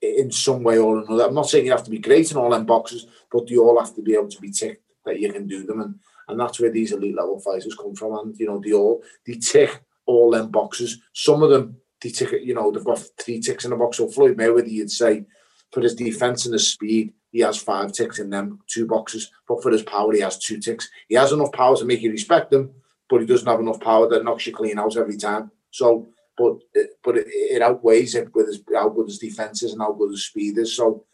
in 0.00 0.30
some 0.30 0.62
way 0.62 0.78
or 0.78 0.98
another. 0.98 1.24
I'm 1.24 1.34
not 1.34 1.48
saying 1.48 1.66
you 1.66 1.72
have 1.72 1.84
to 1.84 1.90
be 1.90 1.98
great 1.98 2.30
in 2.30 2.36
all 2.36 2.50
them 2.50 2.66
boxes, 2.66 3.06
but 3.32 3.50
you 3.50 3.64
all 3.64 3.80
have 3.80 3.94
to 3.96 4.02
be 4.02 4.14
able 4.14 4.28
to 4.28 4.40
be 4.40 4.52
ticked 4.52 4.84
that 5.04 5.18
you 5.18 5.32
can 5.32 5.48
do 5.48 5.64
them, 5.64 5.80
and 5.80 5.96
and 6.28 6.38
that's 6.38 6.60
where 6.60 6.70
these 6.70 6.92
elite 6.92 7.16
level 7.16 7.40
fighters 7.40 7.74
come 7.74 7.96
from. 7.96 8.14
And 8.14 8.38
you 8.38 8.46
know, 8.46 8.60
they 8.60 8.72
all 8.72 9.02
they 9.26 9.34
tick 9.34 9.82
all 10.06 10.30
them 10.30 10.52
boxes. 10.52 11.00
Some 11.12 11.42
of 11.42 11.50
them 11.50 11.76
they 12.00 12.10
tick, 12.10 12.32
you 12.42 12.54
know, 12.54 12.70
they've 12.70 12.84
got 12.84 13.02
three 13.20 13.40
ticks 13.40 13.64
in 13.64 13.72
a 13.72 13.76
box. 13.76 13.96
So 13.96 14.08
Floyd 14.08 14.36
Mayweather, 14.36 14.70
you'd 14.70 14.90
say, 14.90 15.24
for 15.72 15.80
his 15.80 15.96
defense 15.96 16.46
and 16.46 16.52
his 16.52 16.70
speed, 16.70 17.12
he 17.30 17.40
has 17.40 17.56
five 17.56 17.92
ticks 17.92 18.18
in 18.18 18.30
them 18.30 18.60
two 18.68 18.86
boxes. 18.86 19.30
But 19.48 19.62
for 19.62 19.70
his 19.70 19.82
power, 19.82 20.12
he 20.12 20.20
has 20.20 20.38
two 20.38 20.58
ticks. 20.58 20.88
He 21.08 21.16
has 21.16 21.32
enough 21.32 21.52
power 21.52 21.76
to 21.76 21.84
make 21.84 22.02
you 22.02 22.10
respect 22.10 22.52
him, 22.52 22.70
but 23.08 23.20
he 23.20 23.26
doesn't 23.26 23.48
have 23.48 23.60
enough 23.60 23.80
power 23.80 24.08
that 24.08 24.24
knocks 24.24 24.46
you 24.46 24.52
clean 24.52 24.78
out 24.78 24.96
every 24.96 25.16
time. 25.16 25.50
So, 25.72 26.06
but 26.38 26.58
it, 26.74 26.90
but 27.02 27.16
it, 27.18 27.26
it 27.28 27.62
outweighs 27.62 28.14
it 28.14 28.32
with 28.34 28.46
his, 28.46 28.62
how 28.72 28.88
good 28.90 29.08
his 29.08 29.18
defense 29.18 29.62
is 29.62 29.72
and 29.72 29.82
how 29.82 29.92
good 29.92 30.12
his 30.12 30.26
speed 30.26 30.56
is. 30.58 30.76
So, 30.76 31.04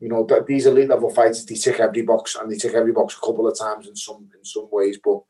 you 0.00 0.08
know, 0.08 0.24
that 0.26 0.46
these 0.46 0.66
elite 0.66 0.88
level 0.88 1.10
fighters, 1.10 1.44
they 1.44 1.56
tick 1.56 1.80
every 1.80 2.02
box 2.02 2.36
and 2.36 2.50
they 2.50 2.56
tick 2.56 2.74
every 2.74 2.92
box 2.92 3.16
a 3.16 3.20
couple 3.20 3.46
of 3.46 3.58
times 3.58 3.86
in 3.86 3.96
some 3.96 4.28
in 4.36 4.44
some 4.44 4.68
ways. 4.70 4.98
But 5.04 5.20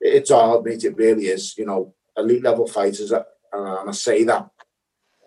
it's 0.00 0.30
hard, 0.30 0.64
mate. 0.64 0.84
It 0.84 0.96
really 0.96 1.26
is. 1.26 1.56
You 1.58 1.66
know, 1.66 1.94
elite 2.16 2.42
level 2.42 2.66
fighters, 2.66 3.10
and 3.10 3.24
I 3.52 3.92
say 3.92 4.24
that 4.24 4.48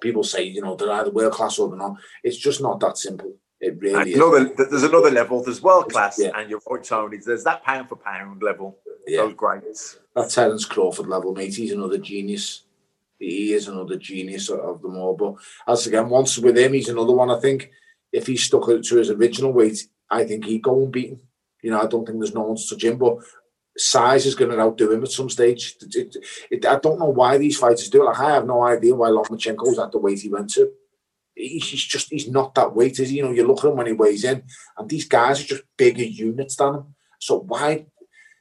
people 0.02 0.24
say, 0.24 0.44
you 0.44 0.62
know, 0.62 0.76
they're 0.76 0.92
either 0.92 1.12
world 1.12 1.34
class 1.34 1.60
or 1.60 1.70
they're 1.70 1.78
not. 1.78 1.98
It's 2.24 2.38
just 2.38 2.62
not 2.62 2.80
that 2.82 2.98
simple. 2.98 3.34
It 3.60 3.80
really 3.80 4.12
is. 4.12 4.18
Another, 4.18 4.54
there's 4.54 4.84
another 4.84 5.10
level. 5.10 5.42
There's 5.42 5.62
world 5.62 5.92
class, 5.92 6.20
and 6.20 6.50
you're 6.50 6.62
right, 6.70 6.84
Tony. 6.84 7.18
There's 7.18 7.44
that 7.46 7.64
pound 7.64 7.90
for 7.90 7.96
pound 7.96 8.44
level. 8.44 8.78
Those 9.08 9.34
greats. 9.34 10.00
That 10.16 10.30
Terence 10.30 10.66
Crawford 10.66 11.08
level, 11.08 11.34
mate. 11.34 11.56
He's 11.56 11.72
another 11.72 11.98
genius. 11.98 12.65
He 13.20 13.54
is 13.54 13.68
another 13.68 13.96
genius 13.98 14.50
of- 14.50 14.82
them 14.82 14.98
all. 14.98 15.16
But 15.16 15.36
as 15.68 15.88
again, 15.88 16.10
once 16.10 16.38
with 16.38 16.58
him, 16.58 16.74
he's 16.74 16.90
another 16.90 17.14
one. 17.14 17.32
I 17.32 17.40
think 17.40 17.72
if 18.12 18.28
he 18.28 18.38
stuck 18.38 18.66
to 18.66 18.96
his 18.98 19.10
original 19.10 19.54
weight, 19.54 19.80
I 20.10 20.24
think 20.26 20.46
he'd 20.46 20.64
go 20.64 20.84
unbeaten. 20.84 21.22
You 21.62 21.72
know, 21.72 21.82
I 21.82 21.88
don't 21.88 22.06
think 22.06 22.20
there's 22.20 22.34
no 22.34 22.44
one 22.44 22.58
to 22.58 22.68
touch 22.70 22.84
him. 22.84 22.98
But 22.98 23.18
size 23.78 24.26
is 24.26 24.36
going 24.36 24.52
to 24.52 24.60
outdo 24.60 24.92
him 24.92 25.04
at 25.04 25.12
some 25.12 25.30
stage. 25.30 25.76
It- 25.82 25.96
it- 25.96 26.18
it- 26.52 26.66
I 26.66 26.80
don't 26.80 27.00
know 27.00 27.10
why 27.10 27.38
these 27.38 27.58
fighters 27.58 27.90
do 27.90 28.02
it. 28.04 28.06
Like 28.06 28.20
I 28.20 28.32
have 28.36 28.46
no 28.46 28.62
idea 28.64 28.96
why 28.96 29.10
Lomachenko's 29.10 29.80
at 29.80 29.92
the 29.92 29.98
weight 29.98 30.22
he 30.22 30.30
went 30.30 30.50
to. 30.52 30.72
He- 31.34 31.60
He's 31.60 31.84
just 31.84 32.10
he's 32.10 32.30
not 32.30 32.56
that 32.56 32.76
weight, 32.76 33.00
is 33.00 33.10
he? 33.10 33.18
You 33.18 33.24
know, 33.24 33.32
you 33.32 33.46
look 33.46 33.64
at 33.66 33.70
him 33.72 33.78
when 33.78 33.88
he 33.88 33.94
weighs 33.94 34.24
in, 34.24 34.44
and 34.78 34.90
these 34.90 35.06
guys 35.08 35.42
are 35.42 35.48
just 35.48 35.64
bigger 35.78 36.04
units 36.04 36.56
than 36.56 36.76
him. 36.76 36.96
So 37.20 37.40
why? 37.40 37.88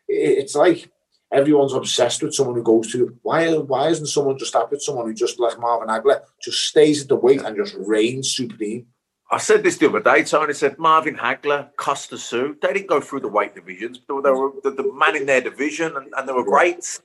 It's 0.07 0.55
like 0.55 0.91
everyone's 1.35 1.74
obsessed 1.74 2.22
with 2.22 2.35
someone 2.35 2.57
who 2.57 2.62
goes 2.62 2.91
to. 2.93 3.14
Why? 3.22 3.53
Why 3.53 3.89
isn't 3.89 4.07
someone 4.07 4.39
just 4.39 4.55
happy 4.55 4.68
with 4.72 4.82
someone 4.82 5.07
who 5.07 5.14
just 5.14 5.39
like 5.39 5.59
Marvin 5.59 5.89
Hagler 5.89 6.20
just 6.41 6.68
stays 6.68 7.03
at 7.03 7.09
the 7.09 7.16
weight 7.16 7.43
and 7.43 7.57
just 7.57 7.74
reigns 7.78 8.35
supreme? 8.35 8.87
I 9.30 9.39
said 9.39 9.62
this 9.62 9.78
the 9.78 9.89
other 9.89 10.01
day, 10.01 10.22
Tony. 10.22 10.53
said 10.53 10.78
Marvin 10.78 11.16
Hagler, 11.16 11.74
Kostya 11.76 12.18
Tszyu. 12.18 12.61
They 12.61 12.72
didn't 12.72 12.89
go 12.89 13.01
through 13.01 13.20
the 13.20 13.28
weight 13.28 13.55
divisions, 13.55 13.99
but 13.99 14.22
they 14.22 14.30
were 14.30 14.53
the, 14.62 14.70
the 14.70 14.93
man 14.93 15.16
in 15.16 15.26
their 15.26 15.41
division, 15.41 15.97
and, 15.97 16.12
and 16.16 16.28
they 16.28 16.32
were 16.32 16.45
great. 16.45 17.01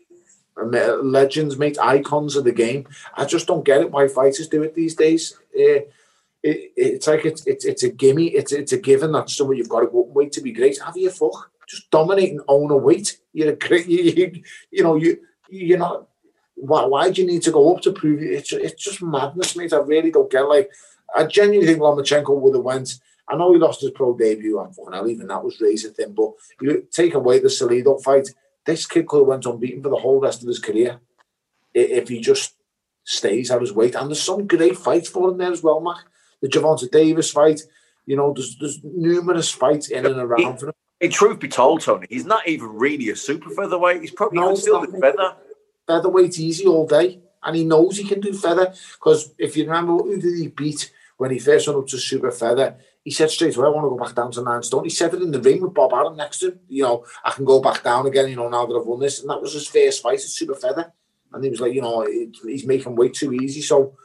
Uh, 0.56 0.98
legends, 0.98 1.58
mate, 1.58 1.80
icons 1.82 2.36
of 2.36 2.44
the 2.44 2.52
game. 2.52 2.86
I 3.16 3.26
just 3.26 3.48
don't 3.48 3.66
get 3.66 3.82
it 3.82 3.92
why 3.92 4.08
fighters 4.08 4.48
do 4.48 4.62
it 4.64 4.76
these 4.76 4.94
days. 4.94 5.36
Uh, 5.58 5.88
it, 6.44 6.72
it's 6.76 7.08
like 7.08 7.26
it's, 7.26 7.46
it's 7.48 7.66
it's 7.66 7.84
a 7.84 7.90
gimme. 7.90 8.28
It's 8.28 8.52
it's 8.52 8.74
a 8.74 8.78
given 8.78 9.12
that 9.14 9.30
someone 9.30 9.58
you've 9.58 9.70
got 9.70 9.82
to 9.82 9.88
go 9.88 10.02
wait 10.14 10.32
to 10.34 10.42
be 10.42 10.52
great. 10.52 10.82
Have 10.82 10.98
your 10.98 11.12
fuck. 11.12 11.52
Just 11.70 11.90
dominate 11.92 12.32
and 12.32 12.42
own 12.48 12.72
a 12.72 12.78
weight. 12.78 13.20
You're 13.34 13.54
a 13.54 13.56
great. 13.56 13.88
You, 13.90 14.04
you, 14.04 14.44
you 14.72 14.84
know 14.84 14.96
you 14.96 15.20
you're 15.50 15.78
not. 15.78 16.08
Why 16.56 16.86
why 16.86 17.10
do 17.10 17.22
you 17.22 17.28
need 17.28 17.44
to 17.44 17.52
go 17.52 17.76
up 17.76 17.82
to 17.84 17.94
prove 17.94 18.22
it? 18.22 18.32
It's 18.32 18.52
it's 18.54 18.84
just 18.84 19.02
madness, 19.02 19.56
mate. 19.56 19.74
I 19.74 19.78
really 19.78 20.12
don't 20.12 20.32
get. 20.32 20.48
Like 20.48 20.72
I 21.16 21.26
genuinely 21.26 21.68
think 21.68 21.80
Lomachenko 21.80 22.40
would 22.40 22.56
have 22.56 22.64
went. 22.64 23.00
I 23.28 23.36
know 23.36 23.54
he 23.54 23.60
lost 23.60 23.82
his 23.82 23.92
pro 23.92 24.18
debut. 24.18 24.60
I'm 24.60 24.74
fucking 24.74 24.94
hell. 24.94 25.08
Even 25.08 25.28
that 25.28 25.44
was 25.44 25.62
razor 25.62 25.90
thin. 25.90 26.14
But 26.14 26.32
you 26.62 26.88
take 26.92 27.14
away 27.14 27.40
the 27.40 27.48
Salido 27.48 28.02
fight. 28.02 28.28
This 28.66 28.88
kid 28.88 29.08
could 29.08 29.20
have 29.20 29.28
went 29.28 29.46
unbeaten 29.46 29.84
for 29.84 29.90
the 29.90 29.96
whole 29.96 30.20
rest 30.20 30.42
of 30.42 30.48
his 30.48 30.60
career 30.60 31.00
if 31.74 32.10
he 32.10 32.20
just 32.20 32.56
stays 33.04 33.52
at 33.52 33.62
his 33.62 33.74
weight. 33.74 33.96
And 33.96 34.10
there's 34.10 34.22
some 34.22 34.48
great 34.48 34.78
fights 34.78 35.10
for 35.10 35.30
him 35.30 35.38
there 35.38 35.52
as 35.52 35.64
well, 35.64 35.80
Mac. 35.80 36.06
The 36.42 36.48
Gervonta 36.48 36.90
Davis 36.90 37.32
fight, 37.32 37.62
you 38.06 38.16
know, 38.16 38.34
there's 38.34 38.58
there's 38.58 38.80
numerous 38.84 39.52
fights 39.52 39.90
in 39.90 40.06
and 40.06 40.18
around 40.18 40.60
for 40.60 40.68
him. 40.68 40.74
In 41.02 41.12
truth 41.12 41.40
be 41.40 41.48
told, 41.48 41.82
Tony, 41.82 42.08
he's 42.10 42.26
not 42.26 42.48
even 42.48 42.68
really 42.68 43.10
a 43.10 43.16
super 43.16 43.50
featherweight. 43.50 44.02
He's 44.02 44.12
probably 44.12 44.40
no, 44.40 44.56
still 44.56 44.82
the 44.82 45.00
feather. 45.00 45.36
Featherweight's 45.88 46.40
easy 46.40 46.66
all 46.66 46.86
day, 46.86 47.22
and 47.44 47.56
he 47.56 47.64
knows 47.64 47.98
he 47.98 48.04
can 48.04 48.20
do 48.20 48.34
feather. 48.34 48.74
Because 48.94 49.34
if 49.38 49.56
you 49.56 49.66
remember, 49.66 49.94
who 49.94 50.20
did 50.20 50.38
he 50.38 50.48
beat 50.48 50.92
when 51.18 51.32
he 51.32 51.40
first 51.40 51.68
went 51.68 51.80
up 51.80 51.88
to 51.88 51.98
super 51.98 52.32
feather? 52.32 52.78
He 53.04 53.12
said 53.12 53.32
straight 53.32 53.56
away, 53.56 53.68
I 53.68 53.70
want 53.70 53.86
to 53.86 53.90
go 53.90 54.04
back 54.04 54.14
down 54.14 54.32
to 54.34 54.44
nine 54.44 54.62
stone. 54.62 54.84
He 54.84 54.90
said 54.90 55.14
it 55.14 55.22
in 55.22 55.32
the 55.32 55.42
ring 55.42 55.62
with 55.62 55.74
Bob 55.74 55.94
Arum 55.94 56.18
next 56.18 56.40
to 56.40 56.50
him. 56.50 56.60
You 56.68 56.84
know, 56.84 57.06
I 57.24 57.32
can 57.32 57.46
go 57.46 57.62
back 57.62 57.82
down 57.82 58.06
again, 58.06 58.28
you 58.28 58.36
know, 58.36 58.50
now 58.50 58.66
that 58.66 58.76
I've 58.76 58.86
won 58.86 59.00
this. 59.00 59.22
And 59.22 59.30
that 59.30 59.42
was 59.42 59.54
his 59.54 59.68
first 59.68 60.04
fight 60.04 60.16
at 60.16 60.22
super 60.22 60.54
feather. 60.54 60.92
And 61.32 61.44
he 61.44 61.50
was 61.50 61.62
like, 61.62 61.74
you 61.74 61.82
know, 61.82 62.06
he's 62.06 62.68
making 62.68 62.96
way 62.96 63.10
too 63.10 63.34
easy. 63.34 63.62
So, 63.62 63.96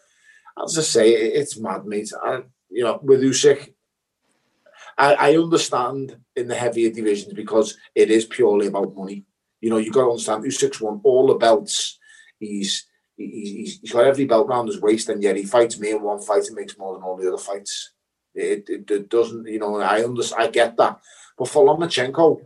as 0.63 0.79
I 0.79 0.83
say, 0.83 1.11
it's 1.11 1.59
mad, 1.59 1.85
mate. 1.85 2.13
I, 2.23 2.43
you 2.71 2.85
know, 2.85 3.01
with 3.03 3.23
Usyk, 3.23 3.74
I, 4.97 5.15
I 5.15 5.37
understand 5.37 6.17
in 6.37 6.49
the 6.49 6.55
heavier 6.55 6.91
divisions 6.91 7.35
because 7.35 7.77
it 7.95 8.11
is 8.11 8.25
purely 8.25 8.67
about 8.67 8.95
money. 8.95 9.25
You 9.61 9.71
know, 9.71 9.79
you've 9.79 9.95
got 9.95 10.05
to 10.05 10.11
understand 10.11 10.45
Usyk's 10.45 10.81
won 10.81 11.01
all 11.05 11.27
the 11.27 11.35
belts. 11.35 11.99
He's 12.39 12.87
he's, 13.17 13.79
he's 13.81 13.93
got 13.93 14.07
every 14.07 14.25
belt 14.27 14.49
around 14.49 14.67
his 14.67 14.81
waist, 14.81 15.09
and 15.09 15.23
yet 15.23 15.37
he 15.37 15.45
fights 15.45 15.79
me 15.79 15.91
in 15.91 16.03
one 16.03 16.21
fight 16.21 16.47
and 16.47 16.57
makes 16.57 16.77
more 16.79 16.95
than 16.95 17.03
all 17.03 17.17
the 17.17 17.29
other 17.29 17.39
fights. 17.39 17.93
It, 18.35 18.69
it, 18.69 18.91
it 18.91 19.09
doesn't, 19.09 19.47
you 19.47 19.61
know, 19.61 19.81
I 19.81 20.03
understand, 20.03 20.43
I 20.43 20.51
get 20.51 20.77
that. 20.77 21.01
But 21.39 21.49
for 21.49 21.65
Lomachenko, 21.65 22.41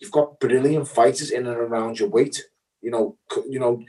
you've 0.00 0.10
got 0.10 0.40
brilliant 0.40 0.88
fighters 0.88 1.30
in 1.30 1.46
and 1.46 1.56
around 1.56 2.00
your 2.00 2.08
weight. 2.08 2.42
You 2.80 2.90
know, 2.90 3.18
you 3.48 3.58
know, 3.58 3.82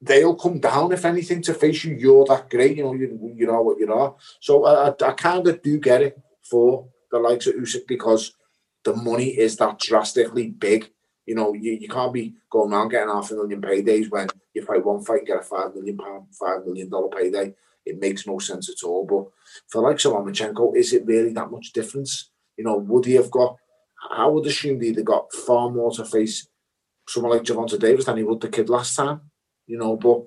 they'll 0.00 0.34
come 0.34 0.58
down 0.60 0.92
if 0.92 1.04
anything 1.04 1.40
to 1.42 1.54
face 1.54 1.84
you. 1.84 1.94
You're 1.94 2.26
that 2.26 2.50
great, 2.50 2.76
you 2.76 2.84
know. 2.84 2.94
You, 2.94 3.32
you 3.34 3.46
know 3.46 3.62
what 3.62 3.78
you 3.78 3.92
are. 3.92 4.16
So 4.40 4.64
I, 4.64 4.88
I, 4.88 5.08
I 5.08 5.12
kind 5.12 5.46
of 5.46 5.62
do 5.62 5.78
get 5.78 6.02
it 6.02 6.18
for 6.48 6.88
the 7.10 7.18
likes 7.18 7.46
of 7.46 7.54
Usyk 7.54 7.86
because 7.86 8.32
the 8.84 8.94
money 8.94 9.28
is 9.28 9.56
that 9.56 9.78
drastically 9.78 10.48
big. 10.48 10.90
You 11.26 11.34
know, 11.34 11.54
you, 11.54 11.72
you 11.72 11.88
can't 11.88 12.12
be 12.12 12.34
going 12.50 12.72
around 12.72 12.90
getting 12.90 13.08
half 13.08 13.30
a 13.30 13.34
million 13.34 13.62
paydays 13.62 14.10
when 14.10 14.28
you 14.52 14.64
fight 14.64 14.84
one 14.84 15.02
fight 15.02 15.18
and 15.18 15.26
get 15.26 15.38
a 15.38 15.42
five 15.42 15.74
million 15.74 15.96
pound, 15.96 16.26
five 16.38 16.64
million 16.66 16.90
dollar 16.90 17.08
payday. 17.08 17.54
It 17.86 17.98
makes 17.98 18.26
no 18.26 18.38
sense 18.38 18.68
at 18.68 18.86
all. 18.86 19.06
But 19.06 19.26
for 19.68 19.82
like 19.82 19.96
Lomachenko, 19.96 20.76
is 20.76 20.92
it 20.92 21.06
really 21.06 21.32
that 21.32 21.50
much 21.50 21.72
difference? 21.72 22.30
You 22.56 22.64
know, 22.64 22.76
would 22.76 23.06
he 23.06 23.14
have 23.14 23.30
got? 23.30 23.56
I 24.10 24.26
would 24.26 24.46
assume 24.46 24.80
he'd 24.80 24.96
have 24.96 25.06
got 25.06 25.32
far 25.32 25.70
more 25.70 25.90
to 25.92 26.04
face 26.04 26.46
someone 27.08 27.32
like 27.32 27.42
Gervonta 27.42 27.78
Davis 27.78 28.04
than 28.04 28.18
he 28.18 28.22
would 28.22 28.40
the 28.40 28.48
kid 28.48 28.68
last 28.68 28.96
time 28.96 29.20
you 29.66 29.78
know, 29.78 29.96
but 29.96 30.22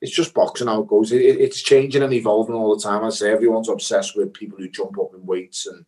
it's 0.00 0.14
just 0.14 0.34
boxing 0.34 0.66
how 0.66 0.82
it 0.82 0.88
goes. 0.88 1.12
It, 1.12 1.20
it's 1.20 1.62
changing 1.62 2.02
and 2.02 2.12
evolving 2.12 2.54
all 2.54 2.74
the 2.74 2.82
time. 2.82 3.04
I 3.04 3.10
say 3.10 3.32
everyone's 3.32 3.68
obsessed 3.68 4.16
with 4.16 4.32
people 4.32 4.58
who 4.58 4.68
jump 4.68 4.98
up 4.98 5.14
in 5.14 5.26
weights 5.26 5.66
and 5.66 5.84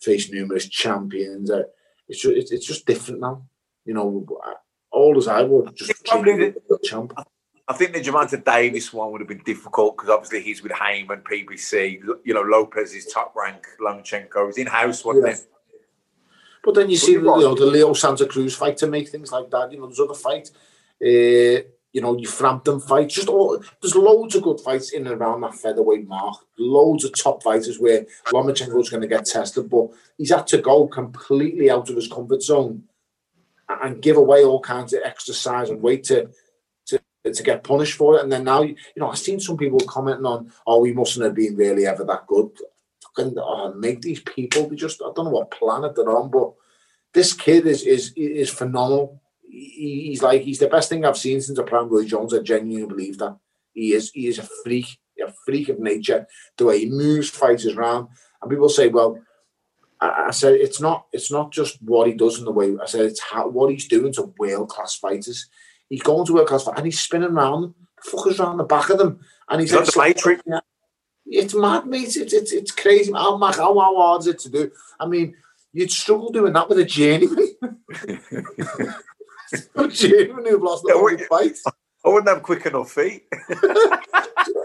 face 0.00 0.30
numerous 0.30 0.68
champions. 0.68 1.50
Uh, 1.50 1.64
it's 2.08 2.22
just, 2.22 2.36
it's, 2.36 2.52
it's 2.52 2.66
just 2.66 2.86
different 2.86 3.20
now. 3.20 3.44
You 3.84 3.94
know, 3.94 4.26
all 4.90 5.16
as 5.16 5.28
I 5.28 5.42
would 5.42 5.74
just 5.74 6.04
probably 6.04 6.50
the, 6.50 6.78
champ. 6.84 7.12
I 7.66 7.74
think 7.74 7.92
the 7.92 8.00
Gervonta 8.00 8.42
Davis 8.42 8.92
one 8.92 9.12
would 9.12 9.20
have 9.20 9.28
been 9.28 9.42
difficult 9.44 9.96
because 9.96 10.10
obviously 10.10 10.42
he's 10.42 10.62
with 10.62 10.72
Haymon, 10.72 11.22
PBC. 11.30 12.00
You 12.24 12.34
know, 12.34 12.42
Lopez 12.42 12.94
is 12.94 13.06
top 13.06 13.34
rank. 13.36 13.66
Lomachenko 13.80 14.48
is 14.48 14.58
in 14.58 14.66
house, 14.66 15.04
wasn't 15.04 15.26
yeah. 15.26 15.32
it? 15.32 15.46
But 16.64 16.74
then 16.74 16.90
you 16.90 16.96
but 16.96 17.06
see 17.06 17.14
the, 17.16 17.20
you 17.20 17.24
know, 17.24 17.54
the 17.54 17.66
Leo 17.66 17.92
Santa 17.92 18.26
Cruz 18.26 18.56
fight 18.56 18.76
to 18.78 18.86
make 18.86 19.08
things 19.08 19.32
like 19.32 19.50
that. 19.50 19.72
You 19.72 19.78
know, 19.78 19.86
there's 19.86 20.00
other 20.00 20.14
fight. 20.14 20.50
Uh, 21.00 21.68
you 21.92 22.00
know, 22.00 22.16
your 22.16 22.30
Frampton 22.30 22.80
fights, 22.80 23.14
just 23.14 23.28
all 23.28 23.62
there's 23.80 23.96
loads 23.96 24.34
of 24.34 24.42
good 24.42 24.60
fights 24.60 24.92
in 24.92 25.06
and 25.06 25.20
around 25.20 25.40
that 25.40 25.54
featherweight 25.54 26.06
mark. 26.06 26.36
Loads 26.58 27.04
of 27.04 27.18
top 27.18 27.42
fighters 27.42 27.78
where 27.78 28.04
Lomachenko's 28.26 28.90
going 28.90 29.00
to 29.00 29.08
get 29.08 29.24
tested, 29.24 29.70
but 29.70 29.88
he's 30.18 30.30
had 30.30 30.46
to 30.48 30.58
go 30.58 30.86
completely 30.86 31.70
out 31.70 31.88
of 31.88 31.96
his 31.96 32.08
comfort 32.08 32.42
zone 32.42 32.84
and 33.68 34.02
give 34.02 34.16
away 34.16 34.44
all 34.44 34.60
kinds 34.60 34.92
of 34.92 35.00
extra 35.04 35.34
size 35.34 35.70
and 35.70 35.82
weight 35.82 36.04
to 36.04 36.30
to, 36.86 37.00
to 37.32 37.42
get 37.42 37.64
punished 37.64 37.96
for 37.96 38.16
it. 38.16 38.22
And 38.22 38.30
then 38.30 38.44
now, 38.44 38.62
you 38.62 38.76
know, 38.96 39.10
I've 39.10 39.18
seen 39.18 39.40
some 39.40 39.56
people 39.56 39.80
commenting 39.80 40.26
on, 40.26 40.52
oh, 40.66 40.84
he 40.84 40.92
mustn't 40.92 41.24
have 41.24 41.34
been 41.34 41.56
really 41.56 41.86
ever 41.86 42.04
that 42.04 42.26
good. 42.26 42.50
Fucking 43.16 43.34
oh, 43.38 43.72
make 43.74 44.02
these 44.02 44.20
people, 44.20 44.68
they 44.68 44.76
just, 44.76 45.02
I 45.02 45.10
don't 45.14 45.24
know 45.24 45.30
what 45.30 45.50
planet 45.50 45.96
they're 45.96 46.10
on, 46.10 46.30
but 46.30 46.52
this 47.14 47.32
kid 47.32 47.66
is 47.66 47.82
is 47.82 48.12
is 48.16 48.50
phenomenal 48.50 49.20
he's 49.48 50.22
like 50.22 50.42
he's 50.42 50.58
the 50.58 50.68
best 50.68 50.88
thing 50.88 51.04
I've 51.04 51.16
seen 51.16 51.40
since 51.40 51.58
a 51.58 51.62
prime 51.62 51.88
Roy 51.88 52.04
Jones. 52.04 52.34
I 52.34 52.40
genuinely 52.40 52.88
believe 52.88 53.18
that 53.18 53.36
he 53.72 53.92
is 53.92 54.10
he 54.12 54.26
is 54.26 54.38
a 54.38 54.48
freak, 54.64 54.98
a 55.24 55.32
freak 55.44 55.68
of 55.68 55.78
nature. 55.78 56.26
The 56.56 56.66
way 56.66 56.80
he 56.80 56.86
moves, 56.86 57.30
fighters 57.30 57.74
around, 57.74 58.08
and 58.42 58.50
people 58.50 58.68
say, 58.68 58.88
well. 58.88 59.20
I, 60.00 60.26
I 60.28 60.30
said 60.30 60.54
it's 60.54 60.80
not. 60.80 61.06
It's 61.12 61.32
not 61.32 61.50
just 61.50 61.82
what 61.82 62.06
he 62.06 62.12
does 62.12 62.38
in 62.38 62.44
the 62.44 62.52
way. 62.52 62.76
I 62.80 62.86
said 62.86 63.06
it's 63.06 63.20
how 63.20 63.48
what 63.48 63.72
he's 63.72 63.88
doing 63.88 64.12
to 64.12 64.32
world 64.38 64.68
class 64.68 64.94
fighters. 64.94 65.48
He's 65.88 66.02
going 66.02 66.24
to 66.26 66.34
world 66.34 66.46
class 66.46 66.68
and 66.68 66.84
he's 66.84 67.00
spinning 67.00 67.30
around 67.30 67.74
fuckers 68.06 68.38
around 68.38 68.58
the 68.58 68.64
back 68.64 68.90
of 68.90 68.98
them, 68.98 69.20
and 69.48 69.60
he's, 69.60 69.70
he's 69.70 69.96
like, 69.96 70.16
the 70.16 70.40
yeah, 70.46 70.60
It's 71.26 71.54
mad, 71.54 71.86
mate. 71.86 72.16
It's 72.16 72.32
it's, 72.32 72.52
it's 72.52 72.70
crazy. 72.70 73.12
How, 73.12 73.38
how, 73.38 73.52
how 73.52 73.96
hard 73.96 74.20
is 74.20 74.26
it 74.28 74.38
to 74.40 74.50
do? 74.50 74.70
I 75.00 75.06
mean, 75.06 75.34
you'd 75.72 75.90
struggle 75.90 76.30
doing 76.30 76.52
that 76.52 76.68
with 76.68 76.78
a 76.78 76.84
journeyman. 76.84 77.56
Genuinely 79.90 80.50
have 80.50 80.62
lost 80.62 80.84
the 80.84 80.92
whole 80.94 81.16
fight. 81.28 81.56
I 82.04 82.08
wouldn't 82.08 82.28
have 82.28 82.42
quick 82.42 82.64
enough 82.66 82.92
feet. 82.92 83.24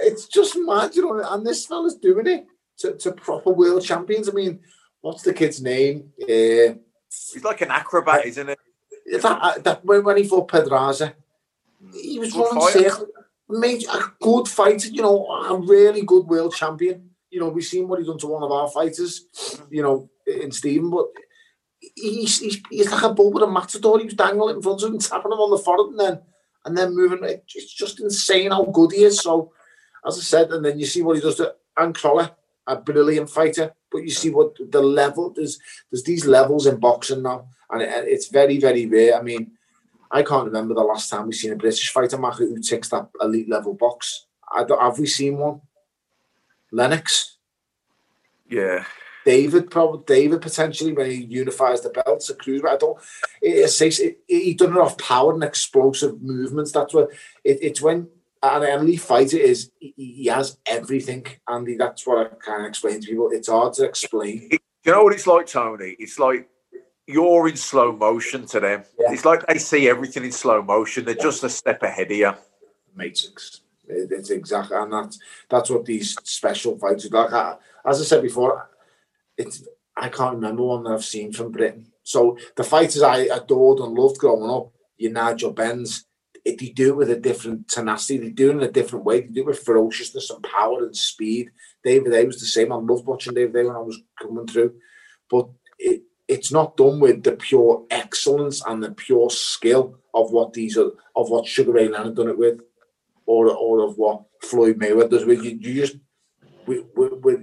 it's 0.03 0.27
just 0.27 0.55
mad, 0.57 0.95
you 0.95 1.01
know. 1.01 1.33
And 1.33 1.45
this 1.45 1.65
fella's 1.65 1.95
doing 1.95 2.27
it 2.27 2.45
to, 2.79 2.93
to 2.93 3.11
proper 3.11 3.49
world 3.51 3.83
champions. 3.83 4.29
I 4.29 4.33
mean, 4.33 4.59
what's 5.01 5.23
the 5.23 5.33
kid's 5.33 5.61
name? 5.61 6.11
Uh, 6.21 6.75
He's 7.33 7.43
like 7.43 7.61
an 7.61 7.71
acrobat, 7.71 8.25
isn't 8.25 8.49
it? 8.49 8.59
That, 9.11 9.25
uh, 9.25 9.59
that 9.59 9.85
when, 9.85 10.03
when 10.03 10.17
he 10.17 10.23
fought 10.23 10.47
Pedraza, 10.47 11.13
he 11.93 12.19
was 12.19 12.33
good 12.33 12.55
running 12.55 12.89
circle. 12.89 13.07
Made 13.49 13.83
a 13.85 14.11
good 14.21 14.47
fighter, 14.47 14.87
you 14.87 15.01
know, 15.01 15.27
a 15.27 15.57
really 15.57 16.01
good 16.03 16.25
world 16.25 16.55
champion. 16.55 17.09
You 17.29 17.39
know, 17.39 17.49
we've 17.49 17.63
seen 17.63 17.87
what 17.87 17.99
he's 17.99 18.07
done 18.07 18.17
to 18.19 18.27
one 18.27 18.43
of 18.43 18.51
our 18.51 18.69
fighters, 18.69 19.25
you 19.69 19.83
know, 19.83 20.09
in 20.25 20.51
Stephen, 20.51 20.89
but 20.89 21.07
he's, 21.95 22.39
he's, 22.39 22.61
he's 22.69 22.91
like 22.91 23.03
a 23.03 23.13
bull 23.13 23.31
with 23.31 23.43
a 23.43 23.47
matador. 23.47 23.99
He 23.99 24.05
was 24.05 24.13
dangling 24.13 24.57
in 24.57 24.61
front 24.61 24.81
of 24.81 24.89
him, 24.89 24.99
tapping 24.99 25.31
him 25.31 25.39
on 25.39 25.51
the 25.51 25.57
forehead, 25.57 25.91
and 25.91 25.99
then 25.99 26.21
and 26.65 26.77
then 26.77 26.95
moving. 26.95 27.19
It's 27.23 27.73
just 27.73 27.99
insane 27.99 28.51
how 28.51 28.63
good 28.65 28.91
he 28.91 29.03
is. 29.03 29.21
So, 29.21 29.51
as 30.05 30.17
I 30.17 30.21
said, 30.21 30.51
and 30.51 30.63
then 30.63 30.79
you 30.79 30.85
see 30.85 31.01
what 31.01 31.15
he 31.15 31.21
does 31.21 31.35
to 31.35 31.55
Ant 31.77 31.95
Crolla, 31.95 32.35
a 32.67 32.75
brilliant 32.75 33.29
fighter. 33.29 33.73
But 33.91 34.03
you 34.03 34.11
see 34.11 34.29
what 34.29 34.55
the 34.71 34.81
level 34.81 35.31
there's 35.31 35.59
there's 35.91 36.03
these 36.03 36.25
levels 36.25 36.65
in 36.65 36.79
boxing 36.79 37.23
now, 37.23 37.47
and 37.69 37.81
it, 37.81 37.89
it's 38.07 38.29
very 38.29 38.59
very 38.59 38.85
rare. 38.85 39.17
I 39.17 39.21
mean, 39.21 39.51
I 40.11 40.23
can't 40.23 40.45
remember 40.45 40.73
the 40.73 40.81
last 40.81 41.09
time 41.09 41.25
we've 41.25 41.35
seen 41.35 41.53
a 41.53 41.57
British 41.57 41.91
fighter 41.91 42.17
who 42.17 42.59
ticks 42.59 42.89
that 42.89 43.09
elite 43.21 43.49
level 43.49 43.73
box. 43.73 44.25
I 44.51 44.65
have 44.81 44.99
we 44.99 45.07
seen 45.07 45.37
one? 45.37 45.61
Lennox. 46.71 47.37
Yeah, 48.49 48.85
David, 49.25 49.71
probably 49.71 50.03
David 50.05 50.41
potentially 50.41 50.93
when 50.93 51.09
he 51.09 51.23
unifies 51.23 51.81
the 51.81 51.89
belts. 51.89 52.29
A 52.29 52.35
Cruz, 52.35 52.61
I 52.67 52.77
don't. 52.77 52.97
It, 53.41 53.81
it, 53.81 53.99
it, 53.99 54.17
he 54.27 54.53
done 54.53 54.73
it 54.73 54.79
off 54.79 54.97
power 54.97 55.33
and 55.33 55.43
explosive 55.43 56.21
movements. 56.21 56.71
That's 56.71 56.93
what 56.93 57.09
it, 57.43 57.59
it's 57.61 57.81
when 57.81 58.09
an 58.41 58.63
elite 58.63 59.01
fighter 59.01 59.37
is. 59.37 59.71
He, 59.79 59.93
he 59.97 60.25
has 60.25 60.57
everything, 60.65 61.25
Andy. 61.47 61.77
That's 61.77 62.05
what 62.05 62.31
I 62.31 62.35
can 62.43 62.65
explain 62.65 62.99
to 63.01 63.07
people. 63.07 63.29
It's 63.31 63.49
hard 63.49 63.73
to 63.75 63.85
explain. 63.85 64.49
You 64.51 64.91
know 64.91 65.03
what 65.03 65.13
it's 65.13 65.27
like, 65.27 65.47
Tony? 65.47 65.95
It's 65.99 66.19
like 66.19 66.49
you're 67.07 67.47
in 67.47 67.55
slow 67.55 67.91
motion 67.91 68.45
to 68.47 68.59
them. 68.59 68.83
Yeah. 68.99 69.11
It's 69.11 69.25
like 69.25 69.45
they 69.47 69.57
see 69.57 69.89
everything 69.89 70.25
in 70.25 70.31
slow 70.31 70.61
motion. 70.61 71.05
They're 71.05 71.15
just 71.15 71.43
a 71.43 71.49
step 71.49 71.83
ahead 71.83 72.11
of 72.11 72.17
you. 72.17 72.33
Matrix. 72.95 73.61
It's 73.85 74.29
exactly, 74.29 74.77
and 74.77 74.93
that's 74.93 75.19
that's 75.49 75.69
what 75.69 75.83
these 75.85 76.15
special 76.23 76.77
fighters 76.77 77.11
like. 77.11 77.33
As 77.85 77.99
I 77.99 78.03
said 78.05 78.21
before, 78.21 78.69
it's 79.37 79.65
I 79.95 80.09
can't 80.09 80.35
remember 80.35 80.63
one 80.63 80.83
that 80.83 80.93
I've 80.93 81.05
seen 81.05 81.31
from 81.31 81.51
Britain. 81.51 81.91
So 82.03 82.37
the 82.55 82.63
fighters 82.63 83.01
I 83.01 83.19
adored 83.19 83.79
and 83.79 83.93
loved 83.93 84.17
growing 84.17 84.49
up, 84.49 84.73
your 84.97 85.11
Nigel 85.11 85.51
Benns, 85.51 86.05
it, 86.43 86.59
they 86.59 86.69
do 86.69 86.89
it 86.89 86.97
with 86.97 87.09
a 87.09 87.15
different 87.19 87.67
tenacity. 87.67 88.17
They 88.17 88.29
do 88.29 88.49
it 88.49 88.55
in 88.55 88.63
a 88.63 88.71
different 88.71 89.05
way. 89.05 89.21
They 89.21 89.27
do 89.27 89.41
it 89.41 89.47
with 89.47 89.59
ferociousness 89.63 90.29
and 90.29 90.43
power 90.43 90.83
and 90.83 90.95
speed. 90.95 91.51
David 91.83 92.13
Haye 92.13 92.25
was 92.25 92.39
the 92.39 92.45
same. 92.45 92.71
I 92.71 92.75
loved 92.75 93.05
watching 93.05 93.33
David 93.33 93.55
Haye 93.55 93.67
when 93.67 93.75
I 93.75 93.79
was 93.79 94.01
coming 94.21 94.47
through, 94.47 94.75
but 95.29 95.47
it, 95.79 96.03
it's 96.27 96.51
not 96.51 96.75
done 96.75 96.99
with 96.99 97.23
the 97.23 97.33
pure 97.33 97.85
excellence 97.91 98.63
and 98.65 98.83
the 98.83 98.91
pure 98.91 99.29
skill 99.29 99.99
of 100.13 100.31
what 100.31 100.53
these 100.53 100.77
are 100.77 100.91
of 101.15 101.29
what 101.29 101.47
Sugar 101.47 101.71
Ray 101.71 101.87
Leonard 101.87 102.15
done 102.15 102.29
it 102.29 102.37
with, 102.37 102.61
or 103.25 103.49
or 103.49 103.83
of 103.83 103.97
what 103.97 104.23
Floyd 104.41 104.79
Mayweather 104.79 105.11
does 105.11 105.25
with. 105.25 105.43
You, 105.43 105.57
you 105.59 105.73
just 105.81 105.97
we, 106.65 106.83
we, 106.95 107.35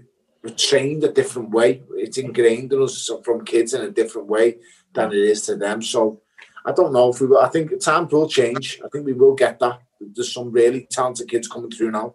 we're, 0.42 0.50
trained 0.50 1.04
a 1.04 1.12
different 1.12 1.50
way. 1.50 1.82
It's 1.96 2.18
ingrained 2.18 2.72
in 2.72 2.82
us 2.82 3.10
from 3.24 3.44
kids 3.44 3.74
in 3.74 3.82
a 3.82 3.90
different 3.90 4.28
way 4.28 4.56
than 4.92 5.12
it 5.12 5.18
is 5.18 5.42
to 5.46 5.56
them. 5.56 5.82
So 5.82 6.20
I 6.64 6.72
don't 6.72 6.92
know 6.92 7.10
if 7.10 7.20
we. 7.20 7.26
Will, 7.26 7.38
I 7.38 7.48
think 7.48 7.78
time 7.80 8.08
will 8.08 8.28
change. 8.28 8.80
I 8.84 8.88
think 8.88 9.06
we 9.06 9.12
will 9.12 9.34
get 9.34 9.58
that. 9.60 9.80
There's 10.00 10.32
some 10.32 10.50
really 10.50 10.86
talented 10.90 11.28
kids 11.28 11.48
coming 11.48 11.70
through 11.70 11.92
now, 11.92 12.14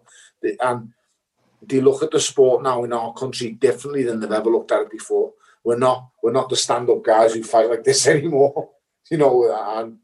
and 0.60 0.92
they 1.62 1.80
look 1.80 2.02
at 2.02 2.10
the 2.10 2.20
sport 2.20 2.62
now 2.62 2.84
in 2.84 2.92
our 2.92 3.12
country 3.14 3.52
differently 3.52 4.02
than 4.02 4.20
they've 4.20 4.30
ever 4.30 4.50
looked 4.50 4.72
at 4.72 4.82
it 4.82 4.90
before. 4.90 5.32
We're 5.64 5.78
not 5.78 6.10
we're 6.22 6.32
not 6.32 6.48
the 6.48 6.56
stand 6.56 6.90
up 6.90 7.04
guys 7.04 7.34
who 7.34 7.42
fight 7.42 7.68
like 7.68 7.84
this 7.84 8.06
anymore, 8.08 8.70
you 9.10 9.18
know, 9.18 9.52
and 9.78 9.98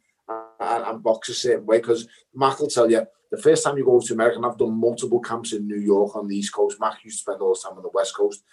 and, 0.61 0.85
and 0.85 1.03
box 1.03 1.29
the 1.29 1.35
same 1.35 1.67
way. 1.67 1.79
Because 1.79 2.09
Mac 2.35 2.59
will 2.59 2.69
tell 2.69 2.91
you 2.91 3.07
the 3.33 3.39
first 3.39 3.65
time 3.65 3.79
you 3.79 3.85
go 3.85 3.99
to 3.99 4.13
America, 4.13 4.37
and 4.37 4.45
I've 4.45 4.59
done 4.59 4.79
multiple 4.79 5.19
camps 5.19 5.55
in 5.55 5.67
New 5.67 5.81
York 5.81 6.15
on 6.15 6.29
the 6.29 6.37
East 6.37 6.53
Coast. 6.53 6.79
Mac 6.79 7.03
used 7.03 7.17
to 7.19 7.23
spend 7.23 7.41
all 7.41 7.55
the 7.55 7.61
time 7.67 7.79
on 7.79 7.83
the 7.83 7.89
West 7.89 8.15
Coast. 8.15 8.45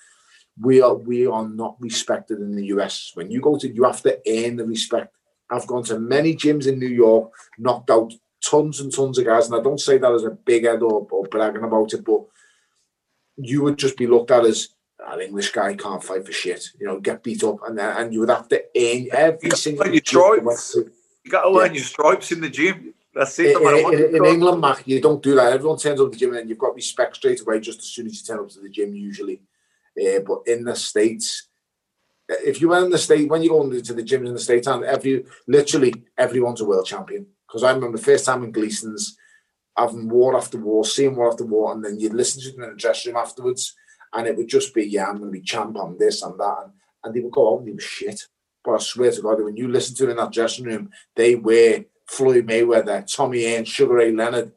We 0.60 0.82
are 0.82 0.96
we 0.96 1.28
are 1.28 1.48
not 1.48 1.76
respected 1.80 2.40
in 2.40 2.56
the 2.56 2.68
US. 2.68 3.12
When 3.14 3.30
you 3.30 3.42
go 3.42 3.58
to, 3.58 3.68
you 3.68 3.84
have 3.84 4.02
to 4.04 4.18
earn 4.26 4.56
the 4.56 4.66
respect. 4.66 5.14
I've 5.52 5.68
gone 5.68 5.84
to 5.84 6.00
many 6.00 6.34
gyms 6.34 6.66
in 6.66 6.80
New 6.80 6.88
York, 6.88 7.30
knocked 7.58 7.90
out 7.90 8.14
tons 8.42 8.80
and 8.80 8.94
tons 8.94 9.18
of 9.18 9.26
guys, 9.26 9.48
and 9.48 9.56
I 9.60 9.62
don't 9.62 9.82
say 9.82 9.98
that 9.98 10.14
as 10.14 10.24
a 10.24 10.32
big 10.32 10.64
head 10.64 10.82
or, 10.82 11.06
or 11.12 11.26
bragging 11.26 11.64
about 11.64 11.94
it, 11.94 12.06
but 12.06 12.22
you 13.36 13.64
would 13.64 13.78
just 13.78 13.98
be 13.98 14.08
looked 14.08 14.32
at 14.32 14.46
as 14.46 14.70
an 15.08 15.20
English 15.20 15.52
guy 15.52 15.74
can't 15.74 16.04
fight 16.04 16.26
for 16.26 16.32
shit. 16.32 16.70
You 16.80 16.88
know, 16.88 17.02
get 17.02 17.22
beat 17.22 17.44
up, 17.44 17.58
and 17.68 17.78
and 17.82 18.14
you 18.14 18.22
would 18.22 18.30
have 18.30 18.48
to 18.48 18.64
earn 18.78 19.08
every 19.12 19.52
single. 19.52 19.88
Your 19.88 20.02
stripes. 20.06 20.78
You 21.26 21.32
got 21.32 21.42
to 21.42 21.60
earn 21.60 21.74
yeah. 21.74 21.80
your 21.80 21.84
stripes 21.84 22.32
in 22.32 22.40
the 22.40 22.50
gym. 22.50 22.94
That's 23.14 23.40
it. 23.40 23.58
In, 23.58 23.94
in, 23.94 24.16
in 24.16 24.26
England, 24.26 24.62
Mac, 24.62 24.88
you 24.88 25.02
don't 25.02 25.22
do 25.22 25.36
that. 25.36 25.54
Everyone 25.54 25.78
turns 25.78 26.00
up 26.00 26.08
to 26.08 26.12
the 26.12 26.18
gym, 26.18 26.36
and 26.36 26.48
you've 26.48 26.60
got 26.60 26.76
respect 26.76 27.16
straight 27.16 27.42
away 27.42 27.60
just 27.60 27.80
as 27.80 27.86
soon 27.86 28.06
as 28.06 28.16
you 28.16 28.26
turn 28.26 28.40
up 28.44 28.50
to 28.50 28.60
the 28.60 28.70
gym. 28.70 28.94
Usually, 28.94 29.42
uh, 30.00 30.20
but 30.26 30.42
in 30.46 30.64
the 30.64 30.76
states, 30.76 31.48
if 32.30 32.62
you 32.62 32.70
went 32.70 32.86
in 32.86 32.92
the 32.92 32.98
state 32.98 33.28
when 33.28 33.42
you 33.42 33.50
go 33.50 33.64
into 33.64 33.94
the 33.94 34.04
gyms 34.04 34.28
in 34.28 34.34
the 34.34 34.40
state, 34.40 34.68
and 34.68 34.84
every 34.84 35.26
literally 35.48 35.94
everyone's 36.18 36.62
a 36.62 36.66
world 36.66 36.86
champion. 36.86 37.26
Because 37.48 37.64
I 37.64 37.72
remember 37.72 37.98
the 37.98 38.04
first 38.04 38.26
time 38.26 38.44
in 38.44 38.52
Gleason's, 38.52 39.18
having 39.76 40.08
war 40.08 40.38
after 40.38 40.60
war, 40.60 40.86
seeing 40.86 41.16
war 41.16 41.32
after 41.32 41.46
war, 41.46 41.74
and 41.74 41.84
then 41.84 42.00
you'd 42.00 42.14
listen 42.14 42.44
to 42.44 42.52
them 42.52 42.64
in 42.64 42.70
the 42.70 42.76
dressing 42.76 43.14
room 43.14 43.22
afterwards, 43.24 43.74
and 44.14 44.28
it 44.28 44.38
would 44.38 44.48
just 44.48 44.74
be, 44.76 44.86
yeah, 44.86 45.08
I'm 45.08 45.18
going 45.18 45.32
to 45.32 45.40
be 45.40 45.42
champ 45.42 45.76
on 45.78 45.98
this 45.98 46.22
and 46.22 46.40
that, 46.40 46.56
and, 46.64 46.74
and 47.04 47.14
they 47.14 47.22
would 47.22 47.32
go 47.32 47.54
out 47.54 47.60
and 47.60 47.68
they 47.68 47.72
were 47.72 47.80
shit. 47.80 48.22
But 48.64 48.74
I 48.74 48.78
swear 48.80 49.12
to 49.12 49.22
God, 49.22 49.42
when 49.42 49.58
you 49.58 49.68
listen 49.68 49.96
to 49.96 50.04
them 50.04 50.12
in 50.12 50.18
that 50.18 50.32
dressing 50.32 50.66
room, 50.66 50.92
they 51.16 51.34
were 51.36 51.86
Floyd 52.10 52.48
Mayweather, 52.48 53.06
Tommy 53.06 53.44
Hearn, 53.44 53.66
Sugar 53.66 53.94
Ray 53.94 54.12
Leonard, 54.12 54.52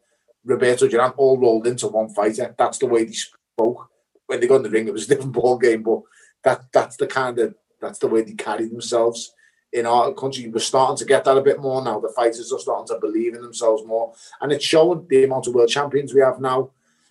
Roberto 0.45 0.89
Duran, 0.89 1.13
all 1.19 1.39
rolled 1.39 1.67
into 1.67 1.87
one 1.87 2.09
fighter. 2.09 2.55
That's 2.57 2.79
the 2.79 2.87
way 2.87 3.05
they 3.05 3.13
spoke. 3.13 3.91
When 4.27 4.41
they 4.41 4.47
got 4.47 4.57
in 4.57 4.63
the 4.63 4.71
ring, 4.71 4.89
it 4.89 4.93
was 4.93 5.05
a 5.05 5.09
different 5.09 5.33
ball 5.41 5.59
game, 5.59 5.83
but 5.83 6.01
that 6.45 6.73
that's 6.73 6.97
the 6.97 7.07
kind 7.07 7.39
of 7.39 7.55
that's 7.81 7.99
the 7.99 8.09
way 8.09 8.23
they 8.23 8.33
carry 8.33 8.69
themselves. 8.69 9.35
In 9.71 9.87
our 9.87 10.13
country, 10.15 10.49
we're 10.49 10.61
starting 10.61 10.97
to 10.97 11.05
get 11.05 11.25
that 11.25 11.37
a 11.37 11.43
bit 11.43 11.61
more 11.61 11.83
now. 11.83 12.01
The 12.01 12.13
fighters 12.17 12.53
are 12.53 12.59
starting 12.59 12.87
to 12.89 13.01
believe 13.01 13.35
in 13.35 13.43
themselves 13.43 13.85
more, 13.85 14.15
and 14.41 14.51
it's 14.51 14.65
showing 14.65 15.07
the 15.09 15.25
amount 15.25 15.47
of 15.47 15.55
world 15.55 15.69
champions 15.69 16.15
we 16.15 16.21
have 16.21 16.41
now. 16.41 16.71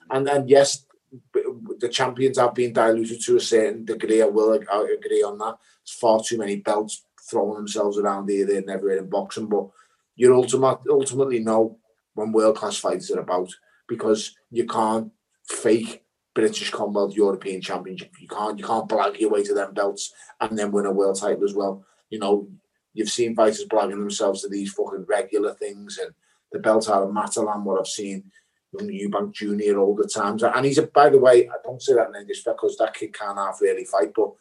And 0.10 0.28
and 0.28 0.50
yes, 0.50 0.86
the 1.80 1.90
champions 1.90 2.40
have 2.40 2.56
been 2.56 2.74
diluted 2.74 3.22
to 3.26 3.38
a 3.38 3.40
certain 3.40 3.86
degree. 3.86 4.24
I 4.24 4.26
will 4.26 4.54
agree 4.54 5.24
on 5.24 5.38
that. 5.38 5.58
It's 5.84 5.94
far 5.94 6.20
too 6.24 6.40
many 6.40 6.56
belts 6.56 7.04
throwing 7.30 7.58
themselves 7.58 8.00
around 8.00 8.30
here, 8.30 8.46
there, 8.46 8.58
and 8.58 8.70
everywhere 8.70 8.98
in 8.98 9.10
boxing. 9.10 9.48
But 9.48 9.68
you 10.22 10.36
ultimate, 10.36 10.78
ultimately 10.88 11.40
know 11.40 11.80
when 12.14 12.32
world 12.32 12.56
class 12.56 12.78
fights 12.78 13.10
are 13.10 13.22
about 13.22 13.50
because 13.88 14.36
you 14.52 14.68
can't 14.68 15.12
fake 15.48 16.04
British 16.36 16.70
Commonwealth 16.70 17.16
European 17.16 17.60
Championship. 17.60 18.12
You 18.20 18.28
can't 18.28 18.60
you 18.60 18.64
can't 18.64 18.88
blag 18.88 19.20
your 19.20 19.32
way 19.32 19.42
to 19.44 19.56
them 19.56 19.74
belts 19.74 20.14
and 20.40 20.56
then 20.58 20.72
win 20.72 20.86
a 20.86 20.92
world 20.92 21.20
title 21.20 21.44
as 21.44 21.56
well. 21.56 21.84
You 22.12 22.20
know, 22.20 22.48
you've 22.94 23.10
seen 23.10 23.36
fighters 23.36 23.66
blagging 23.66 24.00
themselves 24.00 24.44
to 24.44 24.50
these 24.50 24.72
fucking 24.74 25.06
regular 25.10 25.56
things 25.56 25.98
and 25.98 26.14
the 26.52 26.60
belt 26.60 26.88
out 26.88 27.02
of 27.02 27.10
Matalan, 27.10 27.64
what 27.64 27.80
I've 27.80 27.88
seen 27.88 28.26
from 28.70 28.90
Eubank 28.90 29.34
Jr. 29.34 29.80
all 29.80 29.96
the 29.96 30.08
times. 30.08 30.44
And 30.44 30.66
he's 30.68 30.78
a 30.78 30.84
by 30.86 31.10
the 31.10 31.18
way, 31.18 31.50
I 31.50 31.56
don't 31.64 31.82
say 31.82 31.96
that 31.96 32.10
in 32.10 32.22
English 32.22 32.44
because 32.44 32.78
that 32.78 32.94
kid 32.94 33.12
can't 33.12 33.40
half 33.40 33.60
really 33.60 33.86
fight, 33.86 34.14
but 34.16 34.34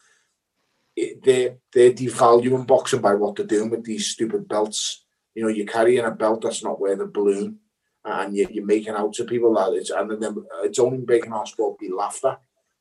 they're 1.23 1.57
they're 1.73 1.93
devaluing 1.93 2.67
boxing 2.67 3.01
by 3.01 3.15
what 3.15 3.37
they're 3.37 3.47
doing 3.47 3.71
with 3.71 3.85
these 3.85 4.09
stupid 4.09 4.47
belts. 4.47 5.07
You 5.35 5.43
know, 5.43 5.49
you're 5.49 5.67
carrying 5.67 6.05
a 6.05 6.11
belt 6.11 6.43
that's 6.43 6.65
not 6.65 6.81
where 6.81 6.97
the 6.97 7.07
balloon 7.07 7.61
and 8.05 8.37
you, 8.37 8.49
you're 8.51 8.65
making 8.65 8.95
out 8.95 9.13
to 9.15 9.25
people 9.25 9.55
that 9.55 9.73
it's 9.75 9.91
and 9.91 10.23
then 10.23 10.45
it's 10.63 10.79
only 10.79 11.05
making 11.07 11.33
our 11.33 11.47
sport 11.47 11.79
be 11.79 11.91
laughed 11.91 12.25
at. 12.25 12.41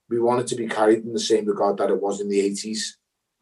We 0.09 0.19
want 0.19 0.41
it 0.41 0.47
to 0.47 0.55
be 0.55 0.67
carried 0.67 1.05
in 1.05 1.13
the 1.13 1.19
same 1.19 1.45
regard 1.45 1.77
that 1.77 1.89
it 1.89 2.01
was 2.01 2.19
in 2.19 2.29
the 2.29 2.39
80s, 2.39 2.95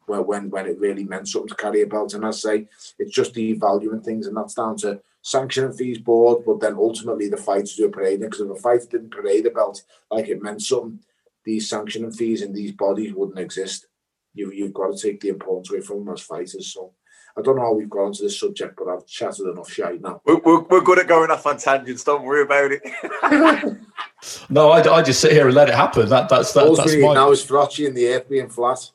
where 0.06 0.22
when 0.22 0.50
when 0.50 0.66
it 0.66 0.78
really 0.78 1.04
meant 1.04 1.28
something 1.28 1.48
to 1.48 1.54
carry 1.54 1.82
a 1.82 1.86
belt. 1.86 2.14
And 2.14 2.26
I 2.26 2.30
say 2.30 2.66
it's 2.98 3.14
just 3.14 3.34
devaluing 3.34 4.04
things, 4.04 4.26
and 4.26 4.36
that's 4.36 4.54
down 4.54 4.76
to 4.78 5.00
sanction 5.22 5.64
and 5.64 5.76
fees 5.76 5.98
board, 5.98 6.44
but 6.44 6.60
then 6.60 6.74
ultimately 6.74 7.28
the 7.28 7.36
fighters 7.36 7.76
do 7.76 7.86
a 7.86 7.90
parade. 7.90 8.20
Because 8.20 8.40
if 8.40 8.50
a 8.50 8.56
fighter 8.56 8.86
didn't 8.90 9.10
parade 9.10 9.46
a 9.46 9.50
belt 9.50 9.82
like 10.10 10.28
it 10.28 10.42
meant 10.42 10.62
something, 10.62 11.00
these 11.44 11.68
sanction 11.68 12.04
and 12.04 12.14
fees 12.14 12.42
and 12.42 12.54
these 12.54 12.72
bodies 12.72 13.14
wouldn't 13.14 13.38
exist. 13.38 13.86
You 14.34 14.50
you've 14.52 14.74
got 14.74 14.94
to 14.94 14.98
take 14.98 15.20
the 15.20 15.28
importance 15.28 15.70
away 15.70 15.80
from 15.80 16.04
them 16.04 16.14
as 16.14 16.20
fighters. 16.20 16.72
So 16.72 16.92
I 17.38 17.40
don't 17.40 17.54
know 17.54 17.62
how 17.62 17.72
we've 17.72 17.88
got 17.88 18.00
onto 18.00 18.24
this 18.24 18.38
subject, 18.38 18.76
but 18.76 18.88
I've 18.88 19.06
chatted 19.06 19.46
enough 19.46 19.70
shit 19.70 20.00
now. 20.02 20.20
We're, 20.24 20.38
we're, 20.38 20.60
we're, 20.62 20.80
good 20.80 20.98
at 20.98 21.06
going 21.06 21.30
off 21.30 21.46
on 21.46 21.56
tangents. 21.56 22.02
Don't 22.02 22.24
worry 22.24 22.42
about 22.42 22.72
it. 22.72 22.82
no, 24.50 24.70
I, 24.70 24.80
I 24.80 25.02
just 25.02 25.20
sit 25.20 25.30
here 25.30 25.46
and 25.46 25.54
let 25.54 25.68
it 25.68 25.76
happen. 25.76 26.08
That 26.08 26.28
that's 26.28 26.52
that, 26.54 26.74
that's 26.76 26.96
my... 26.96 27.14
now 27.14 27.30
is 27.30 27.44
Frotchy 27.44 27.86
in 27.86 27.94
the 27.94 28.08
earth 28.08 28.28
being 28.28 28.48
flat. 28.48 28.90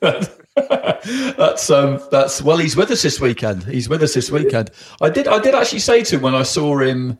that's 0.00 1.70
um 1.70 2.00
that's 2.10 2.42
well 2.42 2.58
he's 2.58 2.76
with 2.76 2.90
us 2.90 3.00
this 3.00 3.20
weekend 3.20 3.62
he's 3.64 3.88
with 3.88 4.02
us 4.02 4.12
this 4.12 4.30
weekend 4.30 4.70
i 5.00 5.08
did 5.08 5.26
i 5.28 5.38
did 5.38 5.54
actually 5.54 5.78
say 5.78 6.02
to 6.02 6.16
him 6.16 6.22
when 6.22 6.34
i 6.34 6.42
saw 6.42 6.76
him 6.76 7.18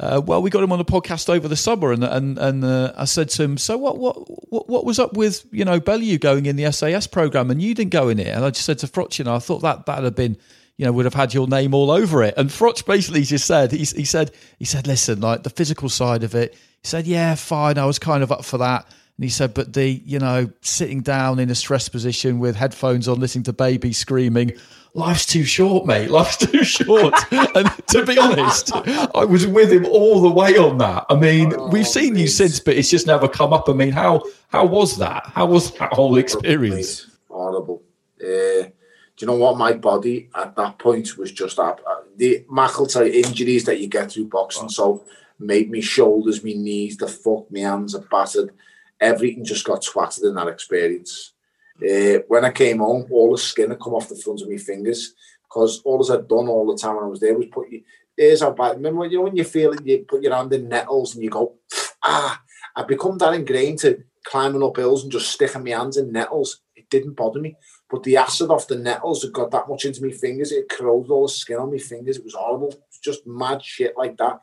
uh, 0.00 0.20
well, 0.24 0.40
we 0.40 0.48
got 0.48 0.62
him 0.62 0.72
on 0.72 0.78
the 0.78 0.84
podcast 0.84 1.28
over 1.28 1.46
the 1.46 1.56
summer, 1.56 1.92
and 1.92 2.02
and 2.02 2.38
and 2.38 2.64
uh, 2.64 2.92
I 2.96 3.04
said 3.04 3.28
to 3.30 3.42
him, 3.42 3.58
"So 3.58 3.76
what, 3.76 3.98
what 3.98 4.14
what 4.50 4.66
what 4.66 4.84
was 4.86 4.98
up 4.98 5.12
with 5.12 5.44
you 5.52 5.64
know 5.64 5.78
Bellew 5.78 6.16
going 6.16 6.46
in 6.46 6.56
the 6.56 6.72
SAS 6.72 7.06
program, 7.06 7.50
and 7.50 7.60
you 7.60 7.74
didn't 7.74 7.92
go 7.92 8.08
in 8.08 8.18
it?" 8.18 8.28
And 8.28 8.42
I 8.42 8.48
just 8.48 8.64
said 8.64 8.78
to 8.78 8.86
Froch, 8.86 9.18
you 9.18 9.26
know, 9.26 9.34
I 9.34 9.38
thought 9.40 9.60
that 9.60 9.84
that'd 9.84 10.04
have 10.04 10.16
been, 10.16 10.38
you 10.78 10.86
know, 10.86 10.92
would 10.92 11.04
have 11.04 11.12
had 11.12 11.34
your 11.34 11.46
name 11.46 11.74
all 11.74 11.90
over 11.90 12.22
it. 12.22 12.32
And 12.38 12.48
Froch 12.48 12.86
basically 12.86 13.22
just 13.24 13.46
said, 13.46 13.70
he, 13.70 13.84
he 13.84 14.06
said, 14.06 14.30
he 14.58 14.64
said, 14.64 14.86
listen, 14.86 15.20
like 15.20 15.42
the 15.42 15.50
physical 15.50 15.90
side 15.90 16.24
of 16.24 16.34
it, 16.34 16.54
he 16.54 16.88
said, 16.88 17.06
yeah, 17.06 17.34
fine, 17.34 17.76
I 17.76 17.84
was 17.84 17.98
kind 17.98 18.22
of 18.22 18.32
up 18.32 18.46
for 18.46 18.56
that. 18.56 18.86
And 18.86 19.24
he 19.24 19.28
said, 19.28 19.52
but 19.52 19.74
the, 19.74 19.86
you 19.86 20.18
know, 20.18 20.50
sitting 20.62 21.02
down 21.02 21.38
in 21.38 21.50
a 21.50 21.54
stress 21.54 21.90
position 21.90 22.38
with 22.38 22.56
headphones 22.56 23.06
on, 23.06 23.20
listening 23.20 23.44
to 23.44 23.52
baby 23.52 23.92
screaming, 23.92 24.52
life's 24.94 25.26
too 25.26 25.44
short, 25.44 25.86
mate. 25.86 26.10
Life's 26.10 26.36
too 26.36 26.64
short. 26.64 27.14
and 27.32 27.70
to 27.88 28.04
be 28.04 28.18
honest, 28.18 28.72
I 28.74 29.24
was 29.24 29.46
with 29.46 29.72
him 29.72 29.86
all 29.86 30.20
the 30.20 30.30
way 30.30 30.56
on 30.56 30.78
that. 30.78 31.06
I 31.08 31.16
mean, 31.16 31.54
oh, 31.56 31.68
we've 31.68 31.86
seen 31.86 32.16
you 32.16 32.26
since, 32.26 32.60
but 32.60 32.76
it's 32.76 32.90
just 32.90 33.06
never 33.06 33.28
come 33.28 33.52
up. 33.52 33.68
I 33.68 33.72
mean, 33.72 33.92
how 33.92 34.22
how 34.48 34.66
was 34.66 34.96
that? 34.98 35.26
How 35.26 35.46
was 35.46 35.72
that 35.74 35.92
whole 35.92 36.18
experience? 36.18 37.06
Horrible. 37.28 37.82
Uh, 38.20 38.68
do 39.20 39.26
you 39.26 39.26
know 39.26 39.36
what? 39.36 39.58
My 39.58 39.72
body 39.72 40.28
at 40.34 40.56
that 40.56 40.78
point 40.78 41.16
was 41.16 41.32
just 41.32 41.58
uh, 41.58 41.76
the 42.16 42.44
McIlty 42.50 43.14
injuries 43.24 43.64
that 43.64 43.80
you 43.80 43.86
get 43.86 44.12
through 44.12 44.26
boxing. 44.26 44.68
So 44.68 45.04
made 45.38 45.70
me 45.70 45.80
shoulders, 45.80 46.44
me 46.44 46.54
knees, 46.54 46.96
the 46.96 47.08
fuck, 47.08 47.50
my 47.50 47.60
hands 47.60 47.94
are 47.94 48.04
battered. 48.10 48.52
Everything 49.00 49.44
just 49.44 49.64
got 49.64 49.82
twatted 49.82 50.24
in 50.24 50.34
that 50.34 50.48
experience. 50.48 51.29
Uh, 51.82 52.22
when 52.28 52.44
I 52.44 52.50
came 52.50 52.78
home, 52.78 53.06
all 53.10 53.32
the 53.32 53.38
skin 53.38 53.70
had 53.70 53.80
come 53.80 53.94
off 53.94 54.08
the 54.08 54.16
front 54.16 54.42
of 54.42 54.48
my 54.48 54.56
fingers 54.56 55.14
because 55.42 55.80
all 55.84 56.00
I'd 56.12 56.28
done 56.28 56.48
all 56.48 56.66
the 56.66 56.78
time 56.78 56.96
when 56.96 57.04
I 57.04 57.08
was 57.08 57.20
there 57.20 57.36
was 57.36 57.46
put 57.46 57.70
your 57.70 57.80
ears 58.18 58.42
how 58.42 58.52
back. 58.52 58.74
Remember 58.74 59.00
when 59.00 59.10
you 59.10 59.18
know 59.18 59.24
when 59.24 59.36
you 59.36 59.44
feel 59.44 59.72
it, 59.72 59.86
you 59.86 60.04
put 60.08 60.22
your 60.22 60.34
hand 60.34 60.52
in 60.52 60.68
nettles 60.68 61.14
and 61.14 61.24
you 61.24 61.30
go, 61.30 61.54
ah. 62.02 62.40
I've 62.76 62.86
become 62.86 63.18
that 63.18 63.34
ingrained 63.34 63.80
to 63.80 64.02
climbing 64.24 64.62
up 64.62 64.76
hills 64.76 65.02
and 65.02 65.12
just 65.12 65.30
sticking 65.30 65.64
my 65.64 65.70
hands 65.70 65.96
in 65.96 66.12
nettles. 66.12 66.60
It 66.76 66.88
didn't 66.90 67.14
bother 67.14 67.40
me, 67.40 67.56
but 67.90 68.02
the 68.02 68.16
acid 68.16 68.50
off 68.50 68.68
the 68.68 68.76
nettles 68.76 69.22
had 69.22 69.32
got 69.32 69.50
that 69.50 69.68
much 69.68 69.84
into 69.84 70.04
my 70.04 70.12
fingers. 70.12 70.52
It 70.52 70.68
corroded 70.68 71.10
all 71.10 71.26
the 71.26 71.32
skin 71.32 71.58
on 71.58 71.72
my 71.72 71.78
fingers. 71.78 72.18
It 72.18 72.24
was 72.24 72.34
horrible. 72.34 72.68
It 72.68 72.84
was 72.90 73.00
just 73.02 73.26
mad 73.26 73.62
shit 73.62 73.94
like 73.96 74.16
that. 74.18 74.40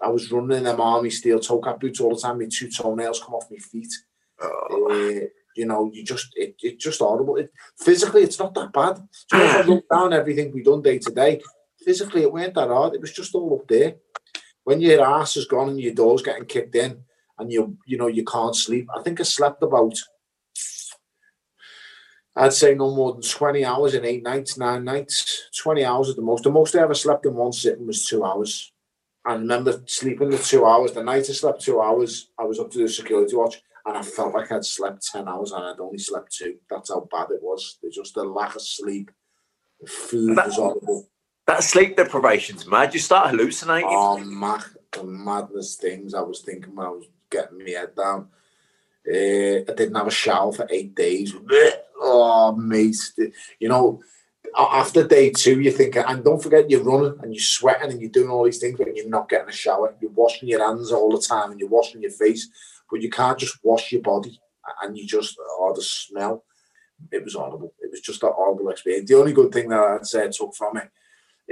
I 0.00 0.08
was 0.08 0.30
running 0.30 0.58
in 0.58 0.64
them 0.64 0.80
army 0.80 1.10
steel 1.10 1.40
toe 1.40 1.60
cap 1.60 1.80
boots 1.80 2.00
all 2.00 2.14
the 2.14 2.20
time. 2.20 2.38
My 2.38 2.48
two 2.50 2.70
toenails 2.70 3.20
come 3.20 3.34
off 3.34 3.50
my 3.50 3.56
feet. 3.56 3.92
Oh. 4.40 4.88
Uh, 4.90 5.26
you 5.56 5.66
know, 5.66 5.90
you 5.92 6.04
just 6.04 6.28
it, 6.36 6.56
it's 6.62 6.82
just 6.82 7.00
horrible. 7.00 7.36
It, 7.36 7.52
physically, 7.78 8.22
it's 8.22 8.38
not 8.38 8.54
that 8.54 8.72
bad. 8.72 8.96
So 9.10 9.38
if 9.38 9.56
I 9.56 9.60
ah. 9.60 9.64
look 9.66 9.84
down 9.88 10.12
everything 10.12 10.52
we've 10.52 10.64
done 10.64 10.82
day 10.82 10.98
to 10.98 11.10
day, 11.10 11.40
physically, 11.84 12.22
it 12.22 12.32
weren't 12.32 12.54
that 12.54 12.68
hard. 12.68 12.94
It 12.94 13.00
was 13.00 13.12
just 13.12 13.34
all 13.34 13.58
up 13.60 13.68
there. 13.68 13.96
When 14.64 14.80
your 14.80 15.04
ass 15.04 15.36
is 15.36 15.46
gone 15.46 15.70
and 15.70 15.80
your 15.80 15.94
door's 15.94 16.22
getting 16.22 16.44
kicked 16.44 16.74
in, 16.74 17.04
and 17.38 17.52
you 17.52 17.76
you 17.86 17.98
know 17.98 18.06
you 18.06 18.24
can't 18.24 18.56
sleep. 18.56 18.88
I 18.96 19.02
think 19.02 19.20
I 19.20 19.24
slept 19.24 19.62
about. 19.62 19.94
I'd 22.38 22.52
say 22.52 22.74
no 22.74 22.94
more 22.94 23.14
than 23.14 23.22
20 23.22 23.64
hours 23.64 23.94
in 23.94 24.04
eight 24.04 24.22
nights, 24.22 24.58
nine 24.58 24.84
nights, 24.84 25.48
20 25.62 25.82
hours 25.86 26.10
at 26.10 26.16
the 26.16 26.22
most. 26.22 26.44
The 26.44 26.50
most 26.50 26.76
I 26.76 26.82
ever 26.82 26.92
slept 26.92 27.24
in 27.24 27.32
one 27.32 27.52
sitting 27.52 27.86
was 27.86 28.04
two 28.04 28.22
hours. 28.22 28.74
I 29.24 29.32
remember 29.32 29.82
sleeping 29.86 30.28
the 30.28 30.36
two 30.36 30.66
hours. 30.66 30.92
The 30.92 31.02
night 31.02 31.30
I 31.30 31.32
slept 31.32 31.62
two 31.62 31.80
hours, 31.80 32.28
I 32.38 32.44
was 32.44 32.60
up 32.60 32.70
to 32.72 32.78
the 32.78 32.88
security 32.90 33.36
watch 33.36 33.62
and 33.86 33.96
I 33.96 34.02
felt 34.02 34.34
like 34.34 34.50
I'd 34.52 34.64
slept 34.64 35.06
10 35.12 35.28
hours 35.28 35.52
and 35.52 35.64
I'd 35.64 35.80
only 35.80 35.98
slept 35.98 36.34
two. 36.36 36.56
That's 36.68 36.90
how 36.90 37.08
bad 37.10 37.30
it 37.30 37.42
was. 37.42 37.78
There's 37.80 37.94
just 37.94 38.16
a 38.16 38.22
lack 38.22 38.56
of 38.56 38.62
sleep. 38.62 39.10
The 39.80 39.86
food 39.88 40.36
That- 40.36 40.46
was 40.46 40.56
horrible. 40.56 41.08
That 41.46 41.62
sleep 41.62 41.96
deprivation's 41.96 42.66
mad. 42.66 42.92
You 42.92 42.98
start 42.98 43.30
hallucinating. 43.30 43.88
Oh, 43.88 44.18
mad, 44.18 44.64
the 44.90 45.04
madness 45.04 45.76
things 45.76 46.12
I 46.12 46.20
was 46.20 46.40
thinking 46.42 46.74
when 46.74 46.86
I 46.86 46.90
was 46.90 47.06
getting 47.30 47.58
my 47.58 47.70
head 47.70 47.94
down. 47.94 48.28
Uh, 49.08 49.62
I 49.62 49.74
didn't 49.76 49.94
have 49.94 50.08
a 50.08 50.10
shower 50.10 50.52
for 50.52 50.66
eight 50.70 50.96
days. 50.96 51.32
Oh, 52.00 52.52
mate. 52.56 52.96
You 53.60 53.68
know, 53.68 54.00
after 54.58 55.06
day 55.06 55.30
two, 55.30 55.60
you 55.60 55.70
think, 55.70 55.94
and 55.96 56.24
don't 56.24 56.42
forget, 56.42 56.68
you're 56.68 56.82
running 56.82 57.16
and 57.22 57.32
you're 57.32 57.40
sweating 57.40 57.92
and 57.92 58.00
you're 58.00 58.10
doing 58.10 58.30
all 58.30 58.44
these 58.44 58.58
things, 58.58 58.76
but 58.76 58.96
you're 58.96 59.08
not 59.08 59.28
getting 59.28 59.48
a 59.48 59.52
shower. 59.52 59.94
You're 60.00 60.10
washing 60.10 60.48
your 60.48 60.66
hands 60.66 60.90
all 60.90 61.10
the 61.14 61.20
time 61.22 61.52
and 61.52 61.60
you're 61.60 61.68
washing 61.68 62.02
your 62.02 62.10
face, 62.10 62.48
but 62.90 63.02
you 63.02 63.10
can't 63.10 63.38
just 63.38 63.58
wash 63.62 63.92
your 63.92 64.02
body 64.02 64.40
and 64.82 64.96
you 64.96 65.06
just, 65.06 65.36
oh, 65.40 65.72
the 65.74 65.82
smell. 65.82 66.44
It 67.12 67.22
was 67.22 67.34
horrible. 67.34 67.74
It 67.80 67.90
was 67.90 68.00
just 68.00 68.22
a 68.22 68.28
horrible 68.28 68.70
experience. 68.70 69.08
The 69.08 69.18
only 69.18 69.32
good 69.32 69.52
thing 69.52 69.68
that 69.68 69.78
I'd 69.78 70.06
say 70.06 70.24
I 70.24 70.28
took 70.28 70.54
from 70.54 70.78
it 70.78 70.90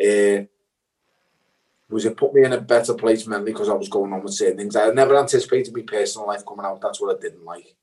uh, 0.00 0.46
was 1.90 2.06
it 2.06 2.16
put 2.16 2.32
me 2.32 2.44
in 2.44 2.52
a 2.52 2.60
better 2.60 2.94
place 2.94 3.26
mentally 3.26 3.52
because 3.52 3.68
I 3.68 3.74
was 3.74 3.88
going 3.88 4.12
on 4.12 4.22
with 4.22 4.34
certain 4.34 4.56
things. 4.56 4.74
I 4.74 4.90
never 4.90 5.18
anticipated 5.18 5.74
my 5.74 5.82
personal 5.82 6.26
life 6.26 6.44
coming 6.46 6.64
out. 6.64 6.80
That's 6.80 7.00
what 7.00 7.16
I 7.16 7.20
didn't 7.20 7.44
like. 7.44 7.76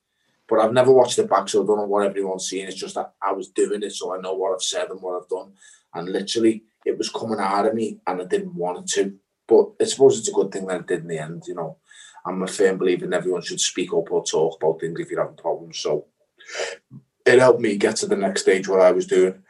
But 0.48 0.60
I've 0.60 0.73
never 0.73 0.91
watched 0.91 1.18
it 1.19 1.30
back, 1.30 1.48
so 1.48 1.64
I 1.64 1.65
don't 1.65 1.78
know 1.78 1.86
what 1.86 2.06
everyone's 2.06 2.49
seeing. 2.49 2.68
It's 2.68 2.76
just 2.76 2.95
that 2.95 3.14
I 3.22 3.32
was 3.32 3.49
doing 3.49 3.84
it, 3.84 3.94
so 3.94 4.14
I 4.14 4.19
know 4.19 4.34
what 4.34 4.53
I've 4.53 4.61
said 4.61 4.90
and 4.90 5.02
what 5.02 5.22
I've 5.22 5.30
done. 5.30 5.53
And 5.94 6.10
literally, 6.10 6.64
it 6.86 6.98
was 6.98 7.10
coming 7.10 7.40
out 7.40 7.68
of 7.68 7.73
me, 7.73 7.99
and 8.06 8.22
I 8.22 8.26
didn't 8.26 8.56
want 8.56 8.80
it 8.80 8.88
to. 8.95 9.18
But 9.48 9.72
I 9.80 9.86
suppose 9.86 10.19
it's 10.19 10.28
a 10.28 10.34
good 10.34 10.52
thing 10.52 10.65
that 10.68 10.82
I 10.82 10.84
did 10.84 11.02
in 11.02 11.07
the 11.07 11.19
end. 11.19 11.44
You 11.48 11.56
know, 11.56 11.78
I'm 12.26 12.41
a 12.43 12.48
firm 12.48 12.77
believer 12.77 13.06
in 13.06 13.14
everyone 13.14 13.41
should 13.41 13.60
speak 13.60 13.93
up 13.93 14.11
or 14.11 14.23
talk 14.23 14.57
about 14.61 14.80
things 14.80 14.99
if 14.99 15.10
you're 15.10 15.22
having 15.22 15.38
problems. 15.38 15.80
So 15.80 16.06
it 17.26 17.39
helped 17.39 17.61
me 17.61 17.77
get 17.77 17.95
to 17.98 18.07
the 18.07 18.15
next 18.15 18.41
stage 18.41 18.68
what 18.68 18.81
I 18.81 18.91
was 18.91 19.07
doing 19.07 19.41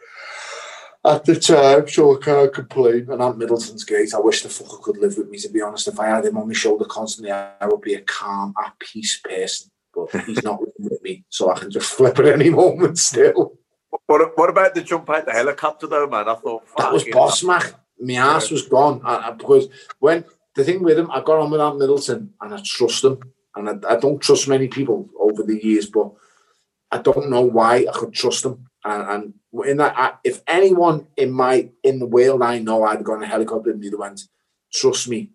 at 1.03 1.25
the 1.25 1.35
time, 1.35 1.87
so 1.87 2.15
I 2.15 2.23
can't 2.23 2.53
complain. 2.53 3.07
And 3.09 3.21
Ant 3.21 3.37
Middleton's 3.37 3.83
great. 3.83 4.13
I 4.13 4.19
wish 4.19 4.43
the 4.43 4.49
fucker 4.49 4.81
could 4.81 4.97
live 4.97 5.17
with 5.17 5.29
me, 5.29 5.37
to 5.39 5.49
be 5.49 5.61
honest. 5.61 5.87
If 5.87 5.99
I 5.99 6.07
had 6.07 6.25
him 6.25 6.37
on 6.37 6.47
my 6.47 6.53
shoulder 6.53 6.85
constantly, 6.85 7.31
I 7.31 7.65
would 7.65 7.81
be 7.81 7.95
a 7.95 8.01
calm, 8.01 8.53
at 8.63 8.77
peace 8.79 9.19
person. 9.19 9.71
But 9.93 10.11
he's 10.25 10.43
not 10.43 10.59
living 10.61 10.73
with 10.91 11.01
me, 11.01 11.25
so 11.29 11.51
I 11.51 11.57
can 11.59 11.71
just 11.71 11.91
flip 11.93 12.19
at 12.19 12.27
any 12.27 12.49
moment 12.49 12.97
still. 12.99 13.57
What, 14.05 14.37
what 14.37 14.49
about 14.49 14.73
the 14.75 14.81
jump 14.81 15.09
out 15.09 15.25
the 15.25 15.31
helicopter 15.33 15.87
though, 15.87 16.07
man? 16.07 16.29
I 16.29 16.35
thought 16.35 16.63
That 16.77 16.93
was 16.93 17.03
boss, 17.05 17.43
Mac. 17.43 17.73
My 17.99 18.13
ass 18.13 18.49
was 18.51 18.67
gone. 18.67 19.01
I, 19.03 19.29
I- 19.29 19.31
because 19.31 19.67
when 19.99 20.23
the 20.55 20.63
thing 20.63 20.83
with 20.83 20.99
him, 20.99 21.09
I 21.11 21.21
got 21.21 21.39
on 21.39 21.51
with 21.51 21.61
Ant 21.61 21.79
Middleton 21.79 22.33
and 22.41 22.53
I 22.53 22.61
trust 22.63 23.03
him. 23.03 23.19
And 23.55 23.69
I, 23.69 23.93
I 23.93 23.95
don't 23.97 24.21
trust 24.21 24.47
many 24.47 24.67
people 24.67 25.09
over 25.19 25.43
the 25.43 25.63
years, 25.63 25.89
but 25.89 26.11
I 26.91 26.99
don't 26.99 27.29
know 27.29 27.41
why 27.41 27.85
I 27.87 27.91
could 27.93 28.13
trust 28.13 28.45
him. 28.45 28.67
And, 28.83 29.33
and 29.53 29.67
in 29.67 29.77
that, 29.77 29.97
I, 29.97 30.13
if 30.23 30.41
anyone 30.47 31.07
in 31.17 31.31
my 31.31 31.69
in 31.83 31.99
the 31.99 32.05
world 32.05 32.41
I 32.41 32.59
know 32.59 32.83
I'd 32.83 33.03
gone 33.03 33.23
a 33.23 33.27
helicopter 33.27 33.71
and 33.71 33.83
either 33.83 33.97
went, 33.97 34.23
trust 34.73 35.07
me, 35.07 35.31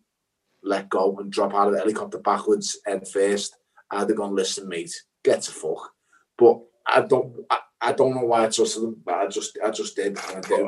let 0.62 0.88
go 0.88 1.16
and 1.18 1.30
drop 1.30 1.54
out 1.54 1.68
of 1.68 1.74
the 1.74 1.78
helicopter 1.78 2.18
backwards 2.18 2.78
head 2.84 3.06
first, 3.06 3.56
I'd 3.90 4.08
have 4.08 4.16
gone, 4.16 4.34
listen, 4.34 4.68
mate, 4.68 4.94
get 5.22 5.42
to 5.42 5.52
fuck. 5.52 5.92
But 6.36 6.60
I 6.86 7.02
don't, 7.02 7.44
I, 7.50 7.58
I 7.80 7.92
don't 7.92 8.14
know 8.14 8.24
why 8.24 8.44
I 8.44 8.48
trusted 8.48 8.82
them, 8.82 9.00
but 9.04 9.14
I 9.14 9.26
just, 9.28 9.58
I 9.64 9.70
just 9.70 9.94
did, 9.94 10.18
and 10.18 10.18
I 10.20 10.40
did. 10.40 10.66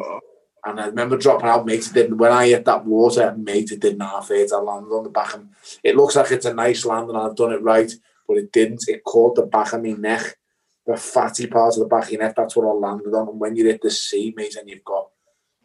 And 0.68 0.80
I 0.80 0.86
remember 0.86 1.16
dropping 1.16 1.48
out, 1.48 1.64
mate. 1.64 1.86
It 1.86 1.94
didn't. 1.94 2.18
When 2.18 2.32
I 2.32 2.48
hit 2.48 2.64
that 2.66 2.84
water, 2.84 3.34
mate, 3.36 3.72
it 3.72 3.80
didn't 3.80 4.00
half 4.00 4.30
it. 4.30 4.52
I 4.52 4.58
landed 4.58 4.94
on 4.94 5.04
the 5.04 5.10
back 5.10 5.34
of. 5.34 5.46
It 5.82 5.96
looks 5.96 6.16
like 6.16 6.30
it's 6.30 6.44
a 6.44 6.52
nice 6.52 6.84
landing, 6.84 7.16
and 7.16 7.24
I've 7.24 7.36
done 7.36 7.52
it 7.52 7.62
right, 7.62 7.90
but 8.26 8.36
it 8.36 8.52
didn't. 8.52 8.84
It 8.88 9.04
caught 9.04 9.34
the 9.34 9.42
back 9.42 9.72
of 9.72 9.82
my 9.82 9.92
neck, 9.92 10.36
the 10.86 10.96
fatty 10.96 11.46
part 11.46 11.74
of 11.74 11.80
the 11.80 11.86
back 11.86 12.04
of 12.04 12.10
your 12.10 12.22
neck. 12.22 12.34
That's 12.36 12.54
what 12.54 12.66
I 12.66 12.72
landed 12.72 13.14
on. 13.14 13.28
And 13.28 13.40
when 13.40 13.56
you 13.56 13.64
hit 13.64 13.80
the 13.80 13.90
sea, 13.90 14.34
mate, 14.36 14.56
and 14.56 14.68
you've 14.68 14.84
got, 14.84 15.08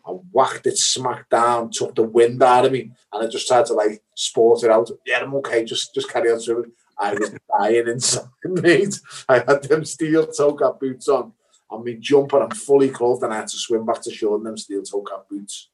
I 0.05 0.11
whacked 0.11 0.67
it 0.67 0.77
smack 0.77 1.29
down, 1.29 1.69
took 1.71 1.95
the 1.95 2.03
wind 2.03 2.41
out 2.41 2.65
of 2.65 2.71
me, 2.71 2.91
and 3.11 3.23
I 3.23 3.27
just 3.27 3.47
tried 3.47 3.65
to 3.67 3.73
like 3.73 4.01
sport 4.15 4.63
it 4.63 4.71
out. 4.71 4.89
Yeah, 5.05 5.19
I'm 5.19 5.35
okay. 5.35 5.65
Just, 5.65 5.93
just 5.93 6.09
carry 6.09 6.31
on 6.31 6.39
through 6.39 6.63
it. 6.63 6.69
I 6.97 7.13
was 7.13 7.35
dying 7.59 7.87
inside, 7.89 8.27
mate. 8.45 8.99
I 9.27 9.39
had 9.39 9.63
them 9.63 9.83
steel 9.83 10.27
toe 10.27 10.53
cap 10.53 10.79
boots 10.79 11.09
on. 11.09 11.33
And 11.71 11.83
me 11.83 11.95
jumper, 11.95 12.41
I'm 12.41 12.51
fully 12.51 12.89
clothed, 12.89 13.23
and 13.23 13.33
I 13.33 13.37
had 13.37 13.47
to 13.47 13.57
swim 13.57 13.85
back 13.85 14.01
to 14.03 14.11
shore 14.11 14.37
in 14.37 14.43
them 14.43 14.57
steel 14.57 14.83
toe 14.83 15.01
cap 15.01 15.25
boots. 15.29 15.69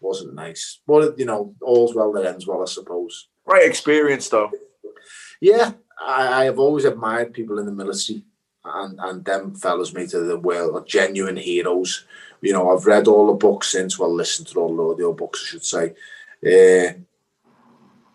Wasn't 0.00 0.34
nice. 0.34 0.80
But, 0.86 1.18
you 1.18 1.24
know, 1.24 1.54
all's 1.62 1.94
well 1.94 2.12
that 2.12 2.26
ends 2.26 2.46
well, 2.46 2.62
I 2.62 2.66
suppose. 2.66 3.28
Great 3.46 3.68
experience 3.68 4.28
though. 4.28 4.50
Yeah, 5.40 5.72
I, 6.00 6.42
I 6.42 6.44
have 6.44 6.58
always 6.58 6.84
admired 6.84 7.32
people 7.32 7.58
in 7.58 7.66
the 7.66 7.72
military, 7.72 8.24
and, 8.64 8.98
and 9.00 9.24
them 9.24 9.54
fellas, 9.54 9.92
mate, 9.92 10.14
are 10.14 10.24
the 10.24 10.38
world 10.38 10.76
are 10.76 10.84
genuine 10.84 11.36
heroes. 11.36 12.04
You 12.40 12.52
know, 12.52 12.70
I've 12.70 12.86
read 12.86 13.06
all 13.06 13.28
the 13.28 13.34
books 13.34 13.68
since, 13.68 13.98
well, 13.98 14.12
listened 14.12 14.48
to 14.48 14.60
all 14.60 14.76
the 14.76 14.82
audio 14.82 15.12
books, 15.12 15.42
I 15.42 15.46
should 15.46 15.64
say. 15.64 15.94
Uh, 16.44 16.92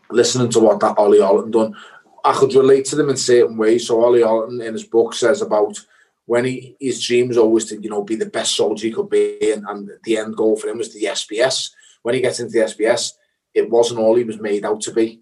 listening 0.09 0.49
to 0.49 0.59
what 0.59 0.79
that 0.81 0.97
Ollie 0.97 1.19
Ollerton 1.19 1.51
done, 1.51 1.75
I 2.23 2.34
could 2.34 2.53
relate 2.53 2.85
to 2.85 2.95
them 2.95 3.09
in 3.09 3.17
certain 3.17 3.57
ways. 3.57 3.88
So 3.88 4.03
Ollie 4.03 4.21
Ollerton 4.21 4.65
in 4.65 4.73
his 4.73 4.84
book 4.84 5.13
says 5.13 5.41
about 5.41 5.79
when 6.28 6.44
he 6.44 6.76
his 6.80 7.02
dream 7.04 7.30
was 7.30 7.38
always 7.38 7.66
to 7.66 7.82
you 7.82 7.90
know 7.90 8.04
be 8.04 8.16
the 8.16 8.28
best 8.38 8.56
soldier 8.56 8.88
he 8.88 8.94
could 8.94 9.10
be, 9.10 9.52
and, 9.52 9.66
and 9.68 9.90
the 10.04 10.18
end 10.18 10.36
goal 10.36 10.56
for 10.56 10.68
him 10.68 10.78
was 10.78 10.94
the 10.94 11.06
SBS. 11.06 11.72
When 12.04 12.14
he 12.14 12.22
gets 12.22 12.40
into 12.40 12.54
the 12.54 12.66
SBS, 12.66 13.14
it 13.54 13.70
wasn't 13.70 13.99
all 13.99 14.16
he 14.16 14.24
was 14.24 14.40
made 14.40 14.66
out 14.66 14.82
to 14.82 14.91
be, 14.91 15.22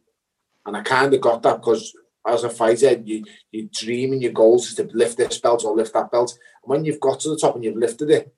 and 0.66 0.76
I 0.76 0.82
kind 0.82 1.14
of 1.14 1.22
got 1.22 1.42
that 1.44 1.58
because 1.62 1.96
as 2.28 2.44
a 2.44 2.50
fighter, 2.50 3.00
you 3.04 3.24
you 3.52 3.70
dream 3.72 4.14
and 4.14 4.22
your 4.22 4.32
goals 4.32 4.68
is 4.68 4.76
to 4.76 4.90
lift 4.94 5.18
this 5.18 5.38
belt 5.38 5.64
or 5.64 5.76
lift 5.76 5.94
that 5.94 6.12
belt, 6.12 6.38
and 6.64 6.70
when 6.70 6.84
you've 6.84 7.00
got 7.00 7.20
to 7.22 7.30
the 7.30 7.38
top 7.38 7.56
and 7.56 7.64
you've 7.64 7.78
lifted 7.78 8.10
it, 8.10 8.34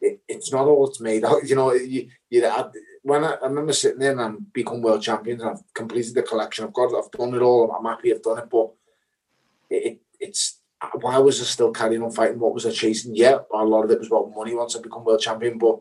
it 0.00 0.20
it's 0.28 0.52
not 0.52 0.68
all 0.68 0.88
it's 0.88 1.00
made 1.00 1.24
out. 1.24 1.42
You 1.44 1.56
know, 1.56 1.72
you 1.72 2.08
you 2.30 2.48
when 3.02 3.24
I, 3.24 3.32
I 3.32 3.46
remember 3.46 3.72
sitting 3.72 3.98
there 3.98 4.12
and 4.12 4.20
I'm 4.20 4.46
become 4.52 4.80
world 4.80 5.02
champions 5.02 5.42
and 5.42 5.50
I've 5.50 5.74
completed 5.74 6.14
the 6.14 6.22
collection. 6.22 6.64
I've 6.64 6.72
got, 6.72 6.94
I've 6.94 7.10
done 7.10 7.34
it 7.34 7.42
all. 7.42 7.70
I'm 7.72 7.84
happy 7.84 8.12
I've 8.14 8.22
done 8.22 8.38
it, 8.38 8.48
but 8.48 8.70
it 9.68 10.00
it's 10.20 10.60
why 11.00 11.18
was 11.18 11.40
I 11.40 11.44
still 11.44 11.72
carrying 11.72 12.02
on 12.02 12.10
fighting? 12.10 12.38
What 12.38 12.54
was 12.54 12.66
I 12.66 12.70
chasing? 12.70 13.14
Yeah, 13.14 13.38
a 13.52 13.64
lot 13.64 13.84
of 13.84 13.90
it 13.90 13.98
was 13.98 14.08
about 14.08 14.34
money 14.34 14.54
once 14.54 14.76
I 14.76 14.80
become 14.80 15.04
world 15.04 15.20
champion, 15.20 15.58
but 15.58 15.80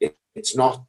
it, 0.00 0.16
it's 0.34 0.56
not. 0.56 0.84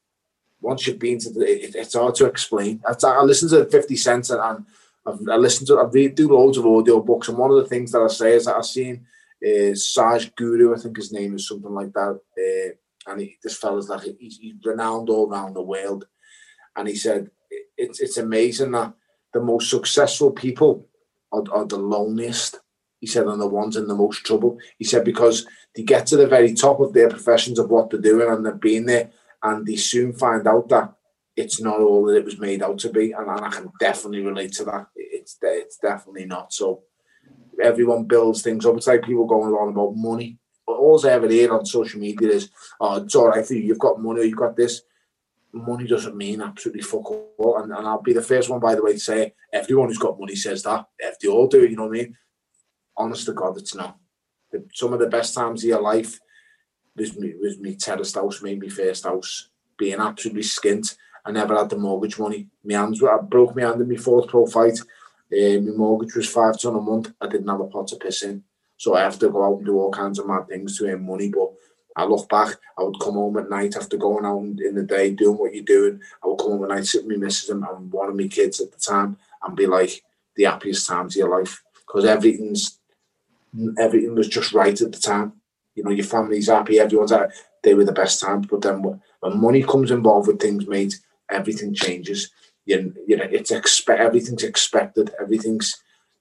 Once 0.59 0.87
you've 0.87 0.97
been 0.97 1.19
to 1.19 1.29
the, 1.29 1.41
it, 1.41 1.75
it's 1.75 1.93
hard 1.93 2.15
to 2.15 2.25
explain. 2.25 2.81
I, 2.87 2.93
I 3.07 3.23
listen 3.23 3.49
to 3.49 3.65
Fifty 3.65 3.95
Cent 3.95 4.29
and, 4.31 4.41
and 4.41 4.65
I've, 5.05 5.29
I 5.29 5.35
listen 5.35 5.67
to, 5.67 5.77
I 5.77 5.85
read 5.85 6.15
do 6.15 6.29
loads 6.29 6.57
of 6.57 6.65
audio 6.65 6.99
books, 6.99 7.27
and 7.27 7.37
one 7.37 7.51
of 7.51 7.57
the 7.57 7.69
things 7.69 7.91
that 7.91 8.01
I 8.01 8.07
say 8.07 8.33
is 8.33 8.45
that 8.45 8.55
I've 8.55 8.65
seen 8.65 9.05
uh, 9.45 9.73
Sadhguru, 9.73 10.75
I 10.75 10.81
think 10.81 10.97
his 10.97 11.13
name 11.13 11.35
is 11.35 11.47
something 11.47 11.71
like 11.71 11.93
that. 11.93 12.19
Uh, 12.37 13.11
and 13.11 13.21
he, 13.21 13.37
this 13.43 13.57
fella's 13.57 13.87
like 13.87 14.01
he's, 14.19 14.37
he's 14.37 14.55
renowned 14.65 15.09
all 15.09 15.31
around 15.31 15.53
the 15.53 15.61
world. 15.61 16.07
And 16.75 16.87
he 16.87 16.95
said 16.95 17.29
it, 17.51 17.67
it's 17.77 17.99
it's 17.99 18.17
amazing 18.17 18.71
that 18.71 18.93
the 19.33 19.39
most 19.39 19.69
successful 19.69 20.31
people 20.31 20.87
are, 21.31 21.43
are 21.51 21.65
the 21.65 21.77
loneliest. 21.77 22.59
He 22.99 23.07
said, 23.07 23.27
and 23.27 23.39
the 23.39 23.47
ones 23.47 23.75
in 23.75 23.87
the 23.87 23.95
most 23.95 24.25
trouble. 24.25 24.57
He 24.77 24.85
said 24.85 25.03
because 25.03 25.45
they 25.75 25.83
get 25.83 26.07
to 26.07 26.17
the 26.17 26.27
very 26.27 26.53
top 26.53 26.79
of 26.79 26.93
their 26.93 27.09
professions 27.09 27.59
of 27.59 27.69
what 27.69 27.89
they're 27.89 27.99
doing 27.99 28.29
and 28.29 28.45
they've 28.45 28.59
been 28.59 28.85
there, 28.85 29.11
and 29.43 29.65
they 29.65 29.75
soon 29.75 30.13
find 30.13 30.47
out 30.47 30.69
that 30.69 30.93
it's 31.35 31.61
not 31.61 31.79
all 31.79 32.05
that 32.05 32.17
it 32.17 32.25
was 32.25 32.39
made 32.39 32.63
out 32.63 32.79
to 32.79 32.89
be. 32.89 33.11
And, 33.11 33.29
and 33.29 33.45
I 33.45 33.49
can 33.49 33.71
definitely 33.79 34.21
relate 34.21 34.53
to 34.53 34.65
that. 34.65 34.87
It's 34.95 35.37
it's 35.41 35.77
definitely 35.77 36.25
not. 36.25 36.51
So 36.51 36.83
everyone 37.61 38.05
builds 38.05 38.41
things 38.41 38.65
up. 38.65 38.75
It's 38.77 38.87
like 38.87 39.03
people 39.03 39.25
going 39.25 39.53
on 39.53 39.69
about 39.69 39.95
money 39.95 40.39
all 40.67 41.05
I 41.05 41.11
ever 41.11 41.29
hear 41.29 41.53
on 41.53 41.65
social 41.65 41.99
media 41.99 42.29
is, 42.29 42.49
"Oh, 42.79 43.03
it's 43.03 43.15
all 43.15 43.27
right 43.27 43.45
for 43.45 43.53
you. 43.53 43.61
You've 43.61 43.79
got 43.79 44.01
money. 44.01 44.25
You've 44.25 44.37
got 44.37 44.55
this." 44.55 44.81
Money 45.53 45.87
doesn't 45.87 46.15
mean 46.15 46.41
absolutely 46.41 46.81
fuck 46.83 47.09
all. 47.09 47.57
And, 47.61 47.71
and 47.71 47.87
I'll 47.87 48.01
be 48.01 48.13
the 48.13 48.21
first 48.21 48.49
one, 48.49 48.59
by 48.59 48.75
the 48.75 48.83
way, 48.83 48.93
to 48.93 48.99
say 48.99 49.33
everyone 49.51 49.87
who's 49.87 49.97
got 49.97 50.19
money 50.19 50.35
says 50.35 50.61
that. 50.63 50.85
If 50.99 51.19
they 51.19 51.29
all 51.29 51.47
do, 51.47 51.65
you 51.65 51.75
know 51.75 51.87
what 51.87 51.97
I 51.97 52.01
mean? 52.03 52.17
Honest 52.97 53.25
to 53.27 53.33
God, 53.33 53.57
it's 53.57 53.75
not. 53.75 53.97
Some 54.73 54.93
of 54.93 54.99
the 54.99 55.07
best 55.07 55.35
times 55.35 55.63
of 55.63 55.69
your 55.69 55.81
life 55.81 56.19
was 56.95 57.17
me, 57.17 57.33
was 57.39 57.59
me 57.59 57.75
terraced 57.75 58.15
house, 58.15 58.41
made 58.41 58.59
me 58.59 58.69
first 58.69 59.03
house, 59.03 59.49
being 59.77 59.99
absolutely 59.99 60.41
skint. 60.41 60.95
I 61.25 61.31
never 61.31 61.55
had 61.55 61.69
the 61.69 61.77
mortgage 61.77 62.17
money. 62.17 62.47
My 62.63 62.75
hands 62.75 63.01
were, 63.01 63.13
I 63.13 63.21
broke 63.21 63.55
my 63.55 63.63
hand 63.63 63.81
in 63.81 63.89
my 63.89 63.97
fourth 63.97 64.27
pro 64.29 64.45
fight. 64.45 64.79
Uh, 65.31 65.59
my 65.59 65.75
mortgage 65.75 66.15
was 66.15 66.29
five 66.29 66.59
ton 66.59 66.75
a 66.75 66.81
month. 66.81 67.11
I 67.21 67.27
didn't 67.27 67.49
have 67.49 67.59
a 67.59 67.65
pot 67.65 67.87
to 67.89 67.97
piss 67.97 68.23
in. 68.23 68.43
So 68.77 68.95
I 68.95 69.01
have 69.01 69.19
to 69.19 69.29
go 69.29 69.43
out 69.43 69.57
and 69.57 69.65
do 69.65 69.77
all 69.77 69.91
kinds 69.91 70.19
of 70.19 70.27
mad 70.27 70.47
things 70.47 70.77
to 70.77 70.87
earn 70.87 71.05
money. 71.05 71.29
But 71.29 71.51
I 71.95 72.05
look 72.05 72.29
back, 72.29 72.55
I 72.77 72.83
would 72.83 72.99
come 72.99 73.15
home 73.15 73.37
at 73.37 73.49
night 73.49 73.75
after 73.75 73.97
going 73.97 74.25
out 74.25 74.39
in 74.39 74.75
the 74.75 74.83
day, 74.83 75.11
doing 75.11 75.37
what 75.37 75.53
you're 75.53 75.63
doing. 75.65 75.99
I 76.23 76.27
would 76.27 76.37
come 76.37 76.51
home 76.51 76.63
at 76.63 76.69
night, 76.69 76.85
sit 76.85 77.05
with 77.05 77.17
my 77.17 77.25
missus 77.25 77.49
and, 77.49 77.63
and 77.63 77.91
one 77.91 78.09
of 78.09 78.15
my 78.15 78.27
kids 78.27 78.61
at 78.61 78.71
the 78.71 78.79
time, 78.79 79.17
and 79.43 79.55
be 79.55 79.65
like 79.65 80.03
the 80.35 80.45
happiest 80.45 80.87
times 80.87 81.15
of 81.15 81.19
your 81.19 81.37
life 81.41 81.63
because 81.87 82.05
everything's 82.05 82.79
everything 83.77 84.15
was 84.15 84.27
just 84.27 84.53
right 84.53 84.79
at 84.79 84.91
the 84.91 84.99
time. 84.99 85.33
You 85.75 85.83
know, 85.83 85.91
your 85.91 86.05
family's 86.05 86.47
happy, 86.47 86.79
everyone's 86.79 87.11
happy. 87.11 87.33
They 87.63 87.73
were 87.73 87.85
the 87.85 87.91
best 87.91 88.19
times. 88.21 88.47
But 88.47 88.61
then 88.61 88.81
when 88.81 89.41
money 89.41 89.63
comes 89.63 89.91
involved 89.91 90.27
with 90.27 90.39
things, 90.39 90.67
mate, 90.67 90.99
everything 91.29 91.73
changes. 91.73 92.31
You, 92.65 92.93
you 93.07 93.17
know, 93.17 93.27
it's 93.29 93.51
expect 93.51 94.01
everything's 94.01 94.43
expected. 94.43 95.11
Everything's, 95.21 95.75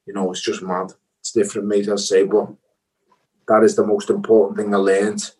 you 0.05 0.13
know, 0.13 0.31
it's 0.31 0.41
just 0.41 0.61
mad. 0.61 0.93
It's 1.19 1.31
different, 1.31 1.67
mate. 1.67 1.89
I 1.89 1.95
say, 1.95 2.23
but 2.23 2.49
that 3.47 3.63
is 3.63 3.75
the 3.75 3.85
most 3.85 4.09
important 4.09 4.57
thing 4.57 4.73
I 4.73 4.77
learned. 4.77 5.31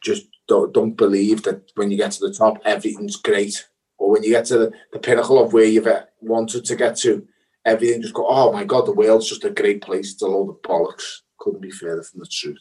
Just 0.00 0.26
don't, 0.46 0.72
don't 0.72 0.96
believe 0.96 1.42
that 1.44 1.70
when 1.74 1.90
you 1.90 1.96
get 1.96 2.12
to 2.12 2.26
the 2.26 2.34
top, 2.34 2.58
everything's 2.64 3.16
great. 3.16 3.66
Or 3.98 4.10
when 4.10 4.22
you 4.22 4.30
get 4.30 4.46
to 4.46 4.58
the, 4.58 4.72
the 4.92 4.98
pinnacle 4.98 5.42
of 5.42 5.52
where 5.52 5.64
you've 5.64 5.86
uh, 5.86 6.02
wanted 6.20 6.64
to 6.66 6.76
get 6.76 6.96
to, 6.98 7.26
everything 7.64 8.02
just 8.02 8.14
go, 8.14 8.26
oh 8.28 8.52
my 8.52 8.64
God, 8.64 8.86
the 8.86 8.92
world's 8.92 9.28
just 9.28 9.44
a 9.44 9.50
great 9.50 9.82
place. 9.82 10.12
It's 10.12 10.22
a 10.22 10.26
load 10.26 10.50
of 10.50 10.62
bollocks. 10.62 11.20
Couldn't 11.38 11.60
be 11.62 11.70
further 11.70 12.02
from 12.02 12.20
the 12.20 12.26
truth. 12.26 12.58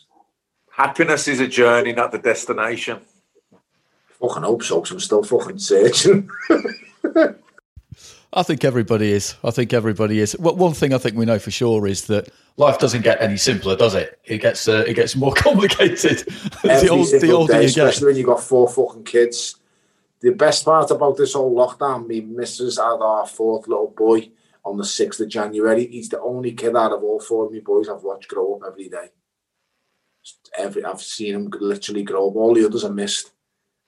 Happiness 0.71 1.27
is 1.27 1.39
a 1.39 1.47
journey, 1.47 1.93
not 1.93 2.11
the 2.11 2.19
destination. 2.19 2.99
Fucking 4.19 4.43
hope 4.43 4.63
so, 4.63 4.81
because 4.81 4.91
I'm 4.91 4.99
still 4.99 5.23
fucking 5.23 5.59
searching. 5.59 6.29
I 8.35 8.41
think 8.41 8.63
everybody 8.63 9.11
is. 9.11 9.35
I 9.43 9.51
think 9.51 9.73
everybody 9.73 10.19
is. 10.19 10.35
Well, 10.39 10.55
one 10.55 10.73
thing 10.73 10.93
I 10.93 10.97
think 10.97 11.15
we 11.15 11.25
know 11.25 11.37
for 11.37 11.51
sure 11.51 11.85
is 11.85 12.07
that 12.07 12.29
life 12.57 12.79
doesn't 12.79 13.03
get 13.03 13.21
any 13.21 13.37
simpler, 13.37 13.75
does 13.75 13.93
it? 13.93 14.19
It 14.25 14.39
gets 14.39 14.67
uh, 14.67 14.83
it 14.87 14.95
gets 14.95 15.15
more 15.15 15.33
complicated. 15.35 16.27
Every 16.63 16.87
the, 16.87 16.89
old, 16.89 17.07
single 17.07 17.27
the 17.29 17.35
older 17.35 17.53
day, 17.53 17.67
you 17.67 17.73
get. 17.73 17.87
especially 17.87 18.07
when 18.07 18.15
you've 18.17 18.25
got 18.25 18.41
four 18.41 18.67
fucking 18.67 19.03
kids. 19.03 19.57
The 20.21 20.31
best 20.31 20.65
part 20.65 20.89
about 20.89 21.17
this 21.17 21.33
whole 21.33 21.53
lockdown, 21.55 22.07
me 22.07 22.21
missus 22.21 22.77
had 22.77 22.97
our 23.01 23.27
fourth 23.27 23.67
little 23.67 23.93
boy 23.95 24.31
on 24.65 24.77
the 24.77 24.83
6th 24.83 25.19
of 25.19 25.29
January. 25.29 25.87
He's 25.87 26.09
the 26.09 26.21
only 26.21 26.53
kid 26.53 26.75
out 26.75 26.93
of 26.93 27.03
all 27.03 27.19
four 27.19 27.45
of 27.45 27.51
my 27.51 27.59
boys 27.59 27.89
I've 27.89 28.03
watched 28.03 28.29
grow 28.29 28.55
up 28.55 28.61
every 28.67 28.89
day. 28.89 29.09
Every, 30.57 30.83
I've 30.85 31.01
seen 31.01 31.35
him 31.35 31.53
literally 31.59 32.03
grow 32.03 32.29
up. 32.29 32.35
All 32.35 32.53
the 32.53 32.65
others 32.65 32.83
are 32.85 32.93
missed. 32.93 33.31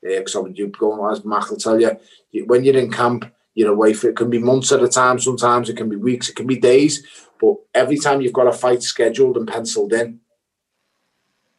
Eh, 0.06 0.20
because 0.20 0.36
when 0.36 0.56
you 0.56 0.68
go, 0.68 1.10
as 1.10 1.24
Mac 1.24 1.50
will 1.50 1.58
tell 1.58 1.80
you, 1.80 1.98
when 2.46 2.64
you're 2.64 2.78
in 2.78 2.92
camp, 2.92 3.32
you're 3.54 3.72
away 3.72 3.94
for 3.94 4.10
it 4.10 4.18
can 4.18 4.30
be 4.30 4.38
months 4.38 4.72
at 4.72 4.84
a 4.84 4.88
time. 4.88 5.18
Sometimes 5.18 5.70
it 5.70 5.78
can 5.78 5.88
be 5.88 5.96
weeks, 5.96 6.30
it 6.30 6.36
can 6.36 6.46
be 6.46 6.58
days. 6.58 7.06
But 7.40 7.56
every 7.74 7.98
time 7.98 8.22
you've 8.22 8.34
got 8.34 8.48
a 8.48 8.52
fight 8.52 8.84
scheduled 8.84 9.38
and 9.38 9.48
penciled 9.48 9.94
in, 9.94 10.20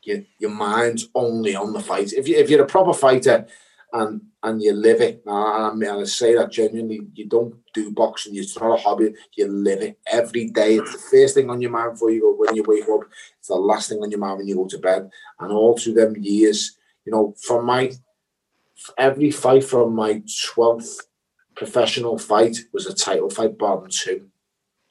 your 0.03 0.23
your 0.39 0.51
mind's 0.51 1.09
only 1.15 1.57
on 1.57 1.73
the 1.73 1.81
fight. 1.81 2.13
If 2.13 2.29
you 2.29 2.37
if 2.37 2.51
you're 2.51 2.63
a 2.63 2.67
proper 2.67 2.93
fighter 2.93 3.47
and 3.93 4.21
and 4.43 4.63
you 4.63 4.73
live 4.73 5.01
it, 5.01 5.23
I, 5.27 5.73
mean, 5.75 5.91
I 5.91 6.05
say 6.05 6.35
that 6.37 6.53
genuinely, 6.53 7.01
you 7.15 7.27
don't 7.27 7.57
do 7.75 7.91
boxing. 7.91 8.37
It's 8.37 8.59
not 8.59 8.79
a 8.79 8.81
hobby. 8.81 9.13
You 9.37 9.49
live 9.49 9.83
it 9.83 9.99
every 10.07 10.49
day. 10.51 10.77
It's 10.77 10.93
the 10.93 10.99
first 10.99 11.35
thing 11.35 11.51
on 11.51 11.61
your 11.61 11.71
mind 11.71 11.93
before 11.93 12.11
you 12.11 12.21
go 12.21 12.35
when 12.35 12.55
you 12.55 12.63
wake 12.65 12.89
up. 12.89 13.01
It's 13.39 13.49
the 13.49 13.55
last 13.55 13.89
thing 13.89 13.99
on 14.03 14.11
your 14.11 14.21
mind 14.21 14.39
when 14.39 14.47
you 14.47 14.55
go 14.55 14.69
to 14.69 14.79
bed. 14.79 15.11
And 15.41 15.53
all 15.53 15.77
through 15.77 15.95
them 15.95 16.15
years, 16.21 16.77
you 17.05 17.13
know, 17.13 17.35
from 17.41 17.67
my 17.67 17.93
every 18.99 19.31
fight 19.31 19.65
from 19.65 19.95
my 19.95 20.23
twelfth 20.45 21.01
professional 21.57 22.19
fight 22.19 22.59
was 22.73 22.87
a 22.87 22.95
title 22.95 23.31
fight, 23.31 23.59
than 23.59 23.91
two. 23.91 24.29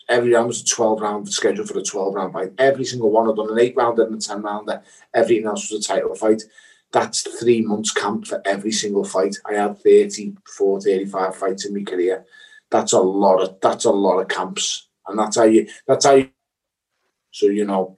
Every 0.07 0.34
round 0.34 0.47
was 0.47 0.61
a 0.61 0.65
12 0.65 1.01
round 1.01 1.30
schedule 1.30 1.65
for 1.65 1.73
the 1.73 1.84
12 1.84 2.13
round 2.13 2.34
fight. 2.34 2.53
Every 2.57 2.85
single 2.85 3.09
one. 3.09 3.30
I've 3.30 3.35
done 3.35 3.51
an 3.51 3.59
eight 3.59 3.76
rounder 3.76 4.03
and 4.03 4.15
a 4.15 4.19
10 4.19 4.41
rounder. 4.41 4.84
Everything 5.13 5.47
else 5.47 5.72
was 5.72 5.84
a 5.84 5.88
title 5.88 6.13
fight. 6.13 6.43
That's 6.91 7.21
three 7.39 7.61
months 7.61 7.91
camp 7.91 8.27
for 8.27 8.41
every 8.45 8.71
single 8.71 9.03
fight. 9.03 9.35
I 9.45 9.55
had 9.55 9.79
34, 9.79 10.81
35 10.81 11.35
fights 11.35 11.65
in 11.65 11.73
my 11.73 11.83
career. 11.83 12.25
That's 12.71 12.93
a 12.93 12.99
lot 12.99 13.41
of 13.41 13.59
that's 13.61 13.85
a 13.85 13.91
lot 13.91 14.19
of 14.19 14.27
camps. 14.27 14.87
And 15.07 15.19
that's 15.19 15.37
how 15.37 15.43
you 15.43 15.67
that's 15.87 16.05
how 16.05 16.13
you 16.13 16.29
so 17.31 17.47
you 17.47 17.65
know 17.65 17.97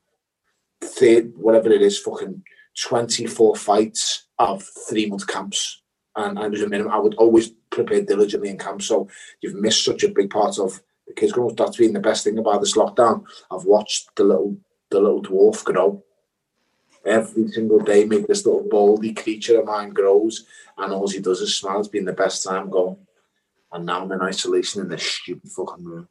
whatever 1.36 1.70
it 1.72 1.82
is, 1.82 2.00
fucking 2.00 2.44
24 2.80 3.56
fights 3.56 4.28
of 4.40 4.64
three 4.90 5.08
month 5.08 5.28
camps. 5.28 5.82
And 6.16 6.40
I 6.40 6.48
was 6.48 6.62
a 6.62 6.70
minimum. 6.70 6.92
I 6.92 7.00
would 7.00 7.16
always 7.16 7.50
prepare 7.70 8.02
diligently 8.02 8.50
in 8.50 8.58
camp. 8.58 8.82
So 8.82 9.08
you've 9.42 9.56
missed 9.56 9.86
such 9.86 10.04
a 10.04 10.10
big 10.10 10.30
part 10.30 10.58
of 10.58 10.82
the 11.08 11.14
kids 11.14 11.34
up. 11.34 11.56
That's 11.56 11.78
been 11.78 11.94
the 11.94 12.00
best 12.00 12.24
thing 12.24 12.38
about 12.38 12.62
this 12.62 12.76
lockdown. 12.76 13.24
I've 13.52 13.66
watched 13.66 14.16
the 14.16 14.24
little 14.24 14.58
the 14.90 15.00
little 15.00 15.22
dwarf 15.22 15.64
grow. 15.64 16.04
Every 17.08 17.48
single 17.48 17.80
day, 17.80 18.04
make 18.04 18.28
this 18.28 18.46
little 18.46 18.68
baldy 18.70 19.14
creature 19.14 19.60
of 19.60 19.66
mine 19.66 19.92
grows, 19.92 20.46
and 20.78 20.92
all 20.92 21.08
he 21.08 21.20
does 21.20 21.42
is 21.42 21.56
smile. 21.56 21.80
It's 21.80 21.88
been 21.88 22.06
the 22.06 22.14
best 22.14 22.44
time 22.44 22.70
gone. 22.70 22.98
And 23.72 23.86
now 23.86 24.04
I'm 24.04 24.12
in 24.12 24.22
isolation 24.22 24.82
in 24.82 24.90
this 24.90 25.04
stupid 25.04 25.50
fucking 25.50 25.86
room. 25.86 26.08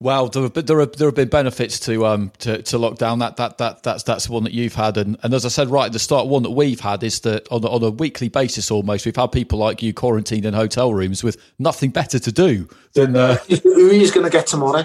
Well, 0.00 0.28
there 0.28 0.44
have, 0.44 0.54
been, 0.54 0.64
there 0.66 0.78
have 0.78 0.92
there 0.92 1.08
have 1.08 1.16
been 1.16 1.28
benefits 1.28 1.80
to 1.80 2.06
um 2.06 2.30
to, 2.38 2.62
to 2.62 2.76
lockdown. 2.78 3.18
That 3.18 3.36
that 3.36 3.58
that 3.58 3.82
that's 3.82 4.04
that's 4.04 4.28
one 4.28 4.44
that 4.44 4.52
you've 4.52 4.76
had, 4.76 4.96
and, 4.96 5.18
and 5.22 5.34
as 5.34 5.44
I 5.44 5.48
said 5.48 5.70
right 5.70 5.86
at 5.86 5.92
the 5.92 5.98
start, 5.98 6.28
one 6.28 6.44
that 6.44 6.50
we've 6.50 6.78
had 6.78 7.02
is 7.02 7.20
that 7.20 7.48
on 7.50 7.64
a, 7.64 7.68
on 7.68 7.82
a 7.82 7.90
weekly 7.90 8.28
basis 8.28 8.70
almost 8.70 9.06
we've 9.06 9.16
had 9.16 9.32
people 9.32 9.58
like 9.58 9.82
you 9.82 9.92
quarantined 9.92 10.46
in 10.46 10.54
hotel 10.54 10.94
rooms 10.94 11.24
with 11.24 11.36
nothing 11.58 11.90
better 11.90 12.18
to 12.20 12.32
do 12.32 12.68
than. 12.92 13.16
Uh, 13.16 13.36
Who 13.64 13.90
are 13.90 13.92
you 13.92 14.10
going 14.12 14.24
to 14.24 14.30
get 14.30 14.46
tomorrow? 14.46 14.84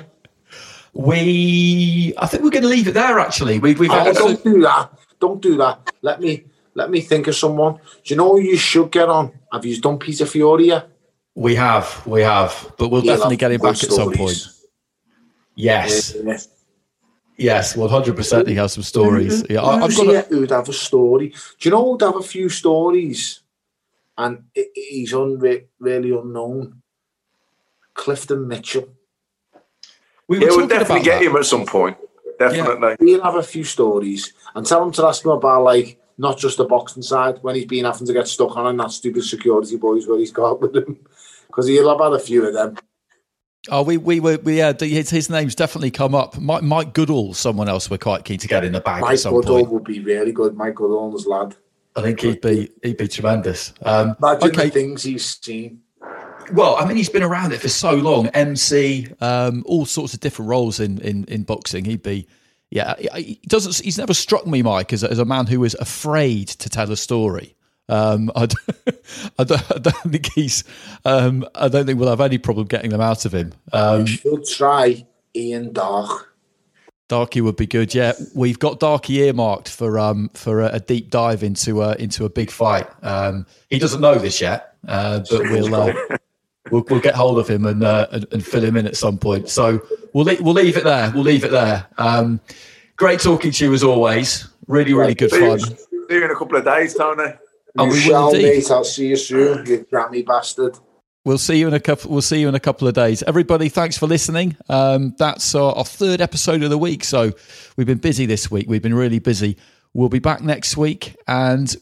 We, 0.94 2.14
I 2.18 2.28
think 2.28 2.44
we're 2.44 2.52
going 2.52 2.64
to 2.64 2.70
leave 2.70 2.88
it 2.88 2.94
there. 2.94 3.20
Actually, 3.20 3.60
we, 3.60 3.74
we've 3.74 3.90
Oh, 3.92 4.14
don't 4.14 4.44
do 4.44 4.62
that. 4.62 4.92
Don't 5.20 5.42
do 5.42 5.58
that. 5.58 5.92
Let 6.02 6.22
me 6.22 6.44
let 6.76 6.90
me 6.92 7.02
think 7.02 7.28
of 7.28 7.36
someone. 7.36 7.76
Do 7.76 7.82
you 8.06 8.16
know 8.16 8.32
who 8.34 8.42
you 8.42 8.58
should 8.58 8.92
get 8.92 9.10
on? 9.10 9.32
Have 9.52 9.66
you 9.66 9.80
done 9.82 9.98
Peter 10.00 10.26
Fury 10.26 10.68
yet? 10.68 10.90
we 11.36 11.56
have 11.56 12.06
we 12.06 12.22
have, 12.22 12.74
but 12.78 12.90
we'll 12.90 13.02
He'll 13.02 13.16
definitely 13.16 13.38
get 13.38 13.52
him 13.52 13.60
back 13.62 13.72
at 13.72 13.92
some 13.92 14.14
point. 14.14 14.32
stories. 14.38 14.66
Yes, 15.56 16.16
Yeah. 16.24 16.38
yes, 17.38 17.76
one 17.76 17.90
hundred 17.90 18.16
percent. 18.16 18.48
He 18.48 18.56
has 18.56 18.74
some 18.74 18.84
stories. 18.84 19.42
Mm-hmm. 19.44 19.54
Yeah, 19.54 19.62
I, 19.62 19.84
I've 19.84 19.96
got. 19.96 20.08
A, 20.08 20.22
who'd 20.30 20.52
have 20.52 20.70
a 20.70 20.74
story? 20.74 21.30
Do 21.30 21.36
you 21.62 21.72
know 21.72 21.84
who'd 21.92 22.02
have 22.02 22.18
a 22.18 22.22
few 22.24 22.50
stories? 22.50 23.40
And 24.16 24.44
he's 24.54 25.12
unre- 25.14 25.66
really 25.80 26.12
unknown. 26.12 26.82
Clifton 27.96 28.48
Mitchell. 28.48 28.90
We 30.34 30.46
yeah, 30.46 30.52
we'll 30.52 30.68
definitely 30.68 31.04
get 31.04 31.22
him 31.22 31.36
at 31.36 31.46
some 31.46 31.66
point. 31.66 31.98
Definitely. 32.40 32.96
He'll 33.00 33.24
have 33.24 33.36
a 33.36 33.44
few 33.44 33.64
stories. 33.64 34.34
And 34.56 34.66
tell 34.66 34.84
him 34.84 34.92
to 34.94 35.06
ask 35.06 35.24
him 35.24 35.32
about, 35.32 35.64
like, 35.64 36.00
not 36.18 36.38
just 36.38 36.58
the 36.58 36.66
boxing 36.66 37.04
side, 37.04 37.38
when 37.42 37.56
he's 37.56 37.66
been 37.66 37.86
having 37.86 38.08
to 38.08 38.14
get 38.14 38.28
stuck 38.28 38.56
on 38.58 38.68
and 38.68 38.80
that 38.80 38.92
stupid 38.92 39.24
security 39.24 39.78
boys 39.78 40.08
where 40.08 40.18
he's 40.18 40.32
got 40.32 40.62
with 40.62 40.76
him. 40.76 41.00
Because 41.48 41.68
he'll 41.68 41.88
have 41.88 42.00
had 42.00 42.20
a 42.20 42.20
few 42.20 42.48
of 42.48 42.54
them. 42.56 42.76
Oh, 43.70 43.84
we 43.84 43.98
we 43.98 44.20
were 44.20 44.38
we 44.38 44.58
yeah. 44.58 44.74
His, 44.74 45.12
his 45.12 45.30
name's 45.30 45.54
definitely 45.54 45.92
come 45.92 46.16
up. 46.16 46.36
Mike, 46.40 46.64
Mike 46.64 46.94
Goodall, 46.96 47.36
someone 47.36 47.70
else 47.70 47.92
we're 47.92 48.00
quite 48.00 48.26
keen 48.26 48.40
to 48.40 48.48
get 48.48 48.64
in 48.64 48.72
the 48.72 48.82
bag 48.82 49.02
Mike 49.02 49.12
at 49.12 49.20
some 49.20 49.36
Goodall 49.36 49.60
point. 49.60 49.70
would 49.70 49.84
be 49.84 50.00
really 50.00 50.32
good. 50.32 50.58
Mike 50.58 50.74
Goodall's 50.74 51.28
lad. 51.28 51.56
I 51.96 52.02
think 52.02 52.22
he'd 52.22 52.42
be 52.42 52.72
he'd 52.82 52.98
be 52.98 53.08
tremendous. 53.08 53.72
Um, 53.84 54.16
Imagine 54.18 54.50
okay, 54.50 54.66
the 54.66 54.72
things 54.72 55.04
he's 55.04 55.40
seen. 55.40 55.82
Well, 56.52 56.76
I 56.76 56.86
mean, 56.86 56.98
he's 56.98 57.10
been 57.10 57.24
around 57.24 57.54
it 57.54 57.62
for 57.62 57.70
so 57.70 57.94
long. 57.94 58.28
MC, 58.28 59.08
um, 59.22 59.64
all 59.66 59.86
sorts 59.86 60.14
of 60.14 60.20
different 60.20 60.50
roles 60.50 60.80
in 60.80 61.00
in 61.00 61.26
in 61.26 61.44
boxing. 61.44 61.86
He'd 61.86 62.04
be. 62.04 62.28
Yeah, 62.70 62.96
he- 62.98 63.40
doesn't. 63.48 63.86
He's 63.86 64.00
never 64.00 64.16
struck 64.16 64.48
me, 64.48 64.64
Mike, 64.64 64.94
as 64.94 65.04
a, 65.04 65.12
as 65.12 65.20
a 65.20 65.26
man 65.26 65.46
who 65.46 65.64
is 65.64 65.76
afraid 65.76 66.48
to 66.48 66.70
tell 66.70 66.92
a 66.92 66.98
story. 66.98 67.56
Um, 67.88 68.32
I, 68.36 68.48
don't, 68.48 68.70
I, 69.40 69.44
don't, 69.44 69.72
I 69.72 69.78
don't 69.78 70.12
think 70.12 70.32
he's. 70.34 70.64
Um, 71.06 71.46
I 71.54 71.68
don't 71.68 71.86
think 71.86 72.00
we'll 72.00 72.10
have 72.10 72.22
any 72.22 72.40
problem 72.40 72.66
getting 72.66 72.90
them 72.90 73.02
out 73.02 73.26
of 73.26 73.34
him. 73.34 73.54
Um, 73.72 74.08
should 74.08 74.46
try 74.48 75.06
Ian 75.36 75.74
Darke. 75.74 76.34
Darky 77.10 77.42
would 77.42 77.58
be 77.58 77.68
good. 77.68 77.94
Yeah, 77.94 78.14
we've 78.34 78.58
got 78.58 78.80
Darky 78.80 79.20
earmarked 79.20 79.70
for 79.70 80.00
um 80.00 80.30
for 80.34 80.62
a, 80.62 80.76
a 80.76 80.80
deep 80.80 81.12
dive 81.12 81.44
into 81.44 81.84
a 81.84 81.94
into 81.96 82.26
a 82.26 82.30
big 82.30 82.50
fight. 82.50 82.88
Um, 83.04 83.46
he 83.70 83.78
doesn't 83.78 84.02
know 84.02 84.16
this 84.16 84.42
yet, 84.42 84.76
uh, 84.88 85.20
but 85.30 85.42
we'll, 85.52 85.76
uh, 85.76 85.94
we'll 86.72 86.84
we'll 86.90 87.00
get 87.00 87.16
hold 87.16 87.40
of 87.40 87.48
him 87.48 87.66
and, 87.66 87.84
uh, 87.84 88.08
and 88.12 88.26
and 88.32 88.46
fill 88.46 88.64
him 88.64 88.78
in 88.78 88.86
at 88.88 88.96
some 88.96 89.18
point. 89.18 89.50
So 89.50 89.82
we'll 90.14 90.26
le- 90.26 90.42
we'll 90.42 90.54
leave 90.54 90.78
it 90.78 90.84
there. 90.84 91.12
We'll 91.14 91.24
leave 91.24 91.44
it 91.44 91.52
there. 91.52 91.88
Um, 91.98 92.40
great 92.98 93.20
talking 93.20 93.52
to 93.52 93.66
you 93.66 93.74
as 93.74 93.84
always. 93.84 94.48
Really 94.68 94.94
really 94.94 95.16
good 95.16 95.32
See 95.32 95.38
you, 95.44 95.58
fun. 95.58 95.60
see 95.60 95.76
you 96.10 96.26
in 96.26 96.32
a 96.32 96.36
couple 96.36 96.58
of 96.58 96.66
days, 96.66 96.94
Tony. 96.96 97.34
Oh, 97.78 97.86
you 97.86 97.92
we 97.92 97.96
will 97.98 98.02
shall, 98.02 98.34
indeed. 98.34 98.44
mate. 98.58 98.72
I'll 98.72 98.84
see 98.84 99.08
you 99.08 99.16
soon, 99.16 99.66
you 99.66 99.86
Grammy 99.92 100.26
bastard. 100.26 100.78
We'll 101.26 101.38
see 101.38 101.56
you 101.58 101.68
in 101.70 101.74
a 101.74 101.80
couple. 101.80 102.12
We'll 102.12 102.22
see 102.22 102.40
you 102.42 102.50
in 102.50 102.56
a 102.56 102.60
couple 102.60 102.88
of 102.88 102.94
days. 102.94 103.24
Everybody, 103.24 103.70
thanks 103.70 103.98
for 103.98 104.08
listening. 104.08 104.58
Um, 104.70 105.16
that's 105.18 105.56
our, 105.56 105.74
our 105.74 105.86
third 105.86 106.20
episode 106.20 106.62
of 106.64 106.70
the 106.70 106.78
week. 106.78 107.04
So 107.06 107.32
we've 107.78 107.88
been 107.88 107.98
busy 107.98 108.26
this 108.26 108.52
week. 108.52 108.68
We've 108.70 108.82
been 108.82 108.94
really 108.94 109.20
busy. 109.20 109.58
We'll 109.94 110.10
be 110.10 110.20
back 110.20 110.42
next 110.42 110.76
week, 110.76 111.16
and 111.28 111.74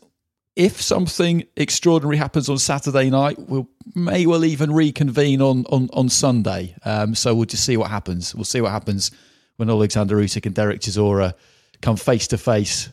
if 0.55 0.81
something 0.81 1.45
extraordinary 1.55 2.17
happens 2.17 2.49
on 2.49 2.57
Saturday 2.57 3.09
night, 3.09 3.39
we'll 3.39 3.69
may 3.95 4.25
well 4.25 4.43
even 4.45 4.71
reconvene 4.71 5.41
on 5.41 5.65
on 5.67 5.89
on 5.93 6.09
Sunday. 6.09 6.75
Um, 6.83 7.15
so 7.15 7.33
we'll 7.33 7.45
just 7.45 7.65
see 7.65 7.77
what 7.77 7.89
happens. 7.89 8.35
We'll 8.35 8.43
see 8.43 8.61
what 8.61 8.71
happens 8.71 9.11
when 9.57 9.69
Alexander 9.69 10.17
Usyk 10.17 10.45
and 10.45 10.55
Derek 10.55 10.81
Chisora 10.81 11.33
come 11.81 11.95
face 11.95 12.27
to 12.27 12.37
face 12.37 12.89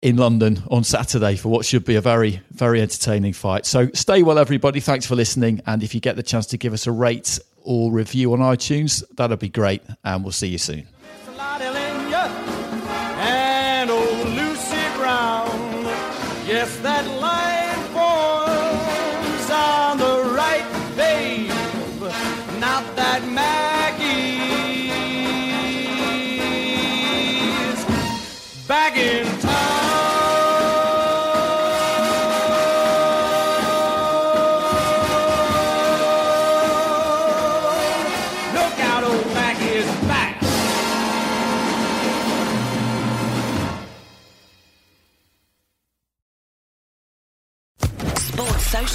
in 0.00 0.16
London 0.16 0.62
on 0.70 0.84
Saturday 0.84 1.36
for 1.36 1.48
what 1.48 1.64
should 1.64 1.84
be 1.84 1.96
a 1.96 2.00
very, 2.00 2.40
very 2.50 2.80
entertaining 2.80 3.32
fight. 3.32 3.66
So 3.66 3.88
stay 3.94 4.22
well, 4.22 4.38
everybody. 4.38 4.80
Thanks 4.80 5.06
for 5.06 5.16
listening. 5.16 5.60
And 5.66 5.82
if 5.82 5.94
you 5.94 6.00
get 6.00 6.16
the 6.16 6.22
chance 6.22 6.46
to 6.46 6.56
give 6.56 6.72
us 6.72 6.86
a 6.86 6.92
rate 6.92 7.38
or 7.62 7.90
review 7.90 8.32
on 8.32 8.38
iTunes, 8.38 9.02
that'd 9.16 9.38
be 9.40 9.48
great. 9.48 9.82
And 10.04 10.22
we'll 10.22 10.32
see 10.32 10.48
you 10.48 10.58
soon. 10.58 10.86
Yes, 16.48 16.74
that 16.78 17.06
line 17.20 17.57